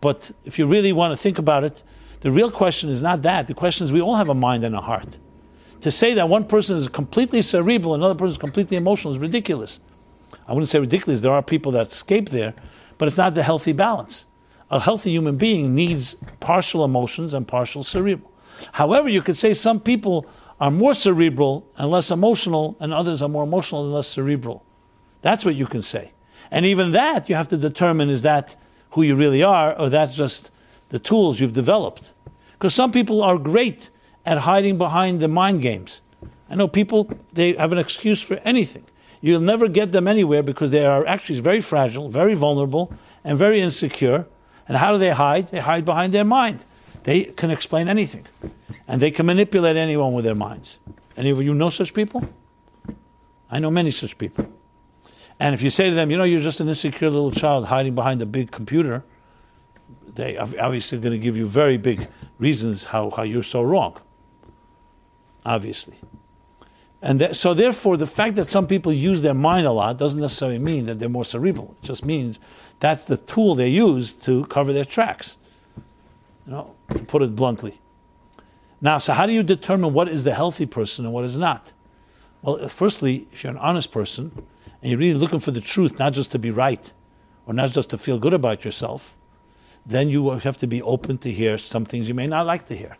But 0.00 0.32
if 0.44 0.58
you 0.58 0.66
really 0.66 0.92
want 0.92 1.12
to 1.12 1.16
think 1.16 1.38
about 1.38 1.64
it, 1.64 1.82
the 2.20 2.30
real 2.30 2.50
question 2.50 2.88
is 2.88 3.02
not 3.02 3.22
that. 3.22 3.46
The 3.46 3.54
question 3.54 3.84
is 3.84 3.92
we 3.92 4.00
all 4.00 4.16
have 4.16 4.28
a 4.28 4.34
mind 4.34 4.64
and 4.64 4.74
a 4.74 4.80
heart. 4.80 5.18
To 5.82 5.90
say 5.90 6.14
that 6.14 6.28
one 6.28 6.46
person 6.46 6.76
is 6.76 6.88
completely 6.88 7.42
cerebral, 7.42 7.94
and 7.94 8.02
another 8.02 8.16
person 8.16 8.32
is 8.32 8.38
completely 8.38 8.76
emotional 8.76 9.12
is 9.12 9.18
ridiculous. 9.18 9.80
I 10.46 10.52
wouldn't 10.52 10.68
say 10.68 10.78
ridiculous. 10.78 11.20
There 11.20 11.32
are 11.32 11.42
people 11.42 11.72
that 11.72 11.88
escape 11.88 12.30
there, 12.30 12.54
but 12.98 13.06
it's 13.08 13.16
not 13.16 13.34
the 13.34 13.42
healthy 13.42 13.72
balance. 13.72 14.26
A 14.70 14.80
healthy 14.80 15.10
human 15.10 15.36
being 15.36 15.74
needs 15.74 16.16
partial 16.40 16.84
emotions 16.84 17.34
and 17.34 17.46
partial 17.46 17.84
cerebral. 17.84 18.30
However, 18.72 19.08
you 19.08 19.22
could 19.22 19.36
say 19.36 19.54
some 19.54 19.80
people 19.80 20.26
are 20.60 20.70
more 20.70 20.94
cerebral 20.94 21.66
and 21.76 21.90
less 21.90 22.10
emotional, 22.10 22.76
and 22.80 22.92
others 22.92 23.20
are 23.20 23.28
more 23.28 23.44
emotional 23.44 23.84
and 23.84 23.92
less 23.92 24.06
cerebral. 24.06 24.64
That's 25.20 25.44
what 25.44 25.56
you 25.56 25.66
can 25.66 25.82
say. 25.82 26.12
And 26.50 26.64
even 26.64 26.92
that, 26.92 27.28
you 27.28 27.34
have 27.34 27.48
to 27.48 27.56
determine 27.56 28.10
is 28.10 28.22
that 28.22 28.56
who 28.90 29.02
you 29.02 29.16
really 29.16 29.42
are, 29.42 29.78
or 29.78 29.88
that's 29.88 30.14
just 30.14 30.50
the 30.90 30.98
tools 30.98 31.40
you've 31.40 31.52
developed. 31.52 32.12
Because 32.52 32.74
some 32.74 32.92
people 32.92 33.22
are 33.22 33.38
great 33.38 33.90
at 34.24 34.38
hiding 34.38 34.78
behind 34.78 35.20
the 35.20 35.28
mind 35.28 35.62
games. 35.62 36.00
I 36.48 36.54
know 36.54 36.68
people, 36.68 37.10
they 37.32 37.54
have 37.54 37.72
an 37.72 37.78
excuse 37.78 38.22
for 38.22 38.36
anything. 38.44 38.84
You'll 39.22 39.40
never 39.40 39.68
get 39.68 39.92
them 39.92 40.08
anywhere 40.08 40.42
because 40.42 40.72
they 40.72 40.84
are 40.84 41.06
actually 41.06 41.40
very 41.40 41.60
fragile, 41.60 42.08
very 42.08 42.34
vulnerable, 42.34 42.92
and 43.22 43.38
very 43.38 43.60
insecure. 43.60 44.26
And 44.66 44.76
how 44.76 44.92
do 44.92 44.98
they 44.98 45.10
hide? 45.10 45.48
They 45.48 45.60
hide 45.60 45.84
behind 45.84 46.12
their 46.12 46.24
mind. 46.24 46.64
They 47.04 47.24
can 47.24 47.50
explain 47.50 47.88
anything. 47.88 48.26
And 48.88 49.00
they 49.00 49.12
can 49.12 49.26
manipulate 49.26 49.76
anyone 49.76 50.12
with 50.12 50.24
their 50.24 50.34
minds. 50.34 50.80
Any 51.16 51.30
of 51.30 51.40
you 51.40 51.54
know 51.54 51.70
such 51.70 51.94
people? 51.94 52.28
I 53.48 53.60
know 53.60 53.70
many 53.70 53.92
such 53.92 54.18
people. 54.18 54.46
And 55.38 55.54
if 55.54 55.62
you 55.62 55.70
say 55.70 55.88
to 55.88 55.94
them, 55.94 56.10
you 56.10 56.18
know, 56.18 56.24
you're 56.24 56.40
just 56.40 56.60
an 56.60 56.68
insecure 56.68 57.08
little 57.08 57.30
child 57.30 57.66
hiding 57.66 57.94
behind 57.94 58.20
a 58.22 58.26
big 58.26 58.50
computer, 58.50 59.04
they 60.14 60.36
are 60.36 60.48
obviously 60.58 60.98
going 60.98 61.12
to 61.12 61.18
give 61.18 61.36
you 61.36 61.46
very 61.46 61.76
big 61.76 62.08
reasons 62.38 62.86
how, 62.86 63.10
how 63.10 63.22
you're 63.22 63.42
so 63.42 63.62
wrong. 63.62 64.00
Obviously. 65.44 65.96
And 67.04 67.20
that, 67.20 67.34
so, 67.34 67.52
therefore, 67.52 67.96
the 67.96 68.06
fact 68.06 68.36
that 68.36 68.48
some 68.48 68.68
people 68.68 68.92
use 68.92 69.22
their 69.22 69.34
mind 69.34 69.66
a 69.66 69.72
lot 69.72 69.98
doesn't 69.98 70.20
necessarily 70.20 70.58
mean 70.58 70.86
that 70.86 71.00
they're 71.00 71.08
more 71.08 71.24
cerebral. 71.24 71.76
It 71.82 71.86
just 71.86 72.04
means 72.04 72.38
that's 72.78 73.04
the 73.04 73.16
tool 73.16 73.56
they 73.56 73.68
use 73.68 74.12
to 74.18 74.44
cover 74.46 74.72
their 74.72 74.84
tracks. 74.84 75.36
You 76.46 76.52
know, 76.52 76.74
to 76.94 77.02
put 77.02 77.22
it 77.22 77.34
bluntly. 77.34 77.80
Now, 78.80 78.98
so 78.98 79.12
how 79.12 79.26
do 79.26 79.32
you 79.32 79.42
determine 79.42 79.92
what 79.92 80.08
is 80.08 80.22
the 80.22 80.34
healthy 80.34 80.66
person 80.66 81.04
and 81.04 81.12
what 81.12 81.24
is 81.24 81.36
not? 81.36 81.72
Well, 82.40 82.68
firstly, 82.68 83.26
if 83.32 83.42
you're 83.42 83.52
an 83.52 83.58
honest 83.58 83.92
person, 83.92 84.46
and 84.80 84.90
you're 84.90 84.98
really 84.98 85.18
looking 85.18 85.38
for 85.38 85.52
the 85.52 85.60
truth, 85.60 85.98
not 85.98 86.12
just 86.12 86.32
to 86.32 86.38
be 86.38 86.50
right 86.50 86.92
or 87.46 87.54
not 87.54 87.70
just 87.70 87.90
to 87.90 87.98
feel 87.98 88.18
good 88.18 88.34
about 88.34 88.64
yourself, 88.64 89.16
then 89.86 90.08
you 90.08 90.30
have 90.30 90.56
to 90.58 90.66
be 90.66 90.82
open 90.82 91.18
to 91.18 91.30
hear 91.30 91.58
some 91.58 91.84
things 91.84 92.08
you 92.08 92.14
may 92.14 92.26
not 92.26 92.46
like 92.46 92.66
to 92.66 92.76
hear. 92.76 92.96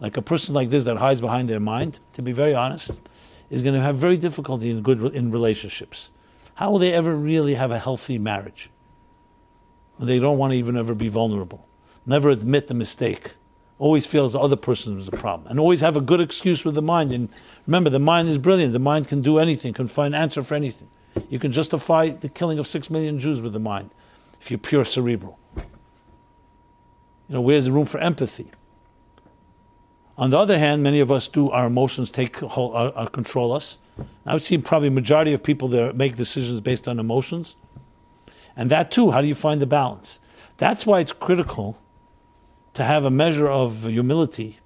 Like 0.00 0.16
a 0.16 0.22
person 0.22 0.54
like 0.54 0.70
this 0.70 0.84
that 0.84 0.98
hides 0.98 1.20
behind 1.20 1.48
their 1.48 1.60
mind, 1.60 2.00
to 2.14 2.22
be 2.22 2.32
very 2.32 2.54
honest, 2.54 3.00
is 3.50 3.62
going 3.62 3.74
to 3.74 3.80
have 3.80 3.96
very 3.96 4.16
difficulty 4.16 4.70
in 4.70 4.82
good 4.82 5.00
in 5.14 5.30
relationships. 5.30 6.10
How 6.54 6.70
will 6.70 6.78
they 6.78 6.92
ever 6.92 7.14
really 7.14 7.54
have 7.54 7.70
a 7.70 7.78
healthy 7.78 8.18
marriage? 8.18 8.70
They 9.98 10.18
don't 10.18 10.38
want 10.38 10.52
to 10.52 10.56
even 10.56 10.76
ever 10.76 10.94
be 10.94 11.08
vulnerable. 11.08 11.66
Never 12.04 12.30
admit 12.30 12.68
the 12.68 12.74
mistake 12.74 13.34
always 13.78 14.06
feels 14.06 14.32
the 14.32 14.40
other 14.40 14.56
person 14.56 14.98
is 14.98 15.08
a 15.08 15.12
problem, 15.12 15.50
and 15.50 15.60
always 15.60 15.80
have 15.80 15.96
a 15.96 16.00
good 16.00 16.20
excuse 16.20 16.64
with 16.64 16.74
the 16.74 16.82
mind. 16.82 17.12
And 17.12 17.28
remember, 17.66 17.90
the 17.90 17.98
mind 17.98 18.28
is 18.28 18.38
brilliant. 18.38 18.72
The 18.72 18.78
mind 18.78 19.08
can 19.08 19.20
do 19.20 19.38
anything, 19.38 19.74
can 19.74 19.86
find 19.86 20.14
answer 20.14 20.42
for 20.42 20.54
anything. 20.54 20.88
You 21.28 21.38
can 21.38 21.52
justify 21.52 22.10
the 22.10 22.28
killing 22.28 22.58
of 22.58 22.66
six 22.66 22.90
million 22.90 23.18
Jews 23.18 23.40
with 23.40 23.52
the 23.52 23.60
mind 23.60 23.90
if 24.40 24.50
you're 24.50 24.58
pure 24.58 24.84
cerebral. 24.84 25.38
You 27.28 27.34
know, 27.34 27.40
where's 27.40 27.66
the 27.66 27.72
room 27.72 27.86
for 27.86 27.98
empathy? 27.98 28.50
On 30.18 30.30
the 30.30 30.38
other 30.38 30.58
hand, 30.58 30.82
many 30.82 31.00
of 31.00 31.12
us 31.12 31.28
do 31.28 31.50
our 31.50 31.66
emotions 31.66 32.10
take 32.10 32.36
hold, 32.38 32.74
uh, 32.74 32.88
uh, 32.88 33.06
control 33.06 33.52
us. 33.52 33.78
I 34.24 34.32
would 34.32 34.42
see 34.42 34.56
probably 34.58 34.88
majority 34.88 35.32
of 35.32 35.42
people 35.42 35.68
that 35.68 35.96
make 35.96 36.16
decisions 36.16 36.60
based 36.60 36.88
on 36.88 36.98
emotions, 36.98 37.56
and 38.56 38.70
that 38.70 38.90
too. 38.90 39.10
How 39.10 39.20
do 39.20 39.28
you 39.28 39.34
find 39.34 39.60
the 39.60 39.66
balance? 39.66 40.20
That's 40.56 40.86
why 40.86 41.00
it's 41.00 41.12
critical 41.12 41.78
to 42.74 42.84
have 42.84 43.04
a 43.04 43.10
measure 43.10 43.48
of 43.48 43.84
humility 43.84 44.58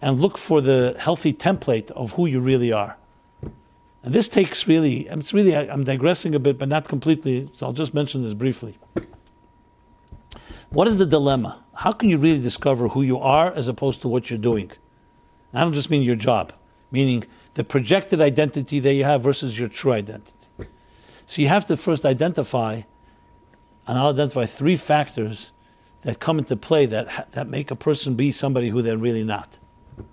and 0.00 0.20
look 0.20 0.38
for 0.38 0.60
the 0.60 0.96
healthy 0.98 1.32
template 1.32 1.90
of 1.92 2.12
who 2.12 2.26
you 2.26 2.40
really 2.40 2.72
are. 2.72 2.96
And 4.02 4.14
this 4.14 4.28
takes 4.28 4.66
really, 4.66 5.08
it's 5.08 5.32
really, 5.32 5.56
I'm 5.56 5.84
digressing 5.84 6.34
a 6.34 6.38
bit, 6.38 6.58
but 6.58 6.68
not 6.68 6.88
completely, 6.88 7.48
so 7.52 7.66
I'll 7.66 7.72
just 7.72 7.94
mention 7.94 8.22
this 8.22 8.34
briefly. 8.34 8.78
What 10.70 10.86
is 10.86 10.98
the 10.98 11.06
dilemma? 11.06 11.64
How 11.74 11.92
can 11.92 12.08
you 12.08 12.18
really 12.18 12.40
discover 12.40 12.88
who 12.88 13.02
you 13.02 13.18
are 13.18 13.52
as 13.52 13.68
opposed 13.68 14.00
to 14.02 14.08
what 14.08 14.30
you're 14.30 14.38
doing? 14.38 14.70
I 15.52 15.62
don't 15.62 15.72
just 15.72 15.90
mean 15.90 16.02
your 16.02 16.16
job, 16.16 16.52
meaning 16.90 17.24
the 17.54 17.64
projected 17.64 18.20
identity 18.20 18.80
that 18.80 18.92
you 18.92 19.04
have 19.04 19.22
versus 19.22 19.58
your 19.58 19.68
true 19.68 19.92
identity. 19.92 20.34
So 21.26 21.42
you 21.42 21.48
have 21.48 21.66
to 21.66 21.76
first 21.76 22.04
identify, 22.04 22.82
and 23.86 23.98
I'll 23.98 24.10
identify 24.10 24.46
three 24.46 24.76
factors 24.76 25.52
that 26.02 26.20
come 26.20 26.38
into 26.38 26.56
play 26.56 26.86
that, 26.86 27.32
that 27.32 27.48
make 27.48 27.70
a 27.70 27.76
person 27.76 28.14
be 28.14 28.30
somebody 28.30 28.68
who 28.68 28.82
they're 28.82 28.96
really 28.96 29.24
not. 29.24 29.58
In 29.98 30.04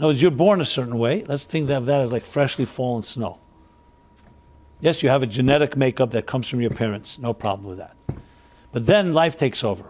other 0.00 0.08
words, 0.08 0.22
you're 0.22 0.30
born 0.30 0.60
a 0.60 0.64
certain 0.64 0.98
way. 0.98 1.24
Let's 1.24 1.44
think 1.44 1.70
of 1.70 1.86
that 1.86 2.00
as 2.00 2.12
like 2.12 2.24
freshly 2.24 2.64
fallen 2.64 3.02
snow. 3.02 3.38
Yes, 4.80 5.02
you 5.02 5.08
have 5.08 5.22
a 5.22 5.26
genetic 5.26 5.76
makeup 5.76 6.10
that 6.10 6.26
comes 6.26 6.48
from 6.48 6.60
your 6.60 6.70
parents. 6.70 7.18
No 7.18 7.32
problem 7.32 7.68
with 7.68 7.78
that. 7.78 7.96
But 8.72 8.86
then 8.86 9.12
life 9.12 9.36
takes 9.36 9.62
over. 9.62 9.86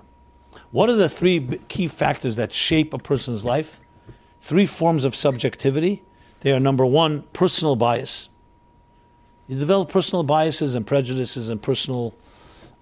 What 0.71 0.91
are 0.91 0.95
the 0.95 1.09
three 1.09 1.59
key 1.69 1.89
factors 1.89 2.37
that 2.37 2.53
shape 2.53 2.93
a 2.93 2.99
person's 2.99 3.45
life? 3.45 3.81
Three 4.45 4.67
forms 4.67 5.07
of 5.07 5.15
subjectivity. 5.15 6.03
They 6.41 6.53
are 6.53 6.61
number 6.61 6.85
one, 6.85 7.23
personal 7.33 7.77
bias. 7.77 8.29
You 9.49 9.59
develop 9.59 9.89
personal 9.89 10.23
biases 10.23 10.75
and 10.75 10.87
prejudices 10.87 11.49
and 11.49 11.63
personal 11.63 12.15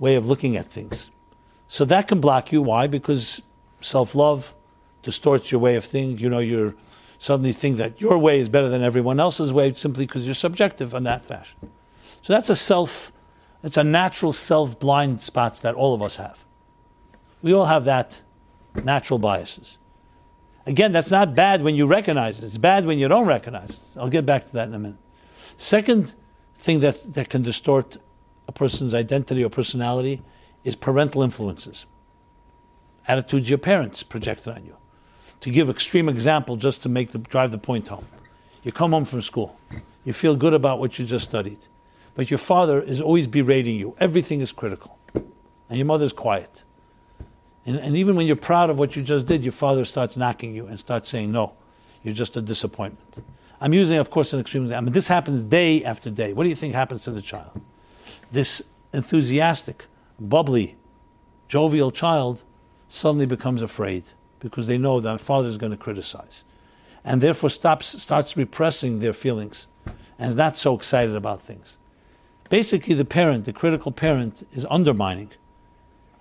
way 0.01 0.17
of 0.17 0.27
looking 0.27 0.57
at 0.57 0.67
things. 0.67 1.09
So 1.69 1.85
that 1.85 2.09
can 2.09 2.21
block 2.21 2.51
you. 2.51 2.63
Why? 2.63 2.89
Because 2.89 3.43
self 3.81 4.17
love 4.17 4.55
distorts 5.03 5.53
your 5.53 5.61
way 5.61 5.77
of 5.77 5.85
thinking. 5.85 6.19
You 6.19 6.31
know, 6.31 6.41
you're 6.41 6.75
suddenly 7.17 7.53
think 7.53 7.77
that 7.77 8.01
your 8.01 8.19
way 8.19 8.41
is 8.41 8.49
better 8.49 8.69
than 8.69 8.83
everyone 8.83 9.21
else's 9.21 9.53
way 9.53 9.73
simply 9.75 10.05
because 10.05 10.27
you're 10.27 10.35
subjective 10.35 10.93
in 10.95 11.05
that 11.05 11.25
fashion. 11.25 11.71
So 12.23 12.33
that's 12.33 12.51
a 12.51 12.57
self, 12.57 13.13
it's 13.63 13.77
a 13.77 13.85
natural 13.85 14.33
self 14.33 14.81
blind 14.81 15.23
spots 15.23 15.61
that 15.61 15.77
all 15.77 15.95
of 15.95 16.03
us 16.03 16.17
have. 16.17 16.45
We 17.41 17.55
all 17.55 17.67
have 17.67 17.85
that 17.85 18.23
natural 18.83 19.21
biases. 19.21 19.79
Again, 20.67 20.93
that's 20.93 21.11
not 21.11 21.35
bad 21.35 21.63
when 21.63 21.75
you 21.75 21.87
recognize 21.87 22.39
it. 22.39 22.45
It's 22.45 22.57
bad 22.57 22.87
when 22.87 22.99
you 22.99 23.09
don't 23.09 23.27
recognize 23.27 23.71
it. 23.71 23.99
I'll 23.99 24.09
get 24.09 24.25
back 24.25 24.45
to 24.47 24.53
that 24.53 24.69
in 24.69 24.75
a 24.75 24.79
minute. 24.79 24.99
Second 25.57 26.15
thing 26.55 26.81
that, 26.81 27.15
that 27.15 27.29
can 27.29 27.43
distort 27.43 27.97
a 28.47 28.53
person's 28.53 28.95
identity 28.95 29.45
or 29.45 29.49
personality 29.49 30.23
is 30.65 30.77
parental 30.77 31.23
influences. 31.23 31.87
Attitudes 33.09 33.49
your 33.49 33.59
parents 33.59 34.03
projected 34.03 34.55
on 34.55 34.65
you 34.65 34.77
to 35.41 35.51
give 35.51 35.69
extreme 35.69 36.09
example 36.09 36.57
just 36.57 36.83
to 36.85 36.89
make 36.89 37.11
the, 37.11 37.19
drive 37.19 37.51
the 37.51 37.59
point 37.59 37.89
home. 37.89 38.07
You 38.63 38.71
come 38.71 38.93
home 38.93 39.05
from 39.05 39.23
school, 39.23 39.59
you 40.05 40.13
feel 40.13 40.37
good 40.37 40.55
about 40.55 40.79
what 40.79 40.99
you 40.99 41.05
just 41.05 41.29
studied, 41.29 41.67
but 42.15 42.31
your 42.31 42.39
father 42.39 42.81
is 42.81 43.01
always 43.01 43.27
berating 43.27 43.75
you. 43.75 43.97
Everything 43.99 44.41
is 44.41 44.53
critical, 44.53 44.99
and 45.15 45.79
your 45.79 45.87
mother's 45.87 46.13
quiet. 46.13 46.63
And, 47.65 47.77
and 47.77 47.97
even 47.97 48.17
when 48.17 48.27
you're 48.27 48.37
proud 48.37 48.71
of 48.71 48.79
what 48.79 48.97
you 48.97 49.03
just 49.03 49.27
did, 49.27 49.45
your 49.45 49.53
father 49.53 49.85
starts 49.85 50.17
knocking 50.17 50.55
you 50.55 50.67
and 50.67 50.79
starts 50.79 51.09
saying, 51.09 51.33
"No, 51.33 51.53
you're 52.03 52.15
just 52.15 52.37
a 52.37 52.43
disappointment." 52.43 53.23
I'm 53.61 53.73
using, 53.73 53.99
of 53.99 54.11
course, 54.11 54.33
an 54.33 54.41
extreme 54.41 54.65
example. 54.65 54.79
I 54.79 54.85
mean, 54.87 54.93
this 54.93 55.07
happens 55.07 55.45
day 55.45 55.85
after 55.85 56.11
day. 56.11 56.33
What 56.33 56.43
do 56.43 56.49
you 56.51 56.57
think 56.57 56.75
happens 56.75 57.05
to 57.05 57.13
the 57.13 57.23
child? 57.23 57.61
This 58.33 58.63
enthusiastic, 58.93 59.87
bubbly, 60.19 60.77
jovial 61.47 61.93
child 61.93 62.43
suddenly 62.89 63.27
becomes 63.27 63.63
afraid 63.63 64.05
because 64.41 64.67
they 64.67 64.79
know 64.79 65.01
that 65.01 65.21
father 65.21 65.49
is 65.49 65.59
going 65.59 65.71
to 65.71 65.79
criticize. 65.79 66.45
And 67.05 67.21
therefore 67.21 67.51
stops, 67.51 68.03
starts 68.03 68.37
repressing 68.37 68.99
their 68.99 69.13
feelings 69.13 69.69
and 70.19 70.29
is 70.29 70.37
not 70.37 70.57
so 70.57 70.75
excited 70.75 71.15
about 71.15 71.41
things. 71.41 71.77
Basically, 72.51 72.95
the 72.95 73.05
parent, 73.05 73.45
the 73.45 73.53
critical 73.53 73.93
parent, 73.93 74.47
is 74.53 74.67
undermining 74.69 75.31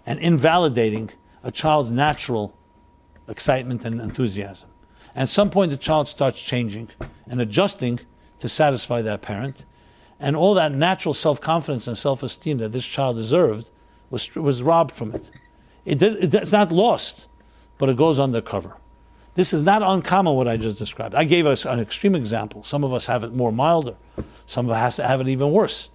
and 0.06 0.20
invalidating 0.20 1.10
a 1.44 1.52
child's 1.52 1.92
natural 1.92 2.58
excitement 3.28 3.86
and 3.86 4.00
enthusiasm. 4.02 4.70
And 5.16 5.24
at 5.24 5.30
some 5.30 5.50
point, 5.50 5.72
the 5.72 5.78
child 5.78 6.08
starts 6.08 6.42
changing 6.42 6.89
and 7.28 7.42
adjusting 7.42 8.00
to 8.39 8.48
satisfy 8.50 9.02
that 9.02 9.22
parent. 9.22 9.66
And 10.20 10.36
all 10.36 10.54
that 10.54 10.72
natural 10.72 11.14
self 11.14 11.42
confidence 11.42 11.88
and 11.88 11.98
self 11.98 12.24
esteem 12.24 12.60
that 12.60 12.72
this 12.72 12.86
child 12.86 13.18
deserved 13.18 13.72
was, 14.10 14.36
was 14.36 14.62
robbed 14.62 14.94
from 14.96 15.14
it. 15.14 15.32
it, 15.84 15.98
did, 15.98 16.34
it's 16.34 16.52
not 16.52 16.72
lost 16.72 17.28
but 17.82 17.89
it 17.89 17.98
goes 17.98 18.20
undercover. 18.20 18.78
This 19.34 19.54
is 19.54 19.64
not 19.64 19.82
uncommon 19.82 20.36
what 20.36 20.48
I 20.48 20.56
just 20.56 20.78
described. 20.78 21.16
I 21.16 21.24
gave 21.24 21.48
us 21.48 21.66
an 21.66 21.80
extreme 21.80 22.14
example. 22.14 22.64
Some 22.64 22.84
of 22.84 22.94
us 22.94 23.08
have 23.08 23.24
it 23.24 23.34
more 23.34 23.52
milder, 23.52 23.96
some 24.46 24.68
of 24.68 24.72
us 24.72 24.98
have 24.98 25.20
it 25.20 25.28
even 25.28 25.52
worse 25.52 25.89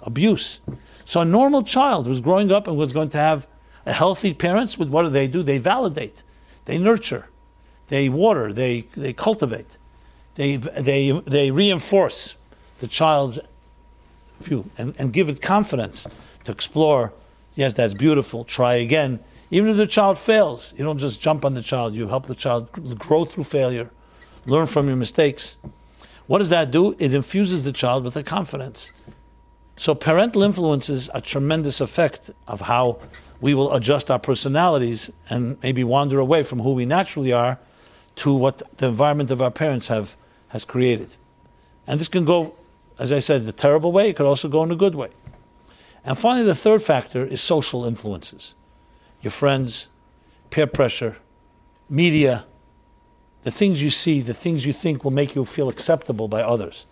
abuse. 0.00 0.62
So, 1.04 1.20
a 1.20 1.26
normal 1.26 1.62
child 1.62 2.06
who's 2.06 2.22
growing 2.22 2.50
up 2.50 2.66
and 2.66 2.78
was 2.78 2.94
going 2.94 3.10
to 3.10 3.18
have 3.18 3.46
a 3.86 3.92
healthy 3.92 4.34
parents, 4.34 4.76
what 4.76 5.02
do 5.02 5.08
they 5.08 5.28
do? 5.28 5.42
They 5.42 5.58
validate, 5.58 6.22
they 6.66 6.76
nurture, 6.76 7.28
they 7.88 8.08
water, 8.08 8.52
they, 8.52 8.82
they 8.96 9.12
cultivate, 9.12 9.78
they, 10.34 10.56
they, 10.56 11.12
they 11.24 11.50
reinforce 11.50 12.36
the 12.80 12.86
child's 12.86 13.38
view 14.40 14.68
and, 14.76 14.94
and 14.98 15.12
give 15.12 15.28
it 15.28 15.40
confidence 15.40 16.06
to 16.44 16.52
explore. 16.52 17.12
Yes, 17.54 17.72
that's 17.72 17.94
beautiful, 17.94 18.44
try 18.44 18.74
again 18.74 19.20
even 19.50 19.70
if 19.70 19.76
the 19.76 19.86
child 19.86 20.18
fails, 20.18 20.74
you 20.76 20.84
don't 20.84 20.98
just 20.98 21.22
jump 21.22 21.44
on 21.44 21.54
the 21.54 21.62
child. 21.62 21.94
You 21.94 22.08
help 22.08 22.26
the 22.26 22.34
child 22.34 22.70
grow 22.98 23.24
through 23.24 23.44
failure, 23.44 23.90
learn 24.44 24.66
from 24.66 24.88
your 24.88 24.96
mistakes. 24.96 25.56
What 26.26 26.38
does 26.38 26.48
that 26.48 26.70
do? 26.70 26.96
It 26.98 27.14
infuses 27.14 27.64
the 27.64 27.72
child 27.72 28.02
with 28.02 28.16
a 28.16 28.24
confidence. 28.24 28.90
So 29.76 29.94
parental 29.94 30.42
influences 30.42 31.08
a 31.14 31.20
tremendous 31.20 31.80
effect 31.80 32.30
of 32.48 32.62
how 32.62 32.98
we 33.40 33.54
will 33.54 33.74
adjust 33.74 34.10
our 34.10 34.18
personalities 34.18 35.10
and 35.28 35.58
maybe 35.62 35.84
wander 35.84 36.18
away 36.18 36.42
from 36.42 36.60
who 36.60 36.72
we 36.72 36.86
naturally 36.86 37.32
are 37.32 37.58
to 38.16 38.34
what 38.34 38.62
the 38.78 38.88
environment 38.88 39.30
of 39.30 39.42
our 39.42 39.50
parents 39.50 39.88
have 39.88 40.16
has 40.48 40.64
created. 40.64 41.16
And 41.86 42.00
this 42.00 42.08
can 42.08 42.24
go, 42.24 42.54
as 42.98 43.12
I 43.12 43.18
said, 43.18 43.44
the 43.44 43.52
terrible 43.52 43.92
way. 43.92 44.10
It 44.10 44.16
could 44.16 44.26
also 44.26 44.48
go 44.48 44.62
in 44.62 44.70
a 44.70 44.76
good 44.76 44.94
way. 44.94 45.10
And 46.04 46.16
finally, 46.16 46.46
the 46.46 46.54
third 46.54 46.82
factor 46.82 47.24
is 47.24 47.40
social 47.40 47.84
influences 47.84 48.54
your 49.22 49.30
friends, 49.30 49.88
peer 50.50 50.66
pressure, 50.66 51.16
media, 51.88 52.44
the 53.42 53.50
things 53.50 53.82
you 53.82 53.90
see, 53.90 54.20
the 54.20 54.34
things 54.34 54.66
you 54.66 54.72
think 54.72 55.02
will 55.02 55.10
make 55.10 55.34
you 55.34 55.44
feel 55.44 55.68
acceptable 55.68 56.28
by 56.28 56.42
others. 56.42 56.86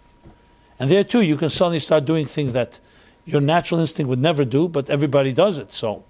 And 0.78 0.90
there 0.90 1.04
too, 1.04 1.20
you 1.20 1.36
can 1.36 1.48
suddenly 1.48 1.78
start 1.78 2.04
doing 2.04 2.26
things 2.26 2.52
that 2.52 2.80
your 3.24 3.40
natural 3.40 3.80
instinct 3.80 4.08
would 4.08 4.18
never 4.18 4.44
do, 4.44 4.68
but 4.68 4.90
everybody 4.90 5.32
does 5.32 5.58
it. 5.58 5.72
So 5.72 6.04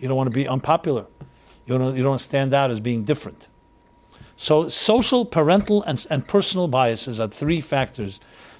you 0.00 0.08
don't 0.08 0.16
want 0.16 0.26
to 0.26 0.34
be 0.34 0.48
unpopular. 0.48 1.06
You 1.66 1.78
don't, 1.78 1.96
you 1.96 2.02
don't 2.02 2.18
stand 2.18 2.52
out 2.52 2.70
as 2.70 2.80
being 2.80 3.04
different. 3.04 3.46
So 4.36 4.68
social, 4.68 5.24
parental, 5.24 5.82
and, 5.82 6.04
and 6.10 6.26
personal 6.26 6.66
biases 6.66 7.20
are 7.20 7.28
three 7.28 7.60
factors 7.60 8.18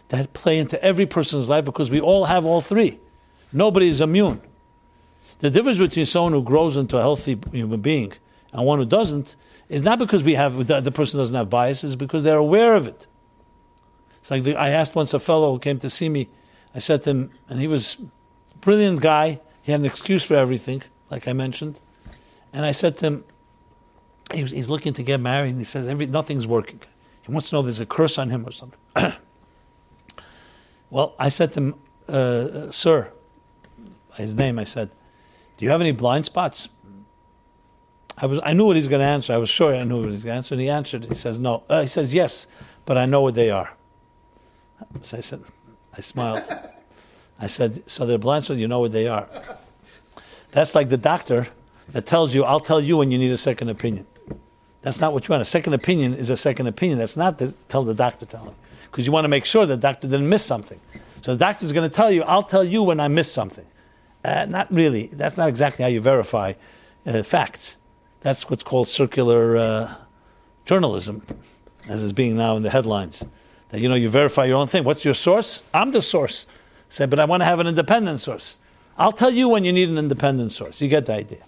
that 0.08 0.32
play 0.32 0.58
into 0.58 0.82
every 0.84 1.06
person's 1.06 1.48
life 1.48 1.64
because 1.64 1.90
we 1.90 2.00
all 2.00 2.26
have 2.26 2.44
all 2.44 2.60
three. 2.60 2.98
Nobody 3.52 3.88
is 3.88 4.00
immune. 4.00 4.42
The 5.38 5.50
difference 5.50 5.78
between 5.78 6.06
someone 6.06 6.32
who 6.32 6.42
grows 6.42 6.76
into 6.76 6.98
a 6.98 7.00
healthy 7.00 7.38
human 7.50 7.80
being 7.80 8.12
and 8.52 8.66
one 8.66 8.78
who 8.78 8.84
doesn't 8.84 9.36
is 9.68 9.82
not 9.82 9.98
because 9.98 10.22
we 10.22 10.34
have 10.34 10.66
the, 10.66 10.80
the 10.80 10.90
person 10.90 11.18
doesn't 11.18 11.34
have 11.34 11.48
biases, 11.48 11.96
because 11.96 12.24
they're 12.24 12.36
aware 12.36 12.74
of 12.74 12.86
it. 12.88 13.06
It's 14.20 14.30
like 14.30 14.42
the, 14.42 14.56
I 14.56 14.70
asked 14.70 14.94
once 14.94 15.14
a 15.14 15.20
fellow 15.20 15.52
who 15.52 15.58
came 15.58 15.78
to 15.78 15.88
see 15.88 16.08
me. 16.08 16.28
I 16.74 16.78
said 16.80 17.04
to 17.04 17.10
him, 17.10 17.30
and 17.48 17.60
he 17.60 17.68
was 17.68 17.96
a 18.54 18.58
brilliant 18.58 19.00
guy. 19.00 19.40
He 19.62 19.72
had 19.72 19.80
an 19.80 19.86
excuse 19.86 20.24
for 20.24 20.34
everything, 20.34 20.82
like 21.10 21.28
I 21.28 21.32
mentioned. 21.32 21.80
And 22.52 22.64
I 22.64 22.72
said 22.72 22.96
to 22.98 23.06
him, 23.06 23.24
he 24.32 24.42
was, 24.42 24.52
he's 24.52 24.68
looking 24.68 24.92
to 24.94 25.02
get 25.02 25.20
married, 25.20 25.50
and 25.50 25.58
he 25.58 25.64
says 25.64 25.86
every, 25.86 26.06
nothing's 26.06 26.46
working. 26.46 26.80
He 27.22 27.32
wants 27.32 27.50
to 27.50 27.56
know 27.56 27.60
if 27.60 27.66
there's 27.66 27.80
a 27.80 27.86
curse 27.86 28.18
on 28.18 28.30
him 28.30 28.46
or 28.46 28.52
something. 28.52 28.80
well, 30.90 31.14
I 31.18 31.28
said 31.28 31.52
to 31.52 31.60
him, 31.60 31.74
uh, 32.08 32.70
sir, 32.70 33.12
his 34.16 34.34
name, 34.34 34.58
I 34.58 34.64
said, 34.64 34.90
do 35.56 35.64
you 35.64 35.70
have 35.70 35.80
any 35.80 35.92
blind 35.92 36.26
spots? 36.26 36.68
I 38.16 38.26
was 38.26 38.40
I 38.44 38.52
knew 38.52 38.66
what 38.66 38.76
he's 38.76 38.88
going 38.88 39.00
to 39.00 39.06
answer. 39.06 39.32
I 39.32 39.38
was 39.38 39.48
sure 39.48 39.74
I 39.74 39.84
knew 39.84 39.96
what 39.96 40.06
he 40.06 40.12
was 40.12 40.24
going 40.24 40.34
to 40.34 40.36
answer. 40.36 40.54
And 40.54 40.60
he 40.62 40.68
answered. 40.68 41.04
He 41.06 41.14
says 41.14 41.38
no. 41.38 41.64
Uh, 41.68 41.82
he 41.82 41.86
says 41.86 42.14
yes, 42.14 42.46
but 42.84 42.98
I 42.98 43.06
know 43.06 43.22
what 43.22 43.34
they 43.34 43.50
are. 43.50 43.72
So 45.02 45.18
I 45.18 45.20
said, 45.20 45.42
I 45.96 46.00
smiled. 46.00 46.42
I 47.40 47.46
said, 47.46 47.88
so 47.88 48.04
they're 48.04 48.18
blind 48.18 48.44
spots. 48.44 48.60
You 48.60 48.68
know 48.68 48.80
what 48.80 48.92
they 48.92 49.06
are. 49.06 49.26
That's 50.52 50.74
like 50.74 50.88
the 50.88 50.96
doctor 50.96 51.48
that 51.90 52.06
tells 52.06 52.34
you, 52.34 52.44
"I'll 52.44 52.60
tell 52.60 52.80
you 52.80 52.96
when 52.96 53.10
you 53.10 53.18
need 53.18 53.30
a 53.30 53.38
second 53.38 53.68
opinion." 53.68 54.06
That's 54.82 55.00
not 55.00 55.12
what 55.12 55.28
you 55.28 55.32
want. 55.32 55.42
A 55.42 55.44
second 55.44 55.74
opinion 55.74 56.14
is 56.14 56.30
a 56.30 56.36
second 56.36 56.66
opinion. 56.66 56.98
That's 56.98 57.16
not 57.16 57.38
the, 57.38 57.54
tell 57.68 57.84
the 57.84 57.94
doctor 57.94 58.24
tell. 58.24 58.54
Because 58.84 59.06
you 59.06 59.12
want 59.12 59.24
to 59.24 59.28
make 59.28 59.44
sure 59.44 59.66
the 59.66 59.76
doctor 59.76 60.08
didn't 60.08 60.28
miss 60.28 60.44
something. 60.44 60.80
So 61.22 61.34
the 61.34 61.38
doctor's 61.38 61.72
going 61.72 61.88
to 61.88 61.94
tell 61.94 62.10
you, 62.10 62.22
I'll 62.22 62.42
tell 62.42 62.64
you 62.64 62.82
when 62.82 62.98
I 62.98 63.08
miss 63.08 63.30
something. 63.30 63.66
Uh, 64.24 64.46
not 64.46 64.72
really. 64.72 65.08
That's 65.08 65.36
not 65.36 65.48
exactly 65.48 65.82
how 65.82 65.88
you 65.88 66.00
verify 66.00 66.54
uh, 67.06 67.22
facts. 67.22 67.78
That's 68.20 68.48
what's 68.48 68.62
called 68.62 68.88
circular 68.88 69.56
uh, 69.56 69.94
journalism, 70.64 71.22
as 71.88 72.02
is 72.02 72.12
being 72.12 72.36
now 72.36 72.56
in 72.56 72.62
the 72.62 72.70
headlines. 72.70 73.24
That 73.70 73.80
you 73.80 73.88
know 73.88 73.94
you 73.94 74.08
verify 74.08 74.46
your 74.46 74.56
own 74.56 74.66
thing. 74.66 74.84
What's 74.84 75.04
your 75.04 75.14
source? 75.14 75.62
I'm 75.72 75.92
the 75.92 76.02
source. 76.02 76.46
Say, 76.88 77.06
but 77.06 77.20
I 77.20 77.24
want 77.24 77.42
to 77.42 77.44
have 77.44 77.60
an 77.60 77.66
independent 77.66 78.20
source. 78.20 78.58
I'll 79.00 79.12
tell 79.12 79.30
you 79.30 79.48
when 79.48 79.64
you 79.64 79.72
need 79.72 79.88
an 79.88 79.96
independent 79.96 80.52
source. 80.52 80.80
You 80.82 80.88
get 80.88 81.06
the 81.06 81.14
idea. 81.14 81.42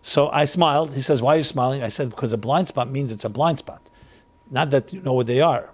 So 0.00 0.28
I 0.30 0.44
smiled. 0.44 0.94
He 0.94 1.00
says, 1.00 1.20
Why 1.20 1.34
are 1.34 1.38
you 1.38 1.44
smiling? 1.44 1.82
I 1.82 1.88
said, 1.88 2.10
Because 2.10 2.32
a 2.32 2.36
blind 2.36 2.68
spot 2.68 2.88
means 2.88 3.10
it's 3.10 3.24
a 3.24 3.28
blind 3.28 3.58
spot. 3.58 3.82
Not 4.48 4.70
that 4.70 4.92
you 4.92 5.02
know 5.02 5.12
what 5.12 5.26
they 5.26 5.40
are. 5.40 5.70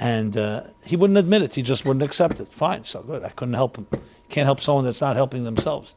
And 0.00 0.36
uh, 0.36 0.64
he 0.84 0.96
wouldn't 0.96 1.18
admit 1.18 1.42
it. 1.42 1.54
He 1.54 1.62
just 1.62 1.84
wouldn't 1.84 2.02
accept 2.02 2.40
it. 2.40 2.48
Fine, 2.48 2.84
so 2.84 3.02
good. 3.02 3.22
I 3.22 3.28
couldn't 3.28 3.54
help 3.54 3.76
him. 3.76 3.86
Can't 4.30 4.46
help 4.46 4.60
someone 4.60 4.84
that's 4.84 5.00
not 5.00 5.14
helping 5.14 5.44
themselves. 5.44 5.94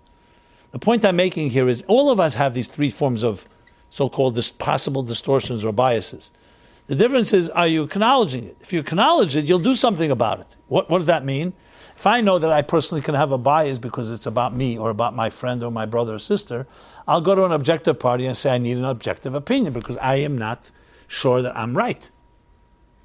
The 0.71 0.79
point 0.79 1.03
I'm 1.05 1.15
making 1.15 1.49
here 1.49 1.67
is 1.67 1.83
all 1.87 2.11
of 2.11 2.19
us 2.19 2.35
have 2.35 2.53
these 2.53 2.67
three 2.67 2.91
forms 2.91 3.23
of 3.23 3.47
so 3.89 4.09
called 4.09 4.35
dis- 4.35 4.51
possible 4.51 5.01
distortions 5.01 5.65
or 5.65 5.71
biases. 5.71 6.31
The 6.87 6.95
difference 6.95 7.33
is, 7.33 7.49
are 7.51 7.67
you 7.67 7.83
acknowledging 7.83 8.45
it? 8.45 8.57
If 8.61 8.73
you 8.73 8.79
acknowledge 8.79 9.35
it, 9.35 9.45
you'll 9.45 9.59
do 9.59 9.73
something 9.73 10.11
about 10.11 10.39
it. 10.41 10.57
What, 10.67 10.89
what 10.89 10.97
does 10.99 11.07
that 11.07 11.23
mean? 11.23 11.53
If 11.95 12.07
I 12.07 12.21
know 12.21 12.39
that 12.39 12.51
I 12.51 12.61
personally 12.61 13.01
can 13.01 13.15
have 13.15 13.31
a 13.31 13.37
bias 13.37 13.79
because 13.79 14.11
it's 14.11 14.25
about 14.25 14.55
me 14.55 14.77
or 14.77 14.89
about 14.89 15.15
my 15.15 15.29
friend 15.29 15.63
or 15.63 15.71
my 15.71 15.85
brother 15.85 16.15
or 16.15 16.19
sister, 16.19 16.65
I'll 17.07 17.21
go 17.21 17.35
to 17.35 17.45
an 17.45 17.51
objective 17.51 17.99
party 17.99 18.25
and 18.25 18.35
say 18.35 18.55
I 18.55 18.57
need 18.57 18.77
an 18.77 18.85
objective 18.85 19.35
opinion 19.35 19.73
because 19.73 19.97
I 19.97 20.15
am 20.15 20.37
not 20.37 20.71
sure 21.07 21.41
that 21.41 21.55
I'm 21.55 21.77
right. 21.77 22.09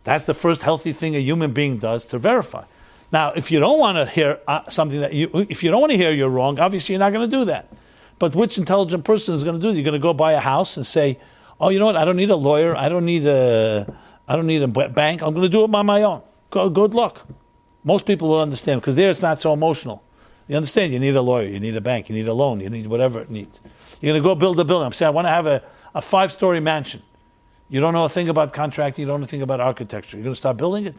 That's 0.05 0.25
the 0.25 0.35
first 0.35 0.63
healthy 0.63 0.93
thing 0.93 1.15
a 1.15 1.21
human 1.21 1.53
being 1.53 1.77
does 1.79 2.05
to 2.07 2.19
verify. 2.19 2.65
Now, 3.13 3.33
if 3.33 3.51
you 3.51 3.59
don't 3.59 3.79
want 3.79 3.97
to 3.97 4.07
hear 4.07 4.39
uh, 4.47 4.69
something 4.69 5.01
that 5.01 5.13
you, 5.13 5.31
if 5.49 5.63
you 5.63 5.71
don't 5.71 5.81
want 5.81 5.93
to 5.93 5.97
hear 5.99 6.11
you're 6.11 6.29
wrong, 6.29 6.59
obviously 6.59 6.95
you're 6.95 7.01
not 7.01 7.13
going 7.13 7.29
to 7.29 7.37
do 7.37 7.45
that. 7.47 7.73
But 8.19 8.35
which 8.35 8.59
intelligent 8.59 9.05
person 9.05 9.35
is 9.35 9.45
going 9.45 9.57
to 9.57 9.61
do 9.61 9.71
that? 9.71 9.77
You're 9.77 9.85
going 9.85 9.93
to 9.93 10.03
go 10.03 10.13
buy 10.13 10.33
a 10.33 10.41
house 10.41 10.77
and 10.77 10.85
say, 10.85 11.19
"Oh, 11.61 11.69
you 11.69 11.79
know 11.79 11.87
what? 11.87 11.97
I 11.97 12.05
don't 12.05 12.17
need 12.17 12.31
a 12.31 12.37
lawyer. 12.37 12.77
I 12.77 12.89
don't 12.89 13.05
need 13.05 13.27
a, 13.27 13.87
I 14.27 14.37
don't 14.37 14.47
need 14.47 14.63
a 14.63 14.69
bank. 14.69 15.23
I'm 15.23 15.33
going 15.33 15.45
to 15.45 15.49
do 15.49 15.65
it 15.65 15.71
by 15.71 15.83
my 15.83 16.03
own." 16.03 16.23
Good 16.51 16.95
luck. 16.95 17.27
Most 17.85 18.07
people 18.07 18.29
will 18.29 18.41
understand 18.41 18.81
because 18.81 18.97
there 18.97 19.11
it's 19.11 19.23
not 19.23 19.41
so 19.41 19.53
emotional. 19.53 20.03
You 20.49 20.57
understand? 20.57 20.93
You 20.93 20.99
need 20.99 21.15
a 21.15 21.23
lawyer. 21.23 21.47
You 21.47 21.61
need 21.61 21.77
a 21.77 21.81
bank. 21.81 22.09
You 22.09 22.15
need 22.15 22.27
a 22.29 22.33
loan. 22.33 22.61
You 22.61 22.71
need 22.71 22.87
whatever 22.87 23.21
it 23.21 23.31
needs. 23.31 23.61
You're 24.01 24.13
going 24.13 24.23
to 24.23 24.27
go 24.27 24.35
build 24.35 24.59
a 24.59 24.65
building. 24.65 24.87
I'm 24.87 24.93
saying 24.93 25.09
I 25.09 25.11
want 25.11 25.27
to 25.27 25.31
have 25.31 25.47
a, 25.47 25.63
a 25.95 26.03
five 26.03 26.33
story 26.33 26.61
mansion. 26.61 27.03
You 27.69 27.81
don't 27.81 27.93
know 27.93 28.05
a 28.05 28.09
thing 28.09 28.29
about 28.29 28.53
contracting. 28.53 29.03
You 29.03 29.09
don't 29.09 29.21
know 29.21 29.25
a 29.25 29.29
thing 29.29 29.43
about 29.43 29.61
architecture. 29.61 30.17
You're 30.17 30.25
going 30.25 30.35
to 30.35 30.39
start 30.39 30.57
building 30.57 30.87
it. 30.87 30.97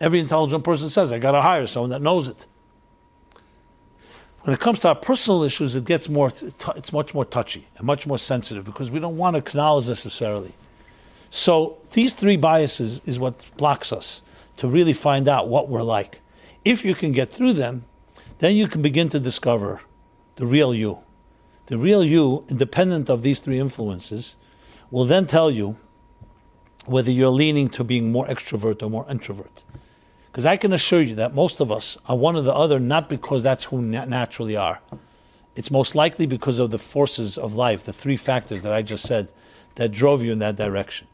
Every 0.00 0.18
intelligent 0.18 0.64
person 0.64 0.90
says, 0.90 1.12
I 1.12 1.18
got 1.18 1.32
to 1.32 1.42
hire 1.42 1.66
someone 1.66 1.90
that 1.90 2.02
knows 2.02 2.26
it. 2.26 2.46
When 4.42 4.54
it 4.54 4.60
comes 4.60 4.78
to 4.80 4.88
our 4.88 4.94
personal 4.94 5.44
issues, 5.44 5.76
it 5.76 5.84
gets 5.84 6.08
more, 6.08 6.32
it's 6.74 6.92
much 6.92 7.14
more 7.14 7.26
touchy 7.26 7.68
and 7.76 7.86
much 7.86 8.06
more 8.06 8.18
sensitive 8.18 8.64
because 8.64 8.90
we 8.90 8.98
don't 8.98 9.18
want 9.18 9.34
to 9.34 9.38
acknowledge 9.38 9.86
necessarily. 9.86 10.54
So 11.28 11.76
these 11.92 12.14
three 12.14 12.36
biases 12.36 13.02
is 13.04 13.18
what 13.18 13.46
blocks 13.58 13.92
us 13.92 14.22
to 14.60 14.68
really 14.68 14.92
find 14.92 15.26
out 15.26 15.48
what 15.48 15.70
we're 15.70 15.82
like. 15.82 16.20
If 16.66 16.84
you 16.84 16.94
can 16.94 17.12
get 17.12 17.30
through 17.30 17.54
them, 17.54 17.86
then 18.40 18.56
you 18.56 18.68
can 18.68 18.82
begin 18.82 19.08
to 19.08 19.18
discover 19.18 19.80
the 20.36 20.44
real 20.44 20.74
you. 20.74 20.98
The 21.68 21.78
real 21.78 22.04
you, 22.04 22.44
independent 22.46 23.08
of 23.08 23.22
these 23.22 23.40
three 23.40 23.58
influences, 23.58 24.36
will 24.90 25.06
then 25.06 25.24
tell 25.24 25.50
you 25.50 25.78
whether 26.84 27.10
you're 27.10 27.30
leaning 27.30 27.70
to 27.70 27.82
being 27.82 28.12
more 28.12 28.26
extrovert 28.26 28.82
or 28.82 28.90
more 28.90 29.10
introvert. 29.10 29.64
Because 30.30 30.44
I 30.44 30.58
can 30.58 30.74
assure 30.74 31.00
you 31.00 31.14
that 31.14 31.34
most 31.34 31.62
of 31.62 31.72
us 31.72 31.96
are 32.04 32.16
one 32.16 32.36
or 32.36 32.42
the 32.42 32.54
other, 32.54 32.78
not 32.78 33.08
because 33.08 33.42
that's 33.42 33.64
who 33.64 33.76
we 33.76 33.84
naturally 33.84 34.56
are. 34.56 34.82
It's 35.56 35.70
most 35.70 35.94
likely 35.94 36.26
because 36.26 36.58
of 36.58 36.70
the 36.70 36.78
forces 36.78 37.38
of 37.38 37.54
life, 37.54 37.84
the 37.86 37.94
three 37.94 38.18
factors 38.18 38.60
that 38.60 38.74
I 38.74 38.82
just 38.82 39.06
said, 39.06 39.32
that 39.76 39.90
drove 39.90 40.22
you 40.22 40.32
in 40.32 40.38
that 40.40 40.56
direction. 40.56 41.06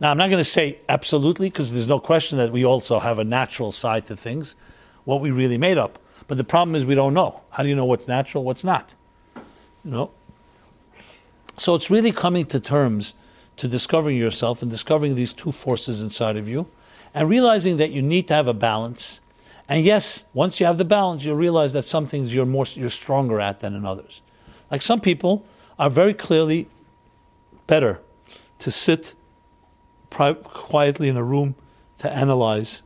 Now, 0.00 0.10
I'm 0.10 0.16
not 0.16 0.30
going 0.30 0.40
to 0.40 0.44
say 0.44 0.78
absolutely, 0.88 1.50
because 1.50 1.72
there's 1.72 1.88
no 1.88 2.00
question 2.00 2.38
that 2.38 2.50
we 2.50 2.64
also 2.64 2.98
have 2.98 3.18
a 3.18 3.24
natural 3.24 3.70
side 3.70 4.06
to 4.06 4.16
things, 4.16 4.56
what 5.04 5.20
we 5.20 5.30
really 5.30 5.58
made 5.58 5.76
up. 5.76 5.98
But 6.26 6.38
the 6.38 6.44
problem 6.44 6.74
is 6.74 6.84
we 6.86 6.94
don't 6.94 7.12
know. 7.12 7.42
How 7.50 7.62
do 7.62 7.68
you 7.68 7.74
know 7.74 7.84
what's 7.84 8.08
natural, 8.08 8.44
what's 8.44 8.64
not? 8.64 8.94
You 9.84 9.90
know? 9.90 10.10
So 11.56 11.74
it's 11.74 11.90
really 11.90 12.12
coming 12.12 12.46
to 12.46 12.60
terms 12.60 13.14
to 13.56 13.68
discovering 13.68 14.16
yourself 14.16 14.62
and 14.62 14.70
discovering 14.70 15.16
these 15.16 15.34
two 15.34 15.52
forces 15.52 16.00
inside 16.00 16.38
of 16.38 16.48
you 16.48 16.66
and 17.12 17.28
realizing 17.28 17.76
that 17.76 17.90
you 17.90 18.00
need 18.00 18.26
to 18.28 18.34
have 18.34 18.48
a 18.48 18.54
balance. 18.54 19.20
And 19.68 19.84
yes, 19.84 20.24
once 20.32 20.60
you 20.60 20.66
have 20.66 20.78
the 20.78 20.84
balance, 20.84 21.24
you'll 21.24 21.36
realize 21.36 21.74
that 21.74 21.82
some 21.82 22.06
things 22.06 22.34
you're 22.34 22.46
more 22.46 22.64
you're 22.72 22.88
stronger 22.88 23.38
at 23.38 23.60
than 23.60 23.74
in 23.74 23.84
others. 23.84 24.22
Like 24.70 24.80
some 24.80 25.00
people 25.00 25.44
are 25.78 25.90
very 25.90 26.14
clearly 26.14 26.68
better 27.66 28.00
to 28.60 28.70
sit 28.70 29.14
pri- 30.10 30.34
quietly 30.34 31.08
in 31.08 31.16
a 31.16 31.22
room 31.22 31.54
to 31.98 32.12
analyze, 32.12 32.82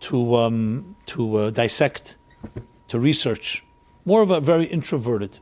to 0.00 0.36
um, 0.36 0.96
to 1.06 1.36
uh, 1.36 1.50
dissect, 1.50 2.16
to 2.88 2.98
research. 2.98 3.64
More 4.04 4.22
of 4.22 4.30
a 4.30 4.40
very 4.40 4.66
introverted 4.66 5.38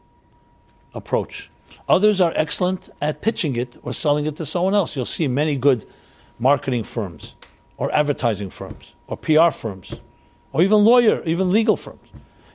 approach. 0.94 1.50
Others 1.88 2.20
are 2.20 2.32
excellent 2.36 2.90
at 3.00 3.20
pitching 3.20 3.56
it 3.56 3.76
or 3.82 3.92
selling 3.92 4.26
it 4.26 4.36
to 4.36 4.46
someone 4.46 4.74
else. 4.74 4.94
You'll 4.94 5.04
see 5.04 5.26
many 5.28 5.56
good 5.56 5.84
marketing 6.38 6.84
firms 6.84 7.34
or 7.76 7.92
advertising 7.94 8.50
firms 8.50 8.94
or 9.08 9.16
PR 9.16 9.50
firms 9.50 10.00
or 10.52 10.62
even 10.62 10.84
lawyer, 10.84 11.22
even 11.24 11.50
legal 11.50 11.76
firms. 11.76 12.08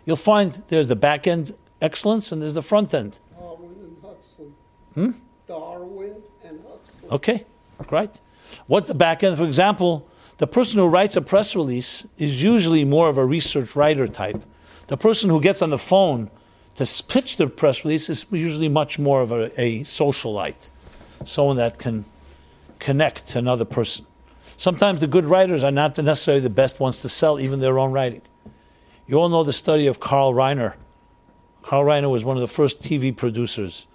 You'll 0.06 0.16
find 0.16 0.64
there's 0.70 0.88
the 0.88 0.96
back 0.96 1.28
end 1.28 1.54
excellence 1.82 2.32
and 2.32 2.42
there's 2.42 2.54
the 2.54 2.62
front 2.62 2.94
end. 2.94 3.20
Darwin 3.38 3.76
and 3.80 3.98
Huxley. 4.02 4.52
Hmm? 4.94 5.12
Darwin 5.48 6.16
and 6.46 6.60
Huxley. 6.70 7.10
Okay, 7.10 7.46
right. 7.92 8.20
What's 8.68 8.88
the 8.88 8.96
back 8.96 9.24
end? 9.24 9.38
For 9.38 9.46
example, 9.46 10.08
the 10.38 10.48
person 10.48 10.80
who 10.80 10.88
writes 10.88 11.16
a 11.16 11.22
press 11.22 11.56
release 11.56 12.06
is 12.18 12.44
usually 12.44 12.86
more 12.86 13.10
of 13.10 13.18
a 13.18 13.26
research 13.26 13.76
writer 13.76 14.08
type. 14.08 14.44
The 14.88 14.98
person 14.98 15.30
who 15.30 15.42
gets 15.42 15.62
on 15.62 15.70
the 15.70 15.78
phone 15.78 16.30
to 16.76 17.04
pitch 17.08 17.38
the 17.38 17.48
press 17.48 17.84
release 17.84 18.10
is 18.10 18.26
usually 18.32 18.70
much 18.70 19.00
more 19.00 19.22
of 19.22 19.32
a, 19.32 19.60
a 19.60 19.82
socialite, 19.82 20.70
someone 21.26 21.58
that 21.58 21.80
can 21.80 22.06
connect 22.80 23.28
to 23.28 23.40
another 23.40 23.66
person. 23.66 24.06
Sometimes 24.58 25.02
the 25.02 25.08
good 25.08 25.26
writers 25.26 25.64
are 25.64 25.72
not 25.72 25.98
necessarily 25.98 26.42
the 26.42 26.50
best 26.50 26.80
ones 26.80 26.98
to 26.98 27.10
sell 27.10 27.40
even 27.40 27.60
their 27.60 27.80
own 27.80 27.92
writing. 27.92 28.22
You 29.08 29.18
all 29.20 29.30
know 29.30 29.44
the 29.44 29.54
study 29.54 29.88
of 29.88 30.00
Carl 30.00 30.34
Reiner. 30.34 30.74
Carl 31.64 31.84
Reiner 31.84 32.10
was 32.10 32.24
one 32.24 32.38
of 32.38 32.42
the 32.42 32.48
first 32.48 32.82
TV 32.82 33.16
producers. 33.16 33.88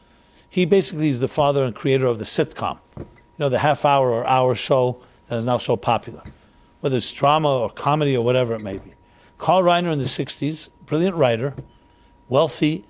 He 0.48 0.64
basically 0.64 1.08
is 1.08 1.20
the 1.20 1.28
father 1.28 1.64
and 1.64 1.74
creator 1.74 2.06
of 2.06 2.18
the 2.18 2.24
sitcom, 2.24 2.78
know, 3.42 3.48
the 3.48 3.58
half 3.58 3.84
hour 3.84 4.10
or 4.10 4.26
hour 4.26 4.54
show 4.54 5.02
that 5.28 5.36
is 5.36 5.44
now 5.44 5.58
so 5.58 5.76
popular, 5.76 6.22
whether 6.80 6.96
it's 6.96 7.12
drama 7.12 7.48
or 7.48 7.70
comedy 7.70 8.16
or 8.16 8.24
whatever 8.24 8.54
it 8.54 8.60
may 8.60 8.78
be. 8.78 8.94
Carl 9.38 9.62
Reiner 9.62 9.92
in 9.92 9.98
the 9.98 10.04
60s, 10.04 10.70
brilliant 10.86 11.16
writer, 11.16 11.54
wealthy, 12.28 12.84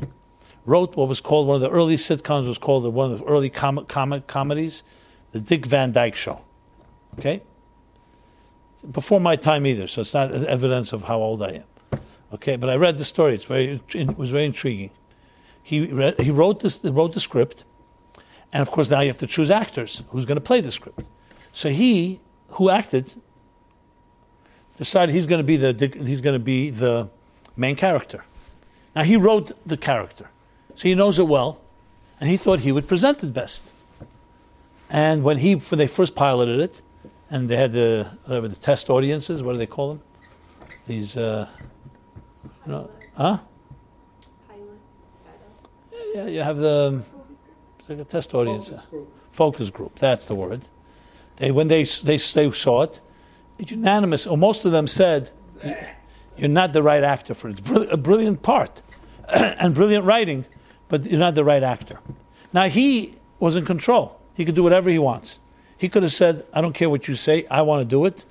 wrote 0.65 0.97
what 0.97 1.09
was 1.09 1.21
called 1.21 1.47
one 1.49 1.57
of 1.57 1.63
the 1.63 1.71
early 1.71 1.97
sitcoms, 1.97 2.47
was 2.47 2.59
called 2.59 2.85
one 2.93 3.13
of 3.13 3.19
the 3.19 3.25
early 3.25 3.51
com- 3.51 3.85
com- 3.87 4.23
comedies, 4.27 4.83
The 5.33 5.41
Dick 5.41 5.67
Van 5.67 5.93
Dyke 5.93 6.15
Show. 6.15 6.41
Okay? 7.19 7.43
before 8.91 9.21
my 9.21 9.37
time 9.37 9.67
either, 9.67 9.87
so 9.87 10.01
it's 10.01 10.15
not 10.15 10.33
evidence 10.33 10.93
of 10.93 11.05
how 11.05 11.19
old 11.19 11.43
I 11.43 11.63
am. 11.63 12.01
Okay, 12.35 12.57
but 12.57 12.71
I 12.71 12.77
read 12.77 12.99
the 12.99 13.05
story. 13.05 13.35
It's 13.35 13.45
very, 13.45 13.81
it 13.95 14.17
was 14.17 14.31
very 14.31 14.47
intriguing. 14.47 14.91
He 15.63 15.87
he 16.19 16.31
wrote 16.31 16.61
this, 16.61 16.85
wrote 16.85 17.13
the 17.13 17.21
script, 17.21 17.65
and 18.53 18.63
of 18.63 18.71
course 18.71 18.91
now 18.91 19.01
you 19.01 19.09
have 19.09 19.19
to 19.19 19.27
choose 19.27 19.51
actors 19.51 20.03
who's 20.11 20.27
going 20.27 20.37
to 20.37 20.43
play 20.43 20.61
the 20.61 20.73
script. 20.73 21.09
So 21.53 21.69
he, 21.69 22.21
who 22.49 22.71
acted, 22.71 23.15
decided 24.77 25.15
he's 25.15 25.27
going 25.27 25.41
to 25.41 25.45
be 25.45 25.57
the 25.57 25.73
he's 26.05 26.21
going 26.21 26.35
to 26.35 26.45
be 26.45 26.71
the 26.71 27.09
main 27.57 27.77
character. 27.77 28.25
Now 28.95 29.05
he 29.05 29.17
wrote 29.17 29.53
the 29.67 29.77
character, 29.77 30.31
so 30.75 30.89
he 30.89 30.95
knows 30.95 31.19
it 31.19 31.29
well, 31.29 31.61
and 32.21 32.29
he 32.29 32.37
thought 32.37 32.61
he 32.61 32.73
would 32.73 32.89
present 32.89 33.23
it 33.23 33.33
best. 33.33 33.73
And 34.91 35.23
when 35.23 35.39
he 35.39 35.55
when 35.55 35.79
they 35.79 35.87
first 35.87 36.15
piloted 36.15 36.61
it, 36.61 36.83
and 37.33 37.49
they 37.49 37.57
had 37.57 37.73
the 37.73 38.07
whatever 38.27 38.47
the 38.47 38.57
test 38.57 38.91
audiences. 38.91 39.43
What 39.43 39.53
do 39.53 39.59
they 39.59 39.67
call 39.67 39.89
them? 39.95 40.03
These, 40.87 41.17
uh, 41.17 41.49
you 42.67 42.73
know, 42.73 42.91
huh? 43.17 43.39
Yeah, 45.91 45.99
yeah, 46.15 46.27
you 46.27 46.43
have 46.43 46.59
the 46.59 47.03
it's 47.03 47.22
like 47.89 47.99
a 47.99 48.05
test 48.05 48.35
audience, 48.35 48.69
Focus 48.69 48.87
group. 48.91 49.09
focus 49.31 49.71
group. 49.71 49.99
That's 49.99 50.27
the 50.27 50.35
word. 50.35 50.69
They 51.37 51.51
when 51.51 51.69
they 51.69 51.85
they, 51.85 52.17
they 52.17 52.51
saw 52.51 52.83
it, 52.83 53.01
it's 53.59 53.71
unanimous, 53.71 54.27
or 54.27 54.37
most 54.37 54.65
of 54.65 54.73
them 54.73 54.87
said, 54.87 55.31
"You're 56.37 56.49
not 56.49 56.73
the 56.73 56.83
right 56.83 57.03
actor 57.03 57.35
for 57.35 57.49
it. 57.49 57.59
It's 57.61 57.89
a 57.91 57.97
brilliant 57.97 58.43
part 58.43 58.83
and 59.29 59.75
brilliant 59.75 60.05
writing, 60.05 60.45
but 60.89 61.05
you're 61.07 61.19
not 61.21 61.35
the 61.35 61.45
right 61.45 61.63
actor." 61.63 61.99
Now 62.53 62.69
he 62.69 63.15
was 63.39 63.57
in 63.57 63.65
control. 63.65 64.21
He 64.35 64.45
could 64.45 64.55
do 64.55 64.63
whatever 64.63 64.91
he 64.91 64.99
wants. 64.99 65.41
He 65.77 65.89
could 65.89 66.03
have 66.05 66.13
said, 66.13 66.43
I 66.53 66.61
don't 66.61 66.75
care 66.75 66.89
what 66.89 67.09
you 67.09 67.17
say, 67.17 67.45
I 67.51 67.63
want 67.63 67.81
to 67.81 67.85
do 67.85 68.05
it, 68.05 68.25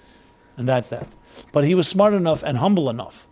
and 0.55 0.69
that's 0.69 0.87
that. 0.89 1.07
But 1.51 1.65
he 1.65 1.75
was 1.75 1.87
smart 1.87 2.13
enough 2.13 2.43
and 2.43 2.57
humble 2.59 2.89
enough. 2.89 3.27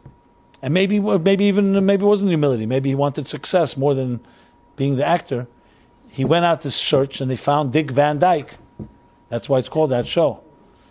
And 0.61 0.73
maybe, 0.73 0.99
maybe 0.99 1.45
even, 1.45 1.85
maybe 1.85 2.03
it 2.03 2.07
wasn't 2.07 2.29
humility. 2.29 2.65
Maybe 2.65 2.89
he 2.89 2.95
wanted 2.95 3.27
success 3.27 3.77
more 3.77 3.95
than 3.95 4.19
being 4.75 4.97
the 4.97 5.05
actor. 5.05 5.47
He 6.19 6.25
went 6.25 6.43
out 6.43 6.59
to 6.63 6.71
search 6.71 7.21
and 7.21 7.31
they 7.31 7.37
found 7.37 7.71
Dick 7.71 7.91
Van 7.91 8.19
Dyke. 8.19 8.55
That's 9.29 9.47
why 9.47 9.57
it's 9.57 9.69
called 9.69 9.91
that 9.91 10.05
show. 10.05 10.41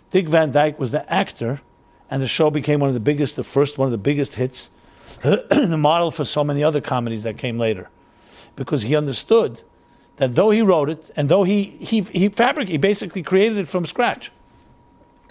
Dick 0.09 0.27
Van 0.27 0.49
Dyke 0.49 0.79
was 0.79 0.89
the 0.89 1.07
actor, 1.07 1.61
and 2.09 2.19
the 2.19 2.27
show 2.27 2.49
became 2.49 2.79
one 2.79 2.87
of 2.87 2.95
the 2.95 2.99
biggest, 2.99 3.35
the 3.35 3.43
first 3.43 3.77
one 3.77 3.85
of 3.85 3.91
the 3.91 3.99
biggest 3.99 4.37
hits, 4.37 4.71
the 5.21 5.77
model 5.77 6.09
for 6.09 6.25
so 6.25 6.43
many 6.43 6.63
other 6.63 6.81
comedies 6.81 7.21
that 7.21 7.37
came 7.37 7.59
later. 7.59 7.89
Because 8.55 8.81
he 8.81 8.95
understood 8.95 9.61
that 10.17 10.33
though 10.33 10.49
he 10.49 10.63
wrote 10.63 10.89
it, 10.89 11.11
and 11.15 11.29
though 11.29 11.43
he, 11.43 11.65
he, 11.65 12.01
he 12.01 12.29
fabricated, 12.29 12.71
he 12.71 12.77
basically 12.79 13.21
created 13.21 13.59
it 13.59 13.67
from 13.67 13.85
scratch, 13.85 14.31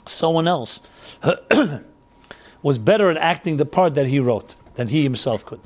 someone 0.07 0.47
else 0.47 0.81
was 2.63 2.79
better 2.79 3.11
at 3.11 3.17
acting 3.17 3.57
the 3.57 3.67
part 3.67 3.95
that 3.95 4.07
he 4.07 4.21
wrote 4.21 4.55
than 4.77 4.87
he 4.87 5.03
himself 5.03 5.45
could. 5.45 5.63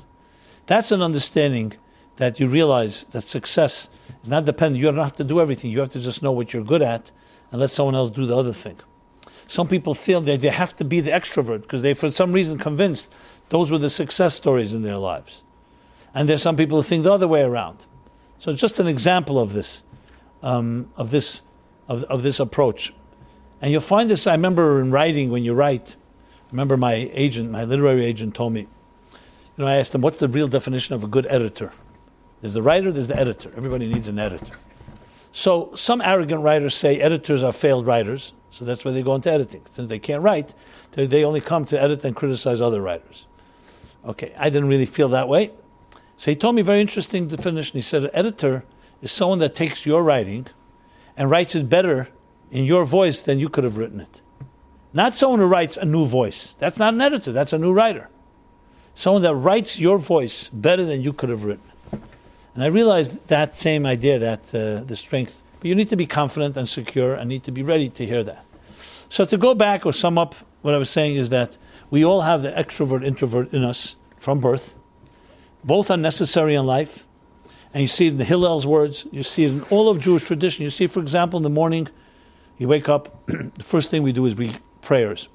That's 0.65 0.91
an 0.91 1.03
understanding 1.03 1.73
that 2.15 2.39
you 2.39 2.47
realize 2.47 3.03
that 3.11 3.21
success 3.21 3.91
is 4.23 4.29
not 4.29 4.45
dependent. 4.45 4.79
You 4.79 4.91
don't 4.91 5.03
have 5.03 5.15
to 5.17 5.23
do 5.23 5.39
everything. 5.41 5.71
You 5.71 5.79
have 5.79 5.89
to 5.89 5.99
just 5.99 6.21
know 6.21 6.31
what 6.31 6.53
you're 6.53 6.63
good 6.63 6.81
at 6.81 7.11
and 7.51 7.59
let 7.61 7.69
someone 7.69 7.95
else 7.95 8.09
do 8.09 8.25
the 8.25 8.37
other 8.37 8.53
thing. 8.53 8.79
Some 9.47 9.67
people 9.67 9.93
feel 9.93 10.21
that 10.21 10.41
they 10.41 10.49
have 10.49 10.75
to 10.77 10.85
be 10.85 11.01
the 11.01 11.11
extrovert 11.11 11.63
because 11.63 11.81
they, 11.81 11.93
for 11.93 12.09
some 12.09 12.31
reason, 12.31 12.57
convinced 12.57 13.11
those 13.49 13.69
were 13.69 13.77
the 13.77 13.89
success 13.89 14.33
stories 14.33 14.73
in 14.73 14.81
their 14.83 14.97
lives. 14.97 15.43
And 16.13 16.29
there's 16.29 16.41
some 16.41 16.55
people 16.55 16.77
who 16.77 16.83
think 16.83 17.03
the 17.03 17.11
other 17.11 17.27
way 17.27 17.41
around. 17.41 17.85
So 18.39 18.53
just 18.53 18.79
an 18.79 18.87
example 18.87 19.39
of 19.39 19.53
this, 19.53 19.83
um, 20.41 20.89
of 20.95 21.11
this, 21.11 21.41
of, 21.87 22.03
of 22.05 22.23
this 22.23 22.39
approach. 22.39 22.93
And 23.61 23.71
you'll 23.71 23.81
find 23.81 24.09
this. 24.09 24.27
I 24.27 24.33
remember 24.33 24.81
in 24.81 24.91
writing 24.91 25.31
when 25.31 25.43
you 25.43 25.53
write. 25.53 25.95
I 26.47 26.51
remember 26.51 26.77
my 26.77 27.09
agent, 27.13 27.49
my 27.49 27.63
literary 27.63 28.05
agent, 28.05 28.35
told 28.35 28.53
me. 28.53 28.61
You 28.61 29.63
know, 29.63 29.67
I 29.67 29.75
asked 29.75 29.95
him, 29.95 30.01
"What's 30.01 30.19
the 30.19 30.27
real 30.27 30.47
definition 30.47 30.95
of 30.95 31.03
a 31.03 31.07
good 31.07 31.25
editor?" 31.29 31.71
There's 32.43 32.55
the 32.55 32.61
writer, 32.61 32.91
there's 32.91 33.07
the 33.07 33.17
editor. 33.17 33.53
Everybody 33.55 33.87
needs 33.87 34.09
an 34.09 34.19
editor. 34.19 34.57
So 35.31 35.73
some 35.75 36.01
arrogant 36.01 36.41
writers 36.43 36.75
say 36.75 36.99
editors 36.99 37.41
are 37.41 37.53
failed 37.53 37.87
writers, 37.87 38.33
so 38.49 38.65
that's 38.65 38.83
why 38.83 38.91
they 38.91 39.01
go 39.01 39.15
into 39.15 39.31
editing. 39.31 39.61
Since 39.63 39.87
they 39.87 39.97
can't 39.97 40.21
write, 40.21 40.53
they 40.91 41.23
only 41.23 41.39
come 41.39 41.63
to 41.63 41.81
edit 41.81 42.03
and 42.03 42.13
criticize 42.13 42.59
other 42.59 42.81
writers. 42.81 43.27
Okay, 44.03 44.33
I 44.37 44.49
didn't 44.49 44.67
really 44.67 44.85
feel 44.85 45.07
that 45.07 45.29
way. 45.29 45.51
So 46.17 46.31
he 46.31 46.35
told 46.35 46.55
me 46.55 46.61
a 46.61 46.65
very 46.65 46.81
interesting 46.81 47.29
definition. 47.29 47.77
He 47.77 47.81
said, 47.81 48.03
an 48.03 48.09
editor 48.11 48.65
is 49.01 49.09
someone 49.09 49.39
that 49.39 49.55
takes 49.55 49.85
your 49.85 50.03
writing 50.03 50.47
and 51.15 51.29
writes 51.29 51.55
it 51.55 51.69
better 51.69 52.09
in 52.51 52.65
your 52.65 52.83
voice 52.83 53.21
than 53.21 53.39
you 53.39 53.47
could 53.47 53.63
have 53.63 53.77
written 53.77 54.01
it. 54.01 54.21
Not 54.91 55.15
someone 55.15 55.39
who 55.39 55.45
writes 55.45 55.77
a 55.77 55.85
new 55.85 56.03
voice. 56.05 56.57
That's 56.59 56.77
not 56.77 56.93
an 56.93 56.99
editor, 56.99 57.31
that's 57.31 57.53
a 57.53 57.57
new 57.57 57.71
writer. 57.71 58.09
Someone 58.95 59.21
that 59.21 59.33
writes 59.33 59.79
your 59.79 59.97
voice 59.97 60.49
better 60.49 60.83
than 60.83 61.03
you 61.03 61.13
could 61.13 61.29
have 61.29 61.45
written. 61.45 61.69
And 62.53 62.63
I 62.63 62.67
realized 62.67 63.27
that 63.27 63.55
same 63.55 63.85
idea, 63.85 64.19
that 64.19 64.53
uh, 64.53 64.83
the 64.83 64.95
strength. 64.95 65.41
But 65.59 65.67
you 65.67 65.75
need 65.75 65.89
to 65.89 65.95
be 65.95 66.05
confident 66.05 66.57
and 66.57 66.67
secure 66.67 67.15
and 67.15 67.27
need 67.29 67.43
to 67.43 67.51
be 67.51 67.63
ready 67.63 67.89
to 67.89 68.05
hear 68.05 68.23
that. 68.23 68.45
So 69.09 69.25
to 69.25 69.37
go 69.37 69.53
back 69.53 69.85
or 69.85 69.93
sum 69.93 70.17
up, 70.17 70.35
what 70.61 70.73
I 70.73 70.77
was 70.77 70.89
saying 70.89 71.15
is 71.17 71.29
that 71.29 71.57
we 71.89 72.03
all 72.03 72.21
have 72.21 72.41
the 72.41 72.51
extrovert 72.51 73.05
introvert 73.05 73.53
in 73.53 73.63
us 73.63 73.95
from 74.17 74.39
birth. 74.39 74.75
Both 75.63 75.89
are 75.91 75.97
necessary 75.97 76.55
in 76.55 76.65
life. 76.65 77.07
And 77.73 77.81
you 77.81 77.87
see 77.87 78.05
it 78.05 78.11
in 78.11 78.17
the 78.17 78.23
Hillel's 78.23 78.67
words, 78.67 79.07
you 79.11 79.23
see 79.23 79.45
it 79.45 79.51
in 79.51 79.61
all 79.63 79.89
of 79.89 79.99
Jewish 79.99 80.23
tradition. 80.25 80.63
You 80.63 80.69
see, 80.69 80.85
for 80.85 80.99
example, 80.99 81.37
in 81.37 81.43
the 81.43 81.49
morning, 81.49 81.87
you 82.59 82.67
wake 82.67 82.87
up, 82.87 83.25
the 83.25 83.63
first 83.63 83.89
thing 83.89 84.03
we 84.03 84.11
do 84.11 84.25
is 84.27 84.35
we 84.35 84.53
prayers, 84.81 85.27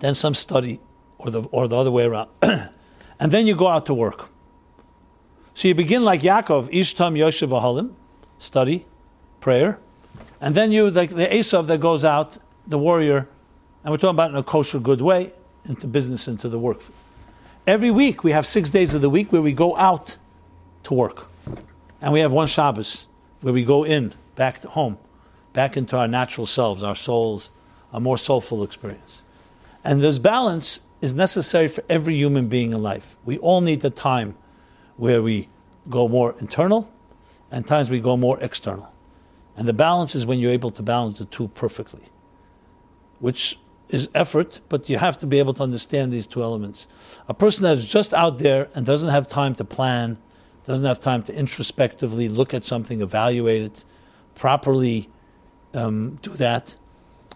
then 0.00 0.14
some 0.14 0.34
study, 0.34 0.80
or 1.18 1.30
the, 1.30 1.42
or 1.52 1.68
the 1.68 1.76
other 1.76 1.92
way 1.92 2.04
around. 2.04 2.28
and 2.42 3.30
then 3.30 3.46
you 3.46 3.54
go 3.54 3.68
out 3.68 3.86
to 3.86 3.94
work. 3.94 4.29
So 5.60 5.68
you 5.68 5.74
begin 5.74 6.04
like 6.04 6.22
Yaakov, 6.22 6.70
Ish 6.72 6.94
Tam 6.94 7.12
Yoshev 7.16 7.48
Ohalim, 7.48 7.92
study, 8.38 8.86
prayer, 9.42 9.78
and 10.40 10.54
then 10.54 10.72
you 10.72 10.88
like 10.88 11.10
the 11.10 11.26
Esav 11.26 11.66
that 11.66 11.80
goes 11.82 12.02
out, 12.02 12.38
the 12.66 12.78
warrior, 12.78 13.28
and 13.84 13.92
we're 13.92 13.98
talking 13.98 14.16
about 14.16 14.30
in 14.30 14.36
a 14.36 14.42
kosher, 14.42 14.78
good 14.78 15.02
way, 15.02 15.34
into 15.66 15.86
business, 15.86 16.26
into 16.26 16.48
the 16.48 16.58
work. 16.58 16.80
Every 17.66 17.90
week 17.90 18.24
we 18.24 18.32
have 18.32 18.46
six 18.46 18.70
days 18.70 18.94
of 18.94 19.02
the 19.02 19.10
week 19.10 19.32
where 19.34 19.42
we 19.42 19.52
go 19.52 19.76
out 19.76 20.16
to 20.84 20.94
work, 20.94 21.26
and 22.00 22.10
we 22.14 22.20
have 22.20 22.32
one 22.32 22.46
Shabbos 22.46 23.06
where 23.42 23.52
we 23.52 23.62
go 23.62 23.84
in 23.84 24.14
back 24.36 24.60
to 24.62 24.68
home, 24.68 24.96
back 25.52 25.76
into 25.76 25.94
our 25.94 26.08
natural 26.08 26.46
selves, 26.46 26.82
our 26.82 26.96
souls, 26.96 27.52
a 27.92 28.00
more 28.00 28.16
soulful 28.16 28.62
experience. 28.62 29.24
And 29.84 30.00
this 30.00 30.18
balance 30.18 30.80
is 31.02 31.12
necessary 31.12 31.68
for 31.68 31.84
every 31.86 32.16
human 32.16 32.48
being 32.48 32.72
in 32.72 32.82
life. 32.82 33.18
We 33.26 33.36
all 33.36 33.60
need 33.60 33.82
the 33.82 33.90
time 33.90 34.36
where 35.00 35.22
we 35.22 35.48
go 35.88 36.06
more 36.06 36.36
internal 36.40 36.92
and 37.50 37.66
times 37.66 37.88
we 37.88 38.00
go 38.00 38.16
more 38.18 38.38
external. 38.40 38.92
And 39.56 39.66
the 39.66 39.72
balance 39.72 40.14
is 40.14 40.26
when 40.26 40.38
you're 40.38 40.52
able 40.52 40.70
to 40.72 40.82
balance 40.82 41.18
the 41.18 41.24
two 41.24 41.48
perfectly, 41.48 42.04
which 43.18 43.58
is 43.88 44.10
effort, 44.14 44.60
but 44.68 44.90
you 44.90 44.98
have 44.98 45.16
to 45.18 45.26
be 45.26 45.38
able 45.38 45.54
to 45.54 45.62
understand 45.62 46.12
these 46.12 46.26
two 46.26 46.42
elements. 46.42 46.86
A 47.28 47.34
person 47.34 47.64
that 47.64 47.78
is 47.78 47.90
just 47.90 48.12
out 48.12 48.38
there 48.38 48.68
and 48.74 48.84
doesn't 48.84 49.08
have 49.08 49.26
time 49.26 49.54
to 49.54 49.64
plan, 49.64 50.18
doesn't 50.64 50.84
have 50.84 51.00
time 51.00 51.22
to 51.24 51.34
introspectively 51.34 52.28
look 52.28 52.52
at 52.52 52.64
something, 52.64 53.00
evaluate 53.00 53.62
it, 53.62 53.84
properly 54.34 55.08
um, 55.72 56.18
do 56.20 56.30
that, 56.34 56.76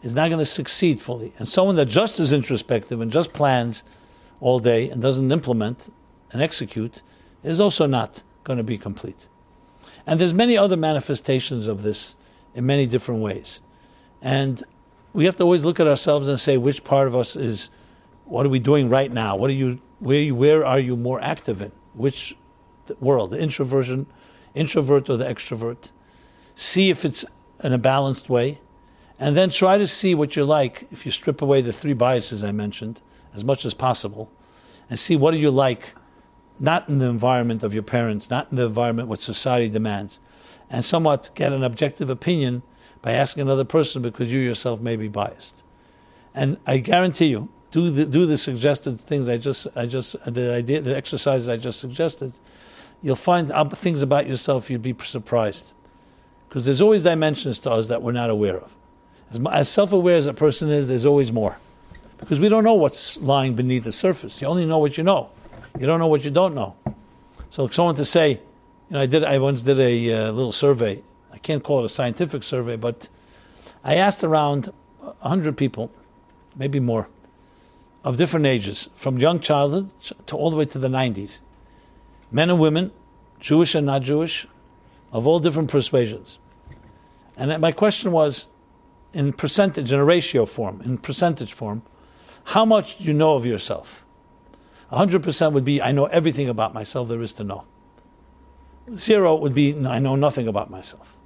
is 0.02 0.14
not 0.14 0.28
going 0.28 0.38
to 0.38 0.46
succeed 0.46 1.00
fully. 1.00 1.32
And 1.38 1.48
someone 1.48 1.76
that 1.76 1.88
just 1.88 2.20
is 2.20 2.30
introspective 2.30 3.00
and 3.00 3.10
just 3.10 3.32
plans 3.32 3.84
all 4.40 4.58
day 4.60 4.90
and 4.90 5.00
doesn't 5.00 5.32
implement 5.32 5.90
and 6.30 6.42
execute 6.42 7.00
is 7.44 7.60
also 7.60 7.86
not 7.86 8.22
going 8.42 8.56
to 8.56 8.64
be 8.64 8.78
complete. 8.78 9.28
And 10.06 10.20
there's 10.20 10.34
many 10.34 10.56
other 10.56 10.76
manifestations 10.76 11.66
of 11.66 11.82
this 11.82 12.14
in 12.54 12.66
many 12.66 12.86
different 12.86 13.20
ways. 13.20 13.60
And 14.20 14.62
we 15.12 15.26
have 15.26 15.36
to 15.36 15.44
always 15.44 15.64
look 15.64 15.78
at 15.78 15.86
ourselves 15.86 16.28
and 16.28 16.38
say 16.40 16.56
which 16.56 16.84
part 16.84 17.06
of 17.06 17.14
us 17.14 17.36
is 17.36 17.70
what 18.24 18.44
are 18.44 18.48
we 18.48 18.58
doing 18.58 18.88
right 18.88 19.12
now? 19.12 19.36
What 19.36 19.50
are 19.50 19.54
you 19.54 19.80
where 20.00 20.34
where 20.34 20.64
are 20.64 20.78
you 20.78 20.96
more 20.96 21.20
active 21.20 21.62
in? 21.62 21.72
Which 21.94 22.36
world, 23.00 23.30
the 23.30 23.38
introversion, 23.38 24.06
introvert 24.54 25.08
or 25.08 25.16
the 25.16 25.24
extrovert? 25.24 25.92
See 26.54 26.90
if 26.90 27.04
it's 27.04 27.24
in 27.62 27.72
a 27.72 27.78
balanced 27.78 28.28
way. 28.28 28.60
And 29.18 29.36
then 29.36 29.50
try 29.50 29.78
to 29.78 29.86
see 29.86 30.14
what 30.14 30.34
you're 30.34 30.44
like 30.44 30.88
if 30.90 31.06
you 31.06 31.12
strip 31.12 31.40
away 31.40 31.60
the 31.60 31.72
three 31.72 31.92
biases 31.92 32.42
I 32.42 32.50
mentioned 32.52 33.00
as 33.32 33.44
much 33.44 33.64
as 33.64 33.72
possible 33.72 34.30
and 34.90 34.98
see 34.98 35.16
what 35.16 35.30
do 35.30 35.38
you 35.38 35.50
like 35.50 35.94
not 36.58 36.88
in 36.88 36.98
the 36.98 37.06
environment 37.06 37.62
of 37.62 37.74
your 37.74 37.82
parents, 37.82 38.30
not 38.30 38.48
in 38.50 38.56
the 38.56 38.66
environment 38.66 39.08
what 39.08 39.20
society 39.20 39.68
demands, 39.68 40.20
and 40.70 40.84
somewhat 40.84 41.30
get 41.34 41.52
an 41.52 41.62
objective 41.62 42.10
opinion 42.10 42.62
by 43.02 43.12
asking 43.12 43.42
another 43.42 43.64
person 43.64 44.02
because 44.02 44.32
you 44.32 44.40
yourself 44.40 44.80
may 44.80 44.96
be 44.96 45.08
biased. 45.08 45.62
And 46.34 46.56
I 46.66 46.78
guarantee 46.78 47.26
you, 47.26 47.48
do 47.70 47.90
the, 47.90 48.06
do 48.06 48.24
the 48.24 48.38
suggested 48.38 49.00
things 49.00 49.28
I 49.28 49.36
just, 49.36 49.66
I 49.76 49.86
just, 49.86 50.16
the 50.24 50.54
idea, 50.54 50.80
the 50.80 50.96
exercises 50.96 51.48
I 51.48 51.56
just 51.56 51.80
suggested, 51.80 52.32
you'll 53.02 53.16
find 53.16 53.50
things 53.72 54.00
about 54.00 54.26
yourself 54.26 54.70
you'd 54.70 54.82
be 54.82 54.94
surprised. 55.04 55.72
Because 56.48 56.64
there's 56.64 56.80
always 56.80 57.02
dimensions 57.02 57.58
to 57.60 57.70
us 57.72 57.88
that 57.88 58.00
we're 58.00 58.12
not 58.12 58.30
aware 58.30 58.56
of. 58.56 58.74
As, 59.30 59.40
as 59.52 59.68
self 59.68 59.92
aware 59.92 60.16
as 60.16 60.26
a 60.26 60.32
person 60.32 60.70
is, 60.70 60.88
there's 60.88 61.04
always 61.04 61.32
more. 61.32 61.58
Because 62.18 62.38
we 62.38 62.48
don't 62.48 62.64
know 62.64 62.74
what's 62.74 63.16
lying 63.18 63.54
beneath 63.54 63.84
the 63.84 63.92
surface. 63.92 64.40
You 64.40 64.46
only 64.46 64.64
know 64.64 64.78
what 64.78 64.96
you 64.96 65.04
know. 65.04 65.30
You 65.78 65.86
don't 65.86 65.98
know 65.98 66.06
what 66.06 66.24
you 66.24 66.30
don't 66.30 66.54
know. 66.54 66.76
So 67.50 67.66
someone 67.68 67.96
to 67.96 68.04
say, 68.04 68.30
you 68.30 68.40
know, 68.90 69.00
I 69.00 69.06
did. 69.06 69.24
I 69.24 69.38
once 69.38 69.62
did 69.62 69.80
a 69.80 70.12
uh, 70.12 70.32
little 70.32 70.52
survey. 70.52 71.02
I 71.32 71.38
can't 71.38 71.62
call 71.62 71.80
it 71.80 71.86
a 71.86 71.88
scientific 71.88 72.42
survey, 72.42 72.76
but 72.76 73.08
I 73.82 73.96
asked 73.96 74.22
around 74.22 74.72
hundred 75.20 75.56
people, 75.56 75.90
maybe 76.54 76.80
more, 76.80 77.08
of 78.04 78.16
different 78.16 78.46
ages, 78.46 78.88
from 78.94 79.18
young 79.18 79.40
childhood 79.40 79.90
to 80.26 80.36
all 80.36 80.50
the 80.50 80.56
way 80.56 80.64
to 80.66 80.78
the 80.78 80.88
nineties, 80.88 81.40
men 82.30 82.50
and 82.50 82.60
women, 82.60 82.92
Jewish 83.40 83.74
and 83.74 83.86
not 83.86 84.02
Jewish, 84.02 84.46
of 85.12 85.26
all 85.26 85.38
different 85.38 85.70
persuasions. 85.70 86.38
And 87.36 87.60
my 87.60 87.72
question 87.72 88.12
was, 88.12 88.46
in 89.12 89.32
percentage, 89.32 89.92
in 89.92 89.98
a 89.98 90.04
ratio 90.04 90.46
form, 90.46 90.82
in 90.84 90.98
percentage 90.98 91.52
form, 91.52 91.82
how 92.44 92.64
much 92.64 92.98
do 92.98 93.04
you 93.04 93.12
know 93.12 93.34
of 93.34 93.44
yourself? 93.44 94.03
100% 94.94 95.52
would 95.52 95.64
be 95.64 95.82
I 95.82 95.92
know 95.92 96.06
everything 96.06 96.48
about 96.48 96.74
myself 96.74 97.08
there 97.08 97.22
is 97.22 97.32
to 97.34 97.44
know. 97.44 97.64
Zero 98.96 99.34
would 99.34 99.54
be 99.54 99.74
I 99.86 99.98
know 99.98 100.16
nothing 100.16 100.48
about 100.48 100.70
myself. 100.70 101.16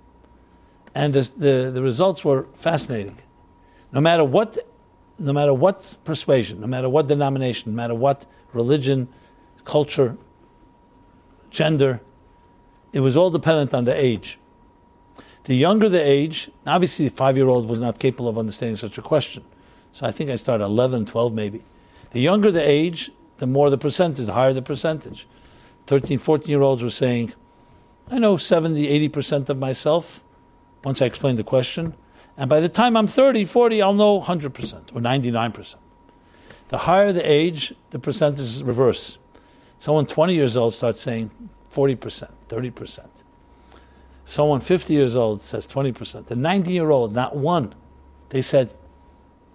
And 0.94 1.12
the, 1.12 1.20
the, 1.36 1.70
the 1.72 1.82
results 1.82 2.24
were 2.24 2.46
fascinating. 2.54 3.18
No 3.92 4.00
matter 4.00 4.24
what, 4.24 4.58
no 5.18 5.32
matter 5.32 5.54
what 5.54 5.96
persuasion, 6.04 6.60
no 6.60 6.66
matter 6.66 6.88
what 6.88 7.06
denomination, 7.06 7.72
no 7.72 7.76
matter 7.76 7.94
what 7.94 8.26
religion, 8.52 9.08
culture, 9.64 10.16
gender, 11.50 12.00
it 12.92 13.00
was 13.00 13.16
all 13.16 13.30
dependent 13.30 13.74
on 13.74 13.84
the 13.84 13.94
age. 13.94 14.38
The 15.44 15.54
younger 15.54 15.88
the 15.88 16.02
age, 16.02 16.50
obviously 16.66 17.08
the 17.08 17.14
five-year-old 17.14 17.68
was 17.68 17.80
not 17.80 17.98
capable 17.98 18.28
of 18.28 18.38
understanding 18.38 18.76
such 18.76 18.98
a 18.98 19.02
question. 19.02 19.44
So 19.92 20.06
I 20.06 20.10
think 20.10 20.30
I 20.30 20.36
started 20.36 20.64
11, 20.64 21.06
12 21.06 21.32
maybe. 21.32 21.62
The 22.10 22.20
younger 22.20 22.50
the 22.50 22.66
age, 22.66 23.10
the 23.38 23.46
more 23.46 23.70
the 23.70 23.78
percentage, 23.78 24.26
the 24.26 24.34
higher 24.34 24.52
the 24.52 24.62
percentage. 24.62 25.26
13, 25.86 26.18
14 26.18 26.48
year 26.48 26.62
olds 26.62 26.82
were 26.82 26.90
saying, 26.90 27.32
I 28.10 28.18
know 28.18 28.36
70, 28.36 29.08
80% 29.08 29.48
of 29.48 29.58
myself 29.58 30.22
once 30.84 31.02
I 31.02 31.06
explain 31.06 31.36
the 31.36 31.44
question. 31.44 31.94
And 32.36 32.48
by 32.48 32.60
the 32.60 32.68
time 32.68 32.96
I'm 32.96 33.06
30, 33.06 33.44
40, 33.44 33.82
I'll 33.82 33.94
know 33.94 34.20
100% 34.20 34.94
or 34.94 35.00
99%. 35.00 35.74
The 36.68 36.78
higher 36.78 37.12
the 37.12 37.28
age, 37.28 37.74
the 37.90 37.98
percentage 37.98 38.40
is 38.40 38.62
reverse. 38.62 39.18
Someone 39.78 40.06
20 40.06 40.34
years 40.34 40.56
old 40.56 40.74
starts 40.74 41.00
saying 41.00 41.30
40%, 41.72 42.30
30%. 42.48 43.06
Someone 44.24 44.60
50 44.60 44.92
years 44.92 45.16
old 45.16 45.40
says 45.40 45.66
20%. 45.66 46.26
The 46.26 46.36
90 46.36 46.72
year 46.72 46.90
old, 46.90 47.14
not 47.14 47.36
one. 47.36 47.74
They 48.28 48.42
said, 48.42 48.74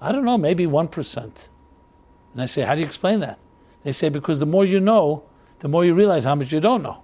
I 0.01 0.11
don't 0.11 0.25
know, 0.25 0.37
maybe 0.37 0.65
1%. 0.65 1.49
And 2.33 2.41
I 2.41 2.47
say, 2.47 2.63
How 2.63 2.73
do 2.73 2.81
you 2.81 2.87
explain 2.87 3.19
that? 3.19 3.37
They 3.83 3.91
say, 3.91 4.09
Because 4.09 4.39
the 4.39 4.45
more 4.45 4.65
you 4.65 4.79
know, 4.79 5.23
the 5.59 5.67
more 5.67 5.85
you 5.85 5.93
realize 5.93 6.25
how 6.25 6.35
much 6.35 6.51
you 6.51 6.59
don't 6.59 6.83
know. 6.83 7.03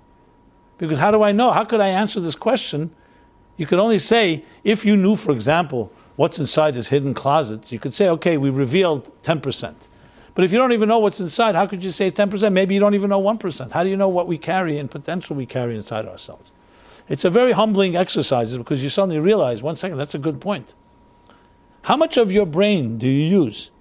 Because 0.77 0.97
how 0.97 1.11
do 1.11 1.23
I 1.23 1.31
know? 1.31 1.51
How 1.51 1.65
could 1.65 1.81
I 1.81 1.89
answer 1.89 2.19
this 2.19 2.35
question? 2.35 2.91
You 3.57 3.65
could 3.65 3.79
only 3.79 3.99
say, 3.99 4.45
if 4.63 4.85
you 4.85 4.95
knew, 4.95 5.15
for 5.15 5.31
example, 5.31 5.91
what's 6.15 6.39
inside 6.39 6.73
this 6.73 6.87
hidden 6.87 7.13
closet, 7.13 7.71
you 7.71 7.79
could 7.79 7.93
say, 7.93 8.07
okay, 8.09 8.37
we 8.37 8.49
revealed 8.49 9.11
10%. 9.23 9.87
But 10.35 10.45
if 10.45 10.53
you 10.53 10.57
don't 10.57 10.71
even 10.71 10.87
know 10.87 10.99
what's 10.99 11.19
inside, 11.19 11.55
how 11.55 11.67
could 11.67 11.83
you 11.83 11.91
say 11.91 12.09
10%? 12.09 12.53
Maybe 12.53 12.73
you 12.73 12.79
don't 12.79 12.95
even 12.95 13.09
know 13.09 13.21
1%. 13.21 13.71
How 13.71 13.83
do 13.83 13.89
you 13.89 13.97
know 13.97 14.07
what 14.07 14.27
we 14.27 14.37
carry 14.37 14.77
and 14.77 14.89
potential 14.89 15.35
we 15.35 15.45
carry 15.45 15.75
inside 15.75 16.05
ourselves? 16.05 16.51
It's 17.09 17.25
a 17.25 17.29
very 17.29 17.51
humbling 17.51 17.97
exercise 17.97 18.55
because 18.55 18.81
you 18.83 18.89
suddenly 18.89 19.19
realize, 19.19 19.61
one 19.61 19.75
second, 19.75 19.97
that's 19.97 20.15
a 20.15 20.19
good 20.19 20.39
point. 20.39 20.75
How 21.83 21.97
much 21.97 22.15
of 22.15 22.31
your 22.31 22.45
brain 22.45 22.97
do 22.97 23.07
you 23.07 23.43
use? 23.43 23.71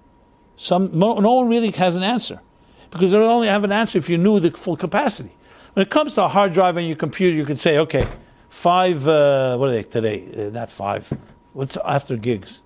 Some, 0.57 0.89
no, 0.97 1.19
no 1.19 1.35
one 1.35 1.47
really 1.47 1.71
has 1.71 1.95
an 1.95 2.03
answer 2.03 2.41
because 2.91 3.11
they 3.11 3.17
only 3.17 3.47
have 3.47 3.63
an 3.63 3.71
answer 3.71 3.97
if 3.97 4.09
you 4.09 4.17
knew 4.17 4.39
the 4.39 4.51
full 4.51 4.75
capacity. 4.75 5.31
When 5.73 5.85
it 5.85 5.89
comes 5.89 6.15
to 6.15 6.25
a 6.25 6.27
hard 6.27 6.53
drive 6.53 6.77
on 6.77 6.85
your 6.85 6.95
computer, 6.95 7.35
you 7.35 7.45
could 7.45 7.59
say, 7.59 7.77
okay, 7.77 8.07
five, 8.49 9.07
uh, 9.07 9.57
what 9.57 9.69
are 9.69 9.73
they 9.73 9.83
today? 9.83 10.47
Uh, 10.47 10.49
not 10.49 10.71
five. 10.71 11.11
What's 11.53 11.77
after 11.77 12.17
gigs? 12.17 12.61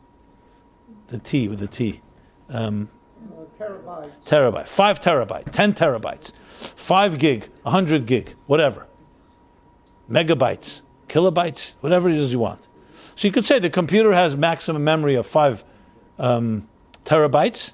The 1.07 1.19
T 1.19 1.47
with 1.47 1.59
the 1.59 1.67
T. 1.67 2.01
Um, 2.49 2.89
Uh, 3.31 4.07
terabyte, 4.25 4.67
five 4.67 4.99
terabyte, 4.99 5.51
ten 5.51 5.73
terabytes, 5.73 6.33
five 6.75 7.17
gig, 7.17 7.47
a 7.65 7.71
hundred 7.71 8.05
gig, 8.05 8.35
whatever. 8.47 8.87
Megabytes, 10.09 10.81
kilobytes, 11.07 11.75
whatever 11.81 12.09
it 12.09 12.17
is 12.17 12.33
you 12.33 12.39
want. 12.39 12.67
So 13.15 13.27
you 13.27 13.31
could 13.31 13.45
say 13.45 13.59
the 13.59 13.69
computer 13.69 14.11
has 14.13 14.35
maximum 14.35 14.83
memory 14.83 15.15
of 15.15 15.25
five 15.25 15.63
um, 16.19 16.67
terabytes, 17.05 17.73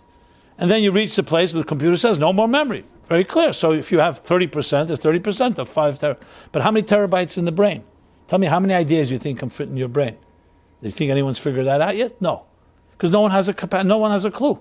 and 0.60 0.70
then 0.70 0.84
you 0.84 0.92
reach 0.92 1.16
the 1.16 1.24
place 1.24 1.54
where 1.54 1.64
the 1.64 1.68
computer 1.68 1.96
says 1.96 2.20
no 2.20 2.34
more 2.34 2.48
memory. 2.48 2.84
Very 3.08 3.24
clear. 3.24 3.54
So 3.54 3.72
if 3.72 3.92
you 3.94 4.00
have 4.00 4.22
30%, 4.22 4.92
it's 4.92 5.00
30% 5.00 5.58
of 5.58 5.70
5 5.70 6.00
ter- 6.00 6.18
But 6.52 6.62
how 6.62 6.70
many 6.70 6.86
terabytes 6.86 7.38
in 7.38 7.46
the 7.46 7.52
brain? 7.52 7.84
Tell 8.28 8.38
me 8.38 8.48
how 8.48 8.60
many 8.60 8.74
ideas 8.74 9.10
you 9.10 9.18
think 9.18 9.40
can 9.40 9.50
fit 9.50 9.70
in 9.70 9.78
your 9.78 9.88
brain. 9.88 10.18
Do 10.82 10.88
you 10.88 10.92
think 10.92 11.10
anyone's 11.12 11.40
figured 11.40 11.66
that 11.66 11.82
out 11.82 11.96
yet? 11.96 12.22
No. 12.22 12.44
Because 12.92 13.10
no 13.10 13.22
one 13.22 13.32
has 13.32 13.48
a 13.48 13.54
capa- 13.54 13.86
no 13.86 13.98
one 13.98 14.12
has 14.12 14.26
a 14.26 14.32
clue. 14.32 14.60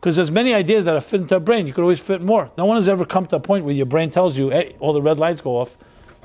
Because 0.00 0.16
there's 0.16 0.30
many 0.30 0.54
ideas 0.54 0.86
that 0.86 0.96
are 0.96 1.00
fit 1.00 1.20
into 1.20 1.36
a 1.36 1.40
brain. 1.40 1.66
You 1.66 1.74
could 1.74 1.82
always 1.82 2.00
fit 2.00 2.22
more. 2.22 2.50
No 2.56 2.64
one 2.64 2.78
has 2.78 2.88
ever 2.88 3.04
come 3.04 3.26
to 3.26 3.36
a 3.36 3.40
point 3.40 3.64
where 3.66 3.74
your 3.74 3.86
brain 3.86 4.10
tells 4.10 4.38
you, 4.38 4.50
hey, 4.50 4.74
all 4.80 4.94
the 4.94 5.02
red 5.02 5.18
lights 5.18 5.42
go 5.42 5.58
off. 5.58 5.76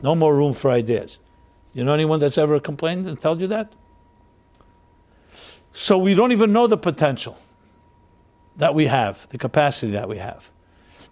No 0.01 0.15
more 0.15 0.35
room 0.35 0.53
for 0.53 0.71
ideas. 0.71 1.19
You 1.73 1.83
know 1.83 1.93
anyone 1.93 2.19
that's 2.19 2.37
ever 2.37 2.59
complained 2.59 3.05
and 3.05 3.19
told 3.19 3.41
you 3.41 3.47
that? 3.47 3.73
So 5.73 5.97
we 5.97 6.15
don't 6.15 6.31
even 6.31 6.51
know 6.51 6.65
the 6.67 6.77
potential 6.77 7.37
that 8.61 8.75
we 8.75 8.85
have, 8.85 9.27
the 9.29 9.39
capacity 9.39 9.91
that 9.91 10.07
we 10.07 10.19
have. 10.19 10.51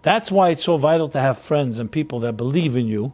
That's 0.02 0.30
why 0.30 0.50
it's 0.50 0.62
so 0.62 0.76
vital 0.76 1.08
to 1.08 1.20
have 1.20 1.36
friends 1.36 1.80
and 1.80 1.90
people 1.90 2.20
that 2.20 2.36
believe 2.36 2.76
in 2.76 2.86
you 2.86 3.12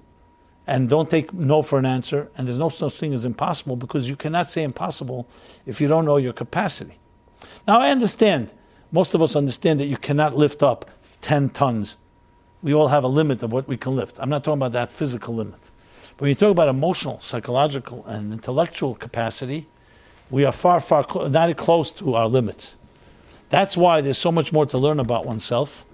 and 0.67 0.91
don't 0.91 1.09
take 1.09 1.33
no 1.33 1.63
for 1.63 1.79
an 1.79 1.87
answer. 1.87 2.31
And 2.37 2.47
there's 2.47 2.59
no 2.59 2.69
such 2.69 3.01
thing 3.01 3.15
as 3.15 3.25
impossible 3.25 3.77
because 3.77 4.11
you 4.11 4.15
cannot 4.15 4.47
say 4.47 4.63
impossible 4.63 5.27
if 5.65 5.81
you 5.81 5.89
don't 5.89 6.05
know 6.05 6.19
your 6.19 6.35
capacity. 6.35 6.99
Now, 7.67 7.81
I 7.81 7.89
understand, 7.89 8.53
most 8.93 9.15
of 9.15 9.23
us 9.23 9.37
understand 9.37 9.81
that 9.81 9.87
you 9.87 9.97
cannot 9.97 10.37
lift 10.37 10.63
up 10.63 10.91
10 11.23 11.49
tons. 11.49 11.97
We 12.63 12.75
all 12.75 12.89
have 12.89 13.05
a 13.05 13.09
limit 13.09 13.43
of 13.43 13.55
what 13.55 13.67
we 13.67 13.79
can 13.79 13.97
lift. 13.97 14.19
I'm 14.21 14.29
not 14.29 14.45
talking 14.45 14.59
about 14.59 14.73
that 14.73 14.91
physical 14.91 15.35
limit. 15.35 15.61
But 16.11 16.21
when 16.21 16.29
you 16.29 16.35
talk 16.35 16.51
about 16.51 16.69
emotional, 16.69 17.21
psychological, 17.21 18.05
and 18.05 18.35
intellectual 18.35 18.97
capacity, 18.97 19.67
we 20.31 20.45
are 20.45 20.53
far, 20.53 20.81
far 20.81 21.07
cl- 21.11 21.31
not 21.31 21.57
close 21.57 21.91
to 21.93 22.15
our 22.17 22.29
limits. 22.29 22.77
That's 23.49 23.77
why 23.77 24.01
there's 24.01 24.19
so 24.19 24.33
much 24.33 24.53
more 24.53 24.67
to 24.67 24.79
learn 24.79 24.99
about 24.99 25.25
oneself. 25.25 25.85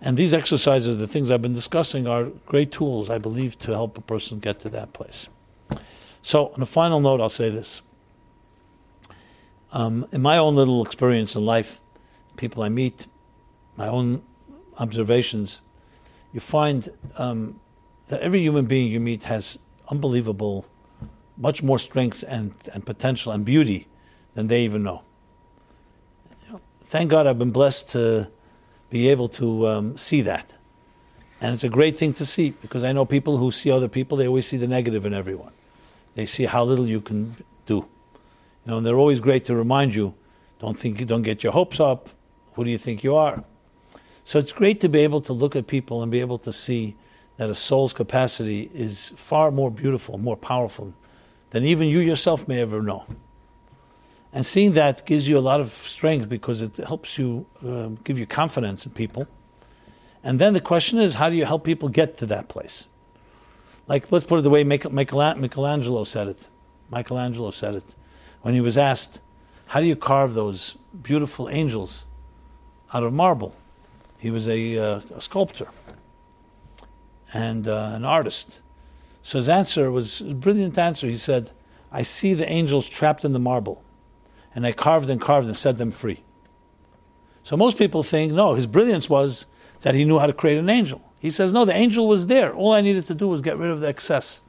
And 0.00 0.16
these 0.16 0.32
exercises, 0.34 0.98
the 0.98 1.06
things 1.06 1.30
I've 1.30 1.42
been 1.42 1.52
discussing, 1.52 2.06
are 2.06 2.24
great 2.46 2.72
tools, 2.72 3.10
I 3.10 3.18
believe, 3.18 3.58
to 3.60 3.72
help 3.72 3.96
a 3.98 4.00
person 4.00 4.38
get 4.38 4.58
to 4.60 4.68
that 4.70 4.92
place. 4.92 5.28
So, 6.22 6.48
on 6.54 6.62
a 6.62 6.66
final 6.66 7.00
note, 7.00 7.20
I'll 7.20 7.28
say 7.28 7.50
this. 7.50 7.82
Um, 9.72 10.06
in 10.12 10.22
my 10.22 10.38
own 10.38 10.56
little 10.56 10.84
experience 10.84 11.36
in 11.36 11.44
life, 11.44 11.80
people 12.36 12.62
I 12.62 12.68
meet, 12.68 13.06
my 13.76 13.88
own 13.88 14.22
observations, 14.78 15.60
you 16.32 16.40
find 16.40 16.88
um, 17.16 17.60
that 18.08 18.20
every 18.20 18.40
human 18.40 18.66
being 18.66 18.90
you 18.90 19.00
meet 19.00 19.24
has 19.24 19.58
unbelievable, 19.88 20.66
much 21.36 21.62
more 21.62 21.78
strength 21.78 22.24
and, 22.26 22.54
and 22.72 22.84
potential 22.84 23.32
and 23.32 23.44
beauty 23.44 23.86
than 24.34 24.46
they 24.46 24.62
even 24.62 24.82
know. 24.82 25.02
Thank 26.88 27.10
God 27.10 27.26
I've 27.26 27.36
been 27.36 27.50
blessed 27.50 27.88
to 27.90 28.28
be 28.90 29.08
able 29.08 29.28
to 29.30 29.66
um, 29.66 29.96
see 29.96 30.20
that. 30.20 30.54
And 31.40 31.52
it's 31.52 31.64
a 31.64 31.68
great 31.68 31.98
thing 31.98 32.12
to 32.12 32.24
see 32.24 32.50
because 32.50 32.84
I 32.84 32.92
know 32.92 33.04
people 33.04 33.38
who 33.38 33.50
see 33.50 33.72
other 33.72 33.88
people, 33.88 34.16
they 34.16 34.28
always 34.28 34.46
see 34.46 34.56
the 34.56 34.68
negative 34.68 35.04
in 35.04 35.12
everyone. 35.12 35.50
They 36.14 36.26
see 36.26 36.44
how 36.44 36.62
little 36.62 36.86
you 36.86 37.00
can 37.00 37.34
do. 37.66 37.74
You 37.74 37.86
know, 38.66 38.76
and 38.78 38.86
they're 38.86 38.96
always 38.98 39.18
great 39.18 39.42
to 39.46 39.56
remind 39.56 39.96
you, 39.96 40.14
don't 40.60 40.76
think 40.76 41.00
you 41.00 41.06
don't 41.06 41.22
get 41.22 41.42
your 41.42 41.52
hopes 41.52 41.80
up. 41.80 42.08
Who 42.54 42.62
do 42.62 42.70
you 42.70 42.78
think 42.78 43.02
you 43.02 43.16
are? 43.16 43.42
So 44.22 44.38
it's 44.38 44.52
great 44.52 44.80
to 44.82 44.88
be 44.88 45.00
able 45.00 45.20
to 45.22 45.32
look 45.32 45.56
at 45.56 45.66
people 45.66 46.02
and 46.02 46.12
be 46.12 46.20
able 46.20 46.38
to 46.38 46.52
see 46.52 46.94
that 47.36 47.50
a 47.50 47.54
soul's 47.56 47.94
capacity 47.94 48.70
is 48.72 49.12
far 49.16 49.50
more 49.50 49.72
beautiful, 49.72 50.18
more 50.18 50.36
powerful 50.36 50.94
than 51.50 51.64
even 51.64 51.88
you 51.88 51.98
yourself 51.98 52.46
may 52.46 52.60
ever 52.60 52.80
know. 52.80 53.06
And 54.36 54.44
seeing 54.44 54.72
that 54.72 55.06
gives 55.06 55.26
you 55.26 55.38
a 55.38 55.40
lot 55.40 55.60
of 55.60 55.68
strength 55.70 56.28
because 56.28 56.60
it 56.60 56.76
helps 56.76 57.16
you 57.16 57.46
uh, 57.66 57.88
give 58.04 58.18
you 58.18 58.26
confidence 58.26 58.84
in 58.84 58.92
people. 58.92 59.26
And 60.22 60.38
then 60.38 60.52
the 60.52 60.60
question 60.60 60.98
is, 60.98 61.14
how 61.14 61.30
do 61.30 61.36
you 61.36 61.46
help 61.46 61.64
people 61.64 61.88
get 61.88 62.18
to 62.18 62.26
that 62.26 62.46
place? 62.46 62.86
Like, 63.88 64.12
let's 64.12 64.26
put 64.26 64.40
it 64.40 64.42
the 64.42 64.50
way 64.50 64.62
Michelangelo 64.62 66.04
said 66.04 66.28
it. 66.28 66.50
Michelangelo 66.90 67.50
said 67.50 67.76
it 67.76 67.94
when 68.42 68.52
he 68.52 68.60
was 68.60 68.76
asked, 68.76 69.22
How 69.68 69.80
do 69.80 69.86
you 69.86 69.96
carve 69.96 70.34
those 70.34 70.76
beautiful 71.02 71.48
angels 71.48 72.04
out 72.92 73.04
of 73.04 73.14
marble? 73.14 73.56
He 74.18 74.30
was 74.30 74.50
a, 74.50 74.78
uh, 74.78 75.00
a 75.14 75.20
sculptor 75.22 75.68
and 77.32 77.66
uh, 77.66 77.92
an 77.94 78.04
artist. 78.04 78.60
So 79.22 79.38
his 79.38 79.48
answer 79.48 79.90
was 79.90 80.20
a 80.20 80.34
brilliant 80.34 80.76
answer. 80.76 81.06
He 81.06 81.16
said, 81.16 81.52
I 81.90 82.02
see 82.02 82.34
the 82.34 82.46
angels 82.46 82.86
trapped 82.86 83.24
in 83.24 83.32
the 83.32 83.38
marble, 83.38 83.82
and 84.56 84.66
I 84.66 84.72
carved 84.72 85.10
and 85.10 85.20
carved 85.20 85.46
and 85.46 85.56
set 85.56 85.76
them 85.76 85.90
free. 85.90 86.22
So 87.42 87.56
most 87.56 87.76
people 87.76 88.02
think, 88.02 88.32
no, 88.32 88.54
his 88.54 88.66
brilliance 88.66 89.08
was 89.08 89.46
that 89.82 89.94
he 89.94 90.04
knew 90.04 90.18
how 90.18 90.26
to 90.26 90.32
create 90.32 90.58
an 90.58 90.70
angel. 90.70 91.02
He 91.20 91.30
says, 91.30 91.52
no, 91.52 91.66
the 91.66 91.74
angel 91.74 92.08
was 92.08 92.26
there. 92.26 92.52
All 92.52 92.72
I 92.72 92.80
needed 92.80 93.04
to 93.04 93.14
do 93.14 93.28
was 93.28 93.42
get 93.42 93.58
rid 93.58 93.70
of 93.70 93.80
the 93.80 93.86
excess. 93.86 94.40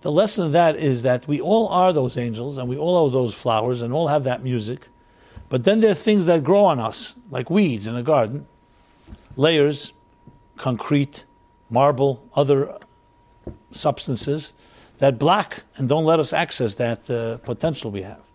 The 0.00 0.10
lesson 0.10 0.46
of 0.46 0.52
that 0.52 0.76
is 0.76 1.02
that 1.02 1.28
we 1.28 1.42
all 1.42 1.68
are 1.68 1.92
those 1.92 2.16
angels 2.16 2.56
and 2.56 2.68
we 2.68 2.78
all 2.78 3.06
are 3.06 3.10
those 3.10 3.34
flowers 3.34 3.82
and 3.82 3.92
all 3.92 4.08
have 4.08 4.24
that 4.24 4.42
music. 4.42 4.88
But 5.50 5.64
then 5.64 5.80
there 5.80 5.90
are 5.90 5.94
things 5.94 6.24
that 6.24 6.42
grow 6.42 6.64
on 6.64 6.80
us, 6.80 7.14
like 7.30 7.50
weeds 7.50 7.86
in 7.86 7.96
a 7.96 8.02
garden, 8.02 8.46
layers, 9.36 9.92
concrete, 10.56 11.26
marble, 11.68 12.26
other 12.34 12.78
substances 13.72 14.54
that 15.00 15.18
block 15.18 15.64
and 15.76 15.88
don't 15.88 16.04
let 16.04 16.20
us 16.20 16.32
access 16.32 16.76
that 16.76 17.10
uh, 17.10 17.38
potential 17.38 17.90
we 17.90 18.02
have. 18.02 18.26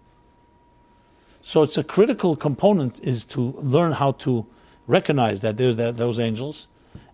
So 1.41 1.61
it's 1.61 1.77
a 1.77 1.83
critical 1.83 2.35
component 2.35 2.99
is 2.99 3.23
to 3.25 3.53
learn 3.59 3.93
how 3.93 4.13
to 4.13 4.47
recognize 4.87 5.41
that 5.41 5.57
there's 5.57 5.77
that, 5.77 5.97
those 5.97 6.19
angels, 6.19 6.67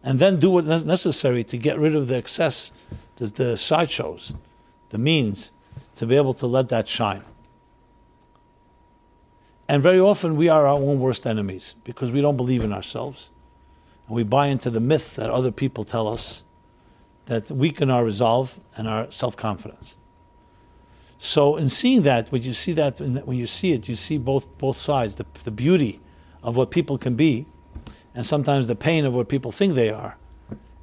and 0.03 0.19
then 0.19 0.39
do 0.39 0.49
what 0.49 0.65
is 0.67 0.85
necessary 0.85 1.43
to 1.43 1.57
get 1.57 1.77
rid 1.77 1.95
of 1.95 2.07
the 2.07 2.15
excess, 2.15 2.71
the, 3.17 3.27
the 3.27 3.57
sideshows, 3.57 4.33
the 4.89 4.97
means 4.97 5.51
to 5.95 6.05
be 6.05 6.15
able 6.15 6.33
to 6.35 6.47
let 6.47 6.69
that 6.69 6.87
shine. 6.87 7.23
And 9.67 9.83
very 9.83 9.99
often 9.99 10.37
we 10.37 10.47
are 10.47 10.65
our 10.65 10.79
own 10.79 10.99
worst 10.99 11.27
enemies 11.27 11.75
because 11.83 12.09
we 12.09 12.21
don't 12.21 12.37
believe 12.37 12.63
in 12.63 12.71
ourselves. 12.73 13.29
And 14.07 14.15
we 14.15 14.23
buy 14.23 14.47
into 14.47 14.69
the 14.69 14.79
myth 14.79 15.15
that 15.15 15.29
other 15.29 15.51
people 15.51 15.83
tell 15.83 16.07
us 16.07 16.43
that 17.25 17.49
weaken 17.51 17.89
our 17.89 18.03
resolve 18.03 18.59
and 18.75 18.87
our 18.87 19.09
self 19.11 19.35
confidence. 19.37 19.97
So 21.17 21.55
in 21.55 21.69
seeing 21.69 22.01
that, 22.01 22.31
when 22.31 22.41
you 22.41 22.53
see 22.53 22.73
that, 22.73 22.99
when 22.99 23.37
you 23.37 23.47
see 23.47 23.73
it, 23.73 23.87
you 23.87 23.95
see 23.95 24.17
both 24.17 24.57
both 24.57 24.77
sides, 24.77 25.15
the, 25.15 25.25
the 25.43 25.51
beauty 25.51 25.99
of 26.41 26.55
what 26.55 26.71
people 26.71 26.97
can 26.97 27.15
be, 27.15 27.45
and 28.15 28.25
sometimes 28.25 28.67
the 28.67 28.75
pain 28.75 29.05
of 29.05 29.13
what 29.13 29.29
people 29.29 29.51
think 29.51 29.75
they 29.75 29.89
are. 29.89 30.17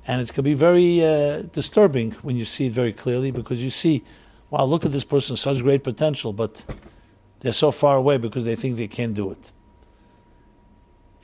And 0.07 0.23
it 0.23 0.33
can 0.33 0.45
be 0.45 0.55
very 0.55 1.05
uh, 1.05 1.43
disturbing 1.43 2.13
when 2.23 2.37
you 2.37 2.47
see 2.47 2.67
it 2.67 2.73
very 2.73 2.93
clearly 2.95 3.31
because 3.31 3.63
you 3.63 3.69
see, 3.69 4.05
wow, 4.49 4.65
look 4.65 4.87
at 4.87 4.93
this 4.93 5.05
person, 5.05 5.37
such 5.37 5.63
great 5.63 5.85
potential, 5.85 6.33
but 6.33 6.65
they're 7.41 7.53
so 7.53 7.71
far 7.71 7.97
away 7.97 8.17
because 8.17 8.47
they 8.47 8.57
think 8.57 8.77
they 8.77 8.89
can't 8.89 9.13
do 9.13 9.31
it. 9.31 9.53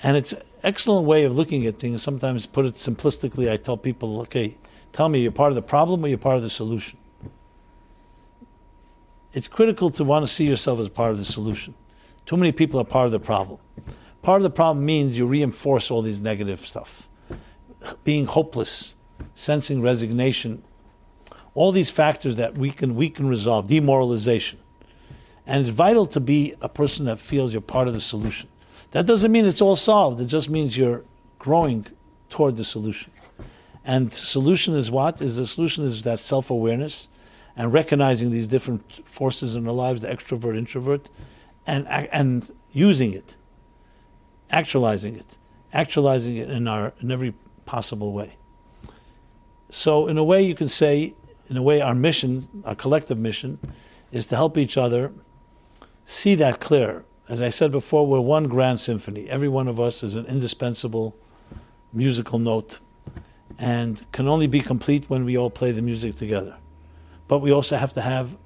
And 0.02 0.18
it's 0.18 0.32
an 0.32 0.42
excellent 0.62 1.06
way 1.06 1.24
of 1.24 1.34
looking 1.34 1.66
at 1.66 1.78
things. 1.78 2.02
Sometimes, 2.02 2.44
put 2.46 2.66
it 2.66 2.74
simplistically, 2.74 3.50
I 3.50 3.56
tell 3.56 3.78
people, 3.78 4.20
okay, 4.22 4.58
tell 4.94 5.08
me, 5.08 5.20
you're 5.20 5.32
part 5.32 5.50
of 5.50 5.56
the 5.56 5.62
problem 5.62 6.04
or 6.04 6.08
you're 6.08 6.16
part 6.16 6.36
of 6.36 6.42
the 6.42 6.48
solution? 6.48 6.98
It's 9.32 9.48
critical 9.48 9.90
to 9.90 10.04
want 10.04 10.24
to 10.24 10.32
see 10.32 10.46
yourself 10.46 10.78
as 10.78 10.88
part 10.88 11.10
of 11.10 11.18
the 11.18 11.24
solution. 11.24 11.74
Too 12.24 12.36
many 12.36 12.52
people 12.52 12.80
are 12.80 12.84
part 12.84 13.06
of 13.06 13.12
the 13.12 13.18
problem. 13.18 13.58
Part 14.22 14.38
of 14.38 14.44
the 14.44 14.50
problem 14.50 14.86
means 14.86 15.18
you 15.18 15.26
reinforce 15.26 15.90
all 15.90 16.00
these 16.00 16.22
negative 16.22 16.60
stuff. 16.60 17.08
Being 18.04 18.26
hopeless, 18.26 18.94
sensing 19.34 19.82
resignation, 19.82 20.62
all 21.54 21.72
these 21.72 21.90
factors 21.90 22.36
that 22.36 22.56
we 22.56 22.70
can, 22.70 22.94
we 22.94 23.10
can 23.10 23.28
resolve, 23.28 23.66
demoralization. 23.66 24.60
And 25.46 25.60
it's 25.60 25.68
vital 25.68 26.06
to 26.06 26.20
be 26.20 26.54
a 26.62 26.68
person 26.68 27.04
that 27.06 27.18
feels 27.18 27.52
you're 27.52 27.60
part 27.60 27.88
of 27.88 27.94
the 27.94 28.00
solution. 28.00 28.48
That 28.92 29.06
doesn't 29.06 29.32
mean 29.32 29.44
it's 29.44 29.60
all 29.60 29.76
solved, 29.76 30.20
it 30.20 30.26
just 30.26 30.48
means 30.48 30.78
you're 30.78 31.02
growing 31.40 31.86
toward 32.28 32.56
the 32.56 32.64
solution. 32.64 33.12
And 33.84 34.10
the 34.10 34.14
solution 34.14 34.74
is 34.74 34.90
what? 34.90 35.20
Is 35.20 35.36
the 35.36 35.46
solution 35.46 35.84
is 35.84 36.04
that 36.04 36.18
self 36.18 36.50
awareness 36.50 37.08
and 37.56 37.72
recognizing 37.72 38.30
these 38.30 38.46
different 38.46 39.06
forces 39.06 39.54
in 39.54 39.66
our 39.66 39.74
lives, 39.74 40.02
the 40.02 40.08
extrovert, 40.08 40.56
introvert, 40.56 41.10
and, 41.66 41.86
and 41.88 42.50
using 42.72 43.12
it 43.12 43.36
actualizing 44.54 45.16
it, 45.16 45.36
actualizing 45.72 46.36
it 46.36 46.48
in 46.50 46.68
our 46.68 46.92
in 47.00 47.10
every 47.10 47.34
possible 47.66 48.12
way. 48.12 48.36
So, 49.70 50.06
in 50.06 50.16
a 50.16 50.24
way, 50.24 50.42
you 50.42 50.54
can 50.54 50.68
say, 50.68 51.14
in 51.48 51.56
a 51.56 51.62
way, 51.62 51.80
our 51.80 51.94
mission, 51.94 52.48
our 52.64 52.74
collective 52.74 53.18
mission, 53.18 53.58
is 54.12 54.26
to 54.28 54.36
help 54.36 54.56
each 54.56 54.76
other 54.76 55.12
see 56.04 56.34
that 56.36 56.60
clear. 56.60 57.04
As 57.28 57.40
I 57.42 57.48
said 57.48 57.72
before, 57.72 58.06
we're 58.06 58.20
one 58.20 58.48
grand 58.48 58.78
symphony. 58.78 59.28
Every 59.28 59.48
one 59.48 59.66
of 59.66 59.80
us 59.80 60.02
is 60.02 60.14
an 60.14 60.26
indispensable 60.26 61.16
musical 61.92 62.38
note 62.38 62.78
and 63.58 64.10
can 64.12 64.28
only 64.28 64.46
be 64.46 64.60
complete 64.60 65.08
when 65.08 65.24
we 65.24 65.36
all 65.36 65.50
play 65.50 65.72
the 65.72 65.82
music 65.82 66.16
together. 66.16 66.56
But 67.28 67.38
we 67.38 67.52
also 67.52 67.76
have 67.76 67.92
to 67.94 68.02
have 68.02 68.36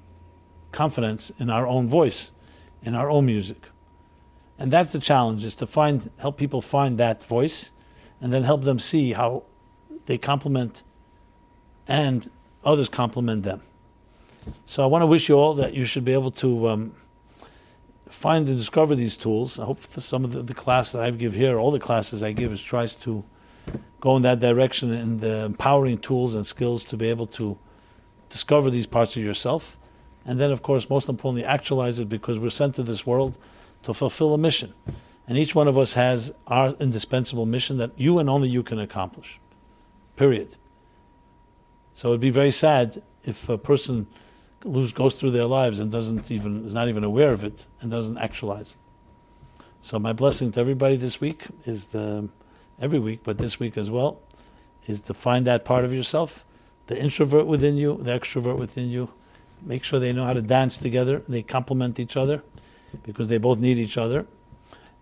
confidence 0.71 1.31
in 1.39 1.49
our 1.49 1.67
own 1.67 1.87
voice, 1.87 2.31
in 2.83 2.95
our 2.95 3.09
own 3.09 3.25
music. 3.25 3.69
And 4.57 4.71
that's 4.71 4.91
the 4.91 4.99
challenge 4.99 5.45
is 5.45 5.55
to 5.55 5.65
find 5.65 6.09
help 6.19 6.37
people 6.37 6.61
find 6.61 6.97
that 6.97 7.23
voice 7.23 7.71
and 8.21 8.33
then 8.33 8.43
help 8.43 8.63
them 8.63 8.77
see 8.77 9.13
how 9.13 9.43
they 10.05 10.17
complement 10.17 10.83
and 11.87 12.29
others 12.63 12.89
complement 12.89 13.43
them. 13.43 13.61
So 14.65 14.83
I 14.83 14.85
want 14.85 15.01
to 15.01 15.05
wish 15.07 15.29
you 15.29 15.35
all 15.35 15.53
that 15.55 15.73
you 15.73 15.85
should 15.85 16.05
be 16.05 16.13
able 16.13 16.31
to 16.31 16.69
um, 16.69 16.93
find 18.07 18.47
and 18.47 18.57
discover 18.57 18.95
these 18.95 19.15
tools. 19.15 19.59
I 19.59 19.65
hope 19.65 19.79
some 19.79 20.25
of 20.25 20.33
the, 20.33 20.41
the 20.41 20.53
class 20.53 20.91
that 20.91 21.01
I 21.01 21.09
give 21.11 21.33
here, 21.33 21.57
all 21.57 21.71
the 21.71 21.79
classes 21.79 22.21
I 22.21 22.31
give, 22.31 22.51
is 22.51 22.61
tries 22.61 22.95
to 22.97 23.23
go 23.99 24.15
in 24.15 24.21
that 24.23 24.39
direction 24.39 24.91
and 24.91 25.19
the 25.19 25.45
empowering 25.45 25.97
tools 25.97 26.35
and 26.35 26.45
skills 26.45 26.83
to 26.85 26.97
be 26.97 27.09
able 27.09 27.27
to 27.27 27.57
discover 28.29 28.69
these 28.69 28.87
parts 28.87 29.15
of 29.17 29.23
yourself. 29.23 29.77
And 30.25 30.39
then, 30.39 30.51
of 30.51 30.61
course, 30.61 30.89
most 30.89 31.09
importantly, 31.09 31.43
actualize 31.43 31.99
it 31.99 32.09
because 32.09 32.37
we're 32.37 32.49
sent 32.49 32.75
to 32.75 32.83
this 32.83 33.05
world 33.05 33.37
to 33.83 33.93
fulfill 33.93 34.33
a 34.33 34.37
mission. 34.37 34.73
And 35.27 35.37
each 35.37 35.53
one 35.53 35.67
of 35.67 35.77
us 35.77 35.93
has 35.93 36.33
our 36.47 36.69
indispensable 36.79 37.45
mission 37.45 37.77
that 37.77 37.91
you 37.97 38.19
and 38.19 38.29
only 38.29 38.49
you 38.49 38.63
can 38.63 38.79
accomplish. 38.79 39.39
Period. 40.15 40.55
So 41.93 42.09
it'd 42.09 42.21
be 42.21 42.29
very 42.29 42.51
sad 42.51 43.01
if 43.23 43.49
a 43.49 43.57
person 43.57 44.07
goes 44.61 45.15
through 45.15 45.31
their 45.31 45.45
lives 45.45 45.79
and 45.79 45.91
doesn't 45.91 46.31
even 46.31 46.65
is 46.65 46.73
not 46.73 46.89
even 46.89 47.03
aware 47.03 47.31
of 47.31 47.43
it 47.43 47.67
and 47.81 47.89
doesn't 47.89 48.17
actualize. 48.17 48.75
So 49.81 49.99
my 49.99 50.13
blessing 50.13 50.51
to 50.53 50.59
everybody 50.59 50.97
this 50.97 51.21
week 51.21 51.45
is 51.65 51.87
the, 51.87 52.27
every 52.81 52.99
week, 52.99 53.21
but 53.23 53.37
this 53.37 53.59
week 53.59 53.77
as 53.77 53.89
well, 53.89 54.19
is 54.87 55.01
to 55.01 55.13
find 55.13 55.45
that 55.45 55.65
part 55.65 55.85
of 55.85 55.93
yourself, 55.93 56.45
the 56.87 56.97
introvert 56.97 57.45
within 57.45 57.77
you, 57.77 57.99
the 58.01 58.11
extrovert 58.11 58.57
within 58.57 58.89
you. 58.89 59.09
Make 59.61 59.83
sure 59.83 59.99
they 59.99 60.13
know 60.13 60.25
how 60.25 60.33
to 60.33 60.41
dance 60.41 60.77
together. 60.77 61.21
They 61.27 61.43
complement 61.43 61.99
each 61.99 62.15
other 62.15 62.43
because 63.03 63.27
they 63.27 63.37
both 63.37 63.59
need 63.59 63.77
each 63.77 63.97
other, 63.97 64.25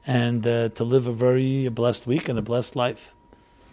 and 0.06 0.45
uh, 0.45 0.70
to 0.70 0.84
live 0.84 1.08
a 1.08 1.12
very 1.12 1.70
blessed 1.70 2.08
week 2.08 2.28
and 2.28 2.40
a 2.40 2.41
blessed 2.41 2.76
life. 2.76 3.14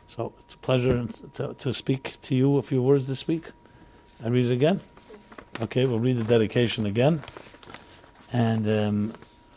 So 0.09 0.35
it's 0.41 0.55
a 0.55 0.59
pleasure 0.59 1.07
to, 1.35 1.55
to 1.55 1.73
speak 1.73 2.21
to 2.21 2.35
you 2.35 2.59
a 2.59 2.63
few 2.63 2.83
words 2.83 3.09
this 3.09 3.27
week. 3.27 3.47
I 4.23 4.29
read 4.29 4.45
it 4.45 4.53
again. 4.53 4.81
Okay, 5.63 5.87
we'll 5.87 5.99
read 5.99 6.19
the 6.19 6.25
dedication 6.25 6.85
again, 6.85 7.23
and 8.33 8.67
um, 8.69 9.13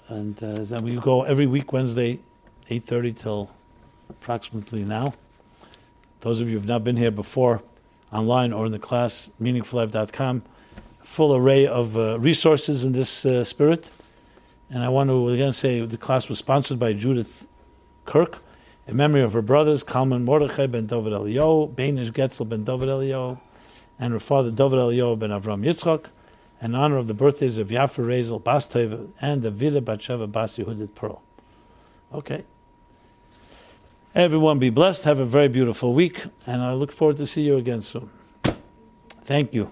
and 0.07 0.41
uh, 0.41 0.63
then 0.63 0.83
we 0.83 0.93
go 0.93 1.23
every 1.23 1.45
week 1.45 1.73
Wednesday, 1.73 2.19
eight 2.69 2.83
thirty 2.83 3.11
till 3.11 3.51
approximately 4.27 4.83
now. 4.83 5.13
Those 6.19 6.41
of 6.41 6.49
you 6.49 6.55
who've 6.55 6.67
not 6.67 6.83
been 6.83 6.97
here 6.97 7.11
before, 7.11 7.63
online 8.11 8.51
or 8.51 8.65
in 8.65 8.73
the 8.73 8.79
class, 8.79 9.31
meaningfullife.com, 9.41 10.43
full 11.01 11.33
array 11.33 11.65
of 11.65 11.97
uh, 11.97 12.19
resources 12.19 12.83
in 12.83 12.91
this 12.91 13.25
uh, 13.25 13.45
spirit. 13.45 13.89
And 14.69 14.83
I 14.83 14.89
want 14.89 15.09
to 15.09 15.29
again 15.29 15.53
say 15.53 15.79
the 15.79 15.95
class 15.95 16.27
was 16.27 16.39
sponsored 16.39 16.77
by 16.77 16.91
Judith 16.91 17.47
Kirk 18.03 18.43
in 18.85 18.97
memory 18.97 19.21
of 19.21 19.31
her 19.31 19.41
brothers, 19.41 19.81
Kalman 19.81 20.25
Mordechai 20.25 20.65
ben 20.65 20.87
David 20.87 21.13
Eliyahu, 21.13 21.73
Banish 21.73 22.11
Getzel 22.11 22.49
ben 22.49 22.65
David 22.65 22.89
Eliyahu, 22.89 23.39
and 23.97 24.11
her 24.11 24.19
father 24.19 24.51
David 24.51 25.19
ben 25.19 25.29
Avram 25.29 25.63
Yitzchak, 25.63 26.07
in 26.61 26.75
honor 26.75 26.97
of 26.97 27.07
the 27.07 27.13
birthdays 27.13 27.57
of 27.59 27.69
Yafer 27.69 28.05
Rezel 28.05 28.43
Bas 28.43 28.67
Teva 28.67 29.09
and 29.21 29.41
Davida 29.41 29.79
Batsheva 29.79 30.29
Bas 30.29 30.57
Yehudit 30.57 30.95
Pearl. 30.95 31.21
Okay. 32.13 32.43
Everyone 34.17 34.57
be 34.57 34.71
blessed. 34.71 35.03
Have 35.03 35.19
a 35.19 35.25
very 35.27 35.47
beautiful 35.47 35.93
week, 35.93 36.25
and 36.47 36.63
I 36.63 36.73
look 36.73 36.91
forward 36.91 37.17
to 37.17 37.27
see 37.27 37.43
you 37.43 37.55
again 37.55 37.83
soon. 37.83 38.09
Thank 39.23 39.53
you. 39.53 39.69